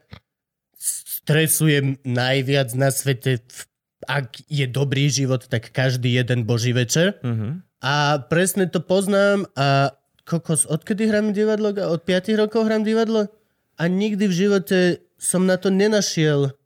stresujem 0.77 2.01
najviac 2.01 2.73
na 2.73 2.89
svete, 2.89 3.41
v- 3.45 3.65
ak 4.05 4.45
je 4.45 4.69
dobrý 4.69 5.09
život, 5.09 5.49
tak 5.49 5.73
každý 5.73 6.13
jeden 6.13 6.45
boží 6.45 6.75
večer. 6.75 7.17
Mhm. 7.25 7.65
A 7.81 8.21
presne 8.25 8.65
to 8.65 8.81
poznám 8.81 9.45
a 9.53 9.93
kokos, 10.25 10.65
odkedy 10.65 11.07
hrám 11.07 11.29
divadlo? 11.33 11.71
Od 11.71 12.01
5 12.01 12.33
rokov 12.35 12.65
hrám 12.65 12.81
divadlo? 12.81 13.29
A 13.77 13.85
nikdy 13.85 14.25
v 14.25 14.33
živote 14.33 14.77
som 15.21 15.45
na 15.45 15.61
to 15.61 15.69
nenašiel 15.69 16.57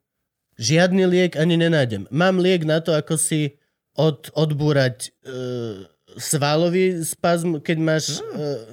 žiadny 0.56 1.04
liek 1.04 1.36
ani 1.36 1.60
nenájdem. 1.60 2.08
Mám 2.12 2.40
liek 2.40 2.64
na 2.64 2.80
to, 2.80 2.96
ako 2.96 3.20
si 3.20 3.60
od, 4.00 4.32
odbúrať 4.32 5.12
uh, 5.28 5.84
svalový 6.16 7.04
spazm, 7.04 7.60
keď 7.60 7.78
máš... 7.80 8.24
Uh, 8.32 8.72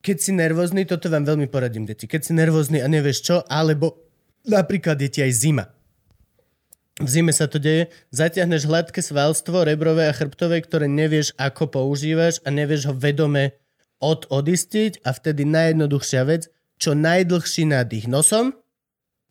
keď 0.00 0.16
si 0.16 0.32
nervózny, 0.32 0.88
toto 0.88 1.12
vám 1.12 1.28
veľmi 1.28 1.44
poradím, 1.52 1.84
deti. 1.84 2.08
Keď 2.08 2.20
si 2.24 2.32
nervózny 2.32 2.80
a 2.80 2.88
nevieš 2.88 3.20
čo, 3.20 3.36
alebo 3.44 4.00
napríklad 4.48 4.96
je 4.96 5.10
ti 5.12 5.20
aj 5.20 5.32
zima. 5.36 5.64
V 7.00 7.08
zime 7.08 7.32
sa 7.32 7.48
to 7.48 7.56
deje, 7.56 7.88
zatiahneš 8.12 8.68
hladké 8.68 9.00
svalstvo, 9.00 9.64
rebrové 9.64 10.04
a 10.04 10.12
chrbtové, 10.12 10.60
ktoré 10.60 10.84
nevieš, 10.84 11.32
ako 11.40 11.72
používaš 11.72 12.44
a 12.44 12.52
nevieš 12.52 12.92
ho 12.92 12.94
vedome 12.94 13.56
od 14.04 14.28
odistiť 14.28 15.00
a 15.08 15.16
vtedy 15.16 15.48
najjednoduchšia 15.48 16.22
vec, 16.28 16.52
čo 16.76 16.92
najdlhší 16.92 17.72
nádych 17.72 18.04
nosom 18.04 18.52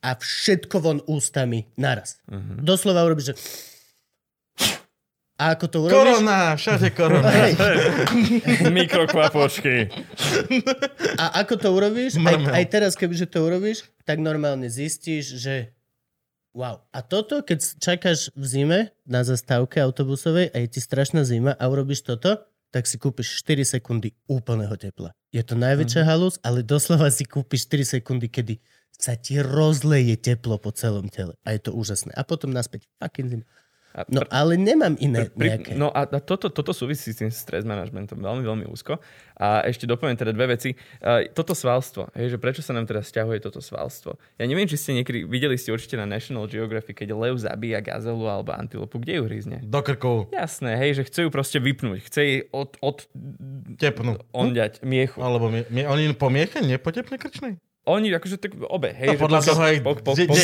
a 0.01 0.17
všetko 0.17 0.75
von 0.81 0.99
ústami 1.05 1.69
naraz. 1.77 2.17
Uh-huh. 2.25 2.57
Doslova 2.57 3.05
urobíš, 3.05 3.33
že... 3.33 3.35
A 5.37 5.53
ako 5.53 5.65
to 5.69 5.77
urobíš? 5.85 5.95
Korona, 5.95 6.57
všade 6.57 6.89
korona. 6.97 7.29
Hej. 7.29 7.53
Mikrokvapočky. 8.81 9.93
A 11.21 11.45
ako 11.45 11.53
to 11.55 11.69
urobíš? 11.69 12.17
Aj, 12.17 12.33
aj 12.49 12.65
teraz, 12.65 12.97
kebyže 12.97 13.29
to 13.29 13.45
urobíš, 13.45 13.85
tak 14.09 14.19
normálne 14.19 14.67
zistíš, 14.67 15.37
že 15.37 15.78
wow. 16.53 16.81
A 16.91 16.99
toto, 17.01 17.41
keď 17.41 17.59
čakáš 17.79 18.29
v 18.33 18.45
zime 18.45 18.79
na 19.05 19.23
zastávke 19.23 19.79
autobusovej 19.79 20.51
a 20.53 20.57
je 20.63 20.67
ti 20.67 20.79
strašná 20.81 21.23
zima 21.23 21.53
a 21.55 21.63
urobíš 21.69 22.03
toto, 22.05 22.41
tak 22.69 22.85
si 22.85 23.01
kúpiš 23.01 23.41
4 23.41 23.65
sekundy 23.65 24.13
úplného 24.29 24.77
tepla. 24.77 25.09
Je 25.33 25.41
to 25.41 25.57
najväčšia 25.57 26.05
Mhm. 26.05 26.09
halus, 26.09 26.35
ale 26.45 26.61
doslova 26.61 27.09
si 27.09 27.25
kúpiš 27.25 27.65
4 27.65 27.85
sekundy, 27.97 28.29
kedy 28.29 28.61
sa 28.93 29.15
ti 29.15 29.39
rozleje 29.41 30.19
teplo 30.19 30.59
po 30.59 30.69
celom 30.75 31.07
tele. 31.09 31.33
A 31.47 31.55
je 31.55 31.65
to 31.65 31.71
úžasné. 31.73 32.13
A 32.13 32.21
potom 32.27 32.51
naspäť 32.51 32.85
fucking 32.99 33.29
zima. 33.31 33.45
A 33.93 34.05
No 34.05 34.21
ale 34.29 34.53
nemám 34.53 34.93
iné 35.01 35.25
pri, 35.33 35.57
nejaké. 35.57 35.71
no 35.73 35.89
a, 35.89 36.05
a 36.05 36.19
toto, 36.21 36.53
toto 36.53 36.71
súvisí 36.77 37.09
s 37.09 37.19
tým 37.19 37.33
stres 37.33 37.65
managementom 37.65 38.21
veľmi, 38.21 38.45
veľmi 38.45 38.65
úzko. 38.69 39.01
A 39.39 39.65
ešte 39.65 39.89
dopoviem 39.89 40.13
teda 40.19 40.29
dve 40.35 40.53
veci. 40.53 40.77
Uh, 41.01 41.25
toto 41.31 41.57
svalstvo, 41.57 42.11
hej, 42.13 42.35
že 42.35 42.37
prečo 42.37 42.61
sa 42.61 42.75
nám 42.75 42.85
teraz 42.85 43.09
stiahuje 43.09 43.39
toto 43.41 43.63
svalstvo? 43.63 44.19
Ja 44.37 44.45
neviem, 44.45 44.69
či 44.69 44.77
ste 44.77 44.93
niekedy, 44.93 45.25
videli 45.25 45.57
ste 45.57 45.73
určite 45.73 45.97
na 45.97 46.05
National 46.05 46.45
Geographic, 46.45 47.01
keď 47.01 47.15
lev 47.17 47.35
zabíja 47.39 47.81
gazelu 47.81 48.29
alebo 48.29 48.53
antilopu, 48.53 48.99
kde 49.01 49.19
ju 49.19 49.23
hrízne? 49.25 49.57
Do 49.65 49.79
krkov 49.81 50.29
Jasné, 50.29 50.75
hej, 50.77 51.01
že 51.01 51.03
chce 51.07 51.19
ju 51.25 51.29
proste 51.33 51.57
vypnúť, 51.57 51.99
chce 52.05 52.19
jej 52.21 52.39
od, 52.51 52.75
od 52.83 53.07
tepnú. 53.79 54.19
ondať 54.35 54.83
miechu. 54.83 55.17
Alebo 55.23 55.49
mie, 55.49 55.63
mie, 55.71 55.87
oni 55.87 56.11
po 56.13 56.27
mieche 56.29 56.59
nepotepne 56.61 57.15
krčnej? 57.15 57.57
Oni 57.87 58.11
akože 58.11 58.37
tak 58.37 58.53
obe, 58.59 58.91
hej. 58.91 59.15
No, 59.15 59.25
podľa 59.25 59.41
toho 59.49 59.61
aj 59.63 59.77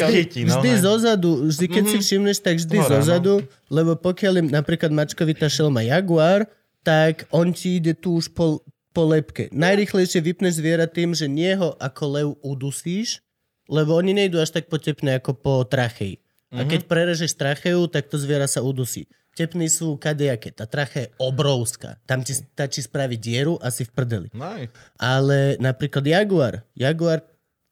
chytí, 0.10 0.48
no, 0.48 0.58
Vždy 0.58 0.70
hej. 0.72 0.82
zozadu, 0.82 1.32
vždy 1.52 1.66
keď 1.68 1.84
si 1.92 1.98
všimneš, 2.02 2.38
tak 2.42 2.56
vždy 2.58 2.78
Hore, 2.80 2.88
no. 2.88 2.94
zozadu, 3.04 3.34
lebo 3.68 3.92
pokiaľ 4.00 4.34
je 4.40 4.44
napríklad 4.50 4.90
mačkovitá 4.90 5.46
šelma 5.52 5.86
jaguár, 5.86 6.50
tak 6.82 7.30
on 7.30 7.54
ti 7.54 7.78
ide 7.78 7.94
tu 7.94 8.18
už 8.18 8.34
po, 8.34 8.66
po 8.96 9.04
lepke. 9.06 9.52
Najrychlejšie 9.52 10.24
vypneš 10.24 10.64
zviera 10.64 10.88
tým, 10.90 11.14
že 11.14 11.30
nie 11.30 11.54
ho 11.54 11.76
ako 11.78 12.04
lev 12.08 12.28
udusíš, 12.42 13.22
lebo 13.70 13.98
oni 13.98 14.14
nejdú 14.16 14.42
až 14.42 14.56
tak 14.62 14.70
potepne 14.70 15.18
ako 15.18 15.36
po 15.36 15.54
trachei. 15.66 16.22
A 16.56 16.64
keď 16.64 16.88
prerežeš 16.88 17.36
tracheu, 17.36 17.84
tak 17.92 18.08
to 18.08 18.16
zviera 18.16 18.48
sa 18.48 18.64
udusí. 18.64 19.12
Tepny 19.36 19.68
sú 19.68 19.96
kadejaké. 19.96 20.50
Tá 20.50 20.64
tracha 20.64 21.02
je 21.02 21.10
obrovská. 21.18 22.00
Tam 22.04 22.24
ti 22.24 22.32
stačí 22.32 22.80
spraviť 22.80 23.20
dieru 23.20 23.60
asi 23.60 23.84
v 23.84 23.92
prdeli. 23.92 24.28
Nice. 24.32 24.72
Ale 24.96 25.60
napríklad 25.60 26.02
jaguár. 26.02 26.64
Jaguár 26.72 27.20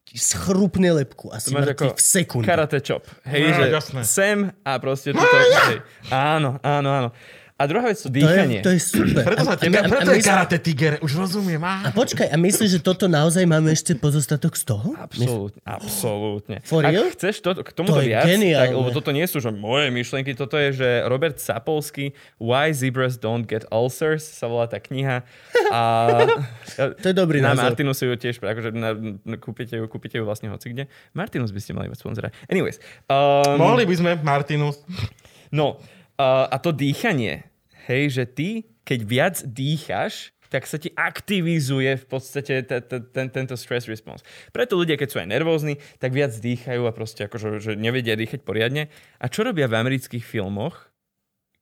ti 0.04 0.20
schrupne 0.20 0.92
lepku 0.94 1.32
a 1.32 1.40
si 1.40 1.50
máš 1.50 1.72
mŕtvy 1.72 1.74
ako 1.74 1.86
v 1.90 2.02
sekunde. 2.04 2.46
Karate 2.46 2.78
chop. 2.78 3.08
Hej, 3.24 3.42
No, 3.42 3.56
že 3.56 3.64
jasné. 3.72 4.00
sem 4.04 4.38
a 4.60 4.72
proste 4.76 5.10
toto. 5.16 5.24
hej. 5.72 5.80
Áno, 6.12 6.60
áno, 6.60 6.90
áno. 6.92 7.10
A 7.54 7.64
druhá 7.64 7.86
vec 7.86 7.96
sú 7.96 8.10
To 8.10 8.14
je, 8.14 8.20
dýchanie. 8.20 8.60
to 8.60 8.70
je 8.70 8.82
super. 8.82 9.24
Preto 9.24 9.46
sa 9.46 9.54
A- 9.54 9.62
tebe, 9.62 9.78
a- 9.78 9.86
a- 9.86 9.88
preto 9.88 10.10
a 10.10 10.14
je 10.14 10.20
mysl- 10.20 10.28
karate 10.28 10.58
tiger, 10.58 10.94
už 11.00 11.12
rozumiem. 11.16 11.62
A 11.62 11.74
Á. 11.86 11.94
počkaj, 11.94 12.26
a 12.26 12.36
myslíš, 12.36 12.70
že 12.72 12.80
toto 12.80 13.06
naozaj 13.06 13.46
máme 13.46 13.70
ešte 13.70 13.94
pozostatok 13.94 14.54
z 14.54 14.64
toho? 14.66 14.98
Absolútne, 14.98 15.62
absolútne. 15.64 16.56
For 16.62 16.82
real? 16.82 17.06
Ak 17.06 17.14
chceš 17.14 17.40
to, 17.40 17.54
k 17.56 17.70
tomuto 17.72 17.94
To 17.94 18.02
je 18.02 18.10
viac, 18.10 18.26
geniálne. 18.26 18.58
tak, 18.60 18.70
lebo 18.74 18.90
toto 18.90 19.10
nie 19.10 19.24
sú 19.24 19.38
že 19.38 19.50
moje 19.50 19.90
myšlienky, 19.90 20.34
toto 20.34 20.56
je, 20.56 20.74
že 20.74 20.90
Robert 21.06 21.38
Sapolsky 21.38 22.12
Why 22.36 22.72
Zebras 22.72 23.16
Don't 23.16 23.46
Get 23.46 23.70
Ulcers 23.70 24.26
sa 24.26 24.46
volá 24.46 24.66
tá 24.66 24.78
kniha. 24.78 25.22
A 25.70 25.80
To 27.00 27.06
je 27.06 27.16
dobrý 27.16 27.38
na 27.38 27.54
názov. 27.54 27.70
Martinusu 27.72 28.08
ju 28.08 28.16
tiež, 28.16 28.40
akože 28.40 28.70
na, 28.72 28.98
na, 29.22 29.36
kúpite, 29.38 29.78
ju, 29.78 29.86
kúpite 29.86 30.18
ju 30.18 30.24
vlastne 30.24 30.50
hoci 30.50 30.70
kde. 30.70 30.84
Martinus 31.12 31.50
by 31.50 31.60
ste 31.60 31.72
mali 31.72 31.86
mať 31.86 31.98
sponzora. 31.98 32.34
Anyways. 32.46 32.82
Um, 33.06 33.56
Mohli 33.56 33.86
by 33.86 33.96
sme, 33.96 34.12
Martinus. 34.20 34.82
No, 35.50 35.78
uh, 36.18 36.46
a 36.50 36.58
to 36.62 36.74
dýchanie, 36.74 37.48
hej, 37.90 38.04
že 38.12 38.24
ty, 38.30 38.50
keď 38.84 39.00
viac 39.04 39.36
dýchaš, 39.46 40.34
tak 40.54 40.70
sa 40.70 40.78
ti 40.78 40.94
aktivizuje 40.94 41.98
v 41.98 42.06
podstate 42.06 42.62
te, 42.62 42.78
te, 42.78 42.98
ten, 43.02 43.28
tento 43.34 43.58
stress 43.58 43.90
response. 43.90 44.22
Preto 44.54 44.78
ľudia, 44.78 45.02
keď 45.02 45.08
sú 45.10 45.18
aj 45.18 45.30
nervózni, 45.34 45.82
tak 45.98 46.14
viac 46.14 46.30
dýchajú 46.30 46.86
a 46.86 46.94
proste 46.94 47.26
akože 47.26 47.58
že 47.58 47.72
nevedia 47.74 48.14
dýchať 48.14 48.46
poriadne. 48.46 48.94
A 49.18 49.26
čo 49.34 49.42
robia 49.42 49.66
v 49.66 49.82
amerických 49.82 50.22
filmoch, 50.22 50.94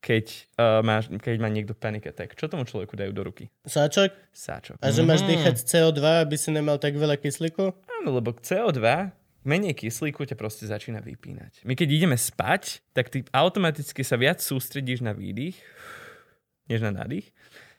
keď, 0.03 0.25
uh, 0.59 0.81
máš, 0.83 1.07
keď 1.07 1.35
má 1.39 1.47
niekto 1.47 1.71
panic 1.71 2.09
attack? 2.09 2.35
Čo 2.35 2.51
tomu 2.51 2.67
človeku 2.67 2.99
dajú 2.99 3.13
do 3.15 3.21
ruky? 3.23 3.47
Sáčok? 3.63 4.11
Sáčok. 4.33 4.75
A 4.81 4.91
že 4.91 5.05
máš 5.07 5.23
dýchať 5.23 5.61
CO2, 5.61 6.27
aby 6.27 6.35
si 6.35 6.49
nemal 6.51 6.81
tak 6.81 6.97
veľa 6.97 7.15
kyslíku? 7.21 7.71
Áno, 8.01 8.09
lebo 8.11 8.33
CO2 8.33 8.81
menej 9.41 9.73
kyslíku 9.73 10.25
ťa 10.25 10.37
proste 10.37 10.69
začína 10.69 11.01
vypínať. 11.01 11.65
My 11.65 11.73
keď 11.73 11.87
ideme 11.89 12.17
spať, 12.17 12.85
tak 12.93 13.09
ty 13.09 13.25
automaticky 13.33 14.01
sa 14.05 14.17
viac 14.17 14.41
sústredíš 14.41 15.01
na 15.01 15.11
výdych, 15.17 15.57
než 16.69 16.81
na 16.85 16.93
nádych. 16.93 17.33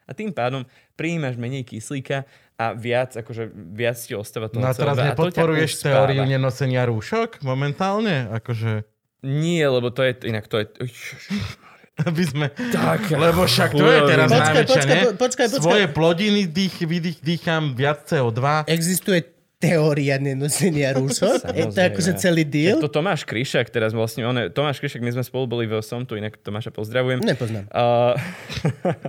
A 0.06 0.12
tým 0.12 0.34
pádom 0.34 0.66
prijímaš 0.98 1.38
menej 1.38 1.62
kyslíka 1.62 2.26
a 2.58 2.74
viac, 2.74 3.14
akože 3.14 3.48
viac 3.54 3.96
ti 3.96 4.12
ostáva 4.18 4.50
toho 4.50 4.62
No 4.62 4.70
a 4.70 4.74
teraz 4.74 4.98
CO2 4.98 5.02
a 5.02 5.02
to 5.02 5.06
ťa 5.06 5.08
nepodporuješ 5.14 5.72
teóriu 5.82 6.22
nenosenia 6.26 6.82
rúšok 6.90 7.40
momentálne? 7.46 8.28
Akože, 8.34 8.82
Nie, 9.22 9.70
lebo 9.70 9.94
to 9.94 10.02
je, 10.02 10.12
inak 10.26 10.50
to 10.50 10.62
je... 10.62 10.66
aby 12.08 12.24
sme... 12.24 12.46
Tak, 12.72 13.12
Lebo 13.12 13.44
však 13.44 13.70
to 13.76 13.84
je 13.84 14.00
teraz 14.08 14.28
Počkaj, 14.32 14.46
najväčšia, 14.48 14.80
počkaj, 14.80 15.00
počkaj, 15.20 15.46
počkaj. 15.52 15.60
Svoje 15.60 15.86
plodiny 15.92 16.42
dých, 16.48 16.76
vydých, 16.82 17.18
dýcham 17.20 17.76
viac 17.76 18.08
CO2. 18.08 18.64
Existuje 18.64 19.20
teória 19.62 20.18
nenosenia 20.18 20.90
rúšok? 20.98 21.54
Je 21.54 21.70
to 21.70 21.78
akože 21.78 22.12
celý 22.18 22.42
deal? 22.42 22.82
To 22.82 22.90
Tomáš 22.90 23.22
Kryšak 23.22 23.70
teraz 23.70 23.94
vlastne, 23.94 24.26
on 24.26 24.34
je, 24.34 24.44
Tomáš 24.50 24.82
Kryšak, 24.82 24.98
my 24.98 25.14
sme 25.14 25.22
spolu 25.22 25.46
boli 25.46 25.70
v 25.70 25.78
som 25.78 26.02
tu, 26.02 26.18
inak 26.18 26.34
Tomáša 26.42 26.74
pozdravujem. 26.74 27.22
Nepoznám. 27.22 27.70
Uh, 27.70 28.18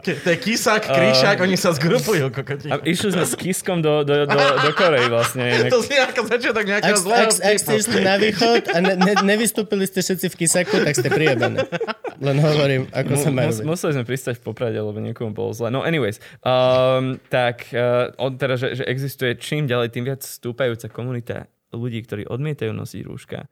To 0.05 0.29
je 0.29 0.37
Kisák, 0.37 0.85
Kryšák, 0.85 1.41
oni 1.41 1.57
sa 1.57 1.73
zgrupujú. 1.73 2.29
kokoti. 2.29 2.69
a 2.69 2.77
išli 2.85 3.17
sme 3.17 3.25
s 3.25 3.33
Kiskom 3.33 3.81
do, 3.81 4.05
do, 4.05 4.29
do, 4.29 4.37
do 4.37 4.71
Korej 4.77 5.09
vlastne. 5.09 5.41
Inak. 5.49 5.71
To 5.73 5.81
znie 5.81 5.99
ako 5.99 6.21
začiatok 6.29 6.63
Ak, 6.63 6.69
nejakého 6.69 6.97
ak, 6.99 7.03
zlého 7.03 7.29
ak 7.31 7.33
ste 7.33 7.73
vtipu. 7.73 7.79
išli 7.81 7.99
na 8.03 8.15
východ 8.21 8.61
a 8.69 8.77
ne, 8.77 8.93
ne, 8.99 9.13
nevystúpili 9.25 9.89
ste 9.89 10.05
všetci 10.05 10.27
v 10.29 10.35
Kisaku, 10.37 10.75
tak 10.83 10.93
ste 10.93 11.09
prijebané. 11.09 11.65
Len 12.21 12.37
hovorím, 12.39 12.81
ako 12.93 13.13
sa 13.17 13.29
majú. 13.33 13.49
Mus, 13.49 13.57
museli 13.65 13.91
sme 13.97 14.03
pristať 14.05 14.37
v 14.37 14.43
Poprade, 14.45 14.77
lebo 14.77 14.95
niekomu 15.01 15.33
bolo 15.33 15.51
zle. 15.51 15.73
No 15.73 15.81
anyways, 15.81 16.21
um, 16.45 17.17
tak 17.27 17.71
uh, 17.73 18.13
on 18.19 18.37
teda, 18.37 18.55
že, 18.55 18.77
že 18.77 18.83
existuje 18.85 19.33
čím 19.39 19.65
ďalej, 19.65 19.91
tým 19.91 20.05
viac 20.05 20.21
stúpajúca 20.43 20.91
komunita 20.91 21.47
ľudí, 21.71 22.03
ktorí 22.03 22.27
odmietajú 22.27 22.75
nosiť 22.75 23.01
rúška. 23.07 23.47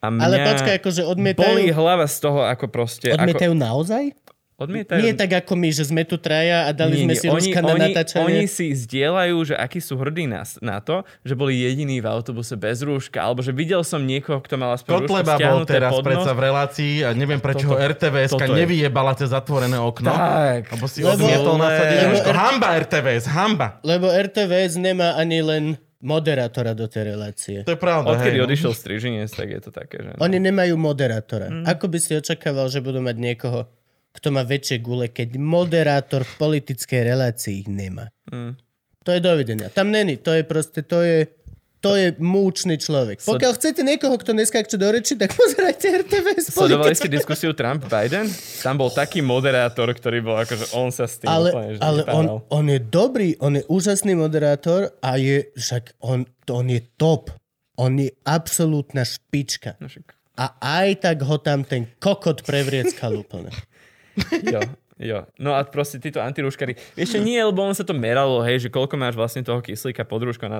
A 0.00 0.08
mňa 0.08 0.24
Ale 0.24 0.36
počkaj, 0.48 0.74
akože 0.80 1.02
odmietajú, 1.04 1.44
bolí 1.44 1.68
hlava 1.68 2.08
z 2.08 2.16
toho, 2.24 2.40
ako 2.48 2.72
proste... 2.72 3.12
odmietajú 3.12 3.52
naozaj? 3.52 4.16
Ako, 4.16 4.32
odmietajú 4.64 5.00
Nie 5.04 5.12
tak 5.12 5.44
ako 5.44 5.52
my, 5.60 5.68
že 5.72 5.84
sme 5.88 6.08
tu 6.08 6.16
traja 6.16 6.68
a 6.68 6.72
dali 6.72 7.04
sme 7.04 7.12
si 7.12 7.28
rúška 7.28 7.60
na 7.60 7.76
oni, 7.76 7.92
natáčanie. 7.92 8.24
oni 8.24 8.44
si 8.48 8.72
zdieľajú, 8.72 9.36
že 9.52 9.54
akí 9.60 9.76
sú 9.76 10.00
hrdí 10.00 10.24
na, 10.24 10.40
na 10.64 10.80
to, 10.80 11.04
že 11.20 11.36
boli 11.36 11.60
jediní 11.60 12.00
v 12.00 12.08
autobuse 12.08 12.56
bez 12.56 12.80
rúška, 12.80 13.20
alebo 13.20 13.44
že 13.44 13.52
videl 13.52 13.84
som 13.84 14.00
niekoho, 14.00 14.40
kto 14.40 14.56
mal 14.56 14.72
aspoň 14.72 15.04
rúško 15.04 15.12
Kotleba 15.12 15.32
bol 15.32 15.36
stiahnuté 15.36 15.72
teraz 15.76 15.92
predsa 16.00 16.32
v 16.32 16.40
relácii 16.48 16.94
a 17.04 17.08
neviem 17.12 17.40
prečo 17.40 17.68
ho 17.68 17.76
Toto- 17.76 17.84
RTVS 17.92 18.30
toto 18.32 18.52
je. 18.52 18.56
nevyjebala 18.56 19.12
cez 19.20 19.28
zatvorené 19.32 19.76
okno. 19.76 20.08
Tak. 20.12 20.76
Lebo 20.76 20.86
si 20.88 21.04
Lebo- 21.04 21.12
odmietol 21.12 21.56
nasadiť 21.60 21.98
rúško. 22.08 22.28
Hamba 22.32 22.68
RTVS, 22.88 23.24
hamba. 23.28 23.68
Lebo 23.84 24.08
RTVS 24.08 24.80
nemá 24.80 25.12
ani 25.16 25.44
len 25.44 25.64
moderátora 26.00 26.72
do 26.72 26.88
tej 26.88 27.14
relácie. 27.14 27.58
To 27.68 27.76
je 27.76 27.80
pravda, 27.80 28.16
Odkedy 28.16 28.40
hej. 28.40 28.42
no. 28.42 28.46
odišiel 28.48 28.72
strižiniec, 28.72 29.30
tak 29.32 29.48
je 29.52 29.60
to 29.60 29.70
také, 29.70 30.00
že... 30.00 30.10
no. 30.16 30.20
Oni 30.24 30.40
nemajú 30.40 30.74
moderátora. 30.80 31.52
Ako 31.68 31.92
by 31.92 31.98
si 32.00 32.16
očakával, 32.16 32.72
že 32.72 32.80
budú 32.80 33.04
mať 33.04 33.16
niekoho, 33.20 33.68
kto 34.10 34.28
má 34.34 34.42
väčšie 34.42 34.80
gule, 34.82 35.12
keď 35.12 35.38
moderátor 35.38 36.26
v 36.26 36.34
politickej 36.40 37.00
relácii 37.14 37.62
ich 37.62 37.68
nemá. 37.70 38.10
Mm. 38.32 38.58
To 39.00 39.10
je 39.16 39.20
dovidenia. 39.20 39.72
Tam 39.72 39.88
není. 39.88 40.20
To 40.20 40.36
je 40.36 40.44
proste, 40.44 40.84
to 40.84 41.00
je 41.00 41.24
To 41.80 41.96
je 41.96 42.12
múčný 42.20 42.76
človek. 42.76 43.24
Pokiaľ 43.24 43.52
chcete 43.56 43.80
niekoho, 43.80 44.12
kto 44.20 44.36
neskáče 44.36 44.76
do 44.76 44.88
reči, 44.92 45.16
tak 45.16 45.32
pozerajte 45.32 46.04
RTV. 46.04 46.26
Sledovali 46.44 46.92
ste 46.92 47.08
diskusiu 47.08 47.56
Trump-Biden? 47.56 48.28
Tam 48.60 48.76
bol 48.76 48.92
taký 48.92 49.24
moderátor, 49.24 49.88
ktorý 49.88 50.20
bol 50.20 50.36
akože 50.44 50.76
on 50.76 50.92
sa 50.92 51.08
s 51.08 51.24
tým 51.24 51.32
Ale, 51.32 51.56
úplne, 51.56 51.68
že 51.76 51.80
ale 51.80 52.00
on, 52.12 52.44
on 52.52 52.64
je 52.68 52.80
dobrý, 52.84 53.32
on 53.40 53.56
je 53.56 53.64
úžasný 53.64 54.12
moderátor 54.12 54.92
a 55.00 55.16
je, 55.16 55.48
však 55.56 55.96
on, 56.04 56.28
on 56.52 56.66
je 56.68 56.84
top. 57.00 57.32
On 57.80 57.96
je 57.96 58.12
absolútna 58.28 59.08
špička. 59.08 59.80
No 59.80 59.88
A 60.36 60.44
aj 60.60 61.00
tak 61.00 61.24
ho 61.24 61.40
tam 61.40 61.64
ten 61.64 61.88
kokot 61.96 62.44
prevrieckal 62.44 63.24
úplne. 63.24 63.48
jo, 64.52 64.60
jo. 65.00 65.24
No 65.40 65.56
a 65.56 65.64
proste 65.64 65.96
títo 65.96 66.20
antirúškari. 66.20 66.76
Ešte 66.92 67.16
nie, 67.24 67.40
lebo 67.40 67.64
on 67.64 67.72
sa 67.72 67.88
to 67.88 67.96
meralo, 67.96 68.44
hej, 68.44 68.68
že 68.68 68.68
koľko 68.68 69.00
máš 69.00 69.16
vlastne 69.16 69.40
toho 69.40 69.64
kyslíka 69.64 70.04
pod 70.04 70.28
rúškom. 70.28 70.52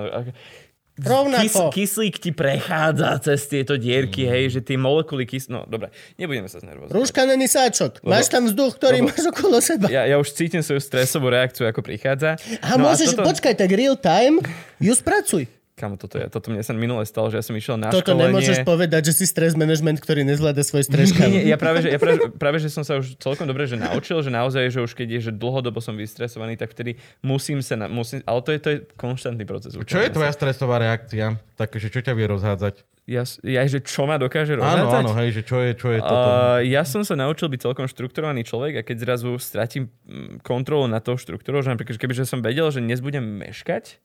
Rovnako. 0.99 1.71
kyslík 1.71 2.19
ti 2.19 2.35
prechádza 2.35 3.15
cez 3.23 3.47
tieto 3.47 3.79
dierky, 3.79 4.27
hej, 4.27 4.59
že 4.59 4.59
tie 4.59 4.75
molekuly 4.75 5.23
kys... 5.23 5.47
No, 5.47 5.63
dobre, 5.63 5.89
nebudeme 6.19 6.51
sa 6.51 6.59
znervozovať. 6.59 6.91
Rúška 6.93 7.23
není 7.23 7.47
sáčok. 7.47 8.03
Máš 8.03 8.27
tam 8.27 8.45
vzduch, 8.51 8.75
ktorý 8.75 8.99
lebo- 9.01 9.09
máš 9.09 9.23
okolo 9.31 9.63
seba. 9.63 9.87
Ja, 9.87 10.03
ja 10.03 10.19
už 10.19 10.35
cítim 10.35 10.59
svoju 10.59 10.83
stresovú 10.83 11.31
reakciu, 11.31 11.63
ako 11.63 11.79
prichádza. 11.79 12.35
A 12.59 12.75
no 12.75 12.91
môžeš, 12.91 13.15
toto, 13.15 13.23
počkaj, 13.23 13.55
tak 13.55 13.71
real 13.71 13.95
time 13.95 14.43
ju 14.83 14.91
spracuj. 14.91 15.47
Kamo, 15.81 15.97
toto, 15.97 16.21
je, 16.21 16.29
toto 16.29 16.53
mne 16.53 16.61
sa 16.61 16.77
minule 16.77 17.01
stalo, 17.09 17.33
že 17.33 17.41
ja 17.41 17.43
som 17.43 17.57
išiel 17.57 17.73
na 17.73 17.89
Toto 17.89 18.13
školenie. 18.13 18.37
nemôžeš 18.37 18.61
povedať, 18.61 19.09
že 19.09 19.13
si 19.17 19.25
stres 19.25 19.57
management, 19.57 19.97
ktorý 19.97 20.21
nezvláda 20.21 20.61
svoj 20.61 20.85
stres. 20.85 21.09
Nie, 21.17 21.25
nie, 21.25 21.43
ja 21.49 21.57
práve, 21.57 21.81
že, 21.81 21.89
ja 21.89 21.97
práve, 21.97 22.29
práve, 22.37 22.61
že 22.61 22.69
som 22.69 22.85
sa 22.85 23.01
už 23.01 23.17
celkom 23.17 23.49
dobre 23.49 23.65
že 23.65 23.81
naučil, 23.81 24.21
že 24.21 24.29
naozaj, 24.29 24.69
že 24.69 24.79
už 24.85 24.93
keď 24.93 25.07
je, 25.17 25.19
že 25.27 25.31
dlhodobo 25.33 25.81
som 25.81 25.97
vystresovaný, 25.97 26.53
tak 26.53 26.77
vtedy 26.77 27.01
musím 27.25 27.65
sa, 27.65 27.73
na, 27.73 27.89
musím, 27.89 28.21
ale 28.29 28.45
to 28.45 28.53
je, 28.53 28.59
to 28.61 28.69
je 28.69 28.77
konštantný 28.93 29.41
proces. 29.49 29.73
Čo 29.73 29.97
je 29.97 30.13
tvoja 30.13 30.29
sa. 30.29 30.37
stresová 30.37 30.77
reakcia? 30.77 31.41
Takže 31.57 31.89
čo 31.89 32.05
ťa 32.05 32.13
vie 32.13 32.29
rozhádzať? 32.29 32.85
Ja, 33.09 33.25
ja, 33.41 33.65
že 33.65 33.81
čo 33.81 34.05
ma 34.05 34.21
dokáže 34.21 34.53
Áno, 34.55 34.61
rozhádzať? 34.61 35.01
áno, 35.01 35.11
hej, 35.17 35.29
že 35.33 35.41
čo 35.41 35.57
je, 35.57 35.73
čo 35.73 35.89
je 35.89 35.99
toto? 35.99 36.27
Uh, 36.29 36.61
ja 36.61 36.85
som 36.85 37.01
sa 37.01 37.17
naučil 37.17 37.49
byť 37.49 37.59
celkom 37.65 37.89
štrukturovaný 37.89 38.45
človek 38.45 38.77
a 38.77 38.81
keď 38.85 38.97
zrazu 39.09 39.41
stratím 39.41 39.89
mm, 40.05 40.45
kontrolu 40.45 40.85
nad 40.85 41.01
tou 41.01 41.17
štruktúrou, 41.17 41.65
že 41.65 41.73
napríklad, 41.73 41.97
že 41.97 42.01
kebyže 42.05 42.29
som 42.29 42.45
vedel, 42.45 42.69
že 42.69 42.77
dnes 42.77 43.01
budem 43.01 43.25
meškať, 43.25 43.97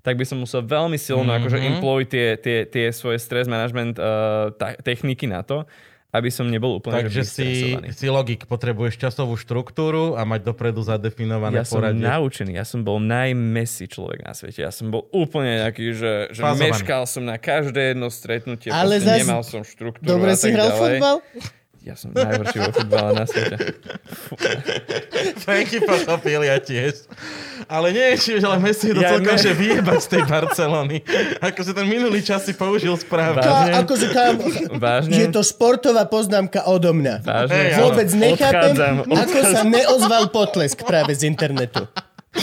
tak 0.00 0.16
by 0.16 0.24
som 0.24 0.40
musel 0.40 0.60
veľmi 0.60 0.96
silno 0.96 1.28
mm-hmm. 1.28 1.40
akože 1.44 1.58
employ 1.60 2.00
tie, 2.04 2.36
tie, 2.36 2.64
tie 2.64 2.88
svoje 2.90 3.20
stress 3.20 3.44
management 3.44 3.96
uh, 3.96 4.48
ta- 4.52 4.80
techniky 4.80 5.28
na 5.28 5.44
to, 5.44 5.68
aby 6.10 6.26
som 6.26 6.50
nebol 6.50 6.82
úplne 6.82 7.06
Takže 7.06 7.22
že 7.22 7.22
si, 7.22 7.48
si 7.94 8.06
logik, 8.10 8.50
potrebuješ 8.50 8.98
časovú 8.98 9.38
štruktúru 9.38 10.18
a 10.18 10.26
mať 10.26 10.42
dopredu 10.42 10.82
zadefinované 10.82 11.62
Ja 11.62 11.62
som 11.62 11.78
poradie. 11.78 12.02
naučený, 12.02 12.58
ja 12.58 12.66
som 12.66 12.82
bol 12.82 12.98
najmesí 12.98 13.86
človek 13.86 14.26
na 14.26 14.34
svete. 14.34 14.66
Ja 14.66 14.74
som 14.74 14.90
bol 14.90 15.06
úplne 15.14 15.62
taký, 15.62 15.94
že, 15.94 16.34
že 16.34 16.42
Fázovaný. 16.42 16.74
meškal 16.74 17.02
som 17.06 17.22
na 17.22 17.38
každé 17.38 17.94
jedno 17.94 18.10
stretnutie, 18.10 18.74
Ale 18.74 18.98
Ale 18.98 19.06
zas- 19.06 19.22
nemal 19.22 19.46
som 19.46 19.62
štruktúru 19.62 20.18
Dobre 20.18 20.34
a 20.34 20.36
si 20.36 20.50
hral 20.50 20.74
ďalej. 20.74 20.80
futbal? 20.98 21.16
Ja 21.80 21.96
som 21.96 22.12
najhorší 22.12 22.60
vo 22.60 22.72
futbale 22.76 23.16
na 23.16 23.24
svete. 23.24 23.56
Franky 25.40 25.80
pochopil, 25.80 26.44
ja 26.44 26.60
tiež. 26.60 27.08
Ale 27.64 27.88
nie, 27.88 28.20
či 28.20 28.36
už, 28.36 28.44
ale 28.44 28.60
Messi 28.60 28.92
to 28.92 29.00
Ja 29.00 29.16
celkom, 29.16 29.32
ne- 29.32 29.40
že 29.40 29.52
vyjebať 29.56 29.98
z 30.04 30.08
tej 30.12 30.22
Barcelony. 30.28 30.96
Akože 31.40 31.72
ten 31.72 31.88
minulý 31.88 32.20
čas 32.20 32.44
si 32.44 32.52
použil 32.52 32.92
správne. 33.00 33.40
Vážne? 33.40 33.72
Ká, 33.72 33.80
akože 33.80 34.06
kam, 34.12 34.34
Vážne? 34.76 35.14
je 35.16 35.26
to 35.32 35.40
športová 35.40 36.04
poznámka 36.04 36.68
odo 36.68 36.92
mňa. 36.92 37.24
Vážne? 37.24 37.72
Áno. 37.72 37.80
Vôbec 37.88 38.08
nechápem, 38.12 38.72
Odchádzam, 38.76 38.94
ako 39.08 39.38
sa 39.40 39.60
neozval 39.64 40.24
potlesk 40.28 40.84
práve 40.84 41.16
z 41.16 41.24
internetu. 41.24 41.88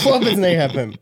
Vôbec 0.02 0.34
nechápem. 0.34 0.98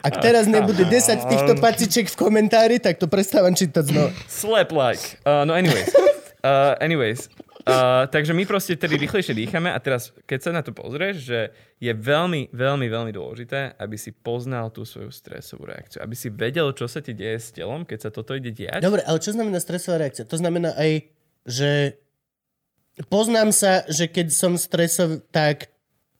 Ak 0.00 0.16
teraz 0.24 0.48
nebude 0.48 0.88
10 0.88 1.28
týchto 1.28 1.52
pacičiek 1.60 2.08
v 2.08 2.16
komentári, 2.16 2.80
tak 2.80 2.96
to 2.96 3.04
prestávam 3.04 3.52
čítať 3.52 3.84
znova. 3.84 4.10
Slap 4.24 4.72
like. 4.72 5.20
Uh, 5.28 5.44
no 5.44 5.52
anyways. 5.52 5.92
Uh, 6.40 6.72
anyways. 6.80 7.28
Uh, 7.70 8.04
takže 8.10 8.34
my 8.34 8.42
proste 8.42 8.74
tedy 8.74 8.98
rýchlejšie 8.98 9.32
dýchame 9.32 9.70
a 9.70 9.78
teraz, 9.78 10.10
keď 10.26 10.38
sa 10.42 10.50
na 10.50 10.62
to 10.66 10.74
pozrieš, 10.74 11.22
že 11.22 11.38
je 11.78 11.92
veľmi, 11.94 12.50
veľmi, 12.50 12.86
veľmi 12.90 13.12
dôležité, 13.14 13.78
aby 13.78 13.94
si 13.94 14.10
poznal 14.10 14.74
tú 14.74 14.82
svoju 14.82 15.14
stresovú 15.14 15.70
reakciu. 15.70 16.02
Aby 16.02 16.18
si 16.18 16.28
vedel, 16.28 16.74
čo 16.74 16.90
sa 16.90 16.98
ti 16.98 17.14
deje 17.14 17.38
s 17.38 17.54
telom, 17.54 17.86
keď 17.86 18.08
sa 18.08 18.10
toto 18.10 18.34
ide 18.34 18.50
diať. 18.50 18.82
Dobre, 18.82 19.06
ale 19.06 19.22
čo 19.22 19.30
znamená 19.30 19.62
stresová 19.62 20.02
reakcia? 20.02 20.26
To 20.26 20.36
znamená 20.36 20.74
aj, 20.74 21.06
že 21.46 21.70
poznám 23.06 23.54
sa, 23.54 23.86
že 23.86 24.10
keď 24.10 24.34
som 24.34 24.58
stresov, 24.58 25.22
tak 25.30 25.70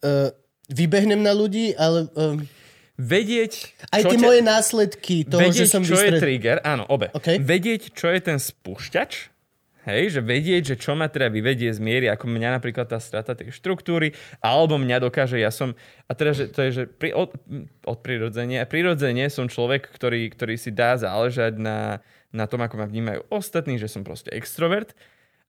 uh, 0.07 0.33
vybehnem 0.71 1.21
na 1.21 1.35
ľudí, 1.35 1.75
ale 1.75 2.09
uh, 2.15 2.39
Vedieť, 3.01 3.53
aj 3.97 4.03
tie 4.13 4.19
ťa- 4.21 4.27
moje 4.29 4.41
následky 4.45 5.17
toho, 5.25 5.41
vedieť, 5.41 5.65
že 5.65 5.73
som 5.73 5.81
čo 5.81 5.97
je 5.97 6.13
vystres... 6.13 6.21
trigger, 6.21 6.61
áno, 6.61 6.85
obe. 6.85 7.09
OK. 7.17 7.41
Vedieť, 7.41 7.97
čo 7.97 8.13
je 8.13 8.21
ten 8.21 8.37
spúšťač, 8.37 9.33
hej, 9.89 10.19
že 10.19 10.21
vedieť, 10.21 10.75
že 10.75 10.77
čo 10.77 10.93
ma 10.99 11.09
teda 11.09 11.33
vyvedie 11.33 11.73
z 11.73 11.81
miery, 11.81 12.07
ako 12.11 12.29
mňa 12.29 12.61
napríklad 12.61 12.91
tá 12.91 13.01
strata 13.01 13.33
tej 13.33 13.55
štruktúry, 13.55 14.13
alebo 14.45 14.77
mňa 14.77 14.97
dokáže, 15.01 15.41
ja 15.41 15.49
som, 15.49 15.73
a 16.09 16.13
teda, 16.13 16.33
že 16.37 16.45
to 16.53 16.61
je, 16.67 16.71
že 16.71 16.85
pri, 16.89 17.17
od, 17.17 17.33
od 17.87 17.99
prirodzenia, 18.05 18.69
prirodzene 18.69 19.29
som 19.33 19.49
človek, 19.49 19.89
ktorý, 19.89 20.29
ktorý 20.33 20.55
si 20.61 20.75
dá 20.75 20.97
záležať 21.01 21.57
na, 21.57 22.05
na 22.31 22.45
tom, 22.45 22.61
ako 22.61 22.81
ma 22.81 22.87
vnímajú 22.87 23.25
ostatní, 23.33 23.81
že 23.81 23.89
som 23.89 24.05
proste 24.05 24.29
extrovert, 24.33 24.93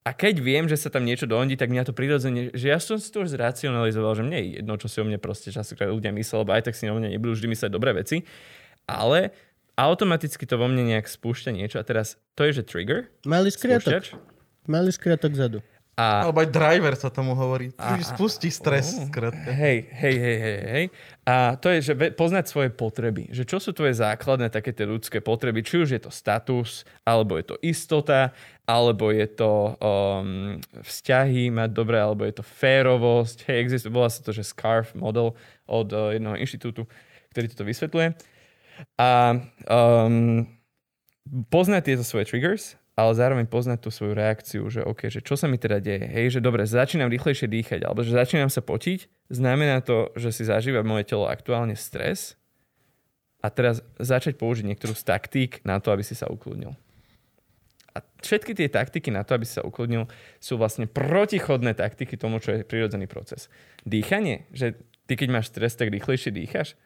a 0.02 0.18
keď 0.18 0.42
viem, 0.42 0.66
že 0.66 0.82
sa 0.82 0.90
tam 0.90 1.06
niečo 1.06 1.30
dohodí, 1.30 1.54
tak 1.54 1.70
mňa 1.70 1.86
to 1.86 1.94
prirodzene, 1.94 2.50
že 2.58 2.74
ja 2.74 2.82
som 2.82 2.98
si 2.98 3.14
to 3.14 3.22
už 3.22 3.38
zracionalizoval, 3.38 4.18
že 4.18 4.26
mne 4.26 4.38
je 4.42 4.48
jedno, 4.58 4.74
čo 4.82 4.90
si 4.90 4.98
o 4.98 5.06
mne 5.06 5.22
proste 5.22 5.54
častokrát 5.54 5.94
ľudia 5.94 6.10
mysleli, 6.10 6.42
lebo 6.42 6.52
aj 6.58 6.64
tak 6.66 6.74
si 6.74 6.90
o 6.90 6.98
mne 6.98 7.14
nebudú 7.14 7.38
vždy 7.38 7.48
mysleť 7.54 7.70
dobré 7.70 7.94
veci, 7.94 8.26
ale 8.90 9.30
automaticky 9.78 10.44
to 10.46 10.56
vo 10.60 10.68
mne 10.68 10.96
nejak 10.96 11.08
spúšťa 11.08 11.52
niečo 11.54 11.78
a 11.80 11.84
teraz 11.84 12.16
to 12.36 12.44
je, 12.48 12.62
že 12.62 12.64
trigger, 12.68 13.08
Malý 13.24 13.50
škriatok. 13.52 14.02
spúšťač 14.04 14.06
Malý 14.70 14.94
škriatok 14.94 15.34
zadu. 15.34 15.60
a 15.98 16.24
Alebo 16.26 16.40
aj 16.42 16.50
driver 16.54 16.94
sa 16.96 17.10
tomu 17.10 17.34
hovorí. 17.34 17.74
Už 17.76 18.14
spustí 18.14 18.48
stres, 18.54 18.94
skrátka. 19.10 19.50
Hej, 19.52 19.90
hej, 19.92 20.16
hej, 20.18 20.38
hej, 20.38 20.60
hej. 20.70 20.86
A 21.26 21.58
to 21.58 21.68
je, 21.74 21.92
že 21.92 21.94
poznať 22.16 22.46
svoje 22.48 22.70
potreby. 22.72 23.30
Že 23.34 23.44
čo 23.46 23.58
sú 23.60 23.70
tvoje 23.76 23.98
základné 23.98 24.50
také 24.50 24.72
tie 24.72 24.88
ľudské 24.88 25.20
potreby. 25.20 25.66
Či 25.66 25.84
už 25.84 25.90
je 25.94 26.02
to 26.02 26.10
status, 26.14 26.88
alebo 27.06 27.38
je 27.38 27.46
to 27.54 27.56
istota, 27.62 28.32
alebo 28.66 29.12
je 29.12 29.28
to 29.30 29.76
um, 29.78 30.58
vzťahy 30.82 31.52
mať 31.52 31.70
dobre, 31.76 31.98
alebo 32.00 32.24
je 32.24 32.40
to 32.40 32.46
férovosť. 32.46 33.50
Hej, 33.50 33.58
existuje, 33.60 33.92
volá 33.92 34.10
sa 34.10 34.22
to, 34.24 34.32
že 34.32 34.48
SCARF 34.48 34.94
model 34.94 35.36
od 35.68 35.90
uh, 35.92 36.16
jedného 36.16 36.40
inštitútu, 36.40 36.88
ktorý 37.36 37.46
toto 37.52 37.66
vysvetľuje. 37.68 38.08
A 38.98 39.40
um, 39.70 40.46
poznať 41.50 41.82
tieto 41.94 42.04
svoje 42.04 42.28
triggers, 42.28 42.76
ale 42.98 43.16
zároveň 43.16 43.46
poznať 43.48 43.80
tú 43.88 43.90
svoju 43.90 44.14
reakciu, 44.14 44.62
že 44.68 44.84
OK, 44.84 45.08
že 45.08 45.24
čo 45.24 45.40
sa 45.40 45.48
mi 45.48 45.56
teda 45.56 45.80
deje, 45.80 46.06
hej, 46.06 46.38
že 46.38 46.40
dobre, 46.44 46.68
začínam 46.68 47.08
rýchlejšie 47.08 47.48
dýchať, 47.48 47.88
alebo 47.88 48.04
že 48.04 48.12
začínam 48.12 48.52
sa 48.52 48.60
potiť, 48.60 49.32
znamená 49.32 49.80
to, 49.82 50.12
že 50.20 50.36
si 50.36 50.44
zažíva 50.44 50.84
moje 50.84 51.08
telo 51.08 51.26
aktuálne 51.26 51.74
stres 51.80 52.36
a 53.42 53.48
teraz 53.50 53.82
začať 53.98 54.38
použiť 54.38 54.68
niektorú 54.68 54.94
z 54.94 55.04
taktík 55.08 55.64
na 55.64 55.80
to, 55.80 55.90
aby 55.96 56.04
si 56.04 56.14
sa 56.14 56.30
ukludnil. 56.30 56.76
A 57.92 58.00
všetky 58.24 58.56
tie 58.56 58.72
taktiky 58.72 59.12
na 59.12 59.28
to, 59.28 59.36
aby 59.36 59.44
si 59.44 59.60
sa 59.60 59.68
ukludnil, 59.68 60.08
sú 60.40 60.56
vlastne 60.56 60.88
protichodné 60.88 61.76
taktiky 61.76 62.16
tomu, 62.16 62.40
čo 62.40 62.56
je 62.56 62.64
prirodzený 62.64 63.08
proces. 63.08 63.52
Dýchanie, 63.84 64.48
že 64.56 64.80
ty 65.10 65.20
keď 65.20 65.28
máš 65.28 65.52
stres, 65.52 65.76
tak 65.76 65.92
rýchlejšie 65.92 66.32
dýchaš, 66.32 66.80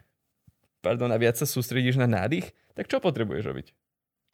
pardon, 0.85 1.09
a 1.09 1.17
viac 1.17 1.33
sa 1.33 1.49
sústredíš 1.49 1.97
na 1.97 2.05
nádych, 2.05 2.53
tak 2.77 2.85
čo 2.85 3.01
potrebuješ 3.01 3.49
robiť? 3.49 3.67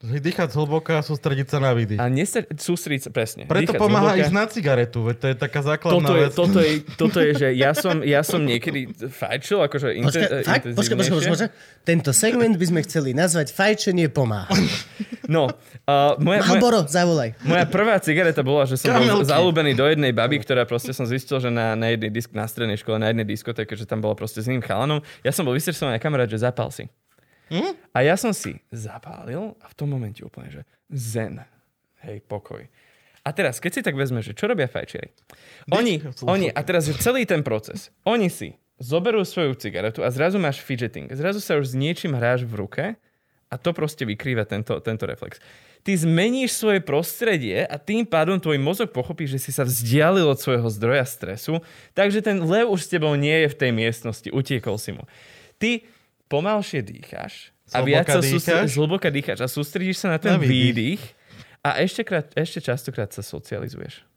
Dýchať 0.02 0.50
zhlboka 0.52 0.98
a 0.98 1.02
sústrediť 1.02 1.48
sa 1.48 1.58
na 1.62 1.72
výdych. 1.72 1.96
A 1.96 2.10
nesta- 2.10 2.42
sústrediť 2.44 3.02
sa, 3.06 3.10
presne. 3.10 3.46
Preto 3.46 3.70
dýchať 3.70 3.78
pomáha 3.78 4.12
zhlboka. 4.12 4.22
ísť 4.26 4.34
na 4.34 4.46
cigaretu, 4.46 5.00
veď 5.06 5.16
to 5.16 5.26
je 5.30 5.36
taká 5.38 5.60
základná 5.62 6.02
toto 6.02 6.14
je, 6.14 6.26
vec. 6.26 6.34
toto, 6.34 6.60
je, 6.60 6.72
toto 7.06 7.18
je, 7.22 7.32
že 7.38 7.48
ja 7.54 7.72
som, 7.72 8.02
ja 8.02 8.22
som 8.26 8.42
niekedy 8.42 8.90
fajčil, 8.98 9.62
akože 9.62 9.94
inten- 9.94 10.42
fakt? 10.42 10.66
Počkaj, 10.74 10.96
počkaj, 10.98 11.16
počkaj, 11.16 11.34
počkaj. 11.38 11.50
Tento 11.82 12.12
segment 12.12 12.58
by 12.58 12.66
sme 12.66 12.80
chceli 12.82 13.14
nazvať 13.14 13.54
Fajčenie 13.54 14.10
pomáha. 14.10 14.50
No, 15.32 15.48
uh, 15.48 16.20
moja, 16.20 16.44
moja, 16.44 16.60
Malboro, 16.60 16.84
zavolaj. 16.84 17.40
moja 17.48 17.64
prvá 17.64 17.96
cigareta 18.04 18.44
bola, 18.44 18.68
že 18.68 18.76
som 18.76 18.92
bol 18.92 19.00
Kamelky. 19.00 19.32
zalúbený 19.32 19.72
do 19.80 19.88
jednej 19.88 20.12
baby, 20.12 20.44
ktorá 20.44 20.68
proste 20.68 20.92
som 20.92 21.08
zistil, 21.08 21.40
že 21.40 21.48
na, 21.48 21.72
na 21.72 21.88
jednej 21.88 22.12
disk, 22.12 22.36
na 22.36 22.44
strednej 22.44 22.76
škole, 22.76 23.00
na 23.00 23.16
jednej 23.16 23.24
diskotéke, 23.24 23.72
že 23.72 23.88
tam 23.88 24.04
bola 24.04 24.12
proste 24.12 24.44
s 24.44 24.52
iným 24.52 24.60
chalanom. 24.60 25.00
Ja 25.24 25.32
som 25.32 25.48
bol 25.48 25.56
vystresovaný 25.56 25.96
na 25.96 26.02
kamarát, 26.04 26.28
že 26.28 26.36
zapal 26.36 26.68
si. 26.68 26.92
Hm? 27.52 27.76
A 27.92 28.00
ja 28.08 28.16
som 28.16 28.32
si 28.32 28.64
zapálil 28.72 29.52
a 29.60 29.66
v 29.68 29.76
tom 29.76 29.92
momente 29.92 30.24
úplne, 30.24 30.48
že 30.48 30.62
zen. 30.88 31.44
Hej, 32.00 32.24
pokoj. 32.26 32.64
A 33.22 33.30
teraz, 33.36 33.62
keď 33.62 33.72
si 33.76 33.82
tak 33.86 33.94
vezme, 33.94 34.24
že 34.26 34.34
čo 34.34 34.50
robia 34.50 34.66
fajčiari? 34.66 35.14
Oni, 35.70 36.02
oni, 36.26 36.48
a 36.50 36.62
teraz, 36.66 36.90
že 36.90 36.98
celý 36.98 37.28
ten 37.30 37.46
proces, 37.46 37.94
oni 38.02 38.32
si 38.34 38.58
zoberú 38.82 39.22
svoju 39.22 39.54
cigaretu 39.62 40.02
a 40.02 40.10
zrazu 40.10 40.42
máš 40.42 40.58
fidgeting. 40.66 41.06
Zrazu 41.14 41.38
sa 41.38 41.62
už 41.62 41.70
s 41.70 41.76
niečím 41.78 42.18
hráš 42.18 42.50
v 42.50 42.66
ruke 42.66 42.84
a 43.52 43.56
to 43.62 43.76
proste 43.78 44.10
vykrýva 44.10 44.50
tento, 44.50 44.74
tento 44.82 45.06
reflex. 45.06 45.38
Ty 45.86 45.98
zmeníš 45.98 46.58
svoje 46.58 46.82
prostredie 46.82 47.62
a 47.62 47.78
tým 47.78 48.10
pádom 48.10 48.42
tvoj 48.42 48.58
mozog 48.58 48.90
pochopí, 48.90 49.30
že 49.30 49.38
si 49.38 49.54
sa 49.54 49.66
vzdialil 49.66 50.26
od 50.26 50.42
svojho 50.42 50.70
zdroja 50.74 51.06
stresu, 51.06 51.62
takže 51.94 52.26
ten 52.26 52.42
lev 52.42 52.74
už 52.74 52.86
s 52.86 52.90
tebou 52.90 53.14
nie 53.14 53.46
je 53.46 53.54
v 53.54 53.60
tej 53.60 53.72
miestnosti, 53.74 54.30
utiekol 54.34 54.82
si 54.82 54.98
mu. 54.98 55.06
Ty 55.62 55.86
pomalšie 56.32 56.80
dýcháš, 56.80 57.52
a 57.76 57.84
viac 57.84 58.08
sa 58.08 58.24
dýcháš? 58.24 58.72
zhlboka 58.72 59.12
dýcháš 59.12 59.40
a 59.44 59.48
sústredíš 59.52 60.00
sa 60.00 60.16
na 60.16 60.20
ten 60.20 60.36
Na 60.36 60.40
výdych 60.40 61.04
a 61.62 61.78
ešte, 61.84 62.08
krát, 62.08 62.32
ešte 62.34 62.64
častokrát 62.64 63.12
sa 63.12 63.20
socializuješ. 63.20 64.08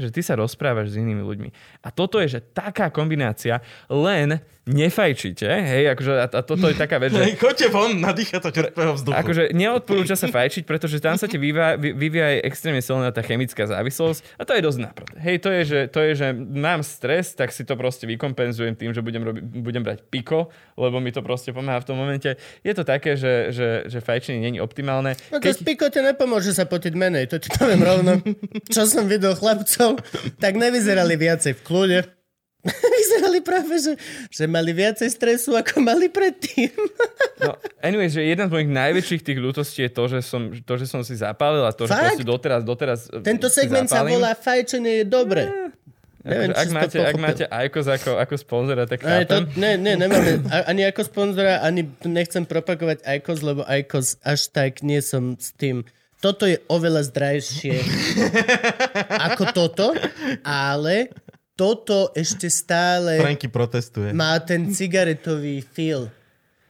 Že 0.00 0.08
ty 0.10 0.20
sa 0.24 0.34
rozprávaš 0.40 0.96
s 0.96 0.96
inými 0.96 1.20
ľuďmi. 1.20 1.48
A 1.84 1.88
toto 1.92 2.16
je, 2.18 2.38
že 2.38 2.40
taká 2.40 2.88
kombinácia, 2.88 3.60
len 3.92 4.40
nefajčite, 4.70 5.46
hej, 5.46 5.84
akože, 5.92 6.12
a, 6.14 6.26
a 6.30 6.40
toto 6.46 6.70
je 6.70 6.76
taká 6.78 7.02
vec, 7.02 7.10
že 7.10 7.34
choďte 7.36 7.66
von, 7.74 7.90
nadýchať 7.98 8.40
to 8.44 8.50
čerstvého 8.54 8.92
vzduchu. 8.94 9.16
Akože 9.18 9.42
neodporúča 9.50 10.14
sa 10.14 10.30
fajčiť, 10.30 10.62
pretože 10.62 11.02
tam 11.02 11.18
sa 11.18 11.26
ti 11.26 11.36
vyvíja, 11.36 11.74
vy- 11.74 11.96
vyvíja 11.96 12.26
aj 12.36 12.38
extrémne 12.46 12.82
silná 12.84 13.10
tá 13.10 13.20
chemická 13.24 13.66
závislosť 13.66 14.20
a 14.38 14.42
to 14.46 14.52
je 14.54 14.62
dosť 14.62 14.78
naprd. 14.78 15.10
Hej, 15.18 15.36
to 15.42 15.48
je, 15.50 15.62
že, 15.66 15.80
to 15.90 15.98
je, 16.06 16.12
že 16.14 16.28
mám 16.36 16.86
stres, 16.86 17.34
tak 17.34 17.50
si 17.50 17.66
to 17.66 17.74
proste 17.74 18.06
vykompenzujem 18.06 18.78
tým, 18.78 18.94
že 18.94 19.02
budem, 19.02 19.22
robi, 19.26 19.40
budem 19.42 19.82
brať 19.82 20.06
piko, 20.06 20.52
lebo 20.78 21.02
mi 21.02 21.10
to 21.10 21.24
proste 21.24 21.50
pomáha 21.50 21.82
v 21.82 21.88
tom 21.90 21.96
momente. 21.98 22.38
Je 22.62 22.72
to 22.76 22.86
také, 22.86 23.18
že, 23.18 23.50
že, 23.50 23.68
že 23.90 23.98
fajčenie 23.98 24.44
není 24.44 24.62
optimálne. 24.62 25.18
No 25.34 25.42
to 25.42 25.50
z 25.50 25.66
piko 25.66 25.90
ti 25.90 25.98
nepomôže 25.98 26.54
sa 26.54 26.68
potiť 26.68 26.92
menej, 26.94 27.26
to 27.26 27.42
ti 27.42 27.50
poviem 27.50 27.82
rovno. 27.82 28.22
Čo 28.74 28.86
som 28.86 29.10
videl 29.10 29.34
chlapcov, 29.34 29.89
tak 30.42 30.58
nevyzerali 30.58 31.14
viacej 31.16 31.52
v 31.56 31.62
kľude. 31.64 31.98
Vyzerali 33.00 33.40
práve, 33.40 33.80
že, 33.80 33.92
že 34.28 34.44
mali 34.44 34.76
viacej 34.76 35.08
stresu, 35.08 35.56
ako 35.56 35.80
mali 35.80 36.12
predtým. 36.12 36.68
No, 37.40 37.56
anyway, 37.80 38.12
že 38.12 38.20
jedna 38.20 38.46
z 38.48 38.52
mojich 38.52 38.68
najväčších 38.68 39.22
tých 39.24 39.38
ľútostí 39.40 39.88
je 39.88 39.90
to, 39.90 40.04
že 40.12 40.20
som, 40.20 40.52
to, 40.52 40.72
že 40.76 40.84
som 40.84 41.00
si 41.00 41.16
zapálil 41.16 41.64
a 41.64 41.72
to, 41.72 41.88
že 41.88 41.96
Fakt? 41.96 42.20
proste 42.20 42.26
doteraz, 42.28 42.60
doteraz 42.60 43.08
e, 43.08 43.24
Tento 43.24 43.48
segment 43.48 43.88
sa 43.88 44.04
volá 44.04 44.36
Fajčenie 44.36 45.00
je 45.00 45.06
dobre. 45.08 45.48
Neviem, 46.20 46.52
Akože, 46.52 46.60
ak, 46.60 46.68
máte, 46.76 46.96
ak 47.00 47.16
máte 47.16 47.44
Icos 47.48 47.88
ako, 47.88 48.20
ako 48.20 48.34
sponzora, 48.36 48.84
tak 48.84 49.00
Aj 49.08 49.24
to, 49.24 49.40
chápem. 49.40 49.56
ne, 49.56 49.80
ne, 49.80 49.92
nemáme 49.96 50.44
ani 50.68 50.84
ako 50.84 51.00
sponzora, 51.08 51.64
ani 51.64 51.88
nechcem 52.04 52.44
propagovať 52.44 53.00
ICOS, 53.08 53.40
lebo 53.40 53.64
ICOS 53.64 54.20
až 54.20 54.52
tak 54.52 54.84
nie 54.84 55.00
som 55.00 55.40
s 55.40 55.56
tým. 55.56 55.80
Toto 56.20 56.44
je 56.44 56.60
oveľa 56.68 57.08
zdrajšie 57.08 57.80
ako 59.32 59.44
toto, 59.56 59.86
ale 60.44 61.08
toto 61.56 62.12
ešte 62.12 62.52
stále 62.52 63.20
Franky 63.20 63.48
protestuje. 63.48 64.12
má 64.12 64.36
ten 64.44 64.68
cigaretový 64.68 65.64
feel. 65.64 66.12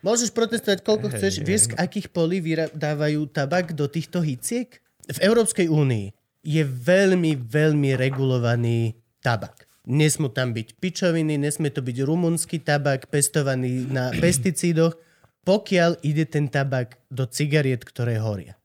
Môžeš 0.06 0.32
protestovať 0.32 0.80
koľko 0.80 1.12
chceš. 1.12 1.44
Vieš, 1.44 1.74
z 1.74 1.76
akých 1.76 2.08
polí 2.14 2.40
dávajú 2.72 3.26
tabak 3.28 3.76
do 3.76 3.84
týchto 3.90 4.24
hiciek? 4.24 4.80
V 5.10 5.18
Európskej 5.18 5.68
únii 5.68 6.14
je 6.40 6.62
veľmi, 6.64 7.36
veľmi 7.36 7.98
regulovaný 7.98 8.96
tabak. 9.20 9.68
Nesmú 9.90 10.30
tam 10.30 10.54
byť 10.54 10.78
pičoviny, 10.78 11.36
nesmie 11.36 11.68
to 11.74 11.82
byť 11.82 11.96
rumunský 12.06 12.62
tabak 12.62 13.10
pestovaný 13.10 13.90
na 13.90 14.14
pesticídoch, 14.14 14.96
pokiaľ 15.44 16.00
ide 16.06 16.24
ten 16.28 16.48
tabak 16.48 17.00
do 17.10 17.26
cigariet, 17.26 17.82
ktoré 17.84 18.20
horia. 18.20 18.59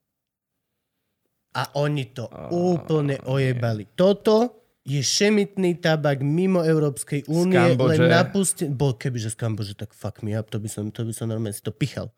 A 1.56 1.72
oni 1.80 2.11
to 2.11 2.27
úplne 2.52 3.15
ojebali. 3.23 3.88
Toto 3.95 4.60
je 4.86 5.02
šemitný 5.02 5.82
tabak 5.82 6.22
mimo 6.22 6.61
Európskej 6.61 7.26
únie, 7.26 7.73
len 7.73 7.99
napustený. 8.06 8.69
Bol 8.69 8.94
kebyže 8.94 9.34
z 9.34 9.38
Kambodže, 9.40 9.73
tak 9.73 9.95
fuck 9.95 10.22
me 10.22 10.38
up, 10.38 10.52
to 10.52 10.61
by 10.61 10.69
som, 10.69 10.94
to 10.94 11.02
by 11.02 11.15
som 11.15 11.32
normálne 11.32 11.56
si 11.56 11.64
to 11.64 11.73
pichal. 11.73 12.14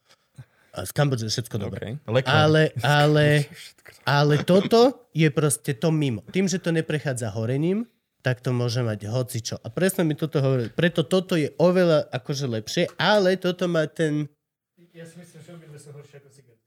A 0.76 0.84
z 0.84 0.92
Kambodže 0.92 1.32
je 1.32 1.34
všetko 1.38 1.58
dobré. 1.58 1.96
Okay. 2.04 2.28
Ale, 2.28 2.76
ale, 2.84 3.48
ale 4.04 4.36
toto 4.44 5.08
je 5.16 5.32
proste 5.32 5.80
to 5.80 5.96
mimo. 5.96 6.28
Tým, 6.28 6.52
že 6.52 6.60
to 6.60 6.76
neprechádza 6.76 7.32
horením, 7.32 7.88
tak 8.20 8.44
to 8.44 8.52
môže 8.52 8.84
mať 8.84 9.08
hocičo. 9.08 9.56
A 9.64 9.72
presne 9.72 10.04
mi 10.04 10.18
toto 10.18 10.44
hovorí. 10.44 10.68
Preto 10.68 11.08
toto 11.08 11.40
je 11.40 11.56
oveľa 11.56 12.12
akože 12.12 12.46
lepšie, 12.52 12.84
ale 13.00 13.40
toto 13.40 13.72
má 13.72 13.88
ten... 13.88 14.28
Ja 14.92 15.06
si 15.08 15.16
myslím, 15.22 15.40
že 15.40 15.50
obidve 15.54 15.78
sú 15.78 15.94
horšie 15.94 16.20
ako 16.20 16.30
cigarety. 16.34 16.66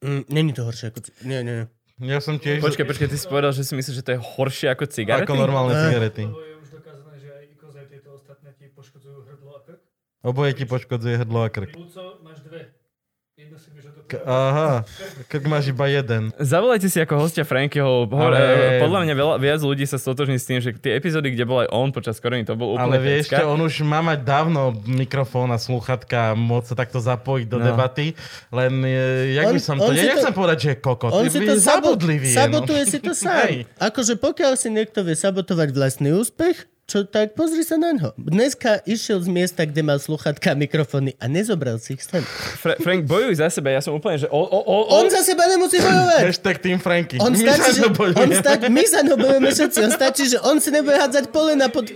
Mm, 0.00 0.22
není 0.30 0.50
to 0.54 0.62
horšie 0.64 0.88
ako... 0.88 0.98
ci- 1.04 1.14
Nie, 1.26 1.42
nie, 1.44 1.54
nie. 1.60 1.66
Ja 2.02 2.18
som 2.18 2.42
tiež... 2.42 2.58
Počkaj, 2.58 2.86
počkaj, 2.90 3.06
ty 3.06 3.16
si 3.18 3.26
povedal, 3.30 3.54
že 3.54 3.62
si 3.62 3.70
myslíš, 3.78 4.02
že 4.02 4.02
to 4.02 4.10
je 4.14 4.20
horšie 4.20 4.66
ako 4.66 4.90
cigarety? 4.90 5.30
Ako 5.30 5.38
normálne 5.38 5.78
cigarety. 5.78 6.26
Oboje 10.24 10.56
ti 10.56 10.64
poškodzuje 10.64 11.20
hrdlo 11.20 11.44
a 11.44 11.52
krk. 11.52 11.76
Plúco 11.76 12.18
máš 12.24 12.40
dve. 12.40 12.72
Jedno 13.36 13.60
si. 13.60 13.73
Aha, 14.20 14.84
krk 15.26 15.44
máš 15.44 15.68
iba 15.68 15.86
jeden. 15.86 16.28
Zavolajte 16.36 16.86
si 16.86 16.98
ako 16.98 17.16
hostia 17.18 17.42
Frankyho. 17.42 18.04
Ale-. 18.06 18.78
Podľa 18.78 19.00
mňa 19.02 19.14
veľa, 19.14 19.34
viac 19.38 19.60
ľudí 19.60 19.84
sa 19.84 19.96
stotožní 19.96 20.36
s 20.36 20.44
tým, 20.44 20.58
že 20.58 20.74
tie 20.74 20.94
epizódy, 20.94 21.30
kde 21.30 21.44
bol 21.44 21.62
aj 21.62 21.68
on 21.70 21.88
počas 21.88 22.18
korony, 22.18 22.42
to 22.42 22.52
bol 22.52 22.74
úplne 22.74 22.90
Ale 22.90 22.98
vieš 22.98 23.30
čo, 23.30 23.46
on 23.46 23.60
už 23.60 23.80
má 23.82 24.00
mať 24.00 24.20
dávno 24.20 24.60
mikrofón 24.84 25.48
a 25.48 25.56
sluchatka 25.56 26.30
a 26.30 26.36
môcť 26.36 26.66
sa 26.66 26.76
takto 26.76 26.98
zapojiť 26.98 27.46
do 27.46 27.56
No. 27.56 27.64
debaty, 27.64 28.12
len 28.50 28.72
e, 28.82 28.92
jak 29.32 29.46
On- 29.46 29.54
by 29.54 29.60
som 29.62 29.76
on 29.78 29.88
to... 29.88 29.92
Ja 29.94 30.02
to- 30.02 30.10
nechcem 30.12 30.34
povedať, 30.34 30.58
že 30.58 30.68
je 30.68 30.78
kokot. 30.78 31.10
On 31.10 31.24
si 31.24 31.38
to 31.38 31.54
zabudlivý 31.54 32.28
je, 32.28 32.34
no. 32.34 32.40
sabotuje 32.42 32.82
si 32.84 32.98
to 32.98 33.12
sám. 33.14 33.62
Akože 33.78 34.18
pokiaľ 34.18 34.52
si 34.58 34.68
niekto 34.68 35.00
vie 35.00 35.14
sabotovať 35.14 35.68
vlastný 35.70 36.10
úspech, 36.12 36.66
čo 36.84 37.08
tak 37.08 37.32
pozri 37.32 37.64
sa 37.64 37.80
na 37.80 37.96
ňo. 37.96 38.12
Dneska 38.14 38.84
išiel 38.84 39.24
z 39.24 39.28
miesta, 39.32 39.64
kde 39.64 39.80
mal 39.80 39.96
sluchatka 39.96 40.52
a 40.52 40.56
mikrofóny 40.56 41.16
a 41.16 41.24
nezobral 41.26 41.80
si 41.80 41.96
ich 41.96 42.04
sem. 42.04 42.20
Fra- 42.60 42.76
Frank, 42.76 43.08
bojuj 43.08 43.40
za 43.40 43.48
seba, 43.48 43.72
ja 43.72 43.80
som 43.80 43.96
úplne, 43.96 44.20
že... 44.20 44.28
O, 44.28 44.36
o, 44.36 44.60
o, 44.60 44.76
o, 44.84 45.00
On 45.00 45.08
za 45.08 45.24
seba 45.24 45.48
nemusí 45.48 45.80
bojovať. 45.80 46.20
Hashtag 46.28 46.56
Team 46.60 46.76
Franky. 46.76 47.16
On 47.16 47.32
My 47.32 47.40
stačí, 47.40 47.70
že, 47.80 47.88
on 47.88 47.94
bojujeme. 47.96 48.34
stačí, 48.36 48.66
my 48.68 48.84
sa 48.84 49.00
nobujeme 49.00 49.48
všetci. 49.48 49.78
On 49.80 49.92
stačí, 49.96 50.24
že 50.28 50.38
on 50.44 50.60
si 50.60 50.68
nebude 50.68 51.00
hádzať 51.00 51.32
polena 51.32 51.72
pod, 51.72 51.88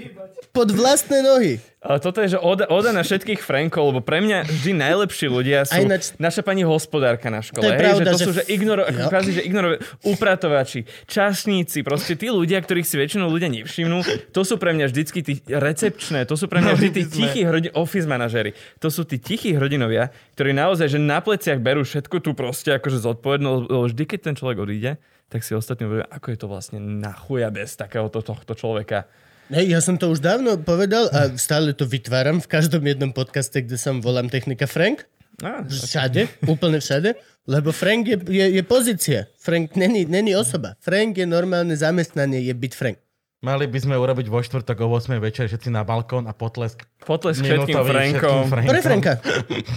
pod 0.56 0.68
vlastné 0.72 1.20
nohy. 1.20 1.60
Toto 1.78 2.18
je, 2.18 2.34
že 2.34 2.38
oda, 2.42 2.66
oda 2.66 2.90
na 2.90 3.06
všetkých 3.06 3.38
Frankov, 3.38 3.94
lebo 3.94 4.02
pre 4.02 4.18
mňa 4.18 4.50
vždy 4.50 4.72
najlepší 4.74 5.30
ľudia 5.30 5.62
sú 5.62 5.78
ináč- 5.78 6.10
naša 6.18 6.42
pani 6.42 6.66
hospodárka 6.66 7.30
na 7.30 7.38
škole. 7.38 7.62
To 7.62 7.70
je 7.70 7.78
hej, 7.78 7.82
pravda, 7.86 8.02
že 8.02 8.10
to 8.10 8.18
že 8.18 8.24
sú, 8.26 8.30
že 8.34 8.44
ignoro, 8.50 8.82
kvázi, 8.82 9.30
že 9.30 9.42
ignoro, 9.46 9.78
upratovači, 10.02 10.82
časníci, 11.06 11.86
proste 11.86 12.18
tí 12.18 12.34
ľudia, 12.34 12.58
ktorých 12.58 12.82
si 12.82 12.98
väčšinou 12.98 13.30
ľudia 13.30 13.46
nevšimnú, 13.46 14.02
to 14.34 14.42
sú 14.42 14.58
pre 14.58 14.74
mňa 14.74 14.90
vždycky 14.90 15.22
tí 15.22 15.38
recepčné, 15.46 16.26
to 16.26 16.34
sú 16.34 16.50
pre 16.50 16.58
mňa 16.58 16.72
vždy 16.74 16.88
tí 16.90 17.02
tichí 17.06 17.46
hrdi- 17.46 17.70
office 17.78 18.10
manažery. 18.10 18.58
To 18.82 18.90
sú 18.90 19.06
tí 19.06 19.22
tichí 19.22 19.54
hrdinovia, 19.54 20.10
ktorí 20.34 20.50
naozaj, 20.50 20.90
že 20.90 20.98
na 20.98 21.22
pleciach 21.22 21.62
berú 21.62 21.86
všetko 21.86 22.18
tu 22.18 22.34
proste 22.34 22.74
akože 22.74 22.98
zodpovednosť, 22.98 23.60
lebo 23.70 23.86
vždy, 23.86 24.02
keď 24.02 24.20
ten 24.26 24.34
človek 24.34 24.58
odíde, 24.58 24.90
tak 25.30 25.46
si 25.46 25.54
ostatní 25.54 25.86
hovoria, 25.86 26.10
ako 26.10 26.26
je 26.26 26.38
to 26.42 26.46
vlastne 26.50 26.78
na 26.82 27.14
chuja 27.14 27.54
bez 27.54 27.78
takéhoto 27.78 28.18
tohto 28.18 28.58
človeka. 28.58 29.06
Hej, 29.48 29.64
ja 29.72 29.80
som 29.80 29.96
to 29.96 30.12
už 30.12 30.20
dávno 30.20 30.60
povedal 30.60 31.08
a 31.08 31.32
stále 31.40 31.72
to 31.72 31.88
vytváram 31.88 32.36
v 32.36 32.52
každom 32.52 32.84
jednom 32.84 33.16
podcaste, 33.16 33.64
kde 33.64 33.80
som 33.80 34.04
volám 34.04 34.28
technika 34.28 34.68
Frank. 34.68 35.08
Á, 35.40 35.64
Všade, 35.64 36.28
úplne 36.44 36.84
všade. 36.84 37.16
Lebo 37.48 37.72
Frank 37.72 38.04
je, 38.04 38.20
je, 38.28 38.60
je 38.60 38.62
pozícia. 38.66 39.24
Frank 39.40 39.72
není, 39.72 40.04
není 40.04 40.36
osoba. 40.36 40.76
Frank 40.84 41.16
je 41.16 41.24
normálne 41.24 41.72
zamestnanie, 41.72 42.44
je 42.44 42.52
byť 42.52 42.72
Frank. 42.76 43.00
Mali 43.38 43.70
by 43.70 43.78
sme 43.78 43.94
urobiť 43.94 44.26
vo 44.26 44.42
štvrtok 44.42 44.82
o 44.82 44.98
8 44.98 45.14
večer 45.22 45.46
všetci 45.46 45.70
na 45.70 45.86
balkón 45.86 46.26
a 46.26 46.34
potlesk 46.34 46.82
Potlesk 47.06 47.46
všetkým 47.46 47.70
minútový 47.70 47.90
Frankom. 47.94 48.42
Pre 48.50 48.80
Franka. 48.82 49.12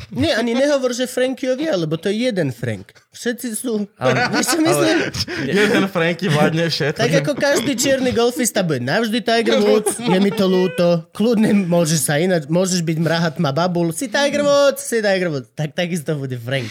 Nie, 0.10 0.34
ani 0.34 0.58
nehovor, 0.58 0.98
že 0.98 1.06
Frankiovia, 1.06 1.78
lebo 1.78 1.94
to 1.94 2.10
je 2.10 2.26
jeden 2.26 2.50
Frank. 2.50 2.90
Všetci 3.14 3.48
sú... 3.54 3.86
Čo 4.50 4.58
myslím? 4.66 4.98
Jeden 5.46 5.86
Franky 5.94 6.26
vládne 6.26 6.74
všetko. 6.74 7.06
Tak 7.06 7.14
ako 7.22 7.32
každý 7.38 7.78
čierny 7.78 8.10
golfista 8.10 8.66
bude 8.66 8.82
navždy 8.82 9.22
Tiger 9.22 9.62
Woods, 9.62 9.94
je 10.02 10.18
mi 10.18 10.34
to 10.34 10.50
ľúto, 10.50 11.06
kľudne 11.14 11.54
môžeš 11.70 12.00
sa 12.02 12.18
ináč, 12.18 12.50
môžeš 12.50 12.82
byť 12.82 12.98
mrahatma 12.98 13.54
babul, 13.54 13.94
si 13.94 14.10
Tiger 14.10 14.42
Woods, 14.42 14.82
si 14.82 15.06
Tiger 15.06 15.30
Woods. 15.30 15.54
Tak 15.54 15.78
takisto 15.78 16.18
bude 16.18 16.34
Frank. 16.42 16.66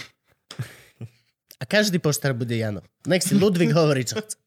A 1.61 1.69
každý 1.69 2.01
poštár 2.01 2.33
bude 2.33 2.57
Jano. 2.57 2.81
Nech 3.05 3.21
si 3.21 3.37
Ludvík 3.37 3.77
hovorí, 3.77 4.09
čo 4.09 4.17
chce. 4.17 4.41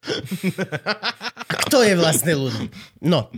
A 1.46 1.54
kto 1.70 1.86
je 1.86 1.94
vlastne 1.94 2.34
Ludvík? 2.34 2.74
No, 3.06 3.30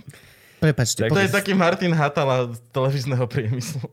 prepačte. 0.64 1.06
Tak 1.06 1.12
To 1.12 1.20
je 1.20 1.28
taký 1.28 1.52
Martin 1.52 1.92
Hatala 1.92 2.56
z 2.56 2.60
televízneho 2.72 3.28
priemyslu. 3.28 3.84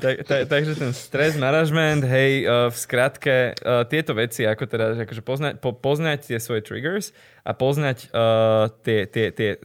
Tak, 0.00 0.24
tak, 0.24 0.48
takže 0.48 0.72
ten 0.80 0.96
stres 0.96 1.36
management, 1.36 2.08
hej, 2.08 2.48
uh, 2.48 2.72
v 2.72 2.76
skratke, 2.80 3.52
uh, 3.60 3.84
tieto 3.84 4.16
veci, 4.16 4.48
ako 4.48 4.64
teda, 4.64 4.96
že 4.96 5.04
akože 5.04 5.22
poznať, 5.22 5.52
po, 5.60 5.76
poznať 5.76 6.18
tie 6.24 6.38
svoje 6.40 6.64
triggers 6.64 7.12
a 7.44 7.52
poznať 7.52 8.08
uh, 8.08 8.72
tie, 8.80 9.04
tie, 9.04 9.28
tie 9.28 9.60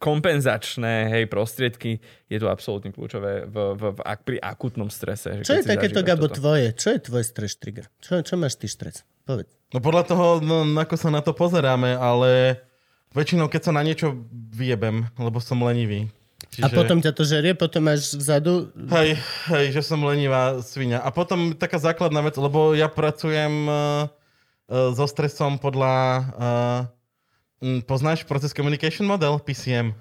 kompenzačné 0.00 1.12
hej, 1.12 1.24
prostriedky, 1.28 2.00
je 2.32 2.38
to 2.40 2.48
absolútne 2.48 2.88
kľúčové 2.88 3.44
v, 3.44 3.56
v, 3.76 3.82
v, 3.92 3.98
ak, 4.00 4.20
pri 4.24 4.40
akutnom 4.40 4.88
strese. 4.88 5.44
Že 5.44 5.44
Čo 5.44 5.56
je 5.60 5.64
takéto, 5.68 6.00
Gabo, 6.00 6.26
toto. 6.26 6.40
tvoje? 6.40 6.72
Čo 6.72 6.96
je 6.96 6.98
tvoj 7.04 7.22
stres 7.22 7.52
trigger? 7.60 7.86
Čo, 8.00 8.24
čo 8.24 8.34
máš 8.40 8.56
ty 8.56 8.64
stres? 8.64 9.04
Povedz. 9.28 9.52
No 9.76 9.84
podľa 9.84 10.02
toho, 10.08 10.26
no, 10.40 10.64
ako 10.64 10.96
sa 10.96 11.12
na 11.12 11.20
to 11.20 11.36
pozeráme, 11.36 12.00
ale 12.00 12.64
väčšinou, 13.12 13.52
keď 13.52 13.70
sa 13.70 13.72
na 13.76 13.84
niečo 13.84 14.24
vyjebem, 14.32 15.04
lebo 15.20 15.36
som 15.36 15.60
lenivý. 15.60 16.08
A 16.64 16.72
potom 16.72 16.98
ťa 16.98 17.12
to 17.12 17.22
žerie, 17.28 17.52
potom 17.52 17.84
máš 17.84 18.16
vzadu... 18.16 18.72
Hej, 18.74 19.20
hej, 19.52 19.64
že 19.76 19.84
som 19.84 20.00
lenivá 20.00 20.58
svinia. 20.64 20.98
A 21.04 21.12
potom 21.12 21.52
taká 21.52 21.76
základná 21.76 22.24
vec, 22.24 22.34
lebo 22.40 22.72
ja 22.72 22.88
pracujem 22.88 23.68
uh, 23.68 24.08
uh, 24.72 24.90
so 24.96 25.04
stresom 25.04 25.60
podľa... 25.60 25.92
Uh, 26.34 26.99
m, 27.60 27.84
poznáš 27.84 28.24
Process 28.24 28.56
Communication 28.56 29.06
Model, 29.06 29.38
PCM? 29.40 29.92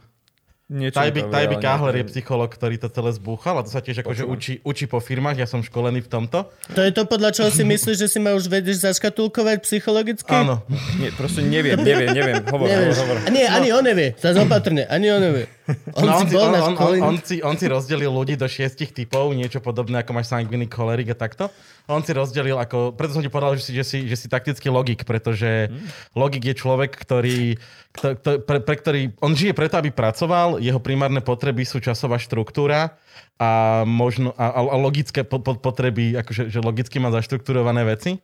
Niečo 0.70 1.02
Tajby, 1.02 1.34
Tajby 1.34 1.58
je 1.58 2.06
psycholog, 2.14 2.46
ktorý 2.46 2.78
to 2.78 2.94
celé 2.94 3.10
zbúchal 3.18 3.58
a 3.58 3.66
to 3.66 3.74
sa 3.74 3.82
tiež 3.82 4.06
akože 4.06 4.22
učí, 4.22 4.62
učí 4.62 4.86
po 4.86 5.02
firmách, 5.02 5.42
ja 5.42 5.50
som 5.50 5.66
školený 5.66 6.06
v 6.06 6.10
tomto. 6.14 6.46
To 6.78 6.82
je 6.86 6.94
to, 6.94 7.10
podľa 7.10 7.34
čoho 7.34 7.50
si 7.50 7.66
myslíš, 7.66 7.98
že 7.98 8.06
si 8.06 8.22
ma 8.22 8.38
už 8.38 8.46
vedieš 8.46 8.86
zaškatulkovať 8.86 9.66
psychologicky? 9.66 10.30
Áno. 10.30 10.62
Nie, 11.02 11.10
proste 11.10 11.42
neviem, 11.42 11.74
neviem, 11.82 12.14
neviem. 12.14 12.46
Hovor, 12.46 12.70
hovor, 12.70 12.94
hovor. 13.02 13.18
Nie, 13.34 13.50
ani 13.50 13.74
on 13.74 13.82
nevie. 13.82 14.14
Zas 14.22 14.38
opatrne, 14.38 14.86
ani 14.86 15.10
on 15.10 15.26
nevie. 15.26 15.50
On 15.94 16.06
No, 16.06 16.18
si 16.22 16.24
on, 16.24 16.28
si, 16.30 16.36
on, 16.36 16.74
on, 16.74 16.94
on, 17.02 17.16
si, 17.22 17.36
on 17.46 17.56
si 17.56 17.66
rozdelil 17.70 18.10
ľudí 18.10 18.34
do 18.34 18.50
šiestich 18.50 18.90
typov, 18.90 19.34
niečo 19.38 19.62
podobné 19.62 20.02
ako 20.02 20.12
máš 20.18 20.34
sanguinic 20.34 20.74
cholerik 20.74 21.14
a 21.14 21.18
takto. 21.18 21.54
On 21.90 22.02
si 22.02 22.14
rozdelil 22.14 22.58
ako, 22.58 22.94
preto 22.94 23.18
som 23.18 23.24
ti 23.26 23.30
povedal, 23.30 23.58
že 23.58 23.64
si, 23.66 23.72
že 23.74 23.84
si, 23.86 23.98
že 24.06 24.16
si 24.18 24.28
taktický 24.30 24.70
logik, 24.70 25.06
pretože 25.06 25.70
logik 26.14 26.46
je 26.46 26.56
človek, 26.58 26.94
ktorý, 26.94 27.58
kto, 27.94 28.08
kto, 28.18 28.30
pre, 28.46 28.60
pre 28.62 28.76
ktorý, 28.78 29.02
on 29.22 29.34
žije 29.34 29.54
preto, 29.58 29.78
aby 29.78 29.90
pracoval, 29.90 30.62
jeho 30.62 30.78
primárne 30.78 31.22
potreby 31.22 31.66
sú 31.66 31.82
časová 31.82 32.22
štruktúra 32.22 32.98
a, 33.40 33.84
možno, 33.88 34.36
a, 34.36 34.52
a 34.52 34.76
logické 34.78 35.24
po, 35.24 35.40
po, 35.40 35.56
potreby, 35.56 36.18
akože 36.20 36.52
že 36.52 36.60
logicky 36.60 37.00
má 37.00 37.10
zaštruktúrované 37.10 37.88
veci. 37.88 38.20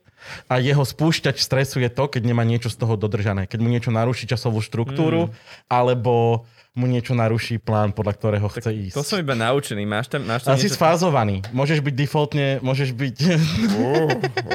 A 0.50 0.58
jeho 0.60 0.84
spúšťač 0.84 1.40
stresu 1.40 1.80
je 1.80 1.88
to, 1.88 2.10
keď 2.10 2.22
nemá 2.26 2.44
niečo 2.44 2.68
z 2.68 2.76
toho 2.76 3.00
dodržané. 3.00 3.48
Keď 3.48 3.58
mu 3.62 3.68
niečo 3.72 3.94
naruší 3.94 4.28
časovú 4.28 4.60
štruktúru, 4.60 5.32
alebo 5.70 6.44
mu 6.76 6.84
niečo 6.84 7.12
naruší 7.12 7.56
plán, 7.56 7.90
podľa 7.90 8.12
ktorého 8.14 8.46
chce 8.46 8.68
ísť. 8.68 8.94
To 8.94 9.02
som 9.02 9.16
iba 9.16 9.32
naučený. 9.32 9.82
Máš 9.82 10.06
tam, 10.06 10.22
máš 10.22 10.44
tam 10.44 10.52
A 10.52 10.60
si 10.60 10.68
niečo... 10.68 10.76
sfázovaný. 10.76 11.40
Môžeš 11.50 11.80
byť 11.80 11.94
defaultne, 11.96 12.46
môžeš 12.60 12.92
byť... 12.92 13.16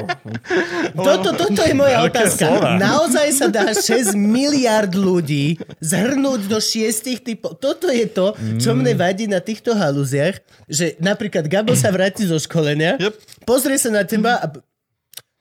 Toto, 0.92 1.34
toto 1.34 1.60
je 1.60 1.74
moja 1.74 2.04
otázka. 2.04 2.46
slova. 2.46 2.70
Naozaj 2.76 3.28
sa 3.32 3.46
dá 3.48 3.66
6 3.68 4.14
miliard 4.14 4.90
ľudí 4.90 5.58
zhrnúť 5.78 6.46
do 6.46 6.58
šiestich 6.58 7.20
typov. 7.20 7.56
Toto 7.56 7.88
je 7.88 8.06
to, 8.06 8.32
čo 8.56 8.72
mne 8.72 8.94
vadí 8.94 9.26
na 9.26 9.40
týchto 9.40 9.72
halúziach, 9.72 10.38
že 10.66 10.94
napríklad 10.98 11.46
Gabo 11.46 11.74
sa 11.74 11.90
vráti 11.90 12.22
zo 12.22 12.36
školenia, 12.36 12.94
Yep. 12.94 13.14
pozrie 13.42 13.76
sa 13.76 13.90
na 13.90 14.04
teba 14.04 14.36
a 14.36 14.46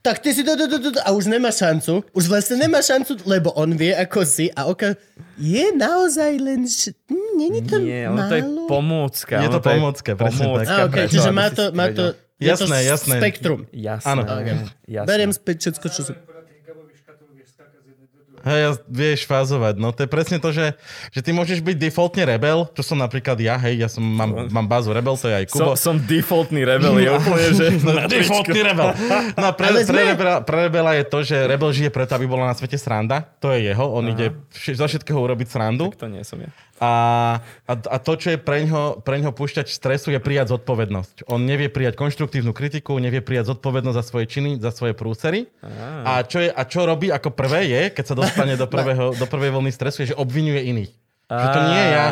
tak 0.02 0.18
ty 0.20 0.34
si 0.34 0.42
to, 0.42 0.58
to, 0.58 0.66
to, 0.66 0.78
to, 0.82 0.90
to, 0.98 1.00
a 1.02 1.14
už 1.14 1.30
nemá 1.30 1.54
šancu. 1.54 2.02
Už 2.12 2.26
vlastne 2.26 2.58
nemá 2.58 2.82
šancu, 2.82 3.22
lebo 3.24 3.54
on 3.54 3.78
vie, 3.78 3.94
ako 3.94 4.26
si 4.26 4.50
a 4.50 4.66
oka... 4.66 4.98
Je 5.38 5.70
naozaj 5.74 6.32
len... 6.38 6.66
Š... 6.66 6.94
Hm, 7.06 7.30
Není 7.38 7.62
to 7.66 7.78
Nie, 7.82 8.10
ono 8.10 8.30
to 8.30 8.36
je 8.38 8.44
málo? 8.46 8.62
pomôcka. 8.70 9.36
Je 9.42 9.48
ono 9.50 9.58
to 9.58 9.62
pomôcka, 9.62 10.10
presne 10.14 10.46
tak. 10.62 10.68
A, 10.70 10.76
okay, 10.86 11.06
čiže 11.10 11.30
má 11.30 11.50
to, 11.50 11.74
má 11.74 11.90
to, 11.90 12.14
je 12.38 12.50
Jasné, 12.50 12.78
to 12.82 12.90
jasné. 12.90 13.16
spektrum. 13.22 13.60
Jasné. 13.70 14.10
Áno. 14.10 14.22
jasné. 14.86 15.06
Beriem 15.06 15.32
späť 15.34 15.70
všetko, 15.70 15.86
čo 15.90 16.02
som... 16.02 16.14
Podľa 16.18 16.44
tých 16.50 16.62
gabových 16.66 16.98
škatul 17.02 17.28
vieš 17.38 17.50
skákať 17.54 17.82
z 17.82 17.88
jednej 17.94 18.08
do 18.10 18.20
druhej. 18.26 18.31
Hej, 18.42 18.60
ja- 18.60 18.80
vieš 18.84 19.24
fázovať. 19.24 19.76
No 19.76 19.90
to 19.90 20.02
je 20.02 20.10
presne 20.10 20.38
to, 20.38 20.50
že, 20.50 20.74
že 21.10 21.20
ty 21.20 21.30
môžeš 21.30 21.60
byť 21.60 21.78
defaultne 21.78 22.24
rebel, 22.24 22.66
čo 22.72 22.82
som 22.84 22.96
napríklad 22.96 23.38
ja, 23.38 23.56
hej, 23.60 23.78
ja 23.78 23.88
som, 23.88 24.02
mám, 24.02 24.50
mám 24.50 24.66
bázu 24.66 24.90
rebel, 24.90 25.14
to 25.14 25.26
je 25.26 25.36
aj 25.36 25.46
Kubo. 25.48 25.74
Som, 25.74 25.96
som 25.96 25.96
defaultný 25.98 26.62
rebel, 26.62 26.98
je 26.98 27.10
úplne, 27.10 27.48
že... 27.52 27.66
na 27.88 28.06
Defaultný 28.06 28.60
rebel. 28.62 28.90
No 29.34 29.48
pre, 29.52 29.68
pre, 29.70 29.82
sme- 29.84 30.10
rebela, 30.10 30.36
pre 30.40 30.58
rebela 30.66 30.92
je 30.94 31.06
to, 31.06 31.20
že 31.22 31.38
rebel 31.38 31.70
žije 31.70 31.90
preto, 31.90 32.14
aby 32.14 32.26
bola 32.26 32.50
na 32.50 32.56
svete 32.56 32.76
sranda. 32.76 33.24
To 33.40 33.52
je 33.52 33.68
jeho. 33.68 33.86
On 33.86 34.04
ide 34.04 34.34
vš- 34.50 34.76
zo 34.76 34.86
všetkého 34.86 35.18
urobiť 35.18 35.48
srandu. 35.48 35.94
To 35.94 36.06
nie 36.06 36.22
som 36.22 36.38
ja. 36.38 36.50
A, 36.82 36.92
a, 37.70 37.74
a 37.78 37.98
to, 38.02 38.18
čo 38.18 38.34
je 38.34 38.40
pre 38.42 38.66
ňo, 38.66 39.06
pre 39.06 39.22
ňo 39.22 39.30
púšťať 39.38 39.70
stresu, 39.70 40.10
je 40.10 40.18
prijať 40.18 40.58
zodpovednosť. 40.58 41.30
On 41.30 41.38
nevie 41.38 41.70
prijať 41.70 41.94
konštruktívnu 41.94 42.58
kritiku, 42.58 42.98
nevie 42.98 43.22
prijať 43.22 43.54
zodpovednosť 43.54 43.98
za 44.02 44.02
svoje 44.02 44.26
činy, 44.26 44.58
za 44.58 44.74
svoje 44.74 44.98
prúsery. 44.98 45.46
A 46.02 46.26
čo, 46.26 46.42
je, 46.42 46.50
a 46.50 46.62
čo 46.66 46.90
robí 46.90 47.14
ako 47.14 47.38
prvé 47.38 47.70
je, 47.70 47.84
keď 47.94 48.06
sa 48.10 48.16
dostane 48.18 48.58
do, 48.58 48.66
prvého, 48.74 49.14
do 49.14 49.26
prvej 49.30 49.54
vlny 49.54 49.70
stresu, 49.70 50.02
je, 50.02 50.12
že 50.12 50.18
obvinuje 50.18 50.58
iných. 50.74 50.92
Že 51.32 51.48
to 51.48 51.62
nie 51.64 51.84
ja. 51.96 52.06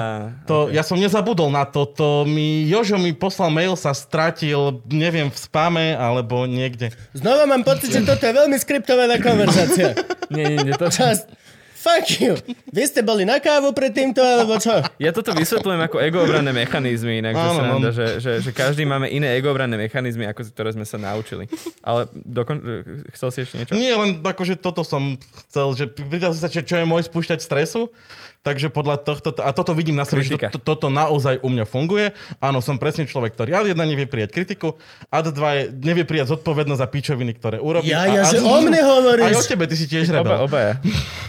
To, 0.48 0.56
Ja 0.72 0.80
som 0.80 0.96
nezabudol 0.96 1.52
na 1.52 1.68
to. 1.68 1.84
to 1.84 2.24
mi, 2.24 2.64
Jožo 2.72 2.96
mi 2.96 3.12
poslal 3.12 3.52
mail, 3.52 3.76
sa 3.76 3.92
stratil, 3.92 4.80
neviem, 4.88 5.28
v 5.28 5.36
spame 5.36 5.92
alebo 5.92 6.48
niekde. 6.48 6.96
Znova 7.12 7.44
mám 7.44 7.68
pocit, 7.68 7.92
že 7.92 8.08
toto 8.08 8.24
je 8.24 8.32
veľmi 8.32 8.56
skriptovaná 8.56 9.20
konverzácia. 9.20 9.92
Nie, 10.30 10.46
nie, 10.46 10.62
nie, 10.62 10.78
to, 10.78 10.94
Čas. 10.94 11.26
Fuck 11.80 12.20
you. 12.20 12.36
Vy 12.76 12.92
ste 12.92 13.00
boli 13.00 13.24
na 13.24 13.40
kávu 13.40 13.72
pred 13.72 13.96
týmto, 13.96 14.20
alebo 14.20 14.60
čo? 14.60 14.84
Ja 15.00 15.16
toto 15.16 15.32
vysvetľujem 15.32 15.80
ako 15.88 15.98
egoobranné 16.04 16.52
mechanizmy, 16.52 17.24
inak 17.24 17.40
že, 17.40 17.40
Áno, 17.40 17.56
sranda, 17.56 17.90
že, 17.96 18.08
že, 18.20 18.32
že 18.44 18.52
každý 18.52 18.84
máme 18.84 19.08
iné 19.08 19.40
egoobranné 19.40 19.80
mechanizmy, 19.80 20.28
ako 20.28 20.52
ktoré 20.52 20.76
sme 20.76 20.84
sa 20.84 21.00
naučili. 21.00 21.48
Ale 21.80 22.12
dokon... 22.12 22.60
chcel 23.16 23.30
si 23.32 23.40
ešte 23.48 23.56
niečo? 23.56 23.72
Nie, 23.80 23.96
len 23.96 24.20
akože 24.20 24.60
toto 24.60 24.84
som 24.84 25.16
chcel, 25.48 25.72
že 25.80 25.88
pýtal 25.88 26.36
si 26.36 26.44
sa, 26.44 26.52
čo, 26.52 26.60
je 26.60 26.84
môj 26.84 27.08
spúšťať 27.08 27.40
stresu, 27.40 27.88
takže 28.44 28.68
podľa 28.68 29.00
tohto, 29.00 29.32
a 29.40 29.56
toto 29.56 29.72
vidím 29.72 29.96
na 29.96 30.04
sebe, 30.04 30.28
že 30.28 30.36
to, 30.36 30.60
to, 30.60 30.76
toto 30.76 30.92
naozaj 30.92 31.40
u 31.40 31.48
mňa 31.48 31.64
funguje. 31.64 32.12
Áno, 32.44 32.60
som 32.60 32.76
presne 32.76 33.08
človek, 33.08 33.40
ktorý 33.40 33.56
ad 33.56 33.72
jedna 33.72 33.88
nevie 33.88 34.04
prijať 34.04 34.36
kritiku, 34.36 34.76
ad 35.08 35.32
dva 35.32 35.56
je, 35.56 35.72
nevie 35.80 36.04
prijať 36.04 36.36
zodpovednosť 36.36 36.82
za 36.84 36.88
pičoviny, 36.92 37.32
ktoré 37.40 37.58
urobí. 37.64 37.88
Ja, 37.88 38.04
a, 38.04 38.12
ja, 38.12 38.28
a, 38.28 38.32
že 38.36 38.44
o 38.44 38.60
mne 38.60 38.84
hovoríš. 38.84 39.32
Aj 39.32 39.36
o 39.40 39.44
tebe, 39.48 39.64
ty 39.64 39.80
si 39.80 39.88
tiež 39.88 40.12
Oba, 40.12 40.20
rebel. 40.20 40.40
obaja. 40.44 40.76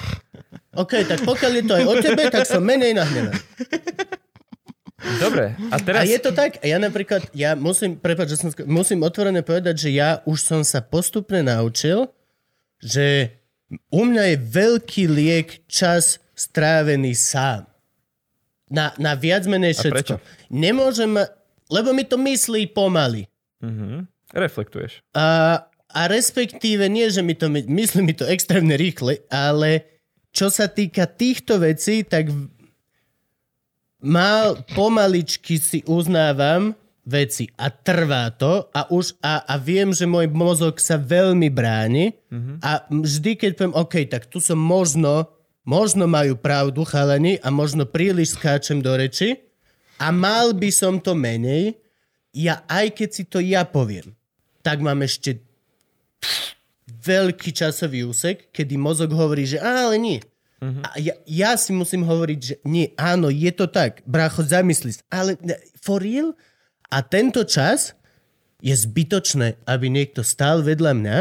OK, 0.80 0.92
tak 1.04 1.20
pokiaľ 1.20 1.52
je 1.52 1.64
to 1.64 1.74
aj 1.74 1.84
o 1.84 1.94
tebe, 1.98 2.22
tak 2.28 2.44
som 2.44 2.60
menej 2.60 2.92
nahnevaný. 2.92 3.36
Dobre, 5.16 5.56
a 5.72 5.76
teraz... 5.76 6.04
A 6.04 6.04
je 6.04 6.18
to 6.18 6.30
tak? 6.30 6.60
A 6.60 6.64
ja 6.66 6.76
napríklad, 6.76 7.24
ja 7.32 7.56
musím, 7.56 7.96
prepáč, 7.96 8.36
že 8.36 8.44
som, 8.44 8.50
musím 8.68 9.00
otvorene 9.00 9.40
povedať, 9.40 9.88
že 9.88 9.90
ja 9.90 10.20
už 10.22 10.38
som 10.38 10.60
sa 10.60 10.84
postupne 10.84 11.40
naučil, 11.40 12.12
že 12.76 13.32
u 13.88 14.04
mňa 14.04 14.24
je 14.26 14.36
veľký 14.36 15.04
liek 15.08 15.48
čas 15.64 16.20
strávený 16.32 17.16
sám. 17.16 17.64
Na, 18.68 18.92
na 18.96 19.16
viac 19.16 19.48
menej 19.48 19.72
A 19.72 19.78
všetko. 19.78 19.94
prečo? 19.94 20.14
Nemôžem, 20.46 21.10
ma- 21.10 21.32
lebo 21.66 21.90
mi 21.90 22.04
to 22.04 22.14
myslí 22.14 22.68
pomaly. 22.70 23.24
Mhm. 23.64 24.04
Reflektuješ. 24.30 25.02
A, 25.10 25.58
a 25.90 26.00
respektíve 26.06 26.86
nie, 26.86 27.10
že 27.10 27.18
mi 27.18 27.34
to 27.34 27.50
my- 27.50 27.66
myslí 27.66 28.04
mi 28.04 28.14
to 28.14 28.22
extrémne 28.22 28.76
rýchle, 28.76 29.26
ale 29.26 29.90
čo 30.30 30.46
sa 30.48 30.70
týka 30.70 31.10
týchto 31.10 31.58
vecí, 31.58 32.06
tak 32.06 32.30
mal 34.00 34.62
pomaličky 34.72 35.60
si 35.60 35.84
uznávam 35.84 36.72
veci 37.04 37.50
a 37.58 37.68
trvá 37.72 38.30
to 38.30 38.70
a 38.70 38.86
už 38.92 39.18
a, 39.20 39.42
a 39.44 39.54
viem, 39.58 39.90
že 39.90 40.06
môj 40.06 40.30
mozog 40.30 40.78
sa 40.78 41.00
veľmi 41.00 41.50
bráni 41.50 42.14
a 42.62 42.86
vždy, 42.86 43.34
keď 43.34 43.50
poviem, 43.56 43.76
OK, 43.76 43.94
tak 44.06 44.30
tu 44.30 44.38
som 44.38 44.56
možno, 44.56 45.26
možno 45.66 46.06
majú 46.06 46.38
pravdu 46.38 46.86
chalani 46.86 47.40
a 47.42 47.50
možno 47.50 47.88
príliš 47.88 48.38
skáčem 48.38 48.78
do 48.78 48.94
reči 48.94 49.42
a 49.98 50.14
mal 50.14 50.54
by 50.54 50.70
som 50.70 51.02
to 51.02 51.18
menej, 51.18 51.76
ja 52.30 52.62
aj 52.70 52.94
keď 52.94 53.08
si 53.10 53.22
to 53.26 53.42
ja 53.42 53.66
poviem, 53.66 54.14
tak 54.62 54.78
mám 54.78 55.02
ešte 55.02 55.42
veľký 56.90 57.50
časový 57.54 58.04
úsek, 58.04 58.50
kedy 58.50 58.74
mozog 58.74 59.14
hovorí, 59.14 59.46
že 59.46 59.62
ale 59.62 59.96
nie. 59.96 60.18
A 60.60 61.00
ja, 61.00 61.16
ja 61.24 61.56
si 61.56 61.72
musím 61.72 62.04
hovoriť, 62.04 62.40
že 62.44 62.54
nie, 62.68 62.92
áno, 63.00 63.32
je 63.32 63.48
to 63.48 63.64
tak. 63.64 64.04
Brácho, 64.04 64.44
zamysli 64.44 64.92
sa. 64.92 65.02
Ale 65.08 65.40
for 65.80 66.04
real? 66.04 66.36
A 66.92 67.00
tento 67.00 67.48
čas 67.48 67.96
je 68.60 68.76
zbytočné, 68.76 69.56
aby 69.64 69.88
niekto 69.88 70.20
stál 70.20 70.60
vedľa 70.60 70.92
mňa 70.92 71.18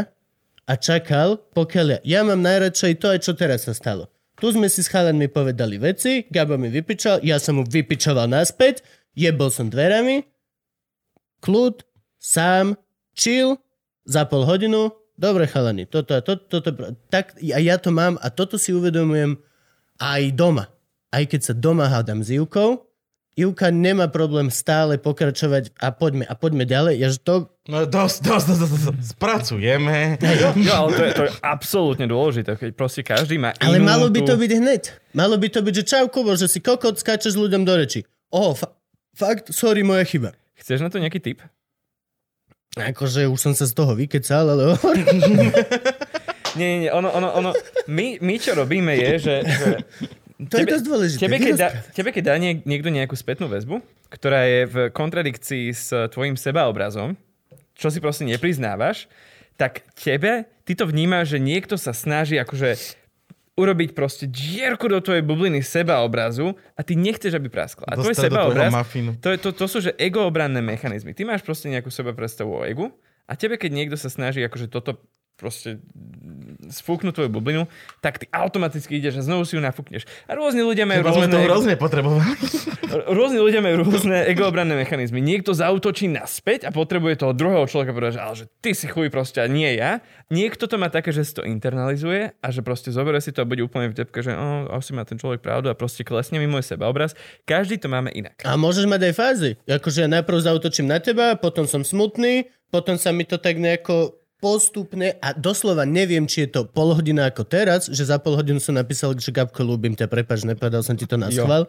a 0.68 0.74
čakal, 0.76 1.40
pokiaľ 1.56 1.88
ja, 1.88 2.00
ja 2.04 2.20
mám 2.28 2.44
najradšej 2.44 3.00
to 3.00 3.08
aj 3.16 3.20
čo 3.24 3.32
teraz 3.32 3.64
sa 3.64 3.72
stalo. 3.72 4.12
Tu 4.44 4.52
sme 4.52 4.68
si 4.68 4.84
s 4.84 4.92
chalanmi 4.92 5.32
povedali 5.32 5.80
veci, 5.80 6.28
Gabo 6.28 6.60
mi 6.60 6.68
vypičal, 6.68 7.24
ja 7.24 7.40
som 7.40 7.60
mu 7.60 7.64
vypičoval 7.64 8.28
naspäť, 8.28 8.84
jebol 9.16 9.52
som 9.52 9.72
dverami, 9.72 10.28
kľud, 11.40 11.84
sám, 12.20 12.76
chill, 13.16 13.56
za 14.04 14.28
pol 14.28 14.44
hodinu, 14.44 14.92
dobre 15.20 15.44
chalani, 15.52 15.84
toto 15.84 16.16
a 16.16 16.24
toto, 16.24 16.64
toto, 16.64 16.96
tak 17.12 17.36
a 17.36 17.60
ja 17.60 17.76
to 17.76 17.92
mám 17.92 18.16
a 18.24 18.32
toto 18.32 18.56
si 18.56 18.72
uvedomujem 18.72 19.36
aj 20.00 20.32
doma. 20.32 20.72
Aj 21.12 21.28
keď 21.28 21.52
sa 21.52 21.54
doma 21.54 21.92
hádam 21.92 22.24
s 22.24 22.32
Ivkou, 22.32 22.88
Ivka 23.40 23.72
nemá 23.72 24.12
problém 24.12 24.52
stále 24.52 25.00
pokračovať 25.00 25.72
a 25.80 25.96
poďme, 25.96 26.28
a 26.28 26.34
poďme 26.36 26.68
ďalej. 26.68 26.96
Ja, 27.00 27.08
že 27.08 27.20
to, 27.24 27.36
No 27.70 27.86
dosť, 27.86 28.26
dosť, 28.26 28.46
dosť, 28.50 28.62
dosť, 28.66 28.76
dosť. 28.90 29.10
Spracujeme. 29.16 30.18
Jo, 30.20 30.50
jo 30.58 30.74
ale 30.74 30.90
to 30.92 31.04
je, 31.06 31.12
to 31.14 31.24
je 31.30 31.32
absolútne 31.46 32.06
dôležité. 32.10 32.58
Keď 32.58 32.72
proste 32.74 33.06
každý 33.06 33.38
má 33.38 33.54
ale 33.62 33.78
inú 33.78 33.86
malo 33.86 34.06
by 34.10 34.26
to 34.26 34.34
byť 34.36 34.52
hneď. 34.58 34.84
Malo 35.14 35.38
by 35.38 35.48
to 35.54 35.62
byť, 35.62 35.74
že 35.78 35.84
čau 35.86 36.06
Kubo, 36.10 36.34
že 36.34 36.50
si 36.50 36.60
kokot, 36.60 36.98
skáčeš 36.98 37.38
ľuďom 37.38 37.64
do 37.64 37.74
reči. 37.78 38.04
O, 38.34 38.58
fa- 38.58 38.74
fakt, 39.14 39.54
sorry, 39.54 39.86
moja 39.86 40.04
chyba. 40.04 40.34
Chceš 40.58 40.82
na 40.82 40.90
to 40.90 40.98
nejaký 41.00 41.22
tip? 41.22 41.40
Akože 42.78 43.26
už 43.26 43.40
som 43.40 43.54
sa 43.58 43.66
z 43.66 43.74
toho 43.74 43.98
vykecal, 43.98 44.46
ale 44.54 44.78
Nie, 46.58 46.66
nie, 46.66 46.80
nie. 46.86 46.92
Ono, 46.92 47.10
ono, 47.10 47.30
ono, 47.34 47.50
my, 47.90 48.18
my 48.22 48.36
čo 48.42 48.58
robíme 48.58 48.94
je, 48.98 49.12
že... 49.22 49.36
že 49.46 49.70
to 50.50 50.56
je 50.56 50.66
dosť 50.66 50.86
dôležité. 50.88 51.22
Tebe 51.28 51.38
keď, 51.38 51.54
dá, 51.60 51.70
tebe, 51.92 52.10
keď 52.16 52.24
dá 52.26 52.36
niek- 52.40 52.64
niekto 52.64 52.90
nejakú 52.90 53.14
spätnú 53.14 53.52
väzbu, 53.52 53.84
ktorá 54.10 54.48
je 54.48 54.62
v 54.66 54.76
kontradikcii 54.90 55.66
s 55.70 55.92
tvojim 56.10 56.40
sebaobrazom, 56.40 57.20
čo 57.76 57.88
si 57.92 58.00
proste 58.00 58.24
nepriznávaš, 58.26 59.12
tak 59.60 59.84
tebe, 60.00 60.48
ty 60.64 60.74
to 60.74 60.88
vnímaš, 60.88 61.36
že 61.36 61.40
niekto 61.44 61.76
sa 61.76 61.92
snaží 61.92 62.40
akože 62.40 62.80
urobiť 63.60 63.92
proste 63.92 64.26
dierku 64.32 64.88
do 64.88 65.04
tvojej 65.04 65.20
bubliny 65.20 65.60
sebaobrazu 65.60 66.56
a 66.74 66.82
ty 66.82 66.96
nechceš, 66.96 67.36
aby 67.36 67.52
praskla. 67.52 67.92
A 67.92 68.00
tvoj 68.00 68.16
sebaobraz, 68.16 68.72
to, 69.20 69.36
je, 69.36 69.38
to, 69.38 69.50
to 69.52 69.66
sú 69.68 69.84
že 69.84 69.92
egoobranné 70.00 70.64
mechanizmy. 70.64 71.12
Ty 71.12 71.28
máš 71.28 71.44
proste 71.44 71.68
nejakú 71.68 71.92
seba 71.92 72.16
predstavu 72.16 72.64
o 72.64 72.64
egu 72.64 72.96
a 73.28 73.36
tebe, 73.36 73.60
keď 73.60 73.72
niekto 73.76 73.96
sa 74.00 74.08
snaží 74.08 74.40
akože 74.40 74.72
toto 74.72 75.04
proste 75.36 75.80
sfúknuť 76.70 77.14
tvoju 77.18 77.30
bublinu, 77.34 77.66
tak 78.00 78.22
ty 78.22 78.26
automaticky 78.30 79.02
ideš 79.02 79.20
a 79.20 79.22
znovu 79.26 79.44
si 79.44 79.58
ju 79.58 79.62
nafúkneš. 79.62 80.06
A 80.30 80.38
rôzni 80.38 80.62
ľudia 80.62 80.86
majú 80.86 81.04
sme 81.04 81.10
rôzne, 81.10 81.34
to 81.34 81.40
hrozne 81.44 81.76
potrebovali. 81.76 82.34
rôzni 83.18 83.40
ľudia 83.42 83.62
majú 83.62 83.86
rôzne 83.86 84.30
egoobranné 84.30 84.78
mechanizmy. 84.78 85.20
Niekto 85.20 85.58
zautočí 85.58 86.06
naspäť 86.06 86.70
a 86.70 86.74
potrebuje 86.74 87.26
toho 87.26 87.34
druhého 87.34 87.66
človeka 87.66 87.92
povedať, 87.92 88.14
že, 88.18 88.22
ale 88.22 88.36
že 88.38 88.46
ty 88.62 88.72
si 88.78 88.86
chuj 88.86 89.10
proste 89.10 89.42
a 89.42 89.48
nie 89.50 89.74
ja. 89.76 90.00
Niekto 90.30 90.70
to 90.70 90.78
má 90.78 90.94
také, 90.94 91.10
že 91.10 91.26
si 91.26 91.34
to 91.34 91.42
internalizuje 91.42 92.38
a 92.38 92.48
že 92.54 92.62
proste 92.62 92.94
zoberie 92.94 93.20
si 93.20 93.34
to 93.34 93.42
a 93.42 93.50
bude 93.50 93.66
úplne 93.66 93.90
v 93.90 93.98
tepke, 93.98 94.22
že 94.22 94.38
oh, 94.38 94.70
asi 94.70 94.94
má 94.94 95.02
ten 95.04 95.18
človek 95.18 95.42
pravdu 95.42 95.74
a 95.74 95.76
proste 95.76 96.06
klesne 96.06 96.38
mi 96.38 96.46
môj 96.46 96.62
sebaobraz. 96.62 97.18
Každý 97.50 97.82
to 97.82 97.90
máme 97.90 98.14
inak. 98.14 98.38
A 98.46 98.54
môžeš 98.54 98.86
mať 98.86 99.10
aj 99.10 99.14
fázy. 99.18 99.50
Akože 99.66 100.06
ja 100.06 100.10
najprv 100.10 100.38
zautočím 100.38 100.86
na 100.86 101.02
teba, 101.02 101.34
potom 101.34 101.66
som 101.66 101.82
smutný, 101.82 102.46
potom 102.70 103.02
sa 103.02 103.10
mi 103.10 103.26
to 103.26 103.42
tak 103.42 103.58
nejako 103.58 104.19
postupne 104.40 105.20
a 105.20 105.36
doslova 105.36 105.84
neviem, 105.84 106.24
či 106.24 106.48
je 106.48 106.60
to 106.60 106.62
pol 106.66 106.96
hodina 106.96 107.28
ako 107.28 107.44
teraz, 107.44 107.92
že 107.92 108.08
za 108.08 108.18
pol 108.18 108.40
hodinu 108.40 108.58
som 108.64 108.76
napísal, 108.76 109.14
že 109.16 109.36
Gabko, 109.36 109.62
ľúbim 109.62 109.94
ťa, 109.94 110.08
prepač, 110.08 110.48
nepovedal 110.48 110.80
som 110.82 110.96
ti 110.96 111.04
to 111.04 111.20
na 111.20 111.28
schvál, 111.28 111.68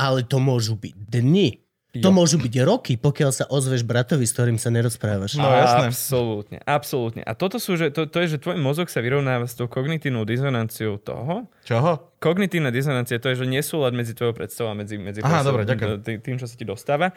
ale 0.00 0.24
to 0.24 0.40
môžu 0.40 0.74
byť 0.80 0.96
dni. 0.96 1.60
To 2.04 2.12
Jo. 2.12 2.12
môžu 2.12 2.36
byť 2.36 2.54
roky, 2.60 3.00
pokiaľ 3.00 3.30
sa 3.32 3.44
ozveš 3.48 3.80
bratovi, 3.80 4.28
s 4.28 4.36
ktorým 4.36 4.60
sa 4.60 4.68
nerozprávaš. 4.68 5.40
No, 5.40 5.48
jasné. 5.48 5.88
Absolútne, 5.88 6.58
absolútne. 6.68 7.22
A 7.24 7.32
toto 7.32 7.56
sú, 7.56 7.72
že 7.80 7.88
to, 7.88 8.04
to 8.04 8.20
je, 8.20 8.36
že 8.36 8.42
tvoj 8.44 8.60
mozog 8.60 8.92
sa 8.92 9.00
vyrovnáva 9.00 9.48
s 9.48 9.56
tou 9.56 9.64
kognitívnou 9.64 10.28
dizonanciou 10.28 11.00
toho. 11.00 11.48
Čoho? 11.64 12.12
Kognitívna 12.20 12.68
dizonancia 12.68 13.16
to 13.16 13.32
je, 13.32 13.40
že 13.40 13.46
nesúlad 13.48 13.96
medzi 13.96 14.12
tvojou 14.12 14.36
predstavou 14.36 14.72
a 14.72 14.76
medzi, 14.76 15.00
medzi 15.00 15.24
Aha, 15.24 15.40
dobre, 15.40 15.64
tým, 16.04 16.20
tým, 16.20 16.36
čo 16.36 16.44
sa 16.44 16.52
ti 16.52 16.68
dostáva. 16.68 17.16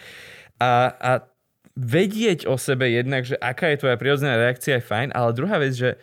A, 0.63 0.95
a 0.95 1.11
vedieť 1.77 2.49
o 2.49 2.57
sebe 2.57 2.89
jednak, 2.89 3.25
že 3.25 3.37
aká 3.37 3.69
je 3.73 3.81
tvoja 3.81 3.97
prirodzená 3.99 4.37
reakcia 4.37 4.79
je 4.79 4.87
fajn, 4.87 5.09
ale 5.13 5.35
druhá 5.35 5.57
vec, 5.61 5.73
že 5.75 5.99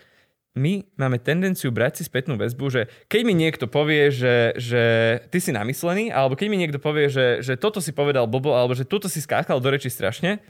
my 0.56 0.88
máme 0.96 1.20
tendenciu 1.20 1.68
brať 1.68 2.00
si 2.00 2.02
spätnú 2.08 2.40
väzbu, 2.40 2.64
že 2.72 2.82
keď 3.12 3.20
mi 3.28 3.36
niekto 3.36 3.68
povie, 3.68 4.08
že, 4.08 4.56
že 4.56 4.84
ty 5.28 5.36
si 5.36 5.52
namyslený, 5.52 6.08
alebo 6.08 6.32
keď 6.32 6.48
mi 6.48 6.56
niekto 6.56 6.80
povie, 6.80 7.12
že, 7.12 7.44
že 7.44 7.60
toto 7.60 7.84
si 7.84 7.92
povedal 7.92 8.24
Bobo, 8.24 8.56
alebo 8.56 8.72
že 8.72 8.88
toto 8.88 9.04
si 9.04 9.20
skákal 9.20 9.60
do 9.60 9.68
reči 9.68 9.92
strašne, 9.92 10.40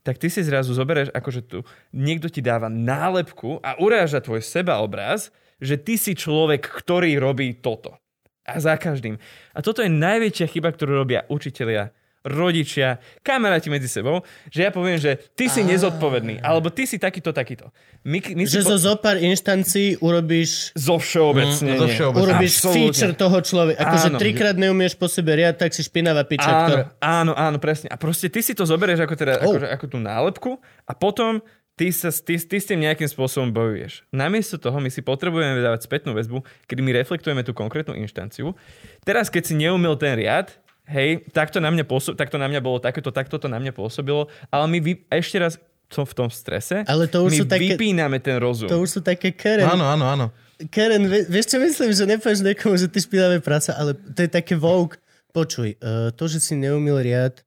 tak 0.00 0.16
ty 0.16 0.32
si 0.32 0.40
zrazu 0.40 0.72
zoberieš, 0.72 1.12
akože 1.12 1.40
tu 1.44 1.60
niekto 1.92 2.32
ti 2.32 2.40
dáva 2.40 2.72
nálepku 2.72 3.60
a 3.60 3.76
uráža 3.76 4.24
tvoj 4.24 4.40
sebaobraz, 4.40 5.28
že 5.60 5.76
ty 5.76 6.00
si 6.00 6.16
človek, 6.16 6.64
ktorý 6.64 7.20
robí 7.20 7.52
toto. 7.60 8.00
A 8.48 8.56
za 8.56 8.80
každým. 8.80 9.20
A 9.52 9.60
toto 9.60 9.84
je 9.84 9.92
najväčšia 9.92 10.48
chyba, 10.48 10.72
ktorú 10.72 11.04
robia 11.04 11.28
učitelia, 11.28 11.92
rodičia, 12.20 13.00
kamaráti 13.20 13.72
medzi 13.72 13.88
sebou, 13.88 14.20
že 14.48 14.64
ja 14.64 14.70
poviem, 14.70 15.00
že 15.00 15.16
ty 15.32 15.48
si 15.48 15.64
nezodpovedný, 15.64 16.40
alebo 16.40 16.68
ty 16.68 16.84
si 16.84 17.00
takýto, 17.00 17.32
takýto. 17.32 17.72
My, 18.04 18.20
my 18.20 18.44
si 18.44 18.60
Že 18.60 18.62
zo 18.64 18.76
po... 18.76 18.80
zo 18.80 18.94
pár 18.96 19.16
inštancií 19.16 19.96
urobíš, 20.00 20.76
zo 20.76 20.96
všeobecne. 20.96 21.76
Mm, 21.76 21.80
zo 21.80 21.86
všeobecne. 21.88 22.20
urobíš 22.20 22.52
Absolútne. 22.60 22.76
feature 22.76 23.14
toho 23.16 23.38
človeka. 23.40 23.80
Akože 23.80 24.08
trikrát 24.16 24.56
neumieš 24.56 24.96
po 24.96 25.08
sebe 25.08 25.32
riad, 25.32 25.56
tak 25.56 25.72
si 25.72 25.80
špinavá 25.80 26.24
piča, 26.24 26.48
ktorá... 26.48 26.82
Áno, 27.00 27.32
áno, 27.32 27.32
áno, 27.32 27.56
presne. 27.56 27.88
A 27.88 27.96
proste 27.96 28.28
ty 28.28 28.44
si 28.44 28.52
to 28.52 28.68
zoberieš 28.68 29.04
ako, 29.04 29.14
teda, 29.16 29.32
Oh. 29.40 29.56
akože, 29.56 29.68
ako 29.72 29.84
tú 29.88 29.98
nálepku 29.98 30.50
a 30.84 30.92
potom 30.92 31.40
ty, 31.72 31.88
sa, 31.88 32.12
ty, 32.12 32.36
ty 32.36 32.56
s 32.60 32.68
tým 32.68 32.84
nejakým 32.84 33.08
spôsobom 33.08 33.48
bojuješ. 33.56 34.04
Namiesto 34.12 34.60
toho 34.60 34.76
my 34.76 34.92
si 34.92 35.00
potrebujeme 35.00 35.56
dávať 35.60 35.88
spätnú 35.88 36.12
väzbu, 36.12 36.44
kedy 36.68 36.80
my 36.84 36.92
reflektujeme 36.92 37.40
tú 37.40 37.56
konkrétnu 37.56 37.96
inštanciu. 37.96 38.52
Teraz, 39.00 39.32
keď 39.32 39.42
si 39.48 39.54
neumil 39.56 39.96
ten 39.96 40.12
riad, 40.12 40.52
hej, 40.90 41.22
takto 41.30 41.58
na 41.58 41.70
mňa, 41.70 41.86
pôsob, 41.86 42.18
takto 42.18 42.36
na 42.36 42.46
mňa 42.46 42.60
bolo 42.60 42.78
takéto, 42.78 43.08
takto 43.08 43.38
to 43.38 43.46
na 43.46 43.56
mňa 43.56 43.70
pôsobilo, 43.70 44.26
ale 44.50 44.64
my 44.66 44.78
vy, 44.78 44.92
ešte 45.08 45.38
raz 45.38 45.54
som 45.86 46.02
v 46.02 46.14
tom 46.14 46.28
strese, 46.28 46.82
Ale 46.84 47.06
to 47.06 47.22
už 47.22 47.30
my 47.30 47.38
sú 47.38 47.46
také- 47.46 47.74
vypíname 47.74 48.18
ten 48.18 48.38
rozum. 48.38 48.66
To 48.66 48.78
už 48.78 48.90
sú 48.90 49.00
také 49.00 49.34
Karen. 49.34 49.66
Áno, 49.66 49.82
áno, 49.82 50.06
áno. 50.06 50.26
Karen, 50.68 51.02
vie- 51.02 51.26
vieš 51.26 51.50
čo 51.50 51.58
myslím, 51.58 51.90
že 51.90 52.04
nepovieš 52.06 52.44
niekomu, 52.44 52.74
že 52.76 52.86
ty 52.86 52.98
špinavé 52.98 53.40
prasa, 53.40 53.74
ale 53.74 53.94
to 53.94 54.20
je 54.20 54.30
také 54.30 54.54
vogue. 54.54 54.94
Počuj, 55.30 55.78
uh, 55.78 56.10
to, 56.10 56.26
že 56.26 56.38
si 56.38 56.54
neumil 56.54 56.98
riad, 56.98 57.42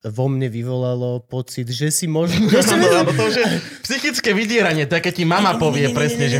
vo 0.00 0.30
mne 0.30 0.46
vyvolalo 0.46 1.18
pocit, 1.20 1.66
že 1.66 1.90
si 1.90 2.06
možno... 2.06 2.46
Áno, 2.54 3.10
to 3.10 3.22
už 3.24 3.34
je 3.34 3.46
psychické 3.82 4.30
vydieranie, 4.30 4.86
to 4.86 4.94
je, 4.94 5.02
keď 5.02 5.14
ti 5.14 5.24
mama 5.26 5.58
povie 5.58 5.90
presne, 5.90 6.30
že 6.30 6.38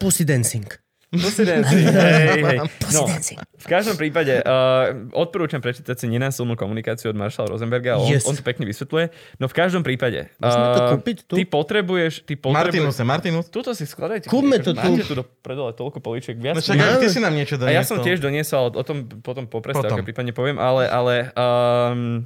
Pussy 0.00 0.24
dancing. 0.24 0.64
Pussy 1.10 1.42
dancing. 1.42 1.90
hej, 1.90 2.38
hej. 2.40 2.58
Pussy 2.78 2.94
No, 2.94 3.10
dancing. 3.10 3.38
v 3.42 3.66
každom 3.66 3.98
prípade 3.98 4.38
uh, 4.38 5.10
odporúčam 5.10 5.58
prečítať 5.58 5.98
si 5.98 6.06
nenásilnú 6.06 6.54
komunikáciu 6.54 7.10
od 7.10 7.18
Marshalla 7.18 7.50
Rosenberga, 7.50 7.98
on, 7.98 8.06
Yes. 8.06 8.22
on 8.24 8.38
to 8.38 8.46
pekne 8.46 8.62
vysvetľuje. 8.62 9.10
No 9.36 9.50
v 9.50 9.54
každom 9.54 9.82
prípade, 9.82 10.30
Môžeme 10.38 10.66
to 10.70 10.80
uh, 10.80 10.90
kúpiť 10.94 11.16
tu? 11.26 11.34
ty 11.34 11.42
potrebuješ, 11.42 12.22
ty 12.22 12.38
potrebuješ... 12.38 12.94
Martinuse, 12.94 13.02
Martinus. 13.02 13.46
Tuto 13.50 13.74
si 13.74 13.82
skladajte. 13.84 14.30
Kúpme 14.30 14.62
to 14.62 14.70
tu. 14.70 14.78
Máte 14.78 15.02
tu 15.02 15.14
do 15.14 15.26
predole 15.26 15.74
toľko 15.74 15.98
poličiek. 15.98 16.38
Viac 16.38 16.54
No 16.54 16.62
však 16.62 16.78
aj 16.78 17.02
ty 17.02 17.08
si 17.10 17.18
nám 17.18 17.34
niečo 17.34 17.58
a 17.58 17.66
doniesol. 17.66 17.74
ja 17.74 17.82
som 17.82 17.98
tiež 17.98 18.18
doniesol, 18.20 18.70
o 18.70 18.84
tom 18.86 19.10
potom 19.20 19.50
po 19.50 19.58
prestávke 19.58 20.06
prípadne 20.06 20.30
poviem, 20.30 20.62
ale, 20.62 20.86
ale 20.86 21.14
um, 21.34 22.22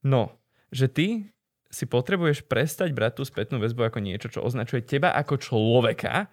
no, 0.00 0.32
že 0.70 0.88
ty 0.88 1.08
si 1.68 1.84
potrebuješ 1.84 2.46
prestať 2.46 2.94
brať 2.94 3.18
tú 3.18 3.22
spätnú 3.22 3.58
väzbu 3.58 3.82
ako 3.84 3.98
niečo, 3.98 4.30
čo 4.30 4.40
označuje 4.40 4.80
teba 4.80 5.10
ako 5.10 5.36
človeka, 5.36 6.30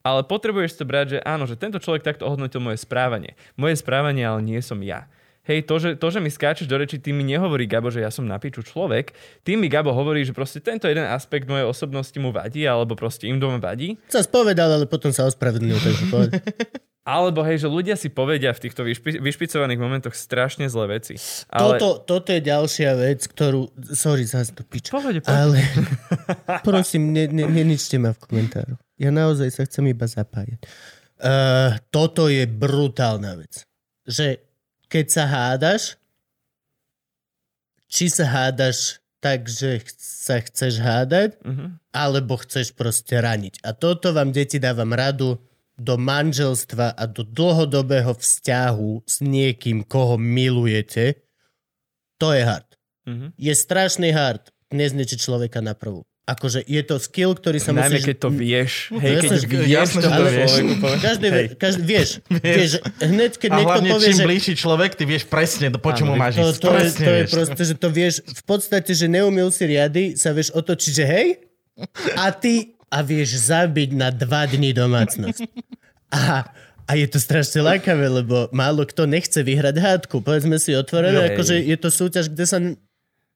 ale 0.00 0.24
potrebuješ 0.24 0.80
to 0.80 0.84
brať, 0.88 1.06
že 1.16 1.18
áno, 1.22 1.44
že 1.44 1.60
tento 1.60 1.80
človek 1.80 2.04
takto 2.04 2.24
ohodnotil 2.24 2.60
moje 2.60 2.80
správanie. 2.80 3.36
Moje 3.56 3.80
správanie, 3.80 4.24
ale 4.24 4.40
nie 4.40 4.60
som 4.64 4.80
ja. 4.80 5.08
Hej, 5.48 5.66
to 5.66 5.80
že, 5.80 5.96
to, 5.96 6.12
že 6.12 6.20
mi 6.20 6.28
skáčeš 6.28 6.68
do 6.68 6.76
reči, 6.76 7.00
tým 7.00 7.16
mi 7.16 7.24
nehovorí 7.24 7.64
Gabo, 7.64 7.88
že 7.88 8.04
ja 8.04 8.12
som 8.12 8.28
na 8.28 8.36
piču 8.36 8.60
človek. 8.60 9.16
Tým 9.40 9.64
mi 9.64 9.72
Gabo 9.72 9.90
hovorí, 9.90 10.20
že 10.22 10.36
proste 10.36 10.60
tento 10.60 10.84
jeden 10.84 11.08
aspekt 11.08 11.48
mojej 11.48 11.64
osobnosti 11.64 12.14
mu 12.20 12.28
vadí, 12.28 12.68
alebo 12.68 12.92
proste 12.92 13.24
im 13.26 13.40
doma 13.40 13.56
vadí. 13.56 13.96
Sa 14.12 14.20
spovedal, 14.20 14.68
ale 14.76 14.84
potom 14.84 15.10
sa 15.10 15.24
ospravedlnil, 15.26 15.80
takže 15.80 16.04
povedal. 16.12 16.44
Alebo 17.00 17.40
hej, 17.42 17.64
že 17.64 17.68
ľudia 17.72 17.96
si 17.96 18.12
povedia 18.12 18.52
v 18.52 18.60
týchto 18.60 18.84
vyšpi- 18.84 19.24
vyšpicovaných 19.24 19.80
momentoch 19.80 20.12
strašne 20.12 20.68
zlé 20.68 21.00
veci. 21.00 21.16
Ale... 21.48 21.80
Toto, 21.80 22.04
toto 22.04 22.28
je 22.30 22.44
ďalšia 22.44 22.92
vec, 22.92 23.24
ktorú... 23.24 23.72
Sorry, 23.96 24.28
zase 24.28 24.52
to 24.52 24.62
pič. 24.68 24.92
Pohode, 24.92 25.24
pohode. 25.24 25.58
Ale 25.58 25.58
prosím, 26.68 27.16
ne, 27.16 27.24
ne, 27.26 27.48
neničte 27.48 27.96
ma 27.96 28.12
v 28.12 28.20
komentáru. 28.20 28.76
Ja 29.00 29.08
naozaj 29.08 29.48
sa 29.50 29.64
chcem 29.64 29.88
iba 29.88 30.04
zapájať. 30.04 30.60
Uh, 31.16 31.80
toto 31.88 32.28
je 32.28 32.44
brutálna 32.44 33.40
vec. 33.40 33.64
Že 34.04 34.40
keď 34.86 35.06
sa 35.08 35.24
hádaš, 35.24 35.96
či 37.88 38.06
sa 38.06 38.24
hádaš 38.24 39.00
tak, 39.20 39.44
že 39.44 39.80
ch- 39.80 39.96
sa 39.98 40.40
chceš 40.40 40.80
hádať, 40.80 41.36
Mhm. 41.44 41.80
alebo 41.92 42.40
chceš 42.40 42.72
proste 42.72 43.16
raniť. 43.16 43.60
A 43.60 43.72
toto 43.72 44.12
vám, 44.12 44.32
deti, 44.32 44.56
dávam 44.56 44.92
radu 44.92 45.36
do 45.76 45.96
manželstva 45.96 46.92
a 46.92 47.04
do 47.04 47.24
dlhodobého 47.24 48.12
vzťahu 48.12 49.04
s 49.04 49.20
niekým, 49.20 49.84
koho 49.84 50.16
milujete. 50.16 51.20
To 52.16 52.32
je 52.32 52.44
hard. 52.44 52.68
Mhm. 53.08 53.32
Je 53.36 53.52
strašný 53.52 54.12
hard 54.12 54.52
nezničiť 54.70 55.18
človeka 55.18 55.60
na 55.60 55.72
prvú. 55.72 56.04
Akože 56.30 56.62
je 56.62 56.82
to 56.86 57.02
skill, 57.02 57.34
ktorý 57.34 57.58
sa 57.58 57.74
Najmä 57.74 57.98
musíš... 57.98 58.06
keď 58.06 58.16
to 58.22 58.28
vieš. 58.30 58.72
Hej, 58.94 59.14
keď 59.18 59.30
Jasné, 59.66 59.66
vieš, 59.66 59.90
že 59.90 59.98
to 59.98 60.10
to 60.14 60.24
vieš. 60.30 60.52
Každý, 61.02 61.26
Hej. 61.26 61.46
každý, 61.58 61.82
vieš, 61.92 62.08
vieš, 62.30 62.70
hneď 63.02 63.32
keď 63.34 63.50
A 63.50 63.56
niekto 63.58 63.70
hlavne 63.74 63.90
povie, 63.90 64.06
čím 64.06 64.14
že... 64.14 64.24
bližší 64.30 64.54
človek, 64.54 64.90
ty 64.94 65.02
vieš 65.10 65.24
presne, 65.26 65.66
do 65.74 65.82
po 65.82 65.90
čomu 65.90 66.14
Áno, 66.14 66.22
máš 66.22 66.38
To, 66.38 66.54
ísť. 66.54 66.62
to, 66.62 66.70
je, 66.70 66.88
to 66.94 67.10
je 67.10 67.24
proste, 67.26 67.62
že 67.66 67.74
to 67.74 67.88
vieš, 67.90 68.14
v 68.22 68.42
podstate, 68.46 68.92
že 68.94 69.06
neumil 69.10 69.50
si 69.50 69.66
riady, 69.66 70.14
sa 70.14 70.30
vieš 70.30 70.54
otočiť, 70.54 70.92
že 70.94 71.04
hej, 71.04 71.28
a 72.14 72.30
ty, 72.30 72.78
a 72.86 73.02
vieš 73.02 73.50
zabiť 73.50 73.90
na 73.98 74.14
dva 74.14 74.46
dní 74.46 74.70
domácnosť. 74.70 75.42
A, 76.10 76.46
a 76.86 76.92
je 76.98 77.06
to 77.06 77.18
strašne 77.22 77.62
lákavé, 77.62 78.06
lebo 78.06 78.50
málo 78.50 78.82
kto 78.82 79.06
nechce 79.06 79.38
vyhrať 79.42 79.78
hádku. 79.78 80.22
Povedzme 80.22 80.58
si 80.58 80.74
otvorené, 80.74 81.22
Hej. 81.22 81.28
akože 81.34 81.54
je 81.62 81.76
to 81.78 81.88
súťaž, 81.90 82.26
kde 82.30 82.44
sa 82.46 82.58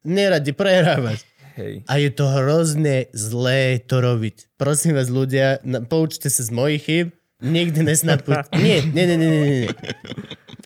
neradi 0.04 0.50
prehrávať. 0.52 1.22
Hej. 1.54 1.86
A 1.86 2.02
je 2.02 2.10
to 2.10 2.26
hrozne 2.26 3.06
zlé 3.14 3.78
to 3.78 4.02
robiť. 4.02 4.58
Prosím 4.58 4.98
vás, 4.98 5.06
ľudia, 5.06 5.62
poučte 5.86 6.26
sa 6.26 6.42
z 6.42 6.50
mojich 6.50 6.82
chyb. 6.82 7.06
Nikdy 7.38 7.86
nesnapujte. 7.86 8.50
Nie, 8.64 8.82
nie, 8.82 9.04
nie, 9.04 9.18
nie, 9.18 9.30
nie. 9.30 9.68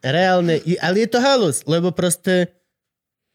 Reálne, 0.01 0.63
ale 0.79 0.97
je 1.05 1.09
to 1.11 1.19
halus, 1.19 1.67
lebo 1.67 1.91
proste 1.91 2.55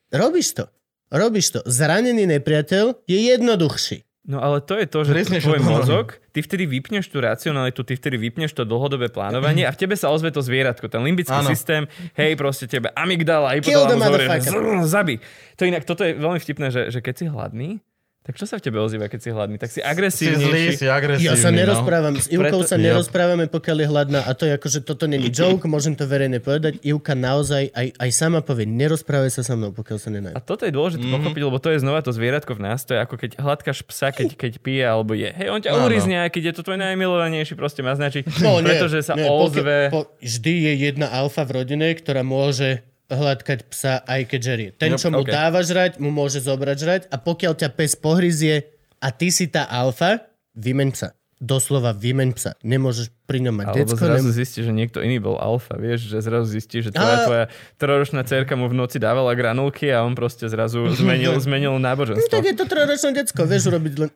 robíš 0.09 0.55
to. 0.55 0.65
Robíš 1.13 1.53
to. 1.53 1.59
Zranený 1.67 2.25
nepriateľ 2.25 3.05
je 3.05 3.19
jednoduchší. 3.35 4.07
No 4.23 4.39
ale 4.39 4.63
to 4.63 4.79
je 4.79 4.87
to, 4.87 5.03
že 5.03 5.11
Presne, 5.11 5.43
tvoj 5.43 5.59
mozog, 5.59 6.15
ty 6.31 6.39
vtedy 6.39 6.63
vypneš 6.63 7.11
tú 7.11 7.19
racionalitu, 7.19 7.83
ty 7.83 7.99
vtedy 7.99 8.15
vypneš 8.15 8.55
to 8.55 8.63
dlhodobé 8.63 9.11
plánovanie 9.11 9.67
a 9.67 9.71
v 9.75 9.83
tebe 9.83 9.99
sa 9.99 10.15
ozve 10.15 10.31
to 10.31 10.39
zvieratko, 10.39 10.87
ten 10.87 11.03
limbický 11.03 11.35
Áno. 11.35 11.51
systém, 11.51 11.91
hej, 12.15 12.39
proste 12.39 12.71
tebe 12.71 12.87
amygdala, 12.95 13.59
hypotalamus 13.59 14.87
zabi. 14.87 15.19
To 15.59 15.67
inak, 15.67 15.83
toto 15.83 16.07
je 16.07 16.15
veľmi 16.15 16.39
vtipné, 16.39 16.71
že, 16.71 16.87
že 16.87 17.03
keď 17.03 17.13
si 17.19 17.25
hladný, 17.27 17.83
Tak 18.23 18.39
čo 18.39 18.47
sa 18.47 18.55
v 18.55 18.63
tebe 18.63 18.79
ozýva, 18.79 19.11
keď 19.11 19.19
si 19.19 19.29
hladný? 19.35 19.59
Tak 19.59 19.67
si 19.67 19.83
Si 19.83 20.31
zlý, 20.31 20.71
si 20.79 20.87
agresívny. 20.87 21.27
Ja 21.27 21.35
sa 21.35 21.51
no. 21.51 21.59
nerozprávam, 21.59 22.15
s 22.15 22.31
Ivkou 22.31 22.63
Preto- 22.63 22.71
sa 22.71 22.79
nerozprávame, 22.79 23.51
pokiaľ 23.51 23.77
je 23.83 23.87
hladná 23.91 24.19
a 24.23 24.31
to 24.31 24.47
je 24.47 24.55
ako, 24.55 24.67
že 24.71 24.79
toto 24.79 25.11
není 25.11 25.27
joke, 25.35 25.67
môžem 25.67 25.91
to 25.91 26.07
verejne 26.07 26.39
povedať. 26.39 26.79
Ivka 26.87 27.19
naozaj 27.19 27.75
aj, 27.75 27.87
aj 27.99 28.09
sama 28.15 28.39
povie, 28.39 28.63
nerozprávaj 28.63 29.27
sa 29.27 29.43
so 29.43 29.59
mnou, 29.59 29.75
pokiaľ 29.75 29.97
sa 29.99 30.07
A 30.07 30.13
nenajú. 30.15 30.33
toto 30.39 30.63
je 30.63 30.71
dôležité 30.71 31.03
mm-hmm. 31.03 31.19
pochopiť, 31.19 31.41
lebo 31.43 31.57
to 31.59 31.69
je 31.75 31.83
znova 31.83 31.99
to 31.99 32.15
zvieratko 32.15 32.55
v 32.55 32.61
nás. 32.63 32.79
To 32.87 32.95
je 32.95 32.99
ako 33.03 33.15
keď 33.19 33.31
hladkáš 33.43 33.83
psa, 33.83 34.15
keď, 34.15 34.27
keď 34.47 34.51
pije 34.63 34.83
alebo 34.87 35.11
je. 35.11 35.27
Hej, 35.27 35.47
on 35.51 35.59
ťa 35.59 35.75
urizne, 35.83 36.15
aj 36.23 36.31
keď 36.31 36.43
je 36.47 36.53
to 36.55 36.61
tvoj 36.63 36.79
najmilovanejší, 36.79 37.59
proste 37.59 37.83
má 37.83 37.91
značí, 37.91 38.23
No, 38.39 38.63
nie, 38.63 38.71
pretože 38.71 39.03
sa 39.03 39.19
nie, 39.19 39.27
ozve. 39.27 39.91
pokiaľ- 39.91 39.91
Po, 39.91 39.99
vždy 40.23 40.53
je 40.63 40.73
jedna 40.87 41.11
alfa 41.11 41.43
v 41.43 41.59
rodine, 41.59 41.91
ktorá 41.91 42.23
môže 42.23 42.87
hladkať 43.07 43.59
psa, 43.67 43.99
aj 44.03 44.21
keď 44.25 44.39
žerie. 44.39 44.69
Ten, 44.73 44.95
čo 44.95 45.11
mu 45.11 45.21
okay. 45.21 45.33
dáva 45.33 45.59
žrať, 45.61 45.99
mu 45.99 46.09
môže 46.09 46.39
zobrať 46.39 46.77
žrať 46.77 47.01
a 47.09 47.15
pokiaľ 47.17 47.53
ťa 47.59 47.69
pes 47.73 47.93
pohryzie 47.95 48.71
a 48.97 49.11
ty 49.11 49.29
si 49.29 49.47
tá 49.47 49.67
alfa, 49.67 50.23
vymeň 50.55 50.89
psa. 50.93 51.09
Doslova 51.43 51.91
vymeň 51.91 52.29
psa. 52.39 52.55
Nemôžeš 52.63 53.11
pri 53.27 53.43
ňom 53.43 53.51
mať 53.51 53.65
Alebo 53.67 53.91
decko. 53.91 53.99
zrazu 53.99 54.29
Nem... 54.31 54.37
zistí, 54.39 54.59
že 54.63 54.71
niekto 54.71 55.03
iný 55.03 55.19
bol 55.19 55.35
alfa, 55.35 55.75
vieš, 55.75 56.07
že 56.07 56.23
zrazu 56.23 56.47
zistí, 56.47 56.79
že 56.79 56.95
tvoja, 56.95 57.17
A- 57.19 57.25
tvoja 57.27 57.45
troročná 57.75 58.23
cerka 58.23 58.55
mu 58.55 58.71
v 58.71 58.79
noci 58.79 58.95
dávala 58.95 59.35
granulky 59.35 59.91
a 59.91 60.07
on 60.07 60.15
proste 60.15 60.47
zrazu 60.47 60.87
zmenil, 60.95 61.35
zmenil 61.43 61.75
No 61.75 61.83
náboženstvo. 61.83 62.31
tak 62.31 62.47
je 62.47 62.55
to 62.55 62.63
trojročné 62.63 63.11
decko, 63.13 63.43
vieš 63.43 63.67
urobiť 63.67 63.93
len... 63.99 64.09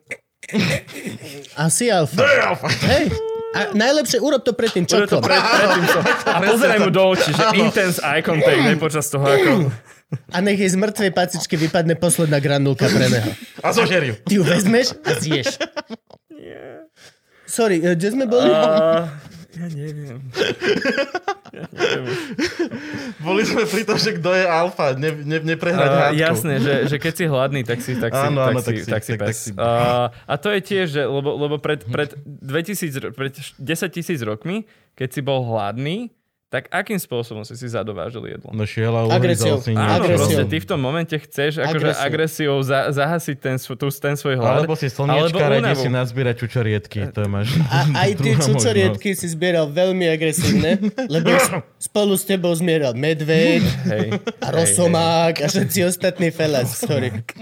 Asi 1.68 1.92
alfa. 1.92 2.24
Hej. 2.88 3.12
A 3.58 3.60
najlepšie 3.74 4.22
urob 4.22 4.46
to 4.46 4.54
predtým 4.54 4.86
to 4.86 5.02
čoklom. 5.02 5.26
pred. 5.26 5.42
A 6.30 6.38
pozeraj 6.46 6.78
mu 6.78 6.90
do 6.94 7.02
očí, 7.10 7.34
že 7.34 7.44
intense 7.58 7.98
eye 8.06 8.22
contact, 8.22 8.62
hej, 8.62 8.78
počas 8.78 9.10
toho 9.10 9.26
ako... 9.26 9.74
A 10.32 10.40
nech 10.40 10.56
jej 10.56 10.72
z 10.72 10.78
mŕtvej 10.80 11.12
pacičky 11.12 11.60
vypadne 11.60 11.92
posledná 11.92 12.40
granulka 12.40 12.88
pre 12.88 13.12
neho. 13.12 13.28
A 13.60 13.76
zožer 13.76 14.00
ju. 14.08 14.14
Ty 14.24 14.40
ju 14.40 14.42
vezmeš 14.46 14.96
a 15.04 15.10
zješ. 15.20 15.60
Sorry, 17.48 17.80
eh, 17.80 17.96
kde 17.96 18.08
sme 18.12 18.24
boli? 18.28 18.48
Uh, 18.48 19.08
ja 19.58 19.66
neviem. 19.68 20.18
Ja 21.48 21.64
neviem. 21.66 22.16
Boli 23.18 23.42
sme 23.42 23.64
pri 23.64 23.82
tom, 23.82 23.96
že 23.96 24.14
kto 24.14 24.30
je 24.30 24.44
alfa, 24.44 24.94
ne, 24.94 25.10
ne, 25.18 25.38
neprehrať 25.46 25.88
Uh, 25.88 26.12
jasné, 26.14 26.54
že, 26.58 26.74
že 26.86 26.96
keď 26.96 27.12
si 27.14 27.24
hladný, 27.24 27.60
tak 27.62 27.78
si, 27.78 27.92
tak 27.94 28.10
si, 28.10 28.20
Áno, 28.22 28.38
tak 28.38 28.52
áno, 28.52 28.60
si, 28.60 28.66
tak 28.66 28.76
si- 28.76 28.86
tak 28.86 29.02
si 29.02 29.12
tak- 29.12 29.20
tak 29.20 29.28
pes. 29.28 29.38
si- 29.40 29.52
Uh, 29.52 30.06
a 30.12 30.34
to 30.36 30.48
je 30.48 30.60
tiež, 30.60 30.86
že, 30.90 31.02
lebo, 31.02 31.34
lebo 31.36 31.56
pred, 31.56 31.82
pred, 31.84 32.12
2000, 32.22 32.68
ro- 32.98 33.12
pred 33.12 33.32
10 33.34 33.58
tisíc 33.90 34.20
rokmi, 34.20 34.64
keď 34.94 35.08
si 35.10 35.20
bol 35.20 35.42
hladný, 35.42 36.12
tak 36.48 36.64
akým 36.72 36.96
spôsobom 36.96 37.44
si 37.44 37.52
si 37.60 37.68
zadovážil 37.68 38.24
jedlo? 38.24 38.48
No 38.56 38.64
šiel 38.64 38.88
a 38.96 39.04
Agresiou. 39.12 39.60
si 39.60 39.76
Áno, 39.76 40.00
proste 40.00 40.32
Agresiou. 40.32 40.48
ty 40.48 40.56
v 40.64 40.66
tom 40.66 40.80
momente 40.80 41.12
chceš 41.20 41.60
akože 41.60 41.92
Agresiou. 42.00 42.56
za, 42.64 42.88
zahasiť 42.88 43.36
ten, 43.36 43.56
tú, 43.60 43.92
ten 43.92 44.16
svoj 44.16 44.40
hlad. 44.40 44.64
Alebo 44.64 44.72
si 44.72 44.88
slniečka, 44.88 45.44
únavu. 45.44 45.76
si 45.76 45.92
nazbierať 45.92 46.36
čučoriedky. 46.40 47.12
To 47.12 47.28
máš 47.36 47.52
A 47.68 47.84
aj 48.08 48.10
tie 48.16 48.32
druhá 48.32 48.46
čučoriedky 48.48 49.12
si 49.12 49.28
zbieral 49.28 49.68
veľmi 49.68 50.08
agresívne, 50.08 50.80
lebo 51.12 51.36
spolu 51.76 52.16
s 52.16 52.24
tebou 52.24 52.56
zmieral 52.56 52.96
medveď 52.96 53.60
Hej, 53.92 54.08
a 54.40 54.48
rosomák 54.48 55.44
a 55.44 55.46
všetci 55.52 55.84
ostatní 55.84 56.32
felas, 56.32 56.80
možnosť. 56.80 57.36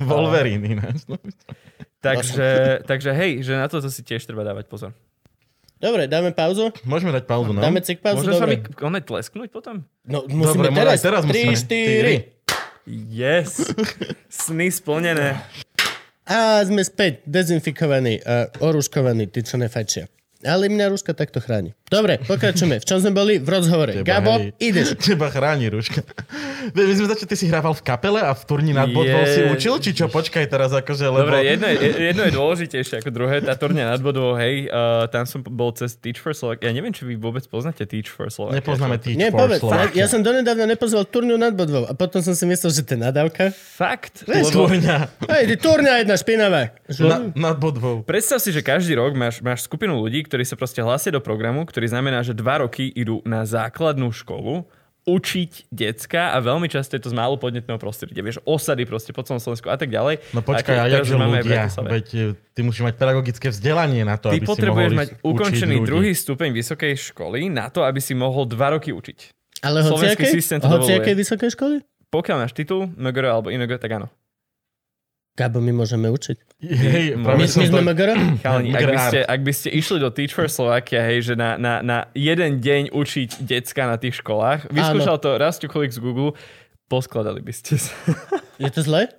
Wolverine 0.00 0.64
ináč. 0.64 1.02
no. 1.10 1.18
takže, 1.98 2.80
takže 2.86 3.10
hej, 3.10 3.42
že 3.42 3.58
na 3.58 3.66
toto 3.66 3.90
si 3.90 4.06
tiež 4.06 4.22
treba 4.22 4.46
dávať 4.46 4.70
pozor. 4.70 4.94
Dobre, 5.84 6.08
dáme 6.08 6.32
pauzu? 6.32 6.72
Môžeme 6.88 7.12
dať 7.12 7.28
pauzu, 7.28 7.52
no? 7.52 7.60
Dáme 7.60 7.84
cik 7.84 8.00
pauzu? 8.00 8.24
Môže 8.24 8.40
sa 8.40 8.48
mi 8.48 8.56
Dobre. 8.56 9.04
tlesknúť 9.04 9.52
potom? 9.52 9.84
No, 10.08 10.24
musíme 10.24 10.72
Dobre, 10.72 10.80
teraz. 10.80 11.04
teraz 11.04 11.22
3, 11.28 11.28
musíme. 11.28 12.24
4. 12.88 12.88
Yes! 13.12 13.60
Sny 14.48 14.72
splnené. 14.72 15.44
A 16.24 16.64
sme 16.64 16.80
späť 16.80 17.20
dezinfikovaní 17.28 18.16
a 18.24 18.48
oruškovaní, 18.64 19.28
tí, 19.28 19.44
čo 19.44 19.60
nefajčia. 19.60 20.08
Ale 20.40 20.72
mňa 20.72 20.88
rúška 20.88 21.12
takto 21.12 21.44
chráni. 21.44 21.76
Dobre, 21.94 22.18
pokračujeme. 22.18 22.82
V 22.82 22.86
čom 22.86 22.98
sme 22.98 23.14
boli? 23.14 23.38
V 23.38 23.46
rozhovore. 23.46 23.92
Teba, 23.94 24.02
Gabo, 24.02 24.34
hej. 24.42 24.50
ideš. 24.58 24.98
Teba 25.06 25.30
chráni 25.30 25.70
ruška. 25.70 26.02
My 26.74 26.90
sme 26.90 27.06
začali, 27.06 27.28
ty 27.30 27.36
si 27.38 27.46
hrával 27.46 27.70
v 27.76 27.82
kapele 27.86 28.18
a 28.18 28.34
v 28.34 28.42
turni 28.42 28.74
nad 28.74 28.90
bodvou 28.90 29.22
si 29.30 29.46
učil, 29.46 29.78
či 29.78 29.94
čo? 29.94 30.10
Počkaj 30.10 30.50
teraz 30.50 30.74
akože, 30.74 31.06
lebo... 31.06 31.30
Dobre, 31.30 31.46
jedno 31.46 31.66
je, 31.70 31.76
jedno 32.10 32.22
je 32.26 32.32
dôležitejšie 32.34 32.94
ako 32.98 33.10
druhé. 33.14 33.38
Tá 33.44 33.54
turňa 33.54 33.94
nad 33.94 34.00
bodou, 34.02 34.34
hej, 34.34 34.66
uh, 34.66 35.06
tam 35.06 35.28
som 35.28 35.44
bol 35.44 35.70
cez 35.76 35.94
Teach 35.94 36.18
for 36.18 36.34
Slovakia. 36.34 36.72
Ja 36.72 36.74
neviem, 36.74 36.90
či 36.90 37.06
vy 37.06 37.14
vôbec 37.14 37.46
poznáte 37.46 37.86
Teach 37.86 38.10
for 38.10 38.26
Slovakia. 38.32 38.58
Nepoznáme 38.58 38.96
Teach 38.98 39.14
Nie, 39.14 39.30
for. 39.30 39.46
Slovakia. 39.54 39.94
Ja 39.94 40.06
som 40.10 40.24
donedávna 40.24 40.66
nepozval 40.66 41.06
turňu 41.06 41.36
nad 41.38 41.54
bodvou 41.54 41.86
a 41.86 41.92
potom 41.92 42.24
som 42.24 42.32
si 42.32 42.48
myslel, 42.48 42.72
že 42.72 42.82
to 42.82 42.96
je 42.96 43.00
nadávka. 43.04 43.52
Fakt? 43.54 44.24
Vieš, 44.24 44.50
Lebo 44.50 44.66
Turňa 44.66 44.96
Hej, 45.28 45.44
turňa 45.60 45.92
jedna 46.02 46.16
špinavá. 46.16 46.62
na, 47.04 47.16
nad 47.36 47.56
bodvou. 47.60 48.00
predstav 48.02 48.40
si, 48.40 48.50
že 48.50 48.64
každý 48.64 48.96
rok 48.96 49.12
máš, 49.12 49.44
máš 49.44 49.68
skupinu 49.68 50.00
ľudí, 50.00 50.24
ktorí 50.24 50.42
sa 50.48 50.56
proste 50.56 50.80
hlásia 50.80 51.12
do 51.12 51.20
programu, 51.20 51.68
ktorý 51.84 52.00
znamená, 52.00 52.24
že 52.24 52.32
dva 52.32 52.64
roky 52.64 52.88
idú 52.88 53.20
na 53.28 53.44
základnú 53.44 54.08
školu 54.08 54.64
učiť 55.04 55.68
decka 55.68 56.32
a 56.32 56.40
veľmi 56.40 56.64
často 56.64 56.96
je 56.96 57.04
to 57.04 57.12
z 57.12 57.16
málo 57.20 57.36
podnetného 57.36 57.76
prostredia. 57.76 58.24
Vieš, 58.24 58.40
osady 58.48 58.88
proste 58.88 59.12
po 59.12 59.20
celom 59.20 59.36
Slovensku 59.36 59.68
a 59.68 59.76
tak 59.76 59.92
ďalej. 59.92 60.32
No 60.32 60.40
počkaj, 60.40 60.80
a 60.80 60.88
a 60.88 60.92
jakže 60.96 61.12
ľudia? 61.12 61.68
Veď 61.68 62.06
e, 62.16 62.20
ty 62.56 62.64
musíš 62.64 62.88
mať 62.88 62.96
pedagogické 62.96 63.52
vzdelanie 63.52 64.00
na 64.08 64.16
to, 64.16 64.32
Ty 64.32 64.40
aby 64.40 64.48
si 64.48 64.52
potrebuješ 64.56 64.92
mohol 64.96 65.02
mať 65.04 65.08
ukončený 65.20 65.76
ľudí. 65.76 65.88
druhý 65.92 66.12
stupeň 66.16 66.48
vysokej 66.56 66.92
školy 67.12 67.52
na 67.52 67.68
to, 67.68 67.84
aby 67.84 68.00
si 68.00 68.16
mohol 68.16 68.48
dva 68.48 68.80
roky 68.80 68.96
učiť. 68.96 69.36
Ale 69.60 69.84
Slovenský 69.84 70.24
hociakej? 70.24 70.40
systém 70.40 70.58
to. 70.64 70.72
Hociakej 70.72 71.14
vysokej 71.20 71.52
školy? 71.52 71.76
Pokiaľ 72.08 72.36
máš 72.40 72.56
titul, 72.56 72.88
MGR 72.96 73.28
alebo 73.28 73.52
ING, 73.52 73.68
tak 73.76 73.92
áno. 73.92 74.08
Gabo, 75.34 75.58
my 75.58 75.74
môžeme 75.74 76.06
učiť. 76.06 76.62
Hej, 76.62 77.18
My- 77.18 77.34
My, 77.34 77.44
to... 77.44 77.58
sme 77.60 77.82
Magara? 77.82 78.14
Chalani, 78.38 78.70
ak 78.70 78.86
by, 78.86 78.98
ste, 79.02 79.18
ak 79.20 79.40
by 79.42 79.52
ste 79.52 79.68
išli 79.74 79.98
do 79.98 80.08
Teach 80.08 80.30
for 80.30 80.46
Slovakia, 80.46 81.02
hej, 81.02 81.26
že 81.26 81.34
na, 81.34 81.58
na, 81.58 81.82
na 81.82 82.06
jeden 82.14 82.62
deň 82.62 82.94
učiť 82.94 83.42
decka 83.42 83.84
na 83.84 83.98
tých 83.98 84.22
školách, 84.22 84.70
vyskúšal 84.70 85.18
to 85.18 85.34
Rastu 85.34 85.66
Kolik 85.66 85.90
z 85.90 85.98
Google, 85.98 86.38
poskladali 86.86 87.42
by 87.42 87.50
ste 87.50 87.76
sa. 87.76 87.90
Je 88.56 88.70
to 88.70 88.80
zle? 88.80 89.10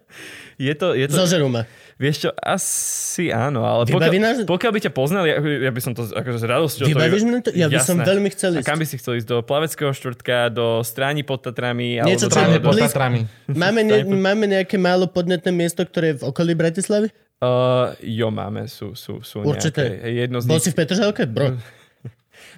Je 0.56 0.74
to, 0.76 0.96
je 0.96 1.06
to, 1.12 1.16
Zožerú 1.20 1.52
ma. 1.52 1.68
vieš 2.00 2.28
čo, 2.28 2.30
asi 2.36 3.28
áno, 3.28 3.68
ale 3.68 3.84
Vybaví 3.84 4.20
pokiaľ, 4.20 4.24
nás? 4.24 4.36
pokiaľ 4.48 4.72
by 4.72 4.80
ťa 4.88 4.92
poznali, 4.96 5.28
ja, 5.32 5.40
ja 5.40 5.72
by 5.72 5.82
som 5.84 5.92
to 5.92 6.08
akože 6.08 6.38
s 6.40 6.46
radosťou... 6.48 6.86
Vybavíš 6.88 7.24
to, 7.24 7.40
to? 7.44 7.50
Ja 7.56 7.68
by 7.68 7.80
som 7.84 8.00
Jasné. 8.00 8.08
veľmi 8.08 8.30
chcel 8.32 8.52
A 8.56 8.58
ísť. 8.64 8.68
kam 8.68 8.78
by 8.80 8.86
si 8.88 8.96
chcel 8.96 9.14
ísť? 9.20 9.28
Do 9.28 9.38
Plaveckého 9.44 9.92
štvrtka, 9.92 10.50
do 10.56 10.80
Stráni 10.88 11.28
pod 11.28 11.44
Tatrami? 11.44 12.00
Niečo, 12.00 12.32
čo 12.32 12.40
alebo 12.40 12.72
Práve 12.72 12.80
pod. 12.80 12.80
Tatrami. 12.88 13.20
Máme, 13.52 13.82
ne, 13.84 14.00
máme 14.08 14.46
nejaké 14.48 14.80
málo 14.80 15.12
podnetné 15.12 15.52
miesto, 15.52 15.84
ktoré 15.84 16.16
je 16.16 16.24
v 16.24 16.32
okolí 16.32 16.56
Bratislavy? 16.56 17.12
Uh, 17.44 17.92
jo, 18.00 18.32
máme, 18.32 18.64
sú, 18.72 18.96
sú, 18.96 19.20
sú 19.20 19.44
Určite. 19.44 19.84
nejaké. 19.84 20.08
Jedno 20.24 20.38
z 20.40 20.46
Bol 20.48 20.56
nich 20.56 20.66
si 20.66 20.72
v 20.72 20.78
Petržalke? 20.80 21.28
Bro. 21.28 21.60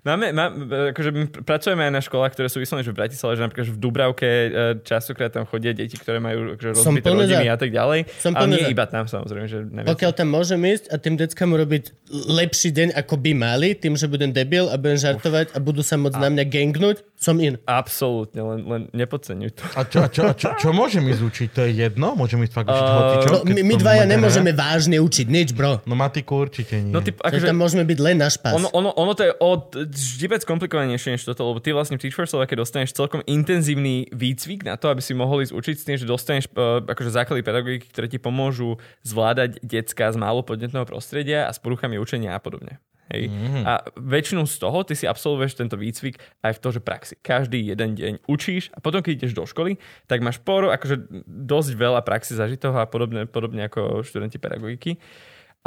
Máme, 0.05 0.33
má, 0.33 0.51
akože 0.93 1.09
my 1.13 1.25
pr- 1.29 1.41
pracujeme 1.45 1.81
aj 1.87 1.93
na 1.93 2.01
školách, 2.01 2.31
ktoré 2.33 2.47
sú 2.49 2.57
vyslovene 2.61 2.85
že 2.85 2.93
v 2.93 2.97
Bratislave, 2.97 3.33
že 3.37 3.43
napríklad 3.45 3.65
že 3.69 3.73
v 3.73 3.79
Dubravke 3.79 4.27
e, 4.27 4.49
častokrát 4.83 5.29
tam 5.29 5.45
chodia 5.45 5.71
deti, 5.71 5.95
ktoré 5.95 6.17
majú 6.17 6.57
akože 6.57 6.69
rozbité 6.81 7.09
rodiny 7.13 7.47
za. 7.47 7.53
a 7.53 7.57
tak 7.57 7.69
ďalej. 7.71 7.99
Som 8.19 8.31
ale 8.35 8.45
nie 8.53 8.63
za. 8.65 8.69
iba 8.73 8.85
tam 8.89 9.05
samozrejme, 9.05 9.45
že 9.45 9.57
najviac. 9.69 9.89
Pokiaľ 9.93 10.11
tam 10.17 10.27
môžem 10.33 10.61
ísť 10.65 10.85
a 10.89 10.95
tým 10.97 11.15
deckám 11.15 11.49
urobiť 11.53 11.83
lepší 12.27 12.69
deň, 12.73 12.87
ako 12.97 13.15
by 13.21 13.31
mali, 13.37 13.69
tým, 13.77 13.93
že 13.93 14.09
budem 14.09 14.33
debil 14.33 14.67
a 14.67 14.75
budem 14.75 14.97
žartovať 14.97 15.53
a 15.53 15.57
budú 15.61 15.85
sa 15.85 15.95
môcť 15.95 16.17
na 16.17 16.29
mňa 16.33 16.43
gangnúť, 16.49 16.97
som 17.17 17.37
in. 17.37 17.61
Absolútne, 17.69 18.41
len, 18.41 18.59
len 18.65 18.81
nepodceňuj 18.93 19.49
to. 19.53 19.63
A 19.77 19.81
čo, 19.85 19.97
a 20.03 20.07
čo, 20.09 20.21
a 20.29 20.33
čo, 20.33 20.53
čo 20.57 20.69
môžem 20.73 21.03
ísť 21.07 21.21
učiť? 21.21 21.47
To 21.53 21.61
je 21.65 21.71
jedno? 21.77 22.13
Môžem 22.17 22.41
ísť 22.41 22.53
fakt 22.57 22.69
učiť 22.69 22.85
Uh? 22.87 23.25
No, 23.27 23.39
my, 23.43 23.61
my 23.63 23.75
dvaja 23.77 24.05
nemôžeme 24.07 24.51
vážne 24.53 24.97
učiť 25.01 25.27
nič, 25.27 25.51
bro. 25.51 25.83
No 25.83 25.93
matiku 25.97 26.47
určite 26.47 26.79
nie. 26.79 26.93
No 26.93 27.03
ty, 27.03 27.11
akože, 27.11 27.45
tam 27.49 27.59
môžeme 27.59 27.83
byť 27.83 27.99
len 27.99 28.15
na 28.21 28.29
špás. 28.31 28.53
ono, 28.55 28.69
ono, 28.71 28.89
ono 28.95 29.11
to 29.17 29.23
je 29.27 29.33
od 29.33 29.63
vždy 29.87 30.43
komplikovanejšie 30.43 31.15
než 31.15 31.23
toto, 31.23 31.47
lebo 31.47 31.63
ty 31.63 31.71
vlastne 31.71 31.95
v 31.95 32.03
Teach 32.03 32.15
for 32.15 32.27
Slovakia 32.27 32.59
dostaneš 32.59 32.93
celkom 32.93 33.23
intenzívny 33.23 34.11
výcvik 34.11 34.67
na 34.67 34.75
to, 34.75 34.91
aby 34.91 34.99
si 34.99 35.15
mohol 35.15 35.41
ísť 35.41 35.55
učiť 35.55 35.75
s 35.79 35.85
tým, 35.87 35.97
že 35.97 36.05
dostaneš 36.05 36.45
uh, 36.53 36.83
akože 36.83 37.11
základy 37.11 37.41
pedagogiky, 37.41 37.87
ktoré 37.89 38.07
ti 38.11 38.19
pomôžu 38.19 38.77
zvládať 39.07 39.63
decka 39.63 40.11
z 40.11 40.17
málo 40.19 40.43
podnetného 40.43 40.83
prostredia 40.85 41.47
a 41.47 41.51
s 41.51 41.59
poruchami 41.63 41.95
učenia 41.97 42.35
a 42.35 42.43
podobne. 42.43 42.83
Hej. 43.07 43.31
Mm-hmm. 43.31 43.63
A 43.63 43.87
väčšinu 43.95 44.43
z 44.43 44.55
toho 44.59 44.83
ty 44.83 44.91
si 44.91 45.07
absolvuješ 45.07 45.55
tento 45.55 45.79
výcvik 45.79 46.19
aj 46.43 46.59
v 46.59 46.61
to, 46.61 46.69
že 46.75 46.81
praxi. 46.83 47.15
Každý 47.15 47.63
jeden 47.71 47.95
deň 47.95 48.13
učíš 48.27 48.67
a 48.75 48.83
potom, 48.83 48.99
keď 48.99 49.23
ideš 49.23 49.33
do 49.33 49.47
školy, 49.47 49.79
tak 50.11 50.19
máš 50.19 50.43
por, 50.43 50.67
akože 50.67 51.07
dosť 51.23 51.71
veľa 51.79 52.03
praxi 52.03 52.35
zažitého 52.35 52.75
a 52.75 52.83
podobne, 52.83 53.23
podobne 53.23 53.71
ako 53.71 54.03
študenti 54.03 54.35
pedagogiky 54.35 54.99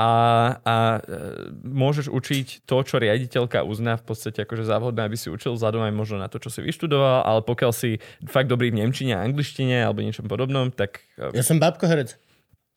a, 0.00 0.08
a 0.64 0.76
e, 0.96 1.00
môžeš 1.60 2.08
učiť 2.08 2.64
to, 2.64 2.76
čo 2.80 2.96
riaditeľka 2.96 3.60
uzná 3.68 4.00
v 4.00 4.04
podstate 4.08 4.48
akože 4.48 4.64
závodné, 4.64 5.04
aby 5.04 5.16
si 5.20 5.28
učil 5.28 5.52
vzhľadom 5.52 5.84
aj 5.84 5.92
možno 5.92 6.16
na 6.16 6.32
to, 6.32 6.40
čo 6.40 6.48
si 6.48 6.64
vyštudoval, 6.64 7.28
ale 7.28 7.44
pokiaľ 7.44 7.72
si 7.76 8.00
fakt 8.24 8.48
dobrý 8.48 8.72
v 8.72 8.80
nemčine 8.80 9.12
a 9.12 9.20
angličtine 9.20 9.84
alebo 9.84 10.00
niečom 10.00 10.24
podobnom, 10.24 10.72
tak 10.72 11.04
e, 11.20 11.36
Ja 11.36 11.44
som 11.44 11.60
babko 11.60 11.84
herec. 11.84 12.16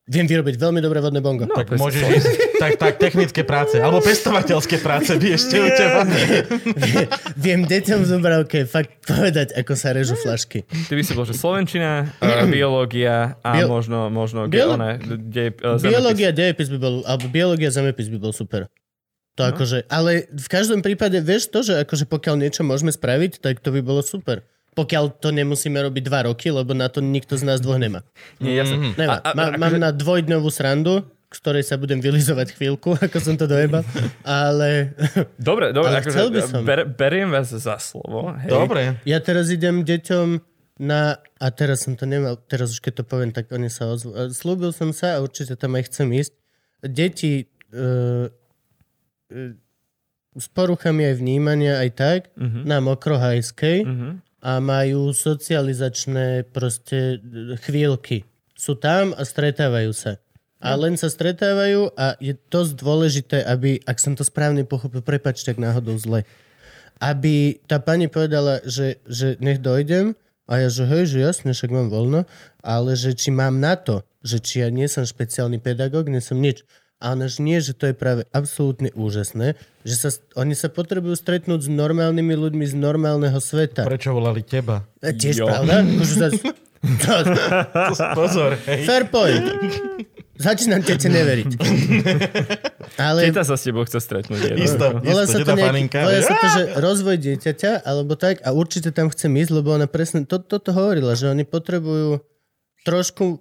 Viem 0.04 0.28
vyrobiť 0.28 0.60
veľmi 0.60 0.80
dobré 0.80 1.00
vodné 1.00 1.20
bongo. 1.20 1.48
No, 1.48 1.56
Tak 1.56 1.74
môžeš 1.74 2.02
ísť, 2.04 2.28
tak, 2.60 2.76
tak 2.76 2.94
technické 2.98 3.40
práce, 3.42 3.80
alebo 3.80 4.04
pestovateľské 4.04 4.76
práce 4.78 5.16
by 5.16 5.28
ešte 5.32 5.56
u 5.56 5.68
teba. 5.70 6.04
Viem 7.36 7.64
deťom 7.64 8.00
v 8.02 8.08
Dubravke 8.10 8.60
fakt 8.66 9.00
povedať, 9.02 9.56
ako 9.56 9.74
sa 9.74 9.92
režu 9.92 10.16
flašky. 10.16 10.68
Ty 10.68 10.94
by 10.94 11.02
si 11.02 11.14
bol, 11.14 11.24
že 11.24 11.32
Slovenčina, 11.34 12.12
uh, 12.20 12.44
biológia 12.46 13.40
a 13.40 13.50
Bio- 13.56 13.70
možno, 13.70 14.10
možno 14.10 14.46
ge, 14.46 14.60
Biolo- 14.60 14.76
one, 14.76 14.92
de, 15.24 15.56
uh, 15.56 15.80
Biológia, 15.80 16.30
dejepis 16.30 16.68
by 16.68 16.78
bol, 16.78 16.96
alebo 17.04 17.26
biológia, 17.28 17.72
zemepis 17.72 18.08
by 18.08 18.20
bol 18.20 18.32
super. 18.32 18.68
To 19.34 19.42
No. 19.42 19.50
akože, 19.50 19.88
ale 19.88 20.30
v 20.30 20.48
každom 20.48 20.80
prípade 20.80 21.18
vieš 21.18 21.48
to, 21.48 21.64
že 21.64 21.80
akože 21.80 22.06
pokiaľ 22.06 22.38
niečo 22.38 22.62
môžeme 22.62 22.92
spraviť, 22.92 23.40
tak 23.40 23.58
to 23.58 23.72
by 23.72 23.80
bolo 23.80 24.04
super. 24.04 24.46
Pokiaľ 24.74 25.04
to 25.16 25.30
nemusíme 25.30 25.78
robiť 25.80 26.04
dva 26.04 26.26
roky, 26.26 26.50
lebo 26.50 26.74
na 26.74 26.86
to 26.86 27.00
nikto 27.00 27.34
z 27.34 27.44
nás 27.44 27.58
dvoch 27.58 27.78
nemá. 27.78 28.02
Nie, 28.38 28.58
jasne. 28.58 28.92
Nemá. 28.92 29.18
A- 29.18 29.24
a- 29.24 29.34
Má, 29.34 29.44
akože- 29.48 29.60
mám 29.60 29.74
na 29.78 29.90
dvojdňovú 29.92 30.50
srandu, 30.50 31.02
z 31.28 31.38
ktorej 31.40 31.64
sa 31.64 31.76
budem 31.76 31.98
vylizovať 32.00 32.54
chvíľku, 32.54 32.94
ako 33.00 33.18
som 33.18 33.34
to 33.34 33.46
dojebal, 33.46 33.82
ale 34.22 34.94
Dobre, 35.36 35.70
dobre, 35.70 35.90
Ale 35.92 35.98
akože, 36.00 36.10
chcel 36.12 36.28
by 36.28 36.42
som. 36.44 36.62
ber, 36.62 36.86
beriem 36.86 37.28
vás 37.28 37.50
za 37.50 37.78
slovo. 37.78 38.34
Hej. 38.36 38.50
Dobre. 38.50 38.82
ja 39.02 39.18
teraz 39.20 39.48
idem 39.48 39.82
deťom 39.82 40.28
na... 40.80 41.18
A 41.38 41.48
teraz 41.50 41.82
som 41.82 41.94
to 41.94 42.04
nemal, 42.04 42.34
teraz 42.40 42.70
už 42.70 42.80
keď 42.80 42.94
to 42.96 43.04
poviem, 43.04 43.30
tak 43.30 43.50
oni 43.50 43.68
sa 43.68 43.88
ozvú. 43.88 44.10
Slúbil 44.30 44.72
som 44.72 44.90
sa 44.90 45.16
a 45.16 45.22
určite 45.22 45.54
tam 45.54 45.74
aj 45.74 45.86
chcem 45.86 46.08
ísť. 46.14 46.34
Deti 46.82 47.46
uh, 47.72 48.26
s 50.34 50.48
poruchami 50.48 51.06
aj 51.06 51.16
vnímania, 51.16 51.78
aj 51.78 51.90
tak, 51.94 52.20
Mhm. 52.36 52.60
na 52.64 52.78
mokrohajskej 52.80 53.78
Mhm. 53.84 54.10
A 54.44 54.60
majú 54.60 55.16
socializačné 55.16 56.52
proste 56.52 57.24
e, 57.24 57.56
chvíľky. 57.64 58.28
Sú 58.60 58.76
tam 58.76 59.16
a 59.16 59.24
stretávajú 59.24 59.96
sa. 59.96 60.20
A 60.60 60.76
len 60.80 60.96
sa 60.96 61.12
stretávajú 61.12 61.92
a 61.96 62.16
je 62.24 62.36
dosť 62.48 62.72
dôležité, 62.80 63.38
aby, 63.44 63.84
ak 63.84 64.00
som 64.00 64.16
to 64.16 64.24
správne 64.24 64.64
pochopil, 64.64 65.04
prepačte, 65.04 65.52
ak 65.52 65.60
náhodou 65.60 66.00
zle, 66.00 66.24
aby 67.04 67.60
tá 67.68 67.84
pani 67.84 68.08
povedala, 68.08 68.64
že, 68.64 69.04
že 69.04 69.36
nech 69.44 69.60
dojdem 69.60 70.16
a 70.48 70.64
ja, 70.64 70.68
že 70.72 70.88
hej, 70.88 71.04
že 71.08 71.20
jasne, 71.20 71.52
však 71.52 71.72
mám 71.72 71.92
voľno, 71.92 72.24
ale 72.64 72.96
že 72.96 73.12
či 73.12 73.32
mám 73.32 73.60
na 73.60 73.76
to, 73.76 74.08
že 74.24 74.40
či 74.40 74.64
ja 74.64 74.72
nie 74.72 74.88
som 74.88 75.04
špeciálny 75.04 75.60
pedagóg, 75.60 76.08
nie 76.08 76.24
som 76.24 76.40
nič. 76.40 76.64
A 77.04 77.12
ona, 77.12 77.28
že 77.28 77.44
nie, 77.44 77.60
že 77.60 77.76
to 77.76 77.86
je 77.86 77.94
práve 77.94 78.24
absolútne 78.32 78.88
úžasné, 78.96 79.60
že 79.84 79.96
sa, 80.00 80.10
oni 80.40 80.56
sa 80.56 80.72
potrebujú 80.72 81.14
stretnúť 81.14 81.68
s 81.68 81.70
normálnymi 81.70 82.32
ľuďmi 82.32 82.64
z 82.64 82.80
normálneho 82.80 83.36
sveta. 83.38 83.84
Prečo 83.84 84.16
volali 84.16 84.40
teba? 84.40 84.88
A 85.04 85.12
Tiež 85.12 85.44
Jo. 85.44 85.52
pravda? 85.52 85.84
Pozor, 88.16 88.56
hej. 88.68 88.84
Fair 88.84 89.08
point. 89.08 89.44
Začínam 90.34 90.82
tete 90.82 91.08
neveriť. 91.08 91.52
Ale 92.98 93.30
Teta 93.30 93.46
sa 93.46 93.56
s 93.56 93.64
tebou 93.64 93.86
chce 93.86 94.02
stretnúť. 94.02 94.40
je 94.42 94.56
to 94.56 94.60
Isto. 94.60 94.86
volá 95.00 95.24
sa, 95.24 95.38
to 95.40 95.54
nejaký, 95.54 95.88
volá 95.94 96.20
sa 96.20 96.36
to, 96.36 96.48
že 96.50 96.64
rozvoj 96.76 97.16
dieťaťa, 97.22 97.86
alebo 97.86 98.18
tak, 98.18 98.42
a 98.42 98.52
určite 98.52 98.90
tam 98.92 99.08
chcem 99.08 99.30
ísť, 99.30 99.52
lebo 99.54 99.72
ona 99.72 99.86
presne 99.86 100.26
to, 100.26 100.42
toto 100.42 100.74
hovorila, 100.74 101.14
že 101.14 101.30
oni 101.30 101.46
potrebujú 101.46 102.20
trošku 102.84 103.40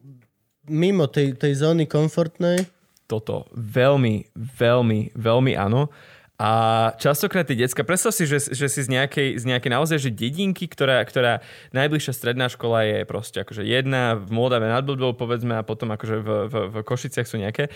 mimo 0.68 1.10
tej, 1.10 1.34
tej 1.34 1.58
zóny 1.58 1.88
komfortnej. 1.88 2.68
Toto 3.12 3.52
veľmi, 3.52 4.32
veľmi, 4.32 5.12
veľmi 5.12 5.52
áno. 5.52 5.92
A 6.40 6.50
častokrát 6.96 7.44
tie 7.44 7.54
decka, 7.54 7.84
predstav 7.84 8.16
si, 8.16 8.24
že, 8.24 8.40
že 8.40 8.66
si 8.66 8.80
z 8.82 8.88
nejakej, 8.88 9.36
z 9.36 9.44
nejakej 9.46 9.70
naozaj 9.70 9.98
že 10.00 10.10
dedinky, 10.10 10.64
ktorá, 10.64 11.04
ktorá 11.04 11.44
najbližšia 11.76 12.16
stredná 12.16 12.48
škola 12.48 12.88
je 12.88 12.98
proste 13.04 13.44
akože 13.44 13.62
jedna 13.62 14.16
v 14.16 14.32
Moldave 14.32 14.66
nad 14.66 14.82
Blbou, 14.82 15.12
povedzme, 15.12 15.60
a 15.60 15.62
potom 15.62 15.92
akože 15.92 16.16
v, 16.18 16.28
v, 16.48 16.54
v 16.72 16.74
Košiciach 16.82 17.28
sú 17.28 17.36
nejaké. 17.36 17.68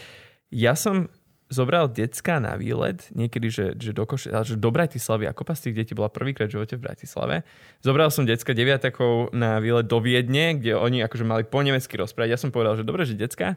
Ja 0.51 0.73
som 0.73 1.13
zobral 1.47 1.87
decka 1.87 2.43
na 2.43 2.59
výlet, 2.59 3.07
niekedy, 3.15 3.47
že, 3.55 3.67
že 3.79 3.95
do, 3.95 4.03
Koši, 4.03 4.35
že 4.35 4.59
do 4.59 4.71
Bratislavy, 4.75 5.31
ako 5.31 5.47
pas 5.47 5.63
tých 5.63 5.79
detí 5.79 5.95
bola 5.95 6.11
prvýkrát 6.11 6.51
v 6.51 6.59
živote 6.59 6.75
v 6.75 6.91
Bratislave. 6.91 7.47
Zobral 7.87 8.11
som 8.11 8.27
decka 8.27 8.51
deviatakov 8.51 9.31
na 9.31 9.63
výlet 9.63 9.87
do 9.87 10.03
Viedne, 10.03 10.59
kde 10.59 10.75
oni 10.75 11.07
akože 11.07 11.23
mali 11.23 11.47
po 11.47 11.63
nemecky 11.63 11.95
rozprávať. 11.95 12.35
Ja 12.35 12.41
som 12.41 12.51
povedal, 12.51 12.83
že 12.83 12.89
dobre, 12.89 13.07
že 13.07 13.15
decka, 13.15 13.55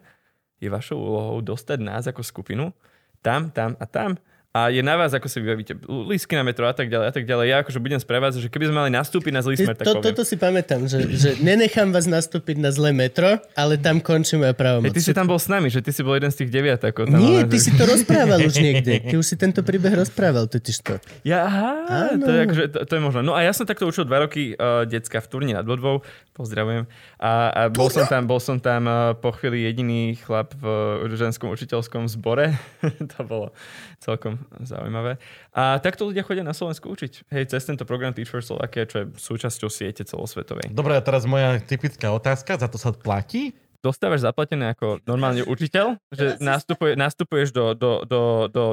je 0.60 0.68
vašou 0.68 1.00
úlohou 1.00 1.40
dostať 1.40 1.80
nás 1.80 2.04
ako 2.08 2.24
skupinu 2.24 2.72
tam, 3.20 3.52
tam 3.52 3.76
a 3.80 3.86
tam 3.88 4.20
a 4.50 4.74
je 4.74 4.82
na 4.82 4.98
vás, 4.98 5.14
ako 5.14 5.30
si 5.30 5.38
vybavíte 5.46 5.78
lísky 6.10 6.34
na 6.34 6.42
metro 6.42 6.66
a 6.66 6.74
tak 6.74 6.90
ďalej 6.90 7.06
a 7.06 7.14
tak 7.14 7.30
ďalej. 7.30 7.46
Ja 7.54 7.58
akože 7.62 7.78
budem 7.78 8.02
sprevádzať, 8.02 8.40
že 8.42 8.50
keby 8.50 8.66
sme 8.74 8.76
mali 8.82 8.90
nastúpiť 8.90 9.30
na 9.30 9.46
zlý 9.46 9.62
smer, 9.62 9.78
tak 9.78 9.86
to, 9.86 10.02
poviem. 10.02 10.06
toto 10.10 10.22
si 10.26 10.36
pamätám, 10.42 10.90
že, 10.90 11.06
že 11.14 11.30
nenechám 11.38 11.94
vás 11.94 12.10
nastúpiť 12.10 12.58
na 12.58 12.74
zlé 12.74 12.90
metro, 12.90 13.38
ale 13.54 13.78
tam 13.78 14.02
končí 14.02 14.42
moja 14.42 14.58
právomoc. 14.58 14.90
Hej, 14.90 14.98
ty 14.98 15.02
si 15.06 15.14
tam 15.14 15.30
bol 15.30 15.38
s 15.38 15.46
nami, 15.54 15.70
že 15.70 15.86
ty 15.86 15.94
si 15.94 16.02
bol 16.02 16.18
jeden 16.18 16.34
z 16.34 16.42
tých 16.42 16.50
deviatakov. 16.50 17.14
Tam 17.14 17.22
Nie, 17.22 17.46
ty 17.46 17.62
že... 17.62 17.70
si 17.70 17.72
to 17.78 17.86
rozprával 17.86 18.42
už 18.42 18.58
niekde. 18.58 19.06
Ty 19.06 19.16
už 19.22 19.26
si 19.30 19.36
tento 19.46 19.62
príbeh 19.62 19.94
rozprával, 19.94 20.50
totiž 20.50 20.78
to. 20.82 20.98
Ja, 21.22 21.46
aha, 21.46 21.70
Áno. 22.18 22.26
to 22.26 22.30
je, 22.34 22.40
akože, 22.50 22.64
to, 22.74 22.78
to 22.90 22.94
je 22.98 23.02
možno. 23.06 23.22
No 23.22 23.38
a 23.38 23.46
ja 23.46 23.54
som 23.54 23.70
takto 23.70 23.86
učil 23.86 24.10
dva 24.10 24.26
roky 24.26 24.58
uh, 24.58 24.82
decka 24.90 25.22
v 25.22 25.28
Turni 25.30 25.54
nad 25.54 25.62
Bodvou. 25.62 26.02
Pozdravujem. 26.34 26.90
A, 27.20 27.52
a 27.52 27.62
bol, 27.68 27.92
som 27.92 28.08
tam, 28.08 28.24
bol 28.24 28.40
som 28.40 28.64
tam 28.64 28.88
uh, 28.88 29.12
po 29.12 29.36
chvíli 29.36 29.68
jediný 29.68 30.16
chlap 30.16 30.56
v 30.56 31.04
ženskom 31.20 31.52
učiteľskom 31.52 32.08
zbore. 32.08 32.56
to 33.12 33.20
bolo 33.28 33.52
celkom 34.00 34.40
zaujímavé. 34.64 35.20
A 35.52 35.84
takto 35.84 36.08
ľudia 36.08 36.24
chodia 36.24 36.48
na 36.48 36.56
Slovensku 36.56 36.88
učiť. 36.88 37.28
Hej, 37.28 37.52
cez 37.52 37.68
tento 37.68 37.84
program 37.84 38.16
Teach 38.16 38.32
for 38.32 38.40
Slovakia, 38.40 38.88
čo 38.88 39.04
je 39.04 39.06
súčasťou 39.20 39.68
siete 39.68 40.08
celosvetovej. 40.08 40.72
Dobre, 40.72 40.96
a 40.96 41.04
teraz 41.04 41.28
moja 41.28 41.60
typická 41.60 42.16
otázka, 42.16 42.56
za 42.56 42.72
to 42.72 42.80
sa 42.80 42.96
platí? 42.96 43.52
Dostávaš 43.84 44.24
zaplatené 44.24 44.72
ako 44.72 45.04
normálne 45.04 45.44
učiteľ, 45.44 46.00
že 46.16 46.40
nastupuje, 46.40 46.96
nastupuješ 46.96 47.52
do, 47.52 47.76
do, 47.76 48.08
do, 48.08 48.48
do 48.48 48.64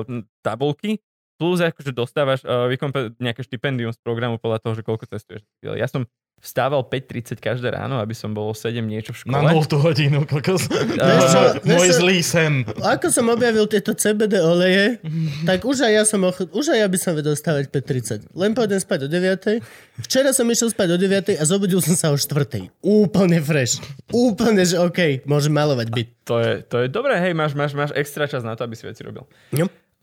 tabulky, 0.42 1.02
plus 1.36 1.60
akože 1.60 1.92
dostávaš 1.92 2.40
uh, 2.42 2.68
vykompe- 2.68 3.12
nejaké 3.20 3.44
štipendium 3.44 3.92
z 3.92 4.00
programu 4.00 4.40
podľa 4.40 4.60
toho, 4.64 4.72
že 4.76 4.82
koľko 4.82 5.04
cestuješ. 5.08 5.44
Ja 5.62 5.86
som 5.86 6.08
vstával 6.36 6.84
5.30 6.84 7.40
každé 7.40 7.72
ráno, 7.72 7.96
aby 7.96 8.12
som 8.12 8.36
bol 8.36 8.52
o 8.52 8.54
7 8.54 8.76
niečo 8.84 9.16
v 9.16 9.24
škole. 9.24 9.32
Na 9.32 9.56
0 9.56 9.66
hodinu, 9.80 10.28
kokos. 10.28 10.68
Čo, 11.32 11.64
Môj 11.64 11.88
zlý 11.96 12.20
sen. 12.20 12.68
Ako 12.84 13.08
som 13.08 13.32
objavil 13.32 13.64
tieto 13.64 13.96
CBD 13.96 14.36
oleje, 14.44 15.00
tak 15.48 15.64
už 15.64 15.88
aj 15.88 15.92
ja 15.92 16.04
som 16.04 16.20
ocho- 16.28 16.48
už 16.52 16.76
aj 16.76 16.78
ja 16.84 16.88
by 16.92 16.98
som 17.00 17.12
vedel 17.16 17.32
stavať 17.32 17.72
5.30. 17.72 18.36
Len 18.36 18.52
pôjdem 18.52 18.76
spať 18.76 18.98
o 19.04 19.08
9. 19.08 20.04
Včera 20.04 20.30
som 20.36 20.44
išiel 20.52 20.68
spať 20.68 20.88
o 20.92 20.96
9. 21.00 21.40
a 21.40 21.42
zobudil 21.48 21.80
som 21.80 21.96
sa 21.96 22.12
o 22.12 22.16
4. 22.20 22.68
Úplne 22.84 23.40
fresh. 23.40 23.80
Úplne, 24.12 24.62
že 24.68 24.76
OK, 24.76 25.24
môžem 25.24 25.56
malovať 25.56 25.88
byt. 25.88 26.08
To 26.28 26.36
je, 26.42 26.52
to 26.68 26.84
je 26.84 26.86
dobré, 26.92 27.16
hej, 27.22 27.32
máš, 27.32 27.56
máš, 27.56 27.72
máš 27.72 27.94
extra 27.96 28.28
čas 28.28 28.44
na 28.44 28.58
to, 28.58 28.66
aby 28.66 28.76
si 28.76 28.84
veci 28.84 29.00
robil. 29.06 29.24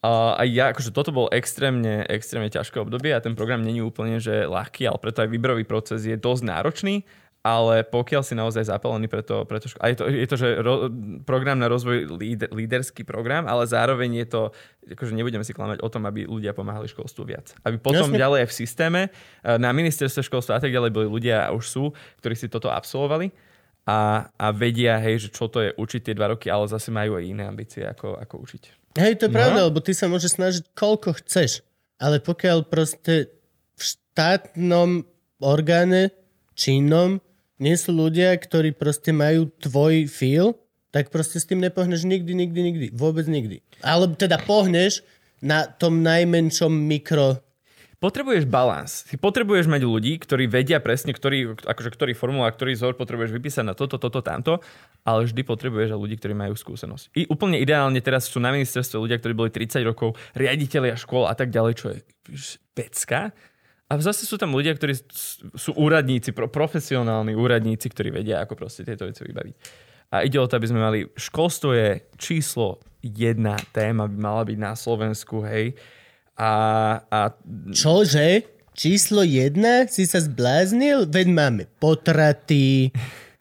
A 0.04 0.44
ja, 0.44 0.76
akože 0.76 0.92
toto 0.92 1.16
bol 1.16 1.32
extrémne, 1.32 2.04
extrémne 2.12 2.52
ťažké 2.52 2.76
obdobie 2.76 3.16
a 3.16 3.24
ten 3.24 3.40
program 3.40 3.64
není 3.64 3.80
úplne, 3.80 4.20
že 4.20 4.44
ľahký, 4.44 4.84
ale 4.84 5.00
preto 5.00 5.24
aj 5.24 5.32
výberový 5.32 5.64
proces 5.64 6.04
je 6.04 6.20
dosť 6.20 6.44
náročný, 6.44 7.08
ale 7.44 7.84
pokiaľ 7.84 8.24
si 8.24 8.36
naozaj 8.36 8.72
zapálený 8.72 9.12
pre 9.12 9.20
to, 9.20 9.48
pre 9.48 9.60
to 9.60 9.68
ško- 9.68 9.84
a 9.84 9.92
je 9.92 9.96
to, 10.00 10.04
je 10.08 10.28
to 10.28 10.36
že 10.40 10.48
ro, 10.64 10.88
program 11.28 11.60
na 11.60 11.68
rozvoj, 11.68 12.20
líder, 12.20 12.52
líderský 12.52 13.04
program, 13.04 13.48
ale 13.48 13.68
zároveň 13.68 14.24
je 14.24 14.28
to, 14.28 14.42
akože 14.96 15.12
nebudeme 15.12 15.44
si 15.44 15.52
klamať 15.52 15.80
o 15.84 15.92
tom, 15.92 16.08
aby 16.08 16.24
ľudia 16.24 16.56
pomáhali 16.56 16.88
školstvu 16.88 17.24
viac. 17.24 17.52
Aby 17.68 17.80
potom 17.80 18.12
Jasne. 18.12 18.20
ďalej 18.20 18.38
aj 18.44 18.48
v 18.48 18.56
systéme, 18.56 19.02
eh, 19.08 19.56
na 19.60 19.76
ministerstve 19.76 20.24
školstva 20.24 20.60
a 20.60 20.62
tak 20.64 20.72
ďalej 20.72 20.92
boli 20.92 21.08
ľudia 21.08 21.48
a 21.48 21.56
už 21.56 21.64
sú, 21.68 21.84
ktorí 22.24 22.36
si 22.36 22.48
toto 22.48 22.72
absolvovali 22.72 23.32
a, 23.88 24.32
a 24.40 24.48
vedia, 24.56 24.96
hej, 25.00 25.28
že 25.28 25.30
čo 25.32 25.52
to 25.52 25.64
je 25.64 25.76
učiť 25.76 26.12
tie 26.12 26.16
dva 26.16 26.32
roky, 26.32 26.48
ale 26.48 26.72
zase 26.72 26.92
majú 26.92 27.20
aj 27.20 27.24
iné 27.28 27.44
ambície, 27.44 27.84
ako, 27.84 28.20
ako 28.20 28.40
učiť. 28.40 28.83
Hej, 28.94 29.18
to 29.18 29.26
je 29.26 29.32
No. 29.32 29.38
pravda, 29.38 29.60
lebo 29.66 29.82
ty 29.82 29.92
sa 29.92 30.06
môžeš 30.06 30.38
snažiť 30.38 30.64
koľko 30.78 31.18
chceš, 31.24 31.66
ale 31.98 32.22
pokiaľ 32.22 32.70
proste 32.70 33.34
v 33.74 33.82
štátnom 33.82 35.02
orgáne 35.42 36.14
činnom 36.54 37.18
nie 37.58 37.74
sú 37.74 37.90
ľudia, 37.92 38.34
ktorí 38.38 38.74
proste 38.74 39.10
majú 39.10 39.50
tvoj 39.58 40.06
feel, 40.06 40.54
tak 40.94 41.10
proste 41.10 41.42
s 41.42 41.50
tým 41.50 41.58
nepohneš 41.58 42.06
nikdy, 42.06 42.38
nikdy, 42.38 42.60
nikdy. 42.62 42.88
Vôbec 42.94 43.26
nikdy. 43.26 43.66
Alebo 43.82 44.14
teda 44.14 44.38
pohneš 44.46 45.02
na 45.42 45.66
tom 45.66 46.06
najmenšom 46.06 46.70
mikro... 46.70 47.42
Potrebuješ 48.04 48.44
balans. 48.52 49.08
Ty 49.08 49.16
potrebuješ 49.16 49.72
mať 49.72 49.88
ľudí, 49.88 50.20
ktorí 50.20 50.52
vedia 50.52 50.84
presne, 50.84 51.16
ktorý, 51.16 51.56
akože 51.56 51.88
ktorý 51.88 52.12
formulár, 52.12 52.52
ktorý 52.52 52.76
vzor 52.76 53.00
potrebuješ 53.00 53.32
vypísať 53.32 53.64
na 53.64 53.72
toto, 53.80 53.96
toto, 53.96 54.20
tamto, 54.20 54.60
ale 55.08 55.24
vždy 55.24 55.40
potrebuješ 55.48 55.96
aj 55.96 56.00
ľudí, 56.04 56.20
ktorí 56.20 56.36
majú 56.36 56.52
skúsenosť. 56.52 57.16
I 57.16 57.32
úplne 57.32 57.64
ideálne 57.64 58.04
teraz 58.04 58.28
sú 58.28 58.44
na 58.44 58.52
ministerstve 58.52 59.00
ľudia, 59.00 59.24
ktorí 59.24 59.32
boli 59.32 59.56
30 59.56 59.88
rokov, 59.88 60.20
riaditeľia 60.36 61.00
škôl 61.00 61.32
a 61.32 61.34
tak 61.40 61.48
ďalej, 61.48 61.74
čo 61.80 61.86
je 61.96 62.00
pecka. 62.76 63.32
A 63.88 63.92
zase 64.04 64.28
sú 64.28 64.36
tam 64.36 64.52
ľudia, 64.52 64.76
ktorí 64.76 65.00
sú 65.56 65.72
úradníci, 65.80 66.36
pro, 66.36 66.52
profesionálni 66.52 67.40
úradníci, 67.40 67.88
ktorí 67.88 68.12
vedia, 68.12 68.44
ako 68.44 68.60
proste 68.60 68.84
tieto 68.84 69.08
veci 69.08 69.24
vybaviť. 69.24 69.56
A 70.12 70.28
ide 70.28 70.44
o 70.44 70.48
to, 70.52 70.60
aby 70.60 70.68
sme 70.68 70.84
mali... 70.84 71.08
Školstvo 71.16 71.72
je 71.72 72.04
číslo 72.20 72.84
jedna 73.00 73.56
téma, 73.72 74.12
by 74.12 74.18
mala 74.20 74.44
byť 74.44 74.58
na 74.60 74.76
Slovensku, 74.76 75.40
hej. 75.48 75.72
A, 76.38 76.52
a 77.08 77.20
Čože? 77.70 78.50
Číslo 78.74 79.22
jedna? 79.22 79.86
Si 79.86 80.10
sa 80.10 80.18
zbláznil? 80.18 81.06
Veď 81.06 81.28
máme 81.30 81.64
potraty, 81.78 82.90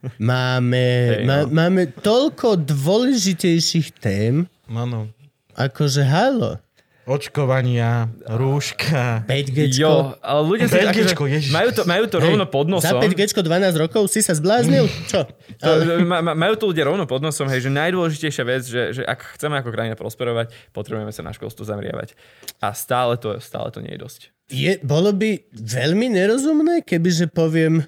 Máme, 0.19 1.23
má, 1.23 1.47
no. 1.47 1.55
máme 1.55 1.87
toľko 1.95 2.59
dôležitejších 2.59 4.03
tém, 4.03 4.51
Áno. 4.67 5.07
akože 5.55 6.03
halo. 6.03 6.59
Očkovania, 7.03 8.15
rúška. 8.31 9.27
5G. 9.27 9.75
Jo, 9.75 10.15
ale 10.23 10.41
ľudia 10.47 10.71
si 10.71 10.79
5Gčko, 10.79 11.27
akože, 11.27 11.51
majú 11.51 11.71
to, 11.75 11.83
majú 11.83 12.05
to 12.07 12.17
rovno 12.23 12.47
pod 12.47 12.71
Za 12.79 12.95
nosom. 12.95 13.03
5G 13.03 13.43
12 13.43 13.83
rokov 13.83 14.07
si 14.07 14.23
sa 14.23 14.39
zbláznil? 14.39 14.87
Čo? 15.11 15.27
To, 15.59 15.71
ma, 16.07 16.23
ma, 16.23 16.33
majú 16.39 16.55
to 16.55 16.71
ľudia 16.71 16.87
rovno 16.87 17.03
pod 17.11 17.19
nosom, 17.27 17.51
hej, 17.51 17.67
že 17.67 17.75
najdôležitejšia 17.75 18.45
vec, 18.47 18.63
že, 18.63 18.83
že 18.95 19.03
ak 19.03 19.35
chceme 19.35 19.59
ako 19.59 19.75
krajina 19.75 19.99
prosperovať, 19.99 20.55
potrebujeme 20.71 21.11
sa 21.11 21.27
na 21.27 21.35
školstvo 21.35 21.67
zamriavať. 21.67 22.15
A 22.63 22.71
stále 22.71 23.19
to, 23.19 23.43
stále 23.43 23.75
to 23.75 23.83
nie 23.83 23.99
je 23.99 24.01
dosť. 24.01 24.21
Je, 24.55 24.73
bolo 24.87 25.11
by 25.11 25.43
veľmi 25.59 26.07
nerozumné, 26.07 26.87
kebyže 26.87 27.35
poviem, 27.35 27.83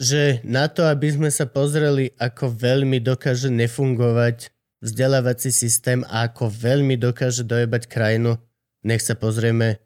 že 0.00 0.40
na 0.40 0.72
to, 0.72 0.88
aby 0.88 1.10
sme 1.12 1.28
sa 1.28 1.44
pozreli, 1.44 2.16
ako 2.16 2.48
veľmi 2.48 2.96
dokáže 3.02 3.52
nefungovať 3.52 4.56
vzdelávací 4.78 5.50
systém 5.50 6.06
a 6.06 6.26
ako 6.26 6.48
veľmi 6.48 6.94
dokáže 6.94 7.42
dojebať 7.42 7.82
krajinu, 7.86 8.38
nech 8.80 9.02
sa 9.02 9.14
pozrieme 9.14 9.82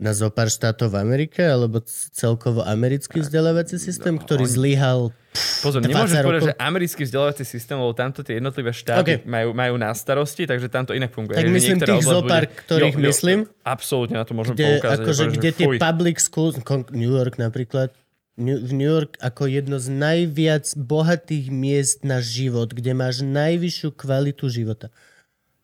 na 0.00 0.16
zopár 0.16 0.48
štátov 0.48 0.96
v 0.96 1.00
Amerike, 1.04 1.44
alebo 1.44 1.84
celkovo 2.16 2.64
americký 2.64 3.20
vzdelávací 3.20 3.76
systém, 3.76 4.16
ktorý 4.16 4.48
oni- 4.48 4.56
zlyhal. 4.56 5.00
Pozor, 5.60 5.84
20 5.84 5.92
nemôžem 5.92 6.16
povedať, 6.24 6.42
že 6.50 6.56
americký 6.58 7.02
vzdelávací 7.04 7.44
systém, 7.44 7.76
lebo 7.76 7.92
tamto 7.92 8.24
tie 8.24 8.40
jednotlivé 8.40 8.72
štáty 8.72 9.20
OK. 9.20 9.28
majú, 9.28 9.48
majú 9.52 9.74
na 9.76 9.92
starosti, 9.92 10.48
takže 10.48 10.72
tam 10.72 10.88
to 10.88 10.96
inak 10.96 11.12
funguje. 11.12 11.36
Tak 11.36 11.52
myslím 11.52 11.78
tých 11.78 12.02
zopár, 12.02 12.48
ktorých 12.48 12.96
myslím. 12.96 13.38
Absolútne 13.60 14.18
na 14.18 14.24
to 14.24 14.32
môžem 14.32 14.56
Kde, 14.56 14.80
poukázať. 14.80 15.04
akože, 15.04 15.22
kde 15.36 15.50
tie 15.52 15.66
fuj. 15.68 15.76
public 15.78 16.16
schools, 16.18 16.56
New 16.90 17.12
York 17.12 17.36
napríklad, 17.36 17.92
v 18.40 18.70
New 18.72 18.88
York 18.88 19.20
ako 19.20 19.46
jedno 19.46 19.76
z 19.76 19.92
najviac 19.92 20.72
bohatých 20.74 21.52
miest 21.52 22.02
na 22.02 22.24
život, 22.24 22.72
kde 22.72 22.96
máš 22.96 23.20
najvyššiu 23.20 23.92
kvalitu 23.92 24.48
života. 24.48 24.88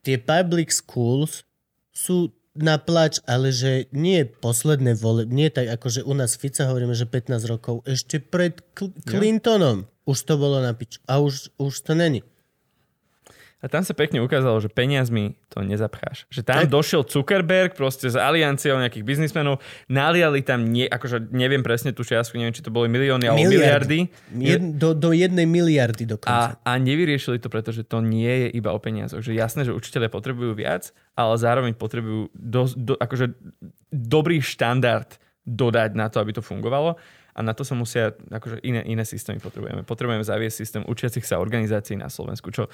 Tie 0.05 0.21
public 0.21 0.71
schools 0.71 1.49
sú 1.91 2.37
na 2.57 2.81
plač, 2.81 3.21
ale 3.29 3.53
že 3.53 3.89
nie 3.93 4.25
posledné 4.25 4.97
vole, 4.97 5.29
nie 5.29 5.53
tak 5.53 5.69
ako 5.69 5.87
že 5.93 6.01
u 6.05 6.13
nás 6.17 6.37
Fica 6.37 6.65
hovoríme, 6.69 6.97
že 6.97 7.05
15 7.05 7.53
rokov, 7.53 7.85
ešte 7.85 8.21
pred 8.21 8.61
Cl- 8.73 8.97
Clintonom 9.05 9.85
už 10.07 10.19
to 10.23 10.39
bolo 10.39 10.63
na 10.63 10.73
piču. 10.73 11.03
A 11.11 11.19
už, 11.19 11.51
už 11.59 11.75
to 11.83 11.93
není. 11.99 12.23
A 13.67 13.69
tam 13.69 13.83
sa 13.83 13.99
pekne 13.99 14.23
ukázalo, 14.23 14.63
že 14.63 14.71
peniazmi 14.71 15.35
to 15.51 15.59
nezapcháš. 15.59 16.31
Že 16.31 16.47
tam 16.47 16.63
Tak. 16.63 16.71
došiel 16.71 17.03
Zuckerberg 17.03 17.75
proste 17.75 18.07
z 18.07 18.15
alianciou 18.15 18.79
nejakých 18.79 19.03
biznismenov, 19.03 19.59
naliali 19.91 20.47
tam, 20.47 20.71
nie, 20.71 20.87
akože 20.87 21.35
neviem 21.35 21.67
presne 21.67 21.91
tú 21.91 22.07
čiastku, 22.07 22.39
neviem, 22.39 22.55
či 22.55 22.63
to 22.63 22.71
boli 22.71 22.87
milióny 22.87 23.27
alebo 23.27 23.43
miliardy. 23.43 24.07
Jed, 24.39 24.79
do, 24.79 24.95
do 24.95 25.11
jednej 25.11 25.51
miliardy 25.51 26.07
dokonca. 26.07 26.55
A, 26.63 26.79
a 26.79 26.79
nevyriešili 26.79 27.43
to, 27.43 27.51
pretože 27.51 27.83
to 27.83 27.99
nie 27.99 28.47
je 28.47 28.49
iba 28.55 28.71
o 28.71 28.79
peniazoch. 28.79 29.19
Že 29.19 29.35
jasné, 29.35 29.67
že 29.67 29.75
učiteľe 29.75 30.15
potrebujú 30.15 30.55
viac, 30.55 30.95
ale 31.19 31.35
zároveň 31.35 31.75
potrebujú 31.75 32.31
do, 32.31 32.71
do, 32.79 32.95
akože 32.95 33.35
dobrý 33.91 34.39
štandard 34.39 35.19
dodať 35.43 35.91
na 35.99 36.07
to, 36.07 36.23
aby 36.23 36.39
to 36.39 36.43
fungovalo. 36.43 36.95
A 37.37 37.45
na 37.45 37.53
to 37.53 37.69
sa 37.69 37.77
musia, 37.77 38.17
akože 38.33 38.65
iné, 38.65 38.81
iné 38.89 39.05
systémy 39.05 39.45
potrebujeme. 39.45 39.85
Potrebujeme 39.85 40.25
zaviesť 40.25 40.57
systém 40.57 40.83
učiacich 40.89 41.29
sa 41.29 41.37
organizácií 41.37 42.01
na 42.01 42.09
Slovensku, 42.09 42.49
čo 42.49 42.73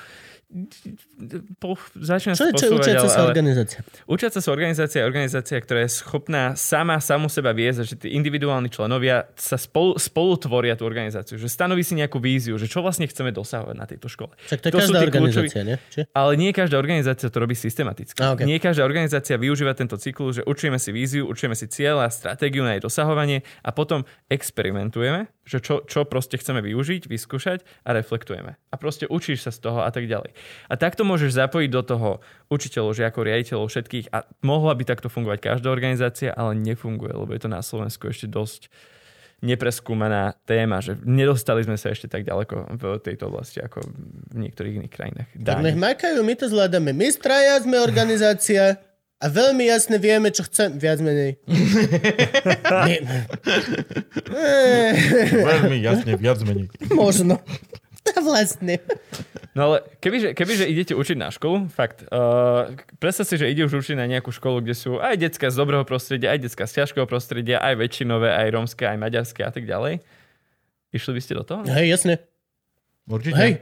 po, 1.58 1.80
začína 1.96 2.36
Čo 2.36 2.52
čo 2.52 2.66
je 2.68 2.72
učiaca 2.76 3.08
sa 3.08 3.24
organizácia? 3.24 3.80
Učiaca 4.04 4.38
sa 4.38 4.50
organizácia 4.52 5.00
je 5.00 5.06
organizácia, 5.08 5.56
ktorá 5.56 5.80
je 5.88 5.90
schopná 5.96 6.52
sama 6.54 7.00
samu 7.00 7.32
seba 7.32 7.56
viesť, 7.56 7.88
že 7.88 7.94
tí 7.96 8.08
individuálni 8.12 8.68
členovia 8.68 9.32
sa 9.32 9.56
spolu, 9.56 9.96
spolu 9.96 10.36
tvoria 10.36 10.76
tú 10.76 10.84
organizáciu, 10.84 11.40
že 11.40 11.48
stanoví 11.48 11.80
si 11.80 11.96
nejakú 11.96 12.20
víziu, 12.20 12.60
že 12.60 12.68
čo 12.68 12.84
vlastne 12.84 13.08
chceme 13.08 13.32
dosahovať 13.32 13.76
na 13.80 13.88
tejto 13.88 14.12
škole. 14.12 14.36
Však 14.44 14.60
to 14.60 14.66
je 14.68 14.72
To 14.72 14.78
každá 14.84 14.98
tí 15.00 15.08
kľúčoví- 15.08 15.48
organizácia, 15.48 15.62
nie? 15.64 15.76
Či? 15.88 16.00
Ale 16.12 16.30
nie 16.36 16.50
každá 16.52 16.76
organizácia 16.76 17.26
to 17.32 17.38
robí 17.40 17.56
systematicky. 17.56 18.20
A, 18.20 18.36
okay. 18.36 18.44
Nie 18.44 18.60
každá 18.60 18.84
organizácia 18.84 19.40
využíva 19.40 19.72
tento 19.72 19.96
cyklus, 19.96 20.38
že 20.38 20.42
učíme 20.44 20.76
si 20.76 20.92
víziu, 20.92 21.24
učíme 21.24 21.56
si 21.56 21.64
cieľ 21.64 22.04
a 22.04 22.12
stratégiu 22.12 22.60
na 22.60 22.76
jej 22.76 22.84
dosahovanie 22.84 23.40
a 23.64 23.72
potom 23.72 24.04
experimentujeme, 24.52 25.32
že 25.48 25.64
čo, 25.64 25.80
čo 25.88 26.04
proste 26.04 26.36
chceme 26.36 26.60
využiť, 26.60 27.08
vyskúšať 27.08 27.64
a 27.88 27.96
reflektujeme. 27.96 28.60
A 28.68 28.74
proste 28.76 29.08
učíš 29.08 29.48
sa 29.48 29.50
z 29.50 29.64
toho 29.64 29.80
a 29.80 29.88
tak 29.88 30.04
ďalej. 30.04 30.36
A 30.68 30.76
takto 30.76 31.08
môžeš 31.08 31.32
zapojiť 31.32 31.70
do 31.72 31.80
toho 31.80 32.10
učiteľov, 32.52 32.92
žiakov, 32.92 33.24
riaditeľov, 33.24 33.72
všetkých 33.72 34.12
a 34.12 34.28
mohla 34.44 34.76
by 34.76 34.84
takto 34.84 35.08
fungovať 35.08 35.40
každá 35.40 35.72
organizácia, 35.72 36.36
ale 36.36 36.52
nefunguje, 36.60 37.16
lebo 37.16 37.32
je 37.32 37.40
to 37.40 37.48
na 37.48 37.64
Slovensku 37.64 38.12
ešte 38.12 38.28
dosť 38.28 38.68
nepreskúmaná 39.42 40.38
téma, 40.46 40.78
že 40.78 40.94
nedostali 41.02 41.66
sme 41.66 41.74
sa 41.74 41.90
ešte 41.90 42.06
tak 42.06 42.22
ďaleko 42.22 42.78
v 42.78 42.84
tejto 43.02 43.26
oblasti 43.26 43.58
ako 43.58 43.82
v 44.30 44.36
niektorých 44.38 44.84
iných 44.84 44.92
krajinách. 44.92 45.28
Tak 45.34 45.58
Dáň. 45.58 45.62
nech 45.66 45.78
makajú, 45.80 46.22
my 46.22 46.34
to 46.38 46.46
zvládame. 46.46 46.94
My 46.94 47.10
straja 47.10 47.58
sme 47.58 47.82
organizácia 47.82 48.78
a 49.22 49.30
veľmi 49.30 49.70
jasne 49.70 50.02
vieme, 50.02 50.34
čo 50.34 50.42
chcem. 50.50 50.82
Viac 50.82 50.98
menej. 50.98 51.38
Veľmi 55.46 55.78
jasne, 55.78 56.18
viac 56.18 56.42
menej. 56.42 56.66
Možno. 56.90 57.38
Vlastne. 58.02 58.82
No 59.54 59.70
ale 59.70 59.86
kebyže, 60.02 60.34
kebyže 60.34 60.66
idete 60.66 60.98
učiť 60.98 61.14
na 61.14 61.30
školu, 61.30 61.70
fakt, 61.70 62.02
uh, 62.10 62.74
predstav 62.98 63.28
si, 63.28 63.38
že 63.38 63.46
ide 63.46 63.62
už 63.62 63.84
učiť 63.84 63.94
na 63.94 64.10
nejakú 64.10 64.34
školu, 64.34 64.58
kde 64.64 64.74
sú 64.74 64.98
aj 64.98 65.14
decka 65.20 65.52
z 65.52 65.56
dobrého 65.60 65.84
prostredia, 65.86 66.34
aj 66.34 66.50
decka 66.50 66.66
z 66.66 66.82
ťažkého 66.82 67.06
prostredia, 67.06 67.62
aj 67.62 67.78
väčšinové, 67.78 68.32
aj 68.32 68.48
rómske, 68.58 68.88
aj 68.88 68.98
maďarské 68.98 69.46
a 69.46 69.52
tak 69.54 69.68
ďalej. 69.68 70.02
Išli 70.90 71.12
by 71.14 71.20
ste 71.22 71.32
do 71.38 71.44
toho? 71.46 71.62
Hej, 71.68 71.94
jasne. 71.94 72.14
Určite. 73.06 73.38
Hej. 73.38 73.52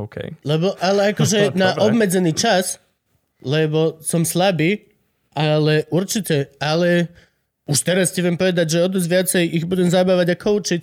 OK. 0.00 0.16
Lebo, 0.46 0.72
ale 0.80 1.12
akože 1.12 1.52
na 1.62 1.76
obmedzený 1.82 2.32
čas, 2.32 2.80
lebo 3.42 3.98
som 4.00 4.22
slabý, 4.24 4.86
ale 5.34 5.84
určite, 5.90 6.50
ale 6.62 7.08
už 7.66 7.78
teraz 7.82 8.10
ti 8.10 8.22
viem 8.22 8.36
povedať, 8.38 8.66
že 8.78 8.78
o 8.84 8.88
dosť 8.90 9.08
viacej 9.08 9.44
ich 9.48 9.64
budem 9.66 9.88
zabávať 9.90 10.34
ako 10.38 10.62
učiť. 10.62 10.82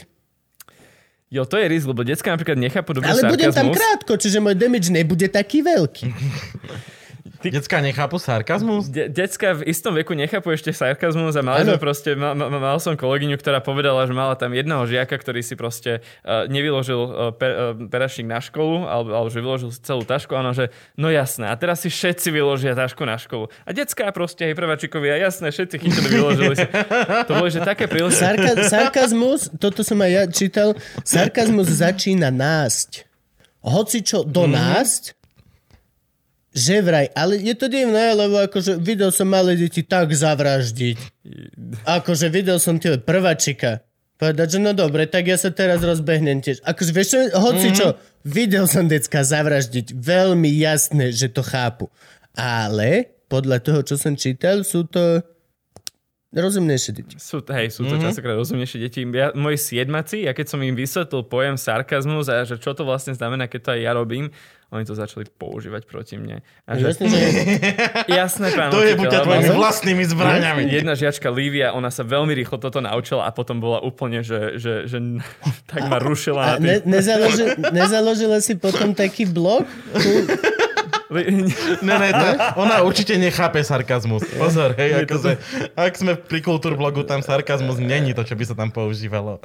Jo, 1.29 1.45
to 1.45 1.61
je 1.61 1.69
risk, 1.69 1.85
lebo 1.85 2.01
decka 2.01 2.33
napríklad 2.33 2.57
nechápu 2.57 2.89
dobre 2.97 3.05
Ale 3.05 3.29
budem 3.29 3.53
tam 3.53 3.69
sarkazmus. 3.69 3.77
krátko, 3.77 4.13
čiže 4.17 4.41
môj 4.41 4.57
damage 4.57 4.89
nebude 4.89 5.29
taký 5.29 5.61
veľký. 5.61 6.09
Decka 7.39 7.79
nechápu 7.79 8.19
sarkazmus? 8.19 8.91
De- 8.91 9.07
decka 9.07 9.55
v 9.55 9.71
istom 9.71 9.95
veku 9.95 10.11
nechápu 10.11 10.51
ešte 10.51 10.75
sarkazmus 10.75 11.39
a 11.39 11.41
mali 11.41 11.63
sme 11.63 11.79
proste, 11.79 12.11
ma, 12.11 12.35
ma, 12.35 12.51
mal 12.51 12.79
som 12.83 12.99
kolegyňu, 12.99 13.39
ktorá 13.39 13.63
povedala, 13.63 14.03
že 14.03 14.11
mala 14.11 14.35
tam 14.35 14.51
jedného 14.51 14.83
žiaka, 14.83 15.15
ktorý 15.15 15.39
si 15.39 15.55
proste 15.55 16.03
uh, 16.03 16.43
nevyložil 16.51 16.99
uh, 16.99 17.11
per, 17.31 17.51
uh, 17.55 17.79
perašník 17.87 18.27
na 18.27 18.43
školu, 18.43 18.83
alebo, 18.83 19.15
alebo 19.15 19.29
že 19.31 19.39
vyložil 19.39 19.71
celú 19.71 20.03
tašku, 20.03 20.35
a 20.35 20.43
ono, 20.43 20.51
že 20.51 20.67
no 20.99 21.07
jasné, 21.07 21.47
a 21.47 21.55
teraz 21.55 21.79
si 21.79 21.87
všetci 21.87 22.27
vyložia 22.27 22.75
tašku 22.75 23.07
na 23.07 23.15
školu. 23.15 23.47
A 23.63 23.71
decka 23.71 24.11
proste, 24.11 24.51
hej, 24.51 24.55
prváčikovia, 24.59 25.15
jasné, 25.15 25.55
všetci 25.55 25.75
chytili, 25.79 26.07
vyložili 26.19 26.55
si. 26.59 26.67
To 27.27 27.31
bolo, 27.39 27.47
že 27.47 27.63
také 27.63 27.87
príležitosti. 27.87 28.19
Sarka- 28.19 28.67
sarkazmus, 28.67 29.47
toto 29.55 29.79
som 29.87 29.95
aj 30.03 30.11
ja 30.11 30.23
čítal, 30.27 30.69
sarkazmus 31.07 31.71
začína 31.71 32.35
násť. 32.35 33.07
Hoci 33.59 34.03
čo 34.03 34.23
do 34.23 34.47
násť, 34.47 35.18
že 36.59 36.83
vraj, 36.83 37.07
ale 37.15 37.39
je 37.39 37.55
to 37.55 37.71
divné, 37.71 38.11
lebo 38.11 38.43
akože 38.43 38.75
videl 38.83 39.15
som 39.15 39.31
malé 39.31 39.55
deti 39.55 39.79
tak 39.79 40.11
zavraždiť. 40.11 40.99
Akože 41.87 42.27
videl 42.27 42.59
som 42.59 42.75
tie 42.75 42.99
prváčika. 42.99 43.87
Povedať, 44.19 44.55
že 44.55 44.59
no 44.59 44.75
dobre, 44.75 45.07
tak 45.07 45.31
ja 45.31 45.39
sa 45.39 45.47
teraz 45.47 45.79
rozbehnem 45.79 46.43
tiež. 46.43 46.59
Akože 46.67 46.91
vieš 46.91 47.07
čo, 47.15 47.19
hoci 47.39 47.71
čo, 47.71 47.95
videl 48.27 48.67
som 48.67 48.91
decka 48.91 49.23
zavraždiť. 49.23 49.95
Veľmi 49.95 50.51
jasné, 50.59 51.15
že 51.15 51.31
to 51.31 51.39
chápu. 51.39 51.87
Ale 52.35 53.15
podľa 53.31 53.63
toho, 53.63 53.79
čo 53.87 53.95
som 53.95 54.19
čítal, 54.19 54.67
sú 54.67 54.83
to 54.83 55.23
rozumnejšie 56.35 56.91
deti. 56.93 57.15
Sú, 57.15 57.41
hej, 57.47 57.71
sú 57.71 57.87
to 57.87 57.95
mm-hmm. 57.95 58.05
častokrát 58.11 58.35
rozumnejšie 58.35 58.79
deti. 58.83 59.01
Ja, 59.15 59.31
moji 59.33 59.55
siedmaci, 59.55 60.27
ja 60.27 60.35
keď 60.35 60.51
som 60.51 60.59
im 60.61 60.75
vysvetlil 60.75 61.25
pojem 61.25 61.55
sarkazmus 61.55 62.27
a 62.27 62.43
že 62.43 62.59
čo 62.59 62.75
to 62.75 62.83
vlastne 62.85 63.15
znamená, 63.15 63.47
keď 63.47 63.59
to 63.65 63.69
aj 63.71 63.81
ja 63.81 63.91
robím, 63.95 64.29
oni 64.69 64.85
to 64.85 64.93
začali 64.93 65.25
používať 65.25 65.89
proti 65.89 66.21
mne. 66.21 66.45
A 66.69 66.77
že, 66.77 66.93
Jasne, 66.93 67.09
že 67.09 67.19
jasné, 68.21 68.47
pán 68.53 68.69
To 68.69 68.85
je 68.85 68.93
buď 68.93 69.25
tvojimi 69.25 69.49
vlastnými 69.57 70.03
zbraňami. 70.05 70.69
Jedna 70.69 70.93
žiačka 70.93 71.33
Lívia, 71.33 71.73
ona 71.73 71.89
sa 71.89 72.05
veľmi 72.05 72.37
rýchlo 72.37 72.61
toto 72.61 72.77
naučila 72.77 73.25
a 73.25 73.33
potom 73.33 73.57
bola 73.57 73.81
úplne, 73.81 74.21
že, 74.21 74.61
že, 74.61 74.85
že 74.85 75.01
tak 75.71 75.89
ma 75.89 75.97
rušila 75.97 76.41
A 76.41 76.49
na 76.61 76.61
ne, 76.61 76.75
nezaloži, 76.85 77.57
nezaložila 77.73 78.37
si 78.45 78.53
potom 78.53 78.93
taký 78.93 79.25
blog? 79.25 79.65
Ne, 81.09 81.95
ne, 81.97 82.09
to, 82.13 82.27
ona 82.61 82.85
určite 82.85 83.17
nechápe 83.17 83.65
sarkazmus. 83.65 84.21
Pozor, 84.37 84.77
hej, 84.77 85.09
akože, 85.09 85.41
ak 85.73 85.97
sme 85.97 86.13
pri 86.13 86.45
kultúrblogu, 86.45 87.01
tam 87.01 87.25
sarkazmus 87.25 87.81
není 87.81 88.13
to, 88.13 88.21
čo 88.21 88.37
by 88.37 88.45
sa 88.45 88.53
tam 88.53 88.69
používalo. 88.69 89.41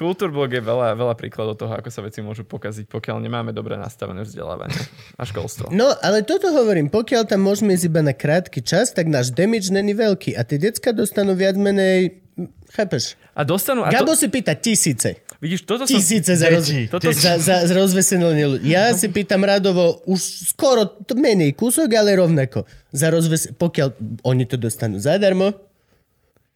Kultúrblog 0.00 0.48
je 0.48 0.64
veľa, 0.64 0.96
veľa 0.96 1.12
príkladov 1.12 1.60
toho, 1.60 1.76
ako 1.76 1.92
sa 1.92 2.00
veci 2.00 2.24
môžu 2.24 2.48
pokaziť, 2.48 2.88
pokiaľ 2.88 3.20
nemáme 3.20 3.52
dobre 3.52 3.76
nastavené 3.76 4.24
vzdelávanie 4.24 4.80
a 5.20 5.28
školstvo. 5.28 5.68
No, 5.68 5.92
ale 6.00 6.24
toto 6.24 6.48
hovorím, 6.48 6.88
pokiaľ 6.88 7.28
tam 7.28 7.44
môžeme 7.44 7.76
ísť 7.76 7.84
iba 7.84 8.00
na 8.00 8.16
krátky 8.16 8.64
čas, 8.64 8.96
tak 8.96 9.12
náš 9.12 9.28
damage 9.36 9.68
není 9.68 9.92
veľký. 9.92 10.40
A 10.40 10.48
tie 10.48 10.56
decka 10.56 10.96
dostanú 10.96 11.36
viac 11.36 11.60
menej... 11.60 12.24
Chápeš? 12.72 13.20
A 13.36 13.44
dostanú... 13.44 13.84
A 13.84 13.92
Gabo 13.92 14.16
to, 14.16 14.24
si 14.24 14.32
pýta 14.32 14.56
tisíce. 14.56 15.20
Vidíš, 15.36 15.68
toto 15.68 15.84
som... 15.84 15.92
Tisíce 15.92 16.32
za, 16.32 16.48
roz... 16.48 16.64
Toto- 16.88 17.12
za, 17.12 17.36
za, 17.36 17.68
rozveselenie 17.68 18.56
ľudí. 18.56 18.72
Ja 18.72 18.96
si 18.96 19.12
pýtam 19.12 19.44
radovo 19.44 20.00
už 20.08 20.48
skoro 20.56 20.88
to 20.88 21.12
menej 21.12 21.52
kúsok, 21.52 21.92
ale 21.92 22.16
rovnako. 22.16 22.64
Za 22.88 23.12
rozves... 23.12 23.52
Pokiaľ 23.52 24.00
oni 24.24 24.48
to 24.48 24.56
dostanú 24.56 24.96
zadarmo, 24.96 25.52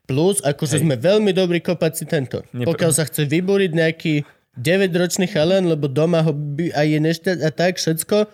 plus 0.05 0.40
akože 0.44 0.85
sme 0.85 1.01
veľmi 1.01 1.32
dobrí 1.32 1.64
kopať 1.64 1.93
si 1.97 2.05
tento. 2.05 2.44
Nepr- 2.52 2.72
Pokiaľ 2.72 2.90
sa 2.93 3.09
chce 3.09 3.24
vybúriť 3.24 3.70
nejaký 3.72 4.14
9-ročný 4.55 5.26
chalan, 5.26 5.66
lebo 5.66 5.90
doma 5.90 6.22
ho 6.22 6.31
by, 6.31 6.70
a 6.76 6.86
je 6.86 6.98
nešťa 7.01 7.43
a 7.43 7.51
tak 7.51 7.81
všetko, 7.81 8.28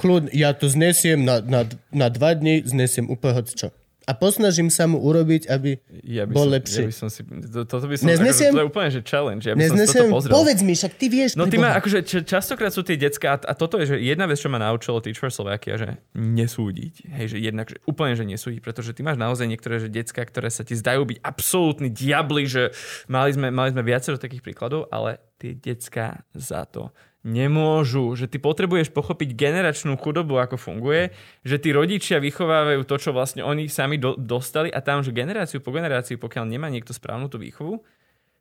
kľud, 0.00 0.32
ja 0.32 0.56
to 0.56 0.70
znesiem 0.70 1.20
na, 1.20 1.44
na, 1.44 1.68
na 1.92 2.08
dva 2.08 2.32
dní, 2.32 2.64
znesiem 2.64 3.10
úplne 3.12 3.42
hoď 3.42 3.46
čo. 3.52 3.68
A 4.08 4.16
posnažím 4.16 4.72
sa 4.72 4.88
mu 4.88 4.96
urobiť, 4.96 5.46
aby 5.52 5.76
Ja 6.02 6.24
by 6.24 6.32
bol 6.32 6.48
som, 6.48 6.54
lepší. 6.56 6.82
Ja 6.82 6.88
by 6.88 6.96
som 6.96 7.08
si, 7.12 7.20
to, 7.26 7.68
toto 7.68 7.84
by 7.84 7.94
som, 8.00 8.08
Neznesiem? 8.08 8.50
akože, 8.50 8.56
to 8.56 8.62
je 8.64 8.68
úplne 8.72 8.88
že 8.90 9.00
challenge. 9.04 9.44
Ja 9.44 9.52
by 9.52 9.60
som 9.60 9.60
si 9.60 9.70
Neznesem, 9.76 10.02
toto 10.08 10.16
pozrel. 10.16 10.32
povedz 10.32 10.60
mi, 10.64 10.72
však 10.74 10.92
ty 10.96 11.06
vieš. 11.12 11.30
No 11.36 11.44
ty 11.46 11.56
ma, 11.60 11.76
akože 11.76 11.98
častokrát 12.24 12.72
sú 12.72 12.80
tie 12.80 12.96
decka, 12.96 13.26
a, 13.34 13.36
a 13.36 13.52
toto 13.52 13.76
je, 13.76 13.94
že 13.94 13.96
jedna 14.00 14.24
vec, 14.24 14.40
čo 14.40 14.48
ma 14.48 14.56
naučilo 14.56 14.98
Teach 15.04 15.20
for 15.20 15.28
Slovakia, 15.28 15.76
že 15.76 15.88
nesúdiť. 16.16 16.94
Hej, 17.12 17.26
že 17.32 17.38
jednak, 17.38 17.66
že 17.68 17.76
úplne, 17.84 18.16
že 18.16 18.24
nesúdiť, 18.24 18.60
pretože 18.64 18.96
ty 18.96 19.04
máš 19.04 19.20
naozaj 19.20 19.46
niektoré, 19.46 19.78
že 19.78 19.92
decka, 19.92 20.24
ktoré 20.24 20.48
sa 20.48 20.64
ti 20.64 20.72
zdajú 20.74 21.04
byť 21.04 21.18
absolútni 21.20 21.92
diabli, 21.92 22.48
že 22.48 22.72
mali 23.06 23.30
sme, 23.36 23.52
mali 23.52 23.70
sme 23.76 23.84
viacero 23.84 24.16
takých 24.16 24.42
príkladov, 24.42 24.88
ale 24.88 25.20
tie 25.36 25.52
decka 25.56 26.24
za 26.32 26.64
to 26.64 26.88
nemôžu, 27.20 28.16
že 28.16 28.24
ty 28.24 28.40
potrebuješ 28.40 28.96
pochopiť 28.96 29.36
generačnú 29.36 30.00
chudobu, 30.00 30.40
ako 30.40 30.56
funguje, 30.56 31.12
že 31.44 31.60
tí 31.60 31.68
rodičia 31.70 32.16
vychovávajú 32.16 32.88
to, 32.88 32.96
čo 32.96 33.10
vlastne 33.12 33.44
oni 33.44 33.68
sami 33.68 34.00
do, 34.00 34.16
dostali 34.16 34.72
a 34.72 34.80
tam, 34.80 35.04
že 35.04 35.12
generáciu 35.12 35.60
po 35.60 35.72
generáciu, 35.72 36.16
pokiaľ 36.16 36.48
nemá 36.48 36.72
niekto 36.72 36.96
správnu 36.96 37.28
tú 37.28 37.36
výchovu, 37.36 37.84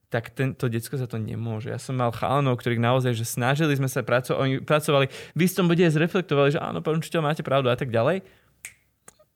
tak 0.09 0.33
tento 0.33 0.65
decko 0.65 0.97
za 0.97 1.05
to 1.05 1.21
nemôže. 1.21 1.69
Ja 1.69 1.77
som 1.77 1.93
mal 1.99 2.09
chalanov, 2.09 2.57
ktorých 2.57 2.81
naozaj, 2.81 3.13
že 3.13 3.29
snažili 3.29 3.77
sme 3.77 3.85
sa 3.85 4.01
pracovať, 4.01 4.37
oni 4.41 4.53
pracovali, 4.65 5.05
v 5.37 5.41
istom 5.45 5.69
bode 5.69 5.85
zreflektovali, 5.85 6.57
že 6.57 6.59
áno, 6.59 6.81
pán 6.81 6.97
učiteľ, 6.97 7.21
máte 7.21 7.45
pravdu 7.45 7.69
a 7.69 7.77
tak 7.77 7.93
ďalej. 7.93 8.25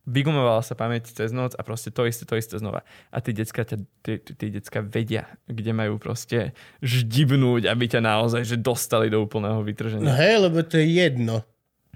Vygumovala 0.03 0.59
sa 0.59 0.75
pamäť 0.75 1.07
cez 1.09 1.31
noc 1.31 1.55
a 1.55 1.63
proste 1.63 1.88
to 1.88 2.03
isté, 2.03 2.27
to 2.27 2.35
isté 2.35 2.59
znova. 2.59 2.84
A 3.07 3.23
tí 3.23 3.31
decka, 3.31 3.63
ťa, 3.63 3.77
tí, 4.03 4.19
tí, 4.19 4.31
tí 4.35 4.45
decka 4.51 4.84
vedia, 4.84 5.31
kde 5.47 5.71
majú 5.71 5.95
proste 5.95 6.51
ždibnúť, 6.84 7.65
aby 7.65 7.88
ťa 7.88 8.03
naozaj 8.03 8.43
že 8.43 8.59
dostali 8.59 9.07
do 9.07 9.23
úplného 9.23 9.59
No 9.59 9.63
vytrženia. 9.63 10.11
hej, 10.13 10.43
lebo 10.43 10.59
to 10.59 10.75
je 10.75 10.88
jedno. 10.99 11.47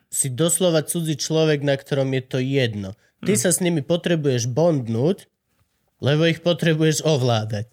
Si 0.07 0.29
doslova 0.29 0.81
cudzí 0.81 1.13
človek, 1.13 1.61
na 1.61 1.75
ktorom 1.75 2.07
je 2.09 2.23
to 2.23 2.39
jedno. 2.39 2.95
Ty 3.19 3.35
Hm. 3.35 3.39
sa 3.39 3.49
s 3.51 3.59
nimi 3.59 3.83
potrebuješ 3.83 4.47
bondnúť, 4.47 5.27
lebo 5.99 6.23
ich 6.23 6.39
potrebuješ 6.39 7.03
ovládať. 7.03 7.67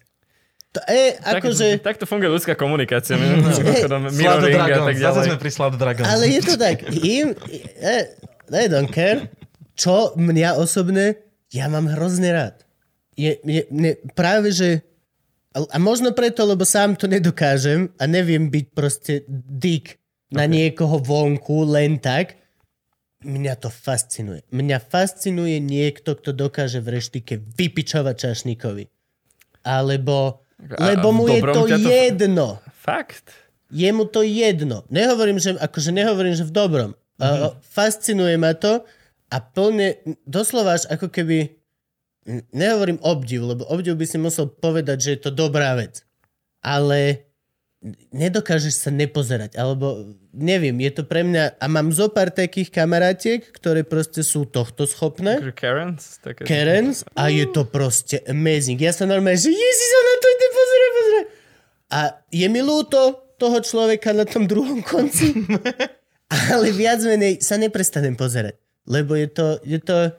To 0.73 0.83
je 0.83 1.15
Tak, 1.15 1.39
akože... 1.39 1.65
takto 1.79 2.03
funguje 2.03 2.27
ľudská 2.27 2.51
komunikácia. 2.53 3.15
Mimochodom, 3.21 4.11
Slado 4.11 4.43
mirroring 4.43 4.59
a 4.59 4.67
Dragons, 4.67 4.85
tak 4.85 4.97
zase 4.99 5.19
sme 5.23 5.37
pri 5.39 5.47
Slado 5.49 5.79
Dragons. 5.79 6.03
Ale 6.03 6.27
je 6.27 6.41
to 6.43 6.59
tak. 6.59 6.83
Im, 6.91 7.31
eh, 7.79 8.11
they 8.51 8.67
don't 8.67 8.91
care. 8.91 9.31
Čo 9.75 10.15
mňa 10.15 10.55
osobne, 10.55 11.19
ja 11.51 11.67
mám 11.67 11.91
hrozne 11.91 12.31
rád. 12.31 12.55
Je, 13.15 13.39
je, 13.43 13.63
ne, 13.71 13.95
práve, 14.15 14.51
že 14.51 14.83
a 15.55 15.79
možno 15.79 16.11
preto, 16.11 16.43
lebo 16.43 16.67
sám 16.67 16.99
to 16.99 17.07
nedokážem 17.07 17.87
a 17.95 18.03
neviem 18.03 18.51
byť 18.51 18.65
proste 18.75 19.23
dick 19.47 19.95
na 20.27 20.43
niekoho 20.51 20.99
vonku 20.99 21.63
len 21.63 21.95
tak, 21.95 22.35
mňa 23.23 23.55
to 23.63 23.71
fascinuje. 23.71 24.43
Mňa 24.51 24.83
fascinuje 24.83 25.63
niekto, 25.63 26.19
kto 26.19 26.35
dokáže 26.35 26.83
v 26.83 26.99
reštike 26.99 27.39
vypičovať 27.39 28.15
čašníkovi. 28.19 28.83
Alebo, 29.63 30.43
A- 30.75 30.91
lebo 30.91 31.15
mu 31.15 31.31
je 31.31 31.39
to 31.39 31.61
to- 31.71 31.79
jedno 31.79 32.59
Fakt. 32.83 33.31
je 33.71 33.89
mu 33.95 34.05
to 34.05 34.21
jedno. 34.21 34.83
Nehovorím, 34.91 35.39
že, 35.39 35.55
akože 35.55 35.95
nehovorím, 35.95 36.35
že 36.35 36.43
v 36.45 36.51
dobrom. 36.53 36.91
Mm-hmm. 37.15 37.41
Uh, 37.47 37.55
fascinuje 37.63 38.35
ma 38.35 38.51
to 38.53 38.83
a 39.35 39.43
plne, 39.43 39.99
doslova 40.23 40.79
až 40.79 40.87
ako 40.87 41.11
keby, 41.11 41.59
nehovorím 42.55 43.03
obdiv, 43.03 43.43
lebo 43.43 43.67
obdiv 43.67 43.99
by 43.99 44.05
si 44.07 44.15
musel 44.15 44.47
povedať, 44.47 44.97
že 45.03 45.09
je 45.11 45.19
to 45.27 45.31
dobrá 45.35 45.75
vec. 45.75 46.07
Ale 46.63 47.27
nedokážeš 48.15 48.87
sa 48.87 48.89
nepozerať, 48.89 49.59
alebo 49.59 50.15
neviem, 50.33 50.73
je 50.87 50.91
to 50.95 51.03
pre 51.05 51.21
mňa, 51.21 51.59
a 51.61 51.65
mám 51.67 51.91
zo 51.93 52.09
pár 52.09 52.33
takých 52.33 52.73
kamarátiek, 52.73 53.43
ktoré 53.43 53.85
proste 53.85 54.25
sú 54.25 54.47
tohto 54.49 54.89
schopné, 54.89 55.37
Karens? 55.53 56.17
Také... 56.23 56.47
Karens 56.47 57.05
a 57.13 57.29
je 57.29 57.45
to 57.51 57.67
proste 57.67 58.23
amazing. 58.25 58.81
Ja 58.81 58.95
sa 58.95 59.05
normálne, 59.05 59.37
že 59.37 59.53
ježiš, 59.53 59.91
ona 60.01 60.13
to 60.17 60.27
ide, 60.31 60.47
pozrie, 60.49 60.89
pozrie. 60.89 61.21
A 61.93 61.99
je 62.33 62.47
mi 62.49 62.61
ľúto 62.65 63.35
toho 63.37 63.59
človeka 63.61 64.15
na 64.15 64.25
tom 64.25 64.49
druhom 64.49 64.81
konci, 64.81 65.45
ale 66.55 66.73
viac 66.73 67.05
menej 67.05 67.43
sa 67.43 67.59
neprestanem 67.61 68.17
pozerať. 68.17 68.64
Lebo 68.85 69.17
je 69.17 69.27
to, 69.27 69.47
je 69.65 69.79
to, 69.81 70.13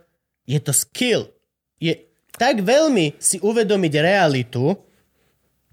je 0.47 0.59
to 0.59 0.73
skill. 0.75 1.31
Je 1.79 2.07
tak 2.37 2.61
veľmi 2.63 3.17
si 3.17 3.41
uvedomiť 3.41 3.93
realitu, 3.97 4.77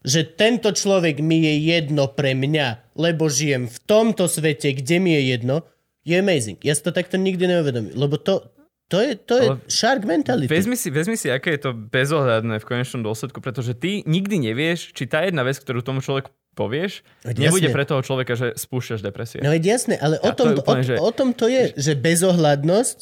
že 0.04 0.28
tento 0.36 0.72
človek 0.72 1.24
mi 1.24 1.44
je 1.44 1.76
jedno 1.76 2.12
pre 2.12 2.36
mňa, 2.36 2.96
lebo 3.00 3.32
žijem 3.32 3.72
v 3.72 3.78
tomto 3.88 4.28
svete, 4.28 4.76
kde 4.76 5.00
mi 5.00 5.16
je 5.16 5.36
jedno, 5.36 5.64
je 6.04 6.20
amazing. 6.20 6.60
Ja 6.60 6.76
si 6.76 6.84
to 6.84 6.92
takto 6.92 7.16
nikdy 7.16 7.48
neuvedomím. 7.48 7.96
Lebo 7.96 8.20
to, 8.20 8.52
to 8.92 9.00
je, 9.00 9.16
to 9.16 9.34
je 9.40 9.48
Ale 9.48 9.60
shark 9.72 10.04
mentality. 10.04 10.52
Vezmi 10.52 10.76
si, 10.76 10.92
vezmi 10.92 11.16
si, 11.16 11.32
aké 11.32 11.56
je 11.56 11.68
to 11.68 11.72
bezohľadné 11.72 12.60
v 12.60 12.68
konečnom 12.68 13.00
dôsledku, 13.08 13.40
pretože 13.40 13.72
ty 13.80 14.04
nikdy 14.04 14.52
nevieš, 14.52 14.92
či 14.92 15.08
tá 15.08 15.24
jedna 15.24 15.48
vec, 15.48 15.56
ktorú 15.56 15.80
tomu 15.80 16.04
človeku 16.04 16.32
povieš, 16.54 17.02
Veď 17.22 17.36
nebude 17.44 17.66
jasne. 17.66 17.76
pre 17.76 17.86
toho 17.86 18.02
človeka, 18.02 18.34
že 18.34 18.48
spúšťaš 18.54 19.02
depresie. 19.02 19.42
No 19.42 19.50
veď 19.50 19.64
jasné, 19.72 19.98
ale 19.98 20.18
o 20.18 20.30
tom, 20.32 20.54
to, 20.54 20.62
úplne, 20.62 20.80
o, 20.80 20.88
že- 20.88 21.00
o 21.00 21.12
tom 21.12 21.30
to 21.32 21.46
je, 21.46 21.74
že 21.74 21.94
bezohľadnosť 21.94 22.98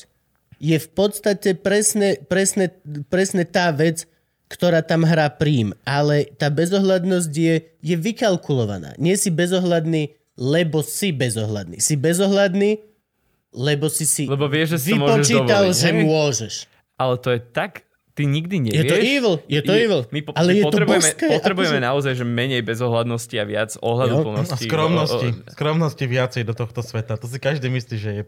je 0.57 0.77
v 0.77 0.89
podstate 0.89 1.49
presne, 1.53 2.21
presne, 2.23 2.69
presne 3.07 3.43
tá 3.43 3.69
vec, 3.69 4.05
ktorá 4.47 4.79
tam 4.79 5.03
hrá 5.03 5.27
prím. 5.27 5.71
Ale 5.83 6.27
tá 6.35 6.47
bezohľadnosť 6.47 7.31
je, 7.31 7.55
je 7.79 7.95
vykalkulovaná. 7.95 8.95
Nie 8.95 9.15
si 9.15 9.27
bezohľadný, 9.27 10.11
lebo 10.35 10.79
si 10.79 11.11
bezohľadný. 11.11 11.79
Si 11.79 11.95
bezohľadný, 11.95 12.77
lebo 13.51 13.91
si 13.91 14.07
si 14.07 14.27
Lebo 14.27 14.47
vieš, 14.47 14.79
že 14.79 14.95
vypočítal, 14.95 15.67
dovoliť, 15.67 15.75
že 15.75 15.89
hej? 15.89 16.03
môžeš. 16.03 16.53
Ale 16.95 17.15
to 17.17 17.29
je 17.31 17.39
tak, 17.41 17.83
ty 18.11 18.23
nikdy 18.25 18.55
nevieš. 18.61 18.77
Je 18.77 18.83
to 18.85 18.97
evil, 18.97 19.35
je 19.45 19.61
to 19.61 19.71
evil. 19.73 20.01
My, 20.07 20.19
po, 20.19 20.31
Ale 20.33 20.47
my 20.47 20.53
je 20.53 20.61
to 20.61 20.67
potrebujeme, 20.67 21.01
božské, 21.01 21.25
potrebujeme 21.29 21.77
akože- 21.77 21.87
naozaj, 21.87 22.13
že 22.13 22.25
menej 22.25 22.61
bezohľadnosti 22.61 23.35
a 23.35 23.45
viac 23.45 23.71
ohľaduplnosti. 23.77 24.53
A 24.53 24.57
skromnosti. 24.61 25.27
O- 25.27 25.37
o- 25.37 25.49
Skromnosti 25.49 26.03
viacej 26.05 26.43
do 26.43 26.53
tohto 26.53 26.81
sveta. 26.81 27.15
To 27.15 27.25
si 27.25 27.37
každý 27.37 27.67
myslí, 27.67 27.95
že 27.95 28.11
je 28.13 28.23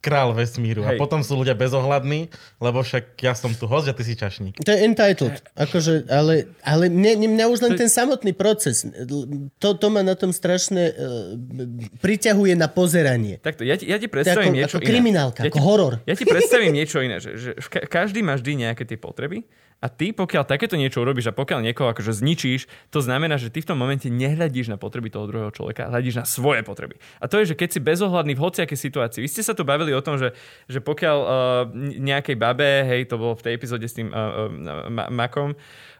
král 0.00 0.32
vesmíru. 0.32 0.80
A 0.88 0.96
Hej. 0.96 0.98
potom 0.98 1.20
sú 1.20 1.36
ľudia 1.36 1.52
bezohľadní, 1.52 2.32
lebo 2.56 2.80
však 2.80 3.20
ja 3.20 3.36
som 3.36 3.52
tu 3.52 3.68
host 3.68 3.86
a 3.86 3.94
ty 3.94 4.00
si 4.00 4.16
čašník. 4.16 4.56
To 4.64 4.72
je 4.72 4.80
entitled. 4.80 5.44
Akože, 5.54 6.08
ale 6.08 6.48
ale 6.64 6.88
mne, 6.88 7.28
mňa 7.28 7.44
už 7.52 7.60
len 7.60 7.72
ten 7.76 7.92
samotný 7.92 8.32
proces, 8.32 8.88
to, 9.60 9.68
to 9.76 9.86
ma 9.92 10.00
na 10.00 10.16
tom 10.16 10.32
strašne 10.32 10.82
uh, 10.88 10.96
priťahuje 12.00 12.56
na 12.56 12.72
pozeranie. 12.72 13.38
Takto, 13.38 13.62
ja 13.62 13.76
ti, 13.76 13.84
ja 13.84 14.00
ti 14.00 14.08
To 14.08 14.14
predstavím 14.16 14.52
ako, 14.52 14.58
niečo 14.58 14.76
ako 14.80 14.82
iné. 14.82 14.90
kriminálka, 14.90 15.40
ja 15.44 15.52
ako 15.52 15.58
ti, 15.60 15.64
horor. 15.64 15.92
Ja 16.08 16.14
ti 16.16 16.24
predstavím 16.24 16.72
niečo 16.72 16.98
iné, 17.04 17.20
že, 17.20 17.30
že 17.36 17.50
ka- 17.68 17.84
každý 17.84 18.24
má 18.24 18.40
vždy 18.40 18.66
nejaké 18.66 18.88
tie 18.88 18.96
potreby 18.96 19.44
a 19.80 19.86
ty, 19.88 20.12
pokiaľ 20.12 20.44
takéto 20.44 20.76
niečo 20.76 21.00
urobíš 21.00 21.32
a 21.32 21.36
pokiaľ 21.36 21.64
niekoho 21.64 21.88
akože 21.88 22.12
zničíš, 22.20 22.68
to 22.92 23.00
znamená, 23.00 23.40
že 23.40 23.48
ty 23.48 23.64
v 23.64 23.72
tom 23.72 23.80
momente 23.80 24.12
nehľadíš 24.12 24.68
na 24.68 24.76
potreby 24.76 25.08
toho 25.08 25.24
druhého 25.24 25.48
človeka, 25.56 25.88
hľadíš 25.88 26.20
na 26.20 26.24
svoje 26.28 26.60
potreby. 26.60 27.00
A 27.16 27.26
to 27.32 27.40
je, 27.40 27.56
že 27.56 27.58
keď 27.58 27.68
si 27.72 27.80
bezohľadný 27.80 28.36
v 28.36 28.44
hociakej 28.44 28.76
situácii. 28.76 29.24
Vy 29.24 29.32
ste 29.32 29.40
sa 29.40 29.56
tu 29.56 29.64
bavili 29.64 29.96
o 29.96 30.04
tom, 30.04 30.20
že, 30.20 30.36
že 30.68 30.84
pokiaľ 30.84 31.18
uh, 31.18 31.30
nejakej 31.96 32.36
babe, 32.36 32.84
hej, 32.84 33.08
to 33.08 33.16
bolo 33.16 33.32
v 33.40 33.44
tej 33.48 33.52
epizóde 33.56 33.88
s 33.88 33.96
tým 33.96 34.12
uh, 34.12 34.52
uh, 34.52 34.92
ma- 34.92 35.08
Makom, 35.08 35.56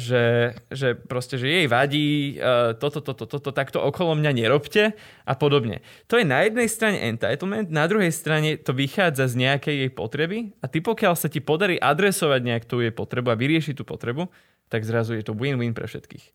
že, 0.00 0.56
že 0.72 0.96
proste, 0.96 1.36
že 1.36 1.44
jej 1.44 1.66
vadí 1.68 2.40
uh, 2.40 2.72
toto, 2.72 3.04
toto, 3.04 3.28
toto, 3.28 3.52
takto 3.52 3.84
okolo 3.84 4.16
mňa 4.16 4.32
nerobte 4.32 4.96
a 5.28 5.32
podobne. 5.36 5.84
To 6.08 6.16
je 6.16 6.24
na 6.24 6.48
jednej 6.48 6.72
strane 6.72 6.96
entitlement, 7.12 7.68
na 7.68 7.84
druhej 7.84 8.08
strane 8.16 8.56
to 8.56 8.72
vychádza 8.72 9.28
z 9.28 9.44
nejakej 9.44 9.76
jej 9.76 9.90
potreby 9.92 10.38
a 10.64 10.72
ty 10.72 10.80
pokiaľ 10.80 11.14
sa 11.20 11.28
ti 11.28 11.44
podarí 11.44 11.76
adresovať 11.76 12.40
nejak 12.40 12.64
tú 12.64 12.80
jej 12.80 12.96
potrebu 12.96 13.28
a 13.28 13.36
vyriešiť 13.36 13.76
tú 13.76 13.84
potrebu, 13.84 14.32
tak 14.72 14.88
zrazu 14.88 15.20
je 15.20 15.24
to 15.28 15.36
win-win 15.36 15.76
pre 15.76 15.84
všetkých. 15.84 16.32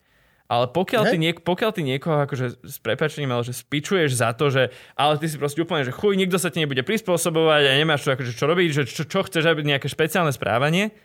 Ale 0.48 0.72
pokiaľ 0.72 1.03
ty, 1.11 1.18
niek- 1.19 1.44
pokiaľ 1.44 1.72
ty 1.76 1.81
niekoho 1.84 2.23
akože 2.23 2.64
s 2.64 2.77
prepačením, 2.80 3.35
ale 3.35 3.44
že 3.44 3.52
spičuješ 3.52 4.15
za 4.15 4.31
to, 4.31 4.48
že 4.48 4.72
ale 4.95 5.19
ty 5.19 5.27
si 5.27 5.35
proste 5.35 5.60
úplne, 5.60 5.84
že 5.84 5.91
chuj, 5.91 6.15
nikto 6.15 6.39
sa 6.39 6.48
ti 6.48 6.64
nebude 6.64 6.88
prispôsobovať 6.88 7.68
a 7.68 7.76
nemáš 7.76 8.07
čo, 8.07 8.15
akože, 8.15 8.31
čo 8.31 8.45
robiť, 8.48 8.69
že 8.72 8.84
čo, 8.88 9.03
čo 9.03 9.19
chceš, 9.27 9.44
aby 9.44 9.68
nejaké 9.68 9.91
špeciálne 9.91 10.31
správanie, 10.31 10.95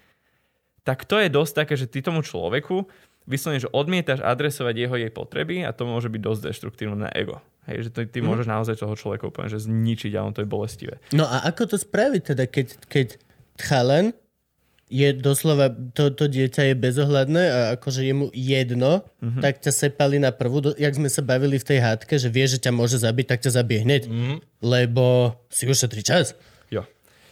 tak 0.82 1.04
to 1.04 1.16
je 1.16 1.28
dosť 1.28 1.52
také, 1.56 1.74
že 1.74 1.86
ty 1.86 2.00
tomu 2.00 2.20
človeku 2.20 2.86
vyslovene, 3.24 3.60
že 3.60 3.70
odmietaš 3.70 4.18
adresovať 4.18 4.74
jeho 4.76 4.96
jej 4.96 5.09
potreby 5.09 5.62
a 5.62 5.70
to 5.70 5.84
môže 5.84 6.06
byť 6.06 6.20
dosť 6.20 6.40
deštruktívne 6.44 6.98
na 6.98 7.10
ego. 7.12 7.38
Hej, 7.62 7.86
že 7.86 7.90
to, 7.90 8.02
ty 8.04 8.18
Mhm. 8.18 8.26
môžeš 8.26 8.46
naozaj 8.48 8.74
toho 8.76 8.92
človeka 8.92 9.24
úplne 9.24 9.46
že 9.46 9.60
zničiť 9.60 10.12
a 10.12 10.20
on 10.20 10.30
to 10.30 10.42
je 10.42 10.48
bolestivé. 10.48 10.98
No 11.10 11.22
a 11.24 11.44
ako 11.44 11.62
to 11.68 11.76
spraviť 11.76 12.22
teda, 12.28 12.44
keď, 12.44 12.66
keď 12.84 13.06
chalan 13.56 14.10
je 14.88 15.09
doslova, 15.14 15.70
to, 15.70 16.10
to 16.10 16.26
dieťa 16.26 16.68
je 16.68 16.74
bezohľadné 16.76 17.42
a 17.46 17.59
akože 17.72 18.02
je 18.02 18.12
mu 18.12 18.26
jedno, 18.28 19.06
Mhm. 19.20 19.40
tak 19.40 19.62
ťa 19.62 19.72
sepali 19.72 20.18
na 20.18 20.28
prvú, 20.30 20.60
do, 20.60 20.70
jak 20.74 20.92
sme 20.92 21.06
sa 21.06 21.22
bavili 21.22 21.56
v 21.56 21.64
tej 21.64 21.78
hádke, 21.78 22.12
že 22.14 22.26
vie, 22.26 22.44
že 22.44 22.59
ťa 22.59 22.70
môže 22.70 22.98
zabiť, 22.98 23.26
tak 23.28 23.40
ťa 23.40 23.54
zabije 23.54 23.80
hneď. 23.80 24.02
Mhm. 24.04 24.34
Lebo 24.60 25.04
si 25.48 25.64
ušetrí 25.64 26.02
čas. 26.02 26.34
Jo. 26.68 26.82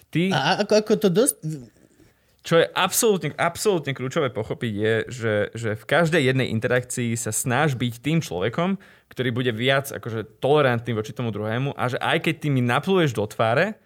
Ty, 0.08 0.30
A 0.30 0.62
ako, 0.62 0.72
ako 0.78 0.92
to 0.96 1.08
dosť... 1.10 1.36
čo 2.40 2.56
je 2.56 2.66
absolútne, 2.72 3.36
absolútne 3.36 3.92
kľúčové 3.92 4.32
pochopiť 4.32 4.72
je, 4.72 4.94
že, 5.12 5.34
že 5.52 5.70
v 5.76 5.84
každej 5.84 6.32
jednej 6.32 6.48
interakcii 6.56 7.12
sa 7.12 7.36
snaž 7.36 7.76
byť 7.76 8.00
tým 8.00 8.24
človekom, 8.24 8.80
ktorý 9.12 9.28
bude 9.28 9.52
viac 9.52 9.92
akože 9.92 10.40
tolerantný 10.40 10.96
voči 10.96 11.12
tomu 11.12 11.34
druhému 11.34 11.76
a 11.76 11.84
že 11.92 12.00
aj 12.00 12.24
keď 12.24 12.34
ty 12.40 12.48
mi 12.48 12.64
napluješ 12.64 13.12
do 13.12 13.28
tváre, 13.28 13.76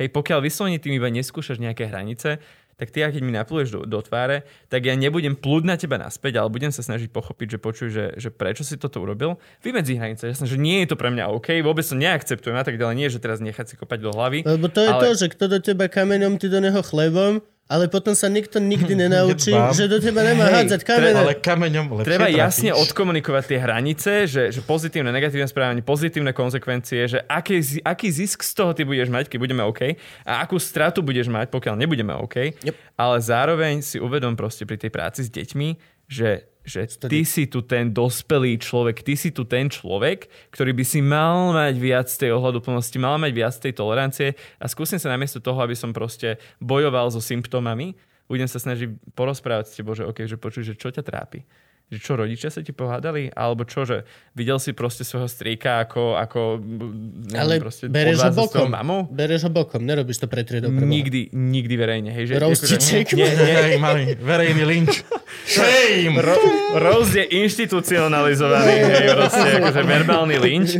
hej, 0.00 0.08
pokiaľ 0.08 0.40
vyslovene 0.40 0.80
ty 0.80 0.88
mi 0.88 0.96
iba 0.96 1.12
neskúšaš 1.12 1.60
nejaké 1.60 1.92
hranice, 1.92 2.40
tak 2.80 2.88
ty, 2.96 3.04
keď 3.04 3.20
mi 3.20 3.36
napluješ 3.36 3.76
do, 3.76 3.80
do 3.84 4.00
tváre, 4.00 4.48
tak 4.72 4.88
ja 4.88 4.96
nebudem 4.96 5.36
plúť 5.36 5.68
na 5.68 5.76
teba 5.76 6.00
naspäť, 6.00 6.40
ale 6.40 6.48
budem 6.48 6.72
sa 6.72 6.80
snažiť 6.80 7.12
pochopiť, 7.12 7.46
že 7.52 7.58
počuj, 7.60 7.88
že, 7.92 8.04
že 8.16 8.32
prečo 8.32 8.64
si 8.64 8.80
toto 8.80 9.04
urobil. 9.04 9.36
Vymedzi 9.60 10.00
hranice, 10.00 10.32
jasné, 10.32 10.48
že 10.48 10.56
nie 10.56 10.80
je 10.80 10.88
to 10.88 10.96
pre 10.96 11.12
mňa 11.12 11.28
OK, 11.28 11.60
vôbec 11.60 11.84
to 11.84 11.92
neakceptujem 11.92 12.56
a 12.56 12.64
tak 12.64 12.80
ďalej, 12.80 12.96
nie, 12.96 13.12
že 13.12 13.20
teraz 13.20 13.44
nechať 13.44 13.66
si 13.68 13.74
kopať 13.76 14.00
do 14.00 14.10
hlavy. 14.16 14.48
Lebo 14.48 14.72
to 14.72 14.80
je 14.80 14.88
Ale- 14.96 15.02
to, 15.04 15.08
že 15.12 15.26
kto 15.28 15.44
do 15.52 15.58
teba 15.60 15.92
kameňom, 15.92 16.40
ty 16.40 16.48
do 16.48 16.56
neho 16.56 16.80
chlebom, 16.80 17.44
ale 17.70 17.86
potom 17.86 18.18
sa 18.18 18.26
nikto 18.26 18.58
nikdy 18.58 18.98
nenaučí, 19.06 19.54
že 19.70 19.86
do 19.86 20.02
teba 20.02 20.26
nemá 20.26 20.50
Hej, 20.50 20.54
hádzať 20.66 20.80
kameňom. 20.82 21.22
Ale 21.22 21.34
kameňom 21.38 21.86
lepšie 22.02 22.08
Treba 22.10 22.26
trafíš. 22.26 22.42
jasne 22.42 22.70
odkomunikovať 22.74 23.44
tie 23.46 23.58
hranice, 23.62 24.12
že, 24.26 24.42
že 24.50 24.60
pozitívne, 24.66 25.14
negatívne 25.14 25.46
správanie, 25.46 25.86
pozitívne 25.86 26.34
konsekvencie, 26.34 27.06
že 27.06 27.18
aký, 27.30 27.62
aký 27.86 28.10
zisk 28.10 28.42
z 28.42 28.52
toho 28.58 28.74
ty 28.74 28.82
budeš 28.82 29.06
mať, 29.06 29.30
keď 29.30 29.38
budeme 29.38 29.62
OK 29.62 29.94
a 30.26 30.42
akú 30.42 30.58
stratu 30.58 30.98
budeš 31.06 31.30
mať, 31.30 31.54
pokiaľ 31.54 31.78
nebudeme 31.78 32.10
OK. 32.18 32.58
Yep. 32.58 32.74
Ale 32.98 33.16
zároveň 33.22 33.86
si 33.86 34.02
uvedom 34.02 34.34
proste 34.34 34.66
pri 34.66 34.74
tej 34.74 34.90
práci 34.90 35.22
s 35.22 35.30
deťmi, 35.30 36.02
že, 36.10 36.49
že 36.60 36.86
ty 37.08 37.24
si 37.24 37.48
tu 37.48 37.64
ten 37.64 37.88
dospelý 37.90 38.60
človek, 38.60 39.00
ty 39.00 39.16
si 39.16 39.32
tu 39.32 39.48
ten 39.48 39.72
človek, 39.72 40.28
ktorý 40.52 40.76
by 40.76 40.84
si 40.84 41.00
mal 41.00 41.56
mať 41.56 41.74
viac 41.80 42.08
tej 42.08 42.36
ohľaduplnosti, 42.36 42.96
mal 43.00 43.16
mať 43.16 43.32
viac 43.32 43.54
tej 43.56 43.72
tolerancie 43.72 44.28
a 44.60 44.64
skúsim 44.68 45.00
sa 45.00 45.08
namiesto 45.08 45.40
toho, 45.40 45.56
aby 45.64 45.72
som 45.72 45.96
proste 45.96 46.36
bojoval 46.60 47.08
so 47.08 47.18
symptómami, 47.18 47.96
budem 48.30 48.46
sa 48.46 48.62
snažiť 48.62 49.16
porozprávať 49.18 49.64
s 49.72 49.76
tebou, 49.80 49.96
že 49.96 50.06
OK, 50.06 50.28
že 50.28 50.38
počuj, 50.38 50.62
že 50.62 50.78
čo 50.78 50.92
ťa 50.92 51.02
trápi. 51.02 51.42
Že 51.90 51.98
čo, 51.98 52.12
rodičia 52.14 52.54
sa 52.54 52.62
ti 52.62 52.70
pohádali? 52.70 53.34
Alebo 53.34 53.66
čo, 53.66 53.82
že 53.82 54.06
videl 54.30 54.62
si 54.62 54.70
proste 54.70 55.02
svojho 55.02 55.26
strýka 55.26 55.82
ako, 55.82 56.14
ako 56.14 56.62
neviem, 56.62 57.34
Ale 57.34 57.58
proste 57.58 57.90
bereš 57.90 58.22
ho 58.22 58.30
bokom. 58.30 58.70
mamou? 58.70 59.10
Bereš 59.10 59.46
ho 59.46 59.50
bokom, 59.50 59.82
nerobíš 59.82 60.22
to 60.22 60.30
pre 60.30 60.46
triedou. 60.46 60.70
Nikdy, 60.70 61.34
nikdy 61.34 61.74
verejne. 61.74 62.14
Hej, 62.14 62.30
že, 62.30 62.32
Roastiček. 62.38 63.10
nie, 63.18 63.26
nie, 63.26 63.54
Hej, 63.58 63.82
malý, 63.82 64.14
verejný 64.14 64.62
lynč. 64.62 65.02
Shame! 65.50 66.14
Ro- 66.22 66.38
Rose 66.78 67.18
je 67.18 67.26
inštitucionalizovaný, 67.42 68.74
hej, 68.86 69.06
proste 69.10 69.48
akože 69.58 69.80
verbálny 69.82 70.36
lynč, 70.38 70.70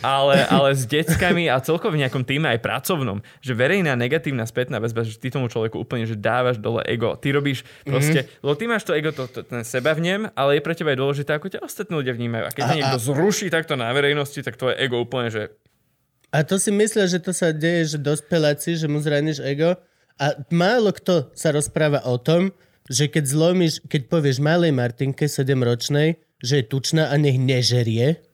ale, 0.00 0.46
ale 0.46 0.74
s 0.74 0.86
deckami 0.86 1.50
a 1.50 1.58
celkovo 1.58 1.94
v 1.94 2.06
nejakom 2.06 2.22
týme 2.22 2.46
aj 2.54 2.62
pracovnom, 2.62 3.18
že 3.42 3.54
verejná 3.54 3.98
negatívna 3.98 4.46
spätná 4.46 4.78
väzba, 4.78 5.02
že 5.02 5.18
ty 5.18 5.30
tomu 5.30 5.50
človeku 5.50 5.78
úplne, 5.78 6.06
že 6.06 6.14
dávaš 6.14 6.62
dole 6.62 6.86
ego. 6.86 7.18
Ty 7.18 7.34
robíš 7.34 7.66
proste, 7.82 8.26
mm-hmm. 8.26 8.42
lebo 8.44 8.54
ty 8.54 8.64
máš 8.70 8.82
to 8.86 8.92
ego, 8.94 9.10
to, 9.10 9.26
to, 9.26 9.42
ten 9.42 9.66
seba 9.66 9.94
vnem, 9.94 10.30
ale 10.38 10.58
je 10.58 10.62
pre 10.62 10.74
teba 10.74 10.94
aj 10.94 10.98
dôležité, 10.98 11.30
ako 11.34 11.46
ťa 11.50 11.64
ostatní 11.64 11.94
ľudia 11.98 12.14
vnímajú. 12.14 12.44
A 12.46 12.52
keď 12.54 12.64
A- 12.64 12.74
niekto 12.78 12.98
a- 12.98 13.04
zruší 13.04 13.46
takto 13.50 13.74
na 13.74 13.90
verejnosti, 13.90 14.38
tak 14.42 14.54
tvoje 14.54 14.78
ego 14.78 15.02
úplne, 15.02 15.30
že 15.30 15.54
A 16.28 16.44
to 16.44 16.60
si 16.60 16.68
myslia, 16.68 17.08
že 17.08 17.24
to 17.24 17.32
sa 17.32 17.56
deje, 17.56 17.96
že 17.96 17.98
dospeláci, 17.98 18.76
že 18.76 18.84
mu 18.84 19.00
zraníš 19.00 19.40
ego. 19.40 19.80
A 20.20 20.36
málo 20.52 20.92
kto 20.92 21.32
sa 21.32 21.54
rozpráva 21.54 22.04
o 22.04 22.20
tom, 22.20 22.52
že 22.90 23.08
keď 23.08 23.24
zlomíš, 23.24 23.80
keď 23.88 24.12
povieš 24.12 24.42
malej 24.44 24.76
Martinke 24.76 25.24
7-ročnej, 25.24 26.20
že 26.40 26.60
je 26.60 26.64
tučná 26.68 27.08
a 27.08 27.16
nech 27.16 27.40
nežerie. 27.40 28.27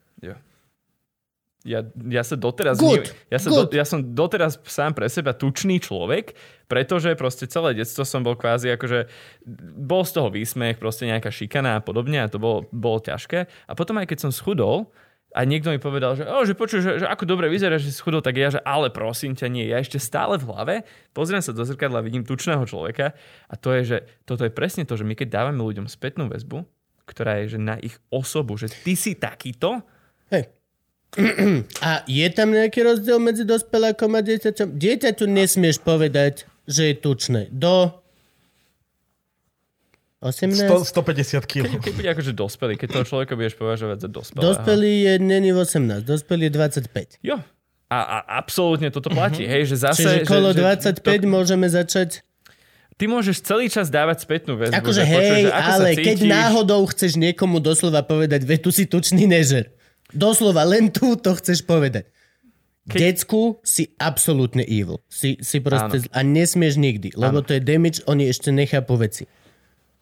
Ja, 1.65 1.81
ja 2.13 2.21
sa 2.21 2.37
doteraz... 2.37 2.77
Good, 2.77 3.09
vním- 3.09 3.33
ja, 3.33 3.39
sa 3.41 3.49
do, 3.49 3.65
good. 3.65 3.73
ja 3.73 3.89
som 3.89 4.05
doteraz 4.13 4.61
sám 4.69 4.93
pre 4.93 5.09
seba 5.09 5.33
tučný 5.33 5.81
človek, 5.81 6.37
pretože 6.69 7.17
proste 7.17 7.49
celé 7.49 7.73
detstvo 7.73 8.05
som 8.05 8.21
bol 8.21 8.37
kvázi 8.37 8.77
akože... 8.77 9.09
Bol 9.81 10.05
z 10.05 10.13
toho 10.13 10.29
výsmech, 10.29 10.77
proste 10.77 11.09
nejaká 11.09 11.33
šikana 11.33 11.81
a 11.81 11.85
podobne 11.85 12.21
a 12.21 12.29
to 12.29 12.37
bolo, 12.37 12.69
bolo 12.69 13.01
ťažké. 13.01 13.49
A 13.49 13.73
potom 13.73 13.97
aj 13.97 14.13
keď 14.13 14.29
som 14.29 14.33
schudol, 14.33 14.93
a 15.35 15.43
niekto 15.43 15.75
mi 15.75 15.83
povedal, 15.83 16.15
že, 16.15 16.23
oh, 16.31 16.47
že 16.47 16.55
počuj, 16.55 16.79
že, 16.79 16.91
že 17.03 17.07
ako 17.11 17.27
dobre 17.27 17.51
vyzeráš, 17.51 17.83
že 17.83 17.91
si 17.91 17.99
schudol, 17.99 18.23
tak 18.23 18.39
ja, 18.39 18.55
že 18.55 18.63
ale 18.63 18.95
prosím 18.95 19.35
ťa, 19.35 19.51
nie. 19.51 19.67
Ja 19.67 19.83
ešte 19.83 19.99
stále 19.99 20.39
v 20.39 20.47
hlave 20.47 20.75
pozriem 21.11 21.43
sa 21.43 21.51
do 21.51 21.67
zrkadla, 21.67 22.07
vidím 22.07 22.23
tučného 22.23 22.63
človeka 22.63 23.19
a 23.51 23.55
to 23.59 23.75
je, 23.75 23.83
že 23.83 23.99
toto 24.23 24.47
je 24.47 24.55
presne 24.55 24.87
to, 24.87 24.95
že 24.95 25.03
my 25.03 25.19
keď 25.19 25.43
dávame 25.43 25.59
ľuďom 25.59 25.91
spätnú 25.91 26.31
väzbu, 26.31 26.63
ktorá 27.11 27.43
je 27.43 27.57
že 27.57 27.59
na 27.59 27.75
ich 27.83 27.99
osobu, 28.15 28.55
že 28.55 28.71
ty 28.71 28.95
si 28.95 29.19
takýto, 29.19 29.83
hej. 30.31 30.47
A 31.89 32.03
je 32.11 32.27
tam 32.35 32.51
nejaký 32.51 32.83
rozdiel 32.83 33.23
medzi 33.23 33.47
dospelákom 33.47 34.19
a 34.19 34.21
dieťaťom? 34.21 34.75
Dieťaťu 34.75 35.25
nesmieš 35.31 35.79
povedať, 35.79 36.47
že 36.67 36.91
je 36.91 36.95
tučné. 36.99 37.41
Do 37.55 37.95
18? 40.25 40.57
100, 40.57 40.89
150 40.91 41.45
kg. 41.45 41.69
keď 41.79 41.93
bude 41.95 42.09
akože 42.09 42.33
dospelý, 42.33 42.75
keď 42.81 42.89
toho 43.01 43.05
človeka 43.05 43.37
budeš 43.37 43.55
považovať 43.61 43.99
za 44.03 44.09
dospelého. 44.09 44.45
Dospelý 44.49 44.93
je 45.05 45.13
není 45.21 45.51
18, 45.53 46.03
dospelý 46.03 46.49
je 46.49 46.53
25. 46.89 47.21
Jo. 47.21 47.37
A, 47.93 47.99
a 48.01 48.17
absolútne 48.41 48.89
toto 48.89 49.13
platí, 49.13 49.45
hej, 49.45 49.69
že 49.69 49.85
zase... 49.85 50.03
Čiže 50.03 50.19
kolo 50.25 50.57
že, 50.57 50.65
25 50.65 50.99
že, 50.99 51.03
to, 51.05 51.27
môžeme 51.29 51.67
začať 51.69 52.25
ty 52.95 53.05
môžeš 53.11 53.43
celý 53.43 53.67
čas 53.67 53.91
dávať 53.91 54.23
spätnú 54.23 54.55
väzbu. 54.55 54.79
Akože 54.79 55.03
hej, 55.03 55.51
že 55.51 55.53
ako 55.53 55.71
ale 55.71 55.91
sa 55.91 55.99
keď 55.99 56.19
náhodou 56.31 56.81
chceš 56.95 57.19
niekomu 57.19 57.59
doslova 57.59 58.07
povedať, 58.07 58.47
ve 58.47 58.57
tu 58.57 58.71
si 58.71 58.87
tučný 58.87 59.27
nežer. 59.27 59.75
Doslova, 60.15 60.63
len 60.63 60.89
tu 60.95 61.19
to 61.19 61.35
chceš 61.35 61.67
povedať. 61.67 62.09
Keď- 62.85 63.01
Decku 63.01 63.59
si 63.65 63.97
absolútne 63.97 64.61
evil. 64.61 65.01
Si, 65.09 65.41
si 65.41 65.59
proste... 65.59 66.05
A 66.13 66.21
nesmieš 66.21 66.77
nikdy, 66.77 67.17
lebo 67.17 67.41
to 67.41 67.57
je 67.57 67.61
damage, 67.65 68.05
oni 68.05 68.29
ešte 68.29 68.53
nechápu 68.53 68.95
veci. 69.01 69.25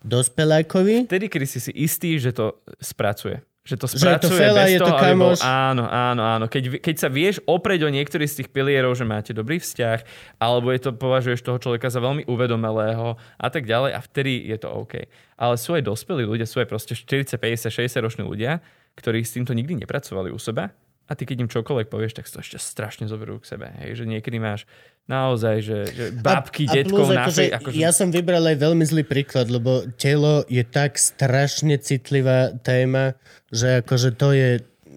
Dospelákovi... 0.02 1.06
Vtedy, 1.06 1.30
kedy 1.30 1.46
si 1.46 1.58
si 1.62 1.70
istý, 1.78 2.18
že 2.18 2.34
to 2.34 2.58
spracuje. 2.82 3.38
Že 3.62 3.74
to 3.78 3.86
Že 3.86 3.94
je 3.94 3.94
to 3.94 4.02
spracuje 4.02 4.40
fela, 4.42 4.62
bez 4.66 4.70
je 4.74 4.78
to 4.82 4.86
toho, 4.90 4.98
bol... 4.98 5.04
kamoš. 5.06 5.38
Áno, 5.46 5.84
áno, 5.86 6.22
áno. 6.26 6.44
Keď, 6.50 6.82
keď 6.82 6.94
sa 6.98 7.06
vieš 7.06 7.38
oprieť 7.46 7.86
o 7.86 7.94
niektorý 7.94 8.26
z 8.26 8.42
tých 8.42 8.48
pilierov, 8.50 8.98
že 8.98 9.06
máte 9.06 9.30
dobrý 9.30 9.62
vzťah, 9.62 10.02
alebo 10.42 10.74
je 10.74 10.82
to, 10.82 10.90
považuješ 10.90 11.46
toho 11.46 11.62
človeka 11.62 11.86
za 11.86 12.02
veľmi 12.02 12.26
uvedomelého 12.26 13.14
a 13.38 13.46
tak 13.46 13.62
ďalej, 13.70 13.94
a 13.94 14.02
vtedy 14.02 14.42
je 14.50 14.58
to 14.58 14.66
OK. 14.74 15.06
Ale 15.38 15.54
sú 15.54 15.78
aj 15.78 15.86
dospelí 15.86 16.26
ľudia, 16.26 16.50
sú 16.50 16.58
aj 16.58 16.66
proste 16.66 16.98
40, 16.98 17.38
50, 17.38 17.70
60 17.70 18.02
roční 18.02 18.26
ľudia, 18.26 18.58
ktorí 18.98 19.24
s 19.24 19.34
týmto 19.34 19.56
nikdy 19.56 19.84
nepracovali 19.84 20.32
u 20.32 20.38
seba 20.40 20.72
a 21.08 21.12
ty 21.12 21.26
keď 21.28 21.44
im 21.44 21.50
čokoľvek 21.50 21.88
povieš, 21.92 22.16
tak 22.16 22.24
si 22.24 22.32
to 22.32 22.40
ešte 22.40 22.58
strašne 22.62 23.04
zoberú 23.10 23.42
k 23.42 23.52
sebe. 23.56 23.68
Hej? 23.82 24.00
Že 24.00 24.04
niekedy 24.16 24.38
máš 24.38 24.64
naozaj, 25.10 25.56
že, 25.60 25.78
že 25.92 26.04
babky, 26.14 26.70
a, 26.70 26.78
detkov 26.78 27.10
plus 27.10 27.18
akože, 27.18 27.42
akože... 27.58 27.76
Ja 27.76 27.90
som 27.90 28.14
vybral 28.14 28.46
aj 28.46 28.56
veľmi 28.62 28.84
zlý 28.86 29.02
príklad, 29.02 29.50
lebo 29.50 29.84
telo 29.98 30.46
je 30.46 30.62
tak 30.62 30.96
strašne 30.96 31.76
citlivá 31.82 32.54
téma, 32.62 33.18
že 33.50 33.82
akože 33.82 34.10
to 34.14 34.30
je 34.32 34.50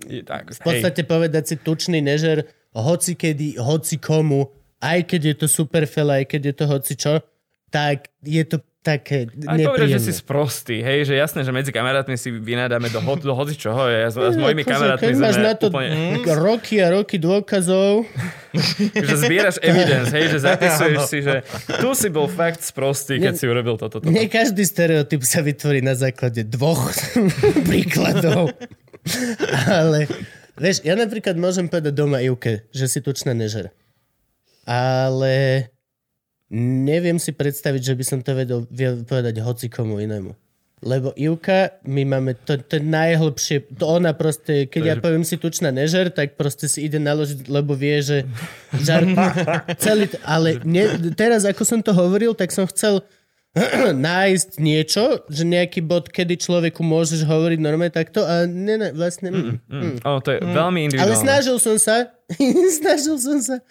je 0.06 0.22
tak, 0.22 0.54
v 0.54 0.62
podstate 0.62 1.02
povedať 1.08 1.44
si 1.50 1.56
tučný 1.58 2.04
nežer 2.04 2.46
hoci 2.76 3.16
kedy, 3.16 3.58
hoci 3.58 3.98
komu, 3.98 4.52
aj 4.84 5.08
keď 5.08 5.22
je 5.34 5.36
to 5.40 5.48
super 5.48 5.88
fela, 5.88 6.22
aj 6.22 6.26
keď 6.30 6.42
je 6.52 6.56
to 6.56 6.66
hoci 6.68 6.94
čo, 7.00 7.14
tak 7.72 8.12
je 8.22 8.44
to 8.44 8.62
také 8.86 9.26
Aj 9.44 9.58
povedať, 9.58 9.90
že 9.90 10.00
si 10.00 10.14
nepríjemné. 10.14 10.22
sprostý, 10.22 10.76
hej, 10.80 11.00
že 11.04 11.14
jasné, 11.16 11.42
že 11.42 11.50
medzi 11.50 11.70
kamarátmi 11.70 12.14
si 12.14 12.30
vynadáme 12.30 12.86
do, 12.88 13.02
ho- 13.02 13.18
do 13.20 13.34
hoci 13.34 13.58
čoho, 13.58 13.82
ja 13.84 14.06
s, 14.06 14.14
s 14.14 14.38
mojimi 14.38 14.62
Akože, 14.62 14.70
kamarátmi 14.72 15.04
Keď 15.04 15.16
máš 15.18 15.38
na 15.40 15.54
to 15.54 15.68
úplne, 15.68 15.90
roky 16.38 16.78
a 16.78 16.94
roky 16.94 17.18
dôkazov, 17.18 18.06
že 19.10 19.16
zbieraš 19.18 19.58
evidence, 19.60 20.14
hej, 20.14 20.30
že 20.30 20.40
zapisuješ 20.40 21.00
si, 21.04 21.18
že 21.20 21.42
tu 21.76 21.92
si 21.92 22.08
bol 22.08 22.28
fakt 22.28 22.62
sprostý, 22.62 23.18
keď 23.18 23.34
Nie- 23.34 23.40
si 23.42 23.46
urobil 23.46 23.76
toto, 23.76 23.98
toto. 23.98 24.06
nie 24.08 24.26
každý 24.26 24.62
stereotyp 24.62 25.20
sa 25.22 25.42
vytvorí 25.42 25.82
na 25.82 25.92
základe 25.92 26.46
dvoch 26.46 26.94
príkladov. 27.68 28.54
Ale 29.66 30.06
vieš, 30.56 30.82
ja 30.82 30.94
napríklad 30.94 31.34
môžem 31.36 31.66
povedať 31.66 31.92
doma 31.92 32.22
Ivke, 32.22 32.70
že 32.70 32.86
si 32.86 33.00
tučná 33.00 33.34
nežer. 33.34 33.74
Ale 34.64 35.70
neviem 36.56 37.20
si 37.20 37.36
predstaviť, 37.36 37.82
že 37.84 37.94
by 38.00 38.04
som 38.08 38.20
to 38.24 38.32
vedel 38.32 38.64
povedať 39.04 39.44
hoci 39.44 39.68
komu 39.68 40.00
inému. 40.00 40.32
Lebo 40.86 41.16
Ivka, 41.18 41.82
my 41.88 42.04
máme 42.06 42.36
to, 42.46 42.62
to 42.62 42.78
najhlbšie, 42.78 43.74
to 43.74 43.90
ona 43.90 44.14
proste, 44.14 44.70
keď 44.70 44.82
To 44.84 44.88
ja 44.88 44.96
že- 44.96 45.02
poviem 45.02 45.24
si 45.26 45.36
tučná 45.36 45.74
nežer, 45.74 46.14
tak 46.14 46.38
proste 46.38 46.70
si 46.70 46.86
ide 46.86 47.02
naložiť, 47.02 47.48
lebo 47.50 47.74
vie, 47.74 48.00
že 48.06 48.18
žar, 48.84 49.02
celý, 49.84 50.12
ale 50.22 50.62
ne, 50.62 51.12
teraz 51.16 51.48
ako 51.48 51.64
som 51.66 51.80
to 51.82 51.90
hovoril, 51.90 52.38
tak 52.38 52.54
som 52.54 52.70
chcel 52.70 53.02
nájsť 53.96 54.60
niečo, 54.60 55.24
že 55.32 55.48
nejaký 55.48 55.80
bod, 55.80 56.12
kedy 56.12 56.36
človeku 56.38 56.84
môžeš 56.84 57.24
hovoriť 57.24 57.60
normálne 57.64 57.96
takto 57.96 58.22
a 58.28 58.44
ne, 58.44 58.76
ne, 58.76 58.90
vlastne... 58.92 59.32
Mm, 59.32 59.56
mm. 59.66 59.94
O, 60.04 60.20
to 60.20 60.36
je 60.36 60.40
veľmi 60.44 60.80
Ale 60.86 60.88
individuálne. 60.92 61.24
snažil 61.24 61.58
som 61.58 61.80
sa, 61.80 62.12
snažil 62.84 63.16
som 63.16 63.40
sa, 63.40 63.64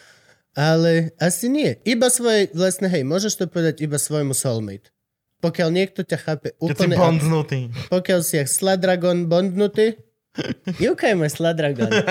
ale 0.54 1.10
asi 1.18 1.50
nie. 1.50 1.76
Iba 1.82 2.08
svoje, 2.08 2.50
vlastne 2.54 2.86
hej, 2.86 3.02
môžeš 3.02 3.38
to 3.38 3.44
povedať 3.50 3.82
iba 3.82 3.98
svojmu 3.98 4.32
soulmate. 4.32 4.94
Pokiaľ 5.42 5.68
niekto 5.68 6.00
ťa 6.06 6.18
chápe 6.24 6.48
Keď 6.56 6.72
si 6.72 6.72
úplne... 6.72 6.96
bondnutý. 6.96 7.58
Pokiaľ 7.92 8.20
si 8.24 8.40
jak 8.40 8.48
Sladragon 8.48 9.28
bondnutý, 9.28 9.98
Juka 10.82 11.12
je 11.12 11.14
môj 11.14 11.30
Sladragon. 11.30 11.90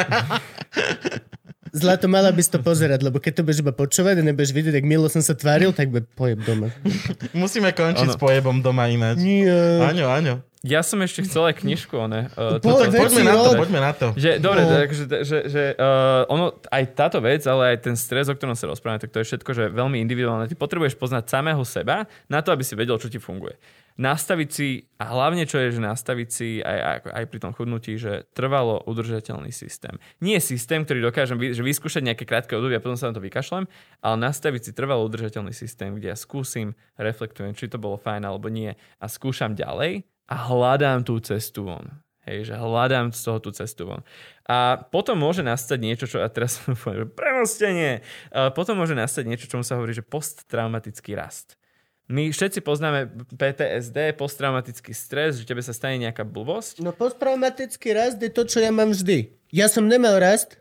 Zlato, 1.73 2.05
mala 2.05 2.29
by 2.29 2.37
si 2.37 2.47
to 2.47 2.59
pozerať, 2.59 3.01
lebo 3.01 3.17
keď 3.17 3.33
to 3.33 3.41
budeš 3.41 3.59
iba 3.59 3.73
počúvať 3.73 4.15
a 4.15 4.23
nebudeš 4.23 4.53
vidieť, 4.53 4.77
jak 4.77 4.85
milo 4.85 5.09
som 5.09 5.19
sa 5.19 5.33
tváril, 5.33 5.73
tak 5.73 5.89
by 5.89 6.05
pojeb 6.07 6.39
doma. 6.39 6.69
Musíme 7.33 7.69
končiť 7.71 8.05
Áno. 8.05 8.13
s 8.13 8.17
pojebom 8.17 8.61
doma 8.61 8.85
ináč. 8.87 9.17
Nie. 9.17 9.81
Aňo, 9.81 10.05
Aňo. 10.07 10.35
Ja 10.61 10.79
som 10.79 11.01
ešte 11.01 11.25
chcel 11.25 11.43
aj 11.45 11.59
knižku, 11.59 11.97
ne? 12.07 12.31
Uh, 12.31 12.55
Po- 12.55 12.77
Tak 12.77 12.87
veci 12.87 13.03
poďme 13.03 13.23
na 13.25 13.35
to, 13.35 13.49
poďme 13.57 13.79
na 13.81 13.91
to. 13.91 14.07
Že, 14.15 14.31
dobre, 14.37 14.61
No. 14.61 14.69
tak, 14.71 14.89
že, 14.89 15.03
že, 15.19 15.37
že 15.43 15.63
uh, 15.73 16.23
ono, 16.25 16.55
aj 16.63 16.83
táto 16.93 17.19
vec, 17.19 17.43
ale 17.43 17.75
aj 17.75 17.83
ten 17.83 17.95
stres, 17.95 18.29
o 18.29 18.33
ktorom 18.33 18.53
sa 18.53 18.63
rozprávame, 18.65 18.95
tak 18.97 19.09
to 19.09 19.19
je 19.19 19.27
všetko, 19.27 19.49
že 19.51 19.63
veľmi 19.67 19.97
individuálne. 19.97 20.45
Ty 20.45 20.55
potrebuješ 20.55 20.95
poznať 20.95 21.27
samého 21.27 21.59
seba 21.63 22.05
na 22.25 22.39
to, 22.39 22.55
aby 22.55 22.61
si 22.61 22.77
vedel, 22.77 22.95
čo 22.95 23.09
ti 23.09 23.17
funguje. 23.17 23.59
Nastaviť 23.93 24.49
si, 24.49 24.89
a 24.97 25.13
hlavne 25.13 25.45
čo 25.45 25.61
je, 25.61 25.77
že 25.77 25.81
nastaviť 25.81 26.29
si 26.33 26.57
aj, 26.65 27.05
aj, 27.05 27.25
pri 27.29 27.39
tom 27.39 27.53
chudnutí, 27.53 27.93
že 28.01 28.25
trvalo 28.33 28.81
udržateľný 28.89 29.53
systém. 29.53 30.01
Nie 30.17 30.41
systém, 30.41 30.81
ktorý 30.81 31.13
dokážem 31.13 31.37
vy, 31.37 31.53
že 31.53 31.61
vyskúšať 31.61 32.01
nejaké 32.01 32.25
krátke 32.25 32.57
obdobie 32.57 32.81
a 32.81 32.83
potom 32.83 32.97
sa 32.97 33.13
na 33.13 33.15
to 33.15 33.21
vykašlem, 33.21 33.69
ale 34.01 34.15
nastaviť 34.17 34.61
si 34.65 34.71
trvalo 34.73 35.05
udržateľný 35.05 35.53
systém, 35.53 35.93
kde 35.93 36.09
ja 36.09 36.17
skúsim, 36.17 36.73
reflektujem, 36.97 37.53
či 37.53 37.69
to 37.69 37.77
bolo 37.77 38.01
fajn 38.01 38.25
alebo 38.25 38.49
nie 38.49 38.73
a 38.97 39.05
skúšam 39.05 39.53
ďalej 39.53 40.01
a 40.25 40.35
hľadám 40.49 41.05
tú 41.05 41.21
cestu 41.21 41.69
von. 41.69 42.01
Hej, 42.23 42.49
že 42.49 42.55
hľadám 42.55 43.11
z 43.11 43.19
toho 43.19 43.37
tú 43.43 43.51
cestu 43.51 43.83
von. 43.83 43.99
A 44.47 44.79
potom 44.79 45.19
môže 45.19 45.43
nastať 45.43 45.77
niečo, 45.77 46.05
čo, 46.07 46.23
a 46.23 46.31
teraz 46.31 46.57
poviem, 46.81 47.03
že 47.03 47.07
premostenie, 47.13 47.91
potom 48.57 48.79
môže 48.79 48.95
nastať 48.95 49.23
niečo, 49.27 49.45
čomu 49.51 49.61
sa 49.61 49.77
hovorí, 49.77 49.93
že 49.93 50.01
posttraumatický 50.01 51.13
rast. 51.19 51.59
My 52.11 52.27
všetci 52.27 52.59
poznáme 52.59 53.07
PTSD, 53.39 54.11
posttraumatický 54.19 54.91
stres, 54.91 55.39
že 55.39 55.47
tebe 55.47 55.63
sa 55.63 55.71
stane 55.71 56.03
nejaká 56.03 56.27
blbosť. 56.27 56.83
No 56.83 56.91
posttraumatický 56.91 57.95
rast 57.95 58.19
je 58.19 58.27
to, 58.27 58.43
čo 58.43 58.59
ja 58.59 58.75
mám 58.75 58.91
vždy. 58.91 59.31
Ja 59.55 59.71
som 59.71 59.87
nemal 59.87 60.19
rast 60.19 60.59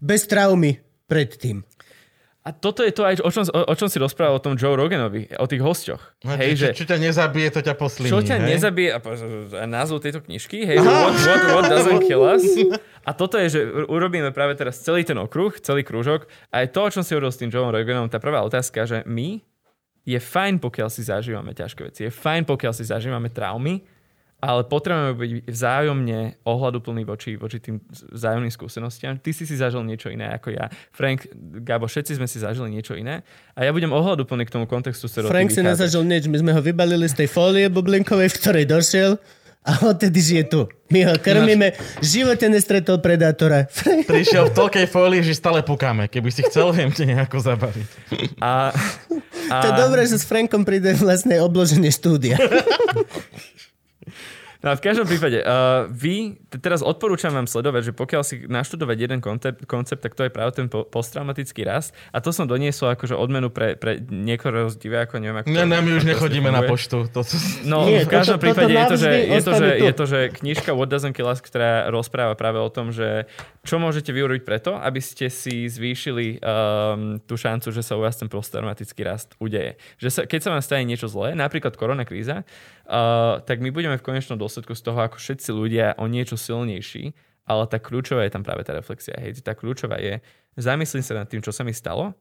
bez 0.00 0.24
traumy 0.24 0.80
predtým. 1.04 1.68
A 2.40 2.56
toto 2.56 2.80
je 2.80 2.88
to 2.88 3.04
aj, 3.04 3.20
o 3.20 3.28
čom, 3.28 3.44
o, 3.52 3.60
o 3.68 3.74
čom 3.76 3.92
si 3.92 4.00
rozprával 4.00 4.40
o 4.40 4.44
tom 4.44 4.56
Joe 4.56 4.72
Roganovi, 4.72 5.28
o 5.36 5.44
tých 5.44 5.60
hosťoch. 5.60 6.24
No, 6.24 6.40
hej, 6.40 6.56
čo, 6.56 6.72
že 6.72 6.80
čo 6.80 6.86
ťa 6.88 6.96
nezabije, 6.96 7.46
to 7.52 7.60
ťa 7.60 7.74
poslíni. 7.76 8.08
čo 8.08 8.24
ťa 8.24 8.40
hej? 8.40 8.48
nezabije, 8.56 8.88
a 8.96 8.98
a 9.60 9.64
názov 9.68 10.00
tejto 10.00 10.24
knižky, 10.24 10.64
hej, 10.64 10.80
what, 10.80 11.20
what, 11.20 11.42
what 11.52 11.64
doesn't 11.68 12.00
kill 12.08 12.24
us. 12.24 12.40
A 13.04 13.12
toto 13.12 13.36
je, 13.36 13.52
že 13.52 13.60
urobíme 13.92 14.32
práve 14.32 14.56
teraz 14.56 14.80
celý 14.80 15.04
ten 15.04 15.20
okruh, 15.20 15.52
celý 15.60 15.84
krúžok. 15.84 16.32
A 16.48 16.64
aj 16.64 16.72
to, 16.72 16.80
o 16.80 16.88
čom 16.88 17.04
si 17.04 17.12
hovoril 17.12 17.28
s 17.28 17.36
tým 17.36 17.52
Joeom 17.52 17.76
Roganom, 17.76 18.08
tá 18.08 18.16
prvá 18.16 18.40
otázka, 18.40 18.88
že 18.88 19.04
my 19.04 19.44
je 20.04 20.18
fajn, 20.18 20.58
pokiaľ 20.58 20.88
si 20.88 21.02
zažívame 21.04 21.52
ťažké 21.52 21.80
veci. 21.92 22.00
Je 22.08 22.12
fajn, 22.12 22.48
pokiaľ 22.48 22.72
si 22.72 22.84
zažívame 22.88 23.28
traumy, 23.28 23.84
ale 24.40 24.64
potrebujeme 24.64 25.12
byť 25.20 25.30
vzájomne 25.52 26.40
ohľaduplný 26.48 27.04
voči, 27.04 27.36
voči 27.36 27.60
tým 27.60 27.76
vzájomným 27.92 28.48
skúsenostiam. 28.48 29.20
Ty 29.20 29.30
si 29.36 29.44
si 29.44 29.52
zažil 29.52 29.84
niečo 29.84 30.08
iné 30.08 30.32
ako 30.32 30.56
ja. 30.56 30.72
Frank, 30.96 31.28
Gabo, 31.60 31.84
všetci 31.84 32.16
sme 32.16 32.24
si 32.24 32.40
zažili 32.40 32.72
niečo 32.72 32.96
iné. 32.96 33.20
A 33.52 33.68
ja 33.68 33.70
budem 33.70 33.92
ohľaduplný 33.92 34.48
k 34.48 34.54
tomu 34.56 34.64
kontextu, 34.64 35.12
ty 35.12 35.28
Frank 35.28 35.52
si 35.52 35.60
nezažil 35.60 36.00
nič, 36.08 36.24
my 36.24 36.40
sme 36.40 36.56
ho 36.56 36.60
vybalili 36.64 37.04
z 37.04 37.20
tej 37.20 37.28
fólie 37.28 37.68
bublinkovej, 37.68 38.32
v 38.32 38.36
ktorej 38.40 38.64
došiel 38.64 39.20
a 39.60 39.70
odtedy 39.84 40.20
žije 40.20 40.44
tu. 40.48 40.60
My 40.90 41.04
ho 41.06 41.14
krmíme, 41.20 41.76
v 42.00 42.04
živote 42.04 42.48
nestretol 42.48 42.98
predátora. 42.98 43.68
Prišiel 44.10 44.50
v 44.50 44.56
toľkej 44.56 44.86
fólii, 44.88 45.20
že 45.22 45.38
stále 45.38 45.60
pukáme. 45.62 46.08
Keby 46.08 46.32
si 46.32 46.42
chcel, 46.48 46.72
viem 46.72 46.90
ti 46.90 47.06
nejako 47.06 47.38
zabaviť. 47.38 47.88
A, 48.40 48.72
a, 49.52 49.56
To 49.62 49.66
je 49.70 49.74
dobré, 49.76 50.02
že 50.08 50.18
s 50.18 50.26
Frankom 50.26 50.64
príde 50.64 50.96
vlastne 50.98 51.38
obloženie 51.38 51.92
štúdia. 51.92 52.40
No 54.60 54.72
a 54.72 54.74
v 54.76 54.82
každom 54.84 55.08
prípade, 55.08 55.40
uh, 55.40 55.88
vy, 55.88 56.36
teraz 56.60 56.84
odporúčam 56.84 57.32
vám 57.32 57.48
sledovať, 57.48 57.90
že 57.90 57.92
pokiaľ 57.96 58.22
si 58.22 58.44
naštudovať 58.44 58.96
jeden 59.00 59.20
koncept, 59.24 59.64
koncept 59.64 60.04
tak 60.04 60.12
to 60.12 60.28
je 60.28 60.30
práve 60.30 60.52
ten 60.52 60.68
po- 60.68 60.84
posttraumatický 60.84 61.64
rast. 61.64 61.96
A 62.12 62.20
to 62.20 62.28
som 62.28 62.44
doniesol 62.44 62.92
akože 62.92 63.16
odmenu 63.16 63.48
pre, 63.48 63.80
pre 63.80 63.96
niekoho 63.98 64.68
z 64.68 64.76
divákov, 64.76 65.24
neviem, 65.24 65.40
ako 65.40 65.48
Ne, 65.48 65.64
ne, 65.64 65.80
my 65.80 65.90
už 65.96 66.04
to 66.04 66.08
nechodíme 66.12 66.52
na 66.52 66.68
poštu. 66.68 67.08
To. 67.08 67.24
No, 67.64 67.88
Nie, 67.88 68.04
v 68.04 68.12
každom 68.12 68.36
toto- 68.36 68.44
prípade 68.44 68.72
toto 68.76 68.76
je 68.76 68.84
to, 68.84 68.96
že, 69.00 69.10
je, 69.16 69.40
to, 69.40 69.52
že, 69.52 69.66
tu. 69.66 69.84
je 69.88 69.92
to, 69.96 70.04
že 70.04 70.18
knižka 70.44 70.70
What 70.76 70.88
Doesn't 70.92 71.16
Kill 71.16 71.32
Us, 71.32 71.40
ktorá 71.40 71.88
rozpráva 71.88 72.36
práve 72.36 72.60
o 72.60 72.68
tom, 72.68 72.92
že 72.92 73.24
čo 73.64 73.80
môžete 73.80 74.12
vy 74.12 74.24
urobiť 74.24 74.44
preto, 74.44 74.76
aby 74.76 75.00
ste 75.00 75.28
si 75.32 75.68
zvýšili 75.68 76.40
um, 76.40 77.16
tú 77.24 77.36
šancu, 77.36 77.72
že 77.72 77.80
sa 77.80 77.96
u 77.96 78.04
vás 78.04 78.16
ten 78.16 78.28
posttraumatický 78.28 79.04
rast 79.04 79.32
udeje. 79.40 79.76
Že 80.00 80.08
sa, 80.08 80.20
keď 80.28 80.40
sa 80.40 80.50
vám 80.52 80.62
stane 80.64 80.84
niečo 80.84 81.08
zlé, 81.08 81.32
napríklad 81.32 81.76
korona 81.76 82.04
kríza, 82.04 82.44
uh, 82.90 83.38
tak 83.46 83.62
my 83.62 83.70
budeme 83.70 83.94
v 83.94 84.04
konečnom 84.04 84.36
dôsledku 84.36 84.74
z 84.74 84.82
toho 84.82 84.98
ako 84.98 85.16
všetci 85.22 85.50
ľudia 85.54 85.94
o 85.96 86.10
niečo 86.10 86.34
silnejší, 86.34 87.14
ale 87.46 87.62
tá 87.70 87.78
kľúčová 87.78 88.26
je 88.26 88.34
tam 88.34 88.42
práve 88.42 88.66
tá 88.66 88.74
reflexia. 88.74 89.14
Hej. 89.16 89.46
Tá 89.46 89.54
kľúčová 89.54 90.02
je, 90.02 90.18
zamyslím 90.58 91.06
sa 91.06 91.22
nad 91.22 91.26
tým, 91.30 91.40
čo 91.40 91.54
sa 91.54 91.62
mi 91.62 91.70
stalo, 91.70 92.14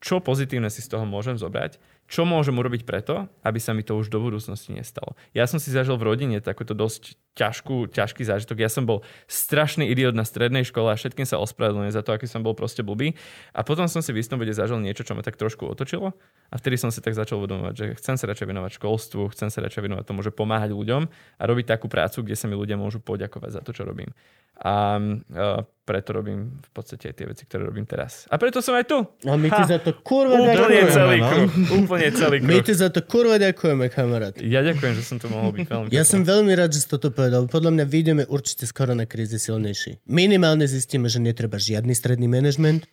čo 0.00 0.22
pozitívne 0.24 0.72
si 0.72 0.80
z 0.80 0.88
toho 0.88 1.04
môžem 1.04 1.36
zobrať, 1.36 1.76
čo 2.08 2.24
môžem 2.24 2.56
urobiť 2.56 2.88
preto, 2.88 3.28
aby 3.44 3.60
sa 3.60 3.76
mi 3.76 3.84
to 3.84 3.92
už 3.92 4.08
do 4.08 4.16
budúcnosti 4.16 4.72
nestalo. 4.72 5.12
Ja 5.36 5.44
som 5.44 5.60
si 5.60 5.68
zažil 5.68 6.00
v 6.00 6.08
rodine 6.08 6.40
takúto 6.40 6.72
dosť 6.72 7.20
ťažkú, 7.36 7.92
ťažký 7.92 8.24
zážitok. 8.24 8.64
Ja 8.64 8.72
som 8.72 8.88
bol 8.88 9.04
strašný 9.28 9.86
idiot 9.86 10.16
na 10.16 10.24
strednej 10.24 10.64
škole 10.64 10.88
a 10.90 10.96
všetkým 10.96 11.28
sa 11.28 11.36
ospravedlňujem 11.38 11.94
za 11.94 12.02
to, 12.02 12.16
aký 12.16 12.24
som 12.24 12.40
bol 12.40 12.56
proste 12.56 12.80
blbý. 12.80 13.14
A 13.52 13.60
potom 13.62 13.86
som 13.86 14.00
si 14.00 14.10
v 14.10 14.24
istom 14.24 14.40
bode 14.40 14.50
zažil 14.56 14.80
niečo, 14.80 15.04
čo 15.04 15.12
ma 15.12 15.20
tak 15.20 15.36
trošku 15.36 15.68
otočilo 15.68 16.16
a 16.48 16.54
vtedy 16.56 16.80
som 16.80 16.88
si 16.88 17.04
tak 17.04 17.12
začal 17.12 17.44
uvedomovať, 17.44 17.74
že 17.76 17.86
chcem 18.00 18.16
sa 18.16 18.24
radšej 18.24 18.48
venovať 18.48 18.70
školstvu, 18.80 19.28
chcem 19.36 19.52
sa 19.52 19.60
radšej 19.60 19.84
venovať 19.84 20.04
tomu, 20.08 20.24
že 20.24 20.32
pomáhať 20.32 20.72
ľuďom 20.72 21.02
a 21.12 21.42
robiť 21.44 21.76
takú 21.76 21.92
prácu, 21.92 22.24
kde 22.24 22.40
sa 22.40 22.48
mi 22.48 22.56
ľudia 22.56 22.80
môžu 22.80 23.04
poďakovať 23.04 23.50
za 23.52 23.60
to, 23.60 23.76
čo 23.76 23.84
robím. 23.84 24.10
A 24.58 24.96
uh, 24.98 25.62
preto 25.88 26.12
robím 26.12 26.52
v 26.52 26.70
podstate 26.70 27.08
aj 27.08 27.14
tie 27.14 27.24
veci, 27.24 27.42
ktoré 27.42 27.64
robím 27.64 27.82
teraz. 27.82 28.28
A 28.28 28.36
preto 28.36 28.60
som 28.60 28.76
aj 28.76 28.84
tu. 28.84 29.00
A 29.24 29.32
my 29.32 29.48
ti 29.48 29.56
Ha! 29.58 29.64
za 29.66 29.78
to 29.80 29.96
kurva 29.98 30.36
Úplne 30.36 30.52
ďakujeme. 30.52 30.92
celý 30.92 31.16
no. 31.16 31.26
kruh. 31.26 31.48
Úplne 31.80 32.08
celý 32.12 32.36
My 32.38 32.54
kruh. 32.54 32.62
ti 32.62 32.72
za 32.74 32.88
to 32.88 33.00
kurva 33.00 33.36
ďakujeme, 33.38 33.84
kamarát. 33.88 34.34
Ja 34.36 34.60
ďakujem, 34.60 34.92
že 34.92 35.02
som 35.02 35.16
tu 35.16 35.26
mohol 35.26 35.50
byť 35.50 35.64
veľmi. 35.66 35.88
Ja 35.88 36.04
som 36.04 36.20
veľmi 36.22 36.52
rád, 36.52 36.70
že 36.70 36.84
si 36.84 36.88
toto 36.88 37.08
povedal. 37.08 37.46
Podľa 37.46 37.72
mňa 37.72 37.84
vyjdeme 37.86 38.22
určite 38.26 38.62
z 38.62 38.72
korona 38.72 39.02
krízy 39.02 39.38
silnejší. 39.38 40.04
Minimálne 40.04 40.64
zistíme, 40.64 41.06
že 41.06 41.18
netreba 41.18 41.56
žiadny 41.56 41.90
stredný 41.90 42.28
manažment. 42.28 42.84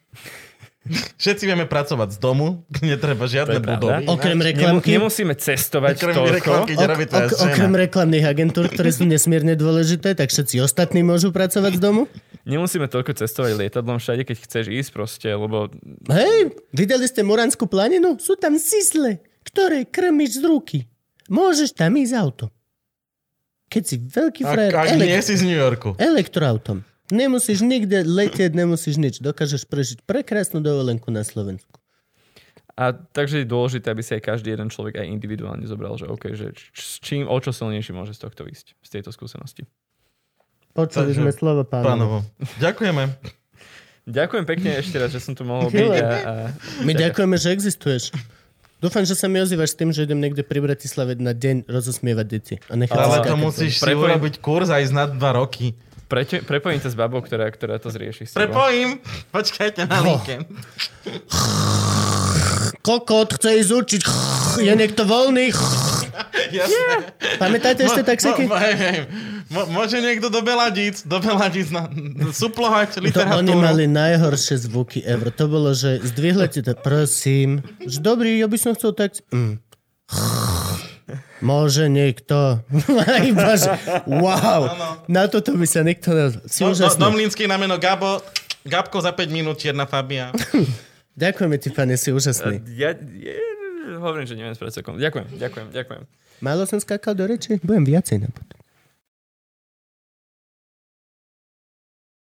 Všetci 1.16 1.44
vieme 1.44 1.66
pracovať 1.66 2.14
z 2.14 2.18
domu, 2.18 2.62
netreba 2.82 3.26
žiadne 3.26 3.58
budovy. 3.58 4.06
Okrem 4.06 4.38
reklamky. 4.38 4.94
nemusíme 4.94 5.34
cestovať 5.34 5.98
Okrem 5.98 6.14
toľko. 6.14 6.34
reklamky, 6.36 6.72
Ok, 6.76 6.86
ok, 7.10 7.32
okrem 7.44 7.74
reklamných 7.76 8.26
agentúr, 8.26 8.66
ktoré 8.68 8.90
sú 8.90 9.04
nesmierne 9.04 9.54
dôležité, 9.54 10.14
tak 10.14 10.30
všetci 10.30 10.62
ostatní 10.62 11.02
môžu 11.02 11.30
pracovať 11.30 11.76
z 11.76 11.82
domu. 11.82 12.06
Nemusíme 12.44 12.86
toľko 12.86 13.18
cestovať 13.18 13.58
lietadlom 13.58 13.98
všade, 13.98 14.22
keď 14.24 14.38
chceš 14.40 14.66
ísť 14.68 14.90
proste, 14.92 15.26
lebo 15.28 15.74
Hej, 16.06 16.54
videli 16.70 17.04
ste 17.04 17.22
Muranskú 17.22 17.66
planinu? 17.66 18.18
Sú 18.18 18.38
tam 18.38 18.54
sisle, 18.56 19.18
ktoré 19.44 19.84
krmiš 19.84 20.38
z 20.38 20.46
ruky. 20.46 20.80
Môžeš 21.26 21.74
tam 21.74 21.98
ísť 21.98 22.14
auto. 22.14 22.54
Keď 23.66 23.84
si 23.84 23.96
veľký 23.98 24.42
Ak, 24.42 24.52
frajer, 24.52 24.72
ak 24.72 24.88
elek- 24.92 25.10
nie 25.10 25.20
si 25.20 25.34
z 25.34 25.42
New 25.42 25.58
Yorku. 25.58 25.98
elektroautom. 25.98 26.86
Nemusíš 27.14 27.62
nikde 27.62 28.02
letieť, 28.02 28.58
nemusíš 28.58 28.98
nič. 28.98 29.22
Dokážeš 29.22 29.70
prežiť 29.70 30.02
prekrásnu 30.10 30.62
dovolenku 30.62 31.14
na 31.14 31.22
Slovensku. 31.22 31.78
a 32.76 32.92
takže 32.92 33.44
je 33.44 33.48
dôležité, 33.48 33.88
aby 33.88 34.04
si 34.04 34.12
aj 34.20 34.24
každý 34.26 34.52
jeden 34.52 34.68
človek 34.68 35.00
aj 35.00 35.08
individuálne 35.08 35.64
zobral, 35.64 35.96
že 35.96 36.12
OK, 36.12 36.36
že 36.36 36.52
s 36.76 37.00
čím, 37.00 37.24
o 37.24 37.38
čo 37.40 37.56
silnejší 37.56 37.96
môže 37.96 38.12
z 38.12 38.28
tohto 38.28 38.44
ísť, 38.44 38.76
z 38.84 38.90
tejto 39.00 39.16
skúsenosti. 39.16 39.64
Počuli 40.76 41.16
sme 41.16 41.32
slovo 41.32 41.64
pánovo. 41.64 41.88
Pánovo. 41.88 42.18
Ďakujeme. 42.60 43.04
Ďakujem 44.06 44.46
pekne 44.46 44.70
ešte 44.76 45.00
raz, 45.00 45.10
že 45.16 45.24
som 45.24 45.32
tu 45.32 45.48
mohol 45.48 45.72
byť. 45.72 45.88
A, 45.88 46.04
a... 46.04 46.34
My 46.84 46.92
ďakujeme, 46.94 47.40
že 47.40 47.56
existuješ. 47.56 48.12
Dúfam, 48.84 49.08
že 49.08 49.16
sa 49.16 49.32
mi 49.32 49.40
ozývaš 49.40 49.72
s 49.72 49.80
tým, 49.80 49.90
že 49.96 50.04
idem 50.04 50.20
niekde 50.20 50.44
pri 50.44 50.60
Bratislave 50.60 51.16
na 51.16 51.32
deň 51.32 51.72
rozosmievať 51.72 52.26
deti. 52.28 52.56
A 52.68 52.76
Ale 52.76 53.24
to 53.24 53.40
musíš 53.40 53.80
si 53.80 53.94
urobiť 53.96 54.44
kurz 54.44 54.68
aj 54.68 54.84
na 54.92 55.08
dva 55.08 55.40
roky. 55.40 55.80
Preťo, 56.06 56.46
prepojím 56.46 56.78
sa 56.78 56.94
s 56.94 56.98
babou, 56.98 57.18
ktorá, 57.18 57.50
ktorá 57.50 57.82
to 57.82 57.90
zrieši. 57.90 58.30
Prepojím. 58.30 59.02
Počkajte 59.34 59.90
na 59.90 59.98
linke. 60.06 60.46
Kokot 62.86 63.42
chce 63.42 63.50
ísť 63.66 63.72
učiť. 63.74 64.02
Je 64.62 64.74
niekto 64.78 65.10
voľný? 65.10 65.50
Jasné. 66.54 66.96
Pamätáte 67.42 67.90
ešte 67.90 68.06
taxíky? 68.06 68.46
Mo, 68.46 68.54
mo, 68.54 68.62
hej, 68.62 68.76
hej. 68.78 68.98
Mo, 69.50 69.62
môže 69.74 69.98
niekto 69.98 70.30
do 70.30 70.46
Beladíc, 70.46 71.02
do 71.02 71.18
Beladíc 71.18 71.74
na, 71.74 71.90
suplovať 72.30 72.98
To 72.98 73.00
literatúru. 73.02 73.42
oni 73.42 73.54
mali 73.58 73.84
najhoršie 73.90 74.70
zvuky 74.70 75.02
ever. 75.02 75.34
To 75.34 75.50
bolo, 75.50 75.74
že 75.74 76.02
zdvihli 76.06 76.46
ti 76.54 76.62
to, 76.62 76.78
prosím. 76.78 77.66
Že 77.82 77.98
dobrý, 78.06 78.32
ja 78.38 78.46
by 78.46 78.58
som 78.62 78.78
chcel 78.78 78.94
tak... 78.94 79.18
Mm. 79.34 79.58
Môže 81.44 81.92
niekto. 81.92 82.64
Iba, 83.32 83.60
že, 83.60 83.72
wow. 84.08 84.62
Na 85.12 85.28
toto 85.28 85.52
by 85.56 85.68
sa 85.68 85.84
niekto... 85.84 86.32
Si 86.48 86.64
Do, 86.64 86.72
do, 86.72 86.80
úžasný. 86.80 87.02
Domlínsky 87.02 87.44
na 87.50 87.60
meno 87.60 87.76
Gabo. 87.76 88.24
Gabko 88.66 88.98
za 89.04 89.12
5 89.14 89.30
minút, 89.30 89.60
Čierna 89.62 89.86
Fabia. 89.86 90.32
Ďakujeme 91.24 91.56
ti, 91.60 91.70
pane, 91.72 91.96
si 91.96 92.12
úžasný. 92.12 92.64
Ja, 92.76 92.96
ja, 92.96 93.36
hovorím, 94.00 94.26
že 94.28 94.36
neviem 94.36 94.56
spracovať. 94.58 94.98
Ďakujem, 95.00 95.28
ďakujem, 95.38 95.68
ďakujem. 95.72 96.02
Málo 96.44 96.68
som 96.68 96.82
skákal 96.82 97.16
do 97.16 97.24
reči? 97.30 97.56
Budem 97.64 97.88
viacej 97.88 98.26
na 98.26 98.30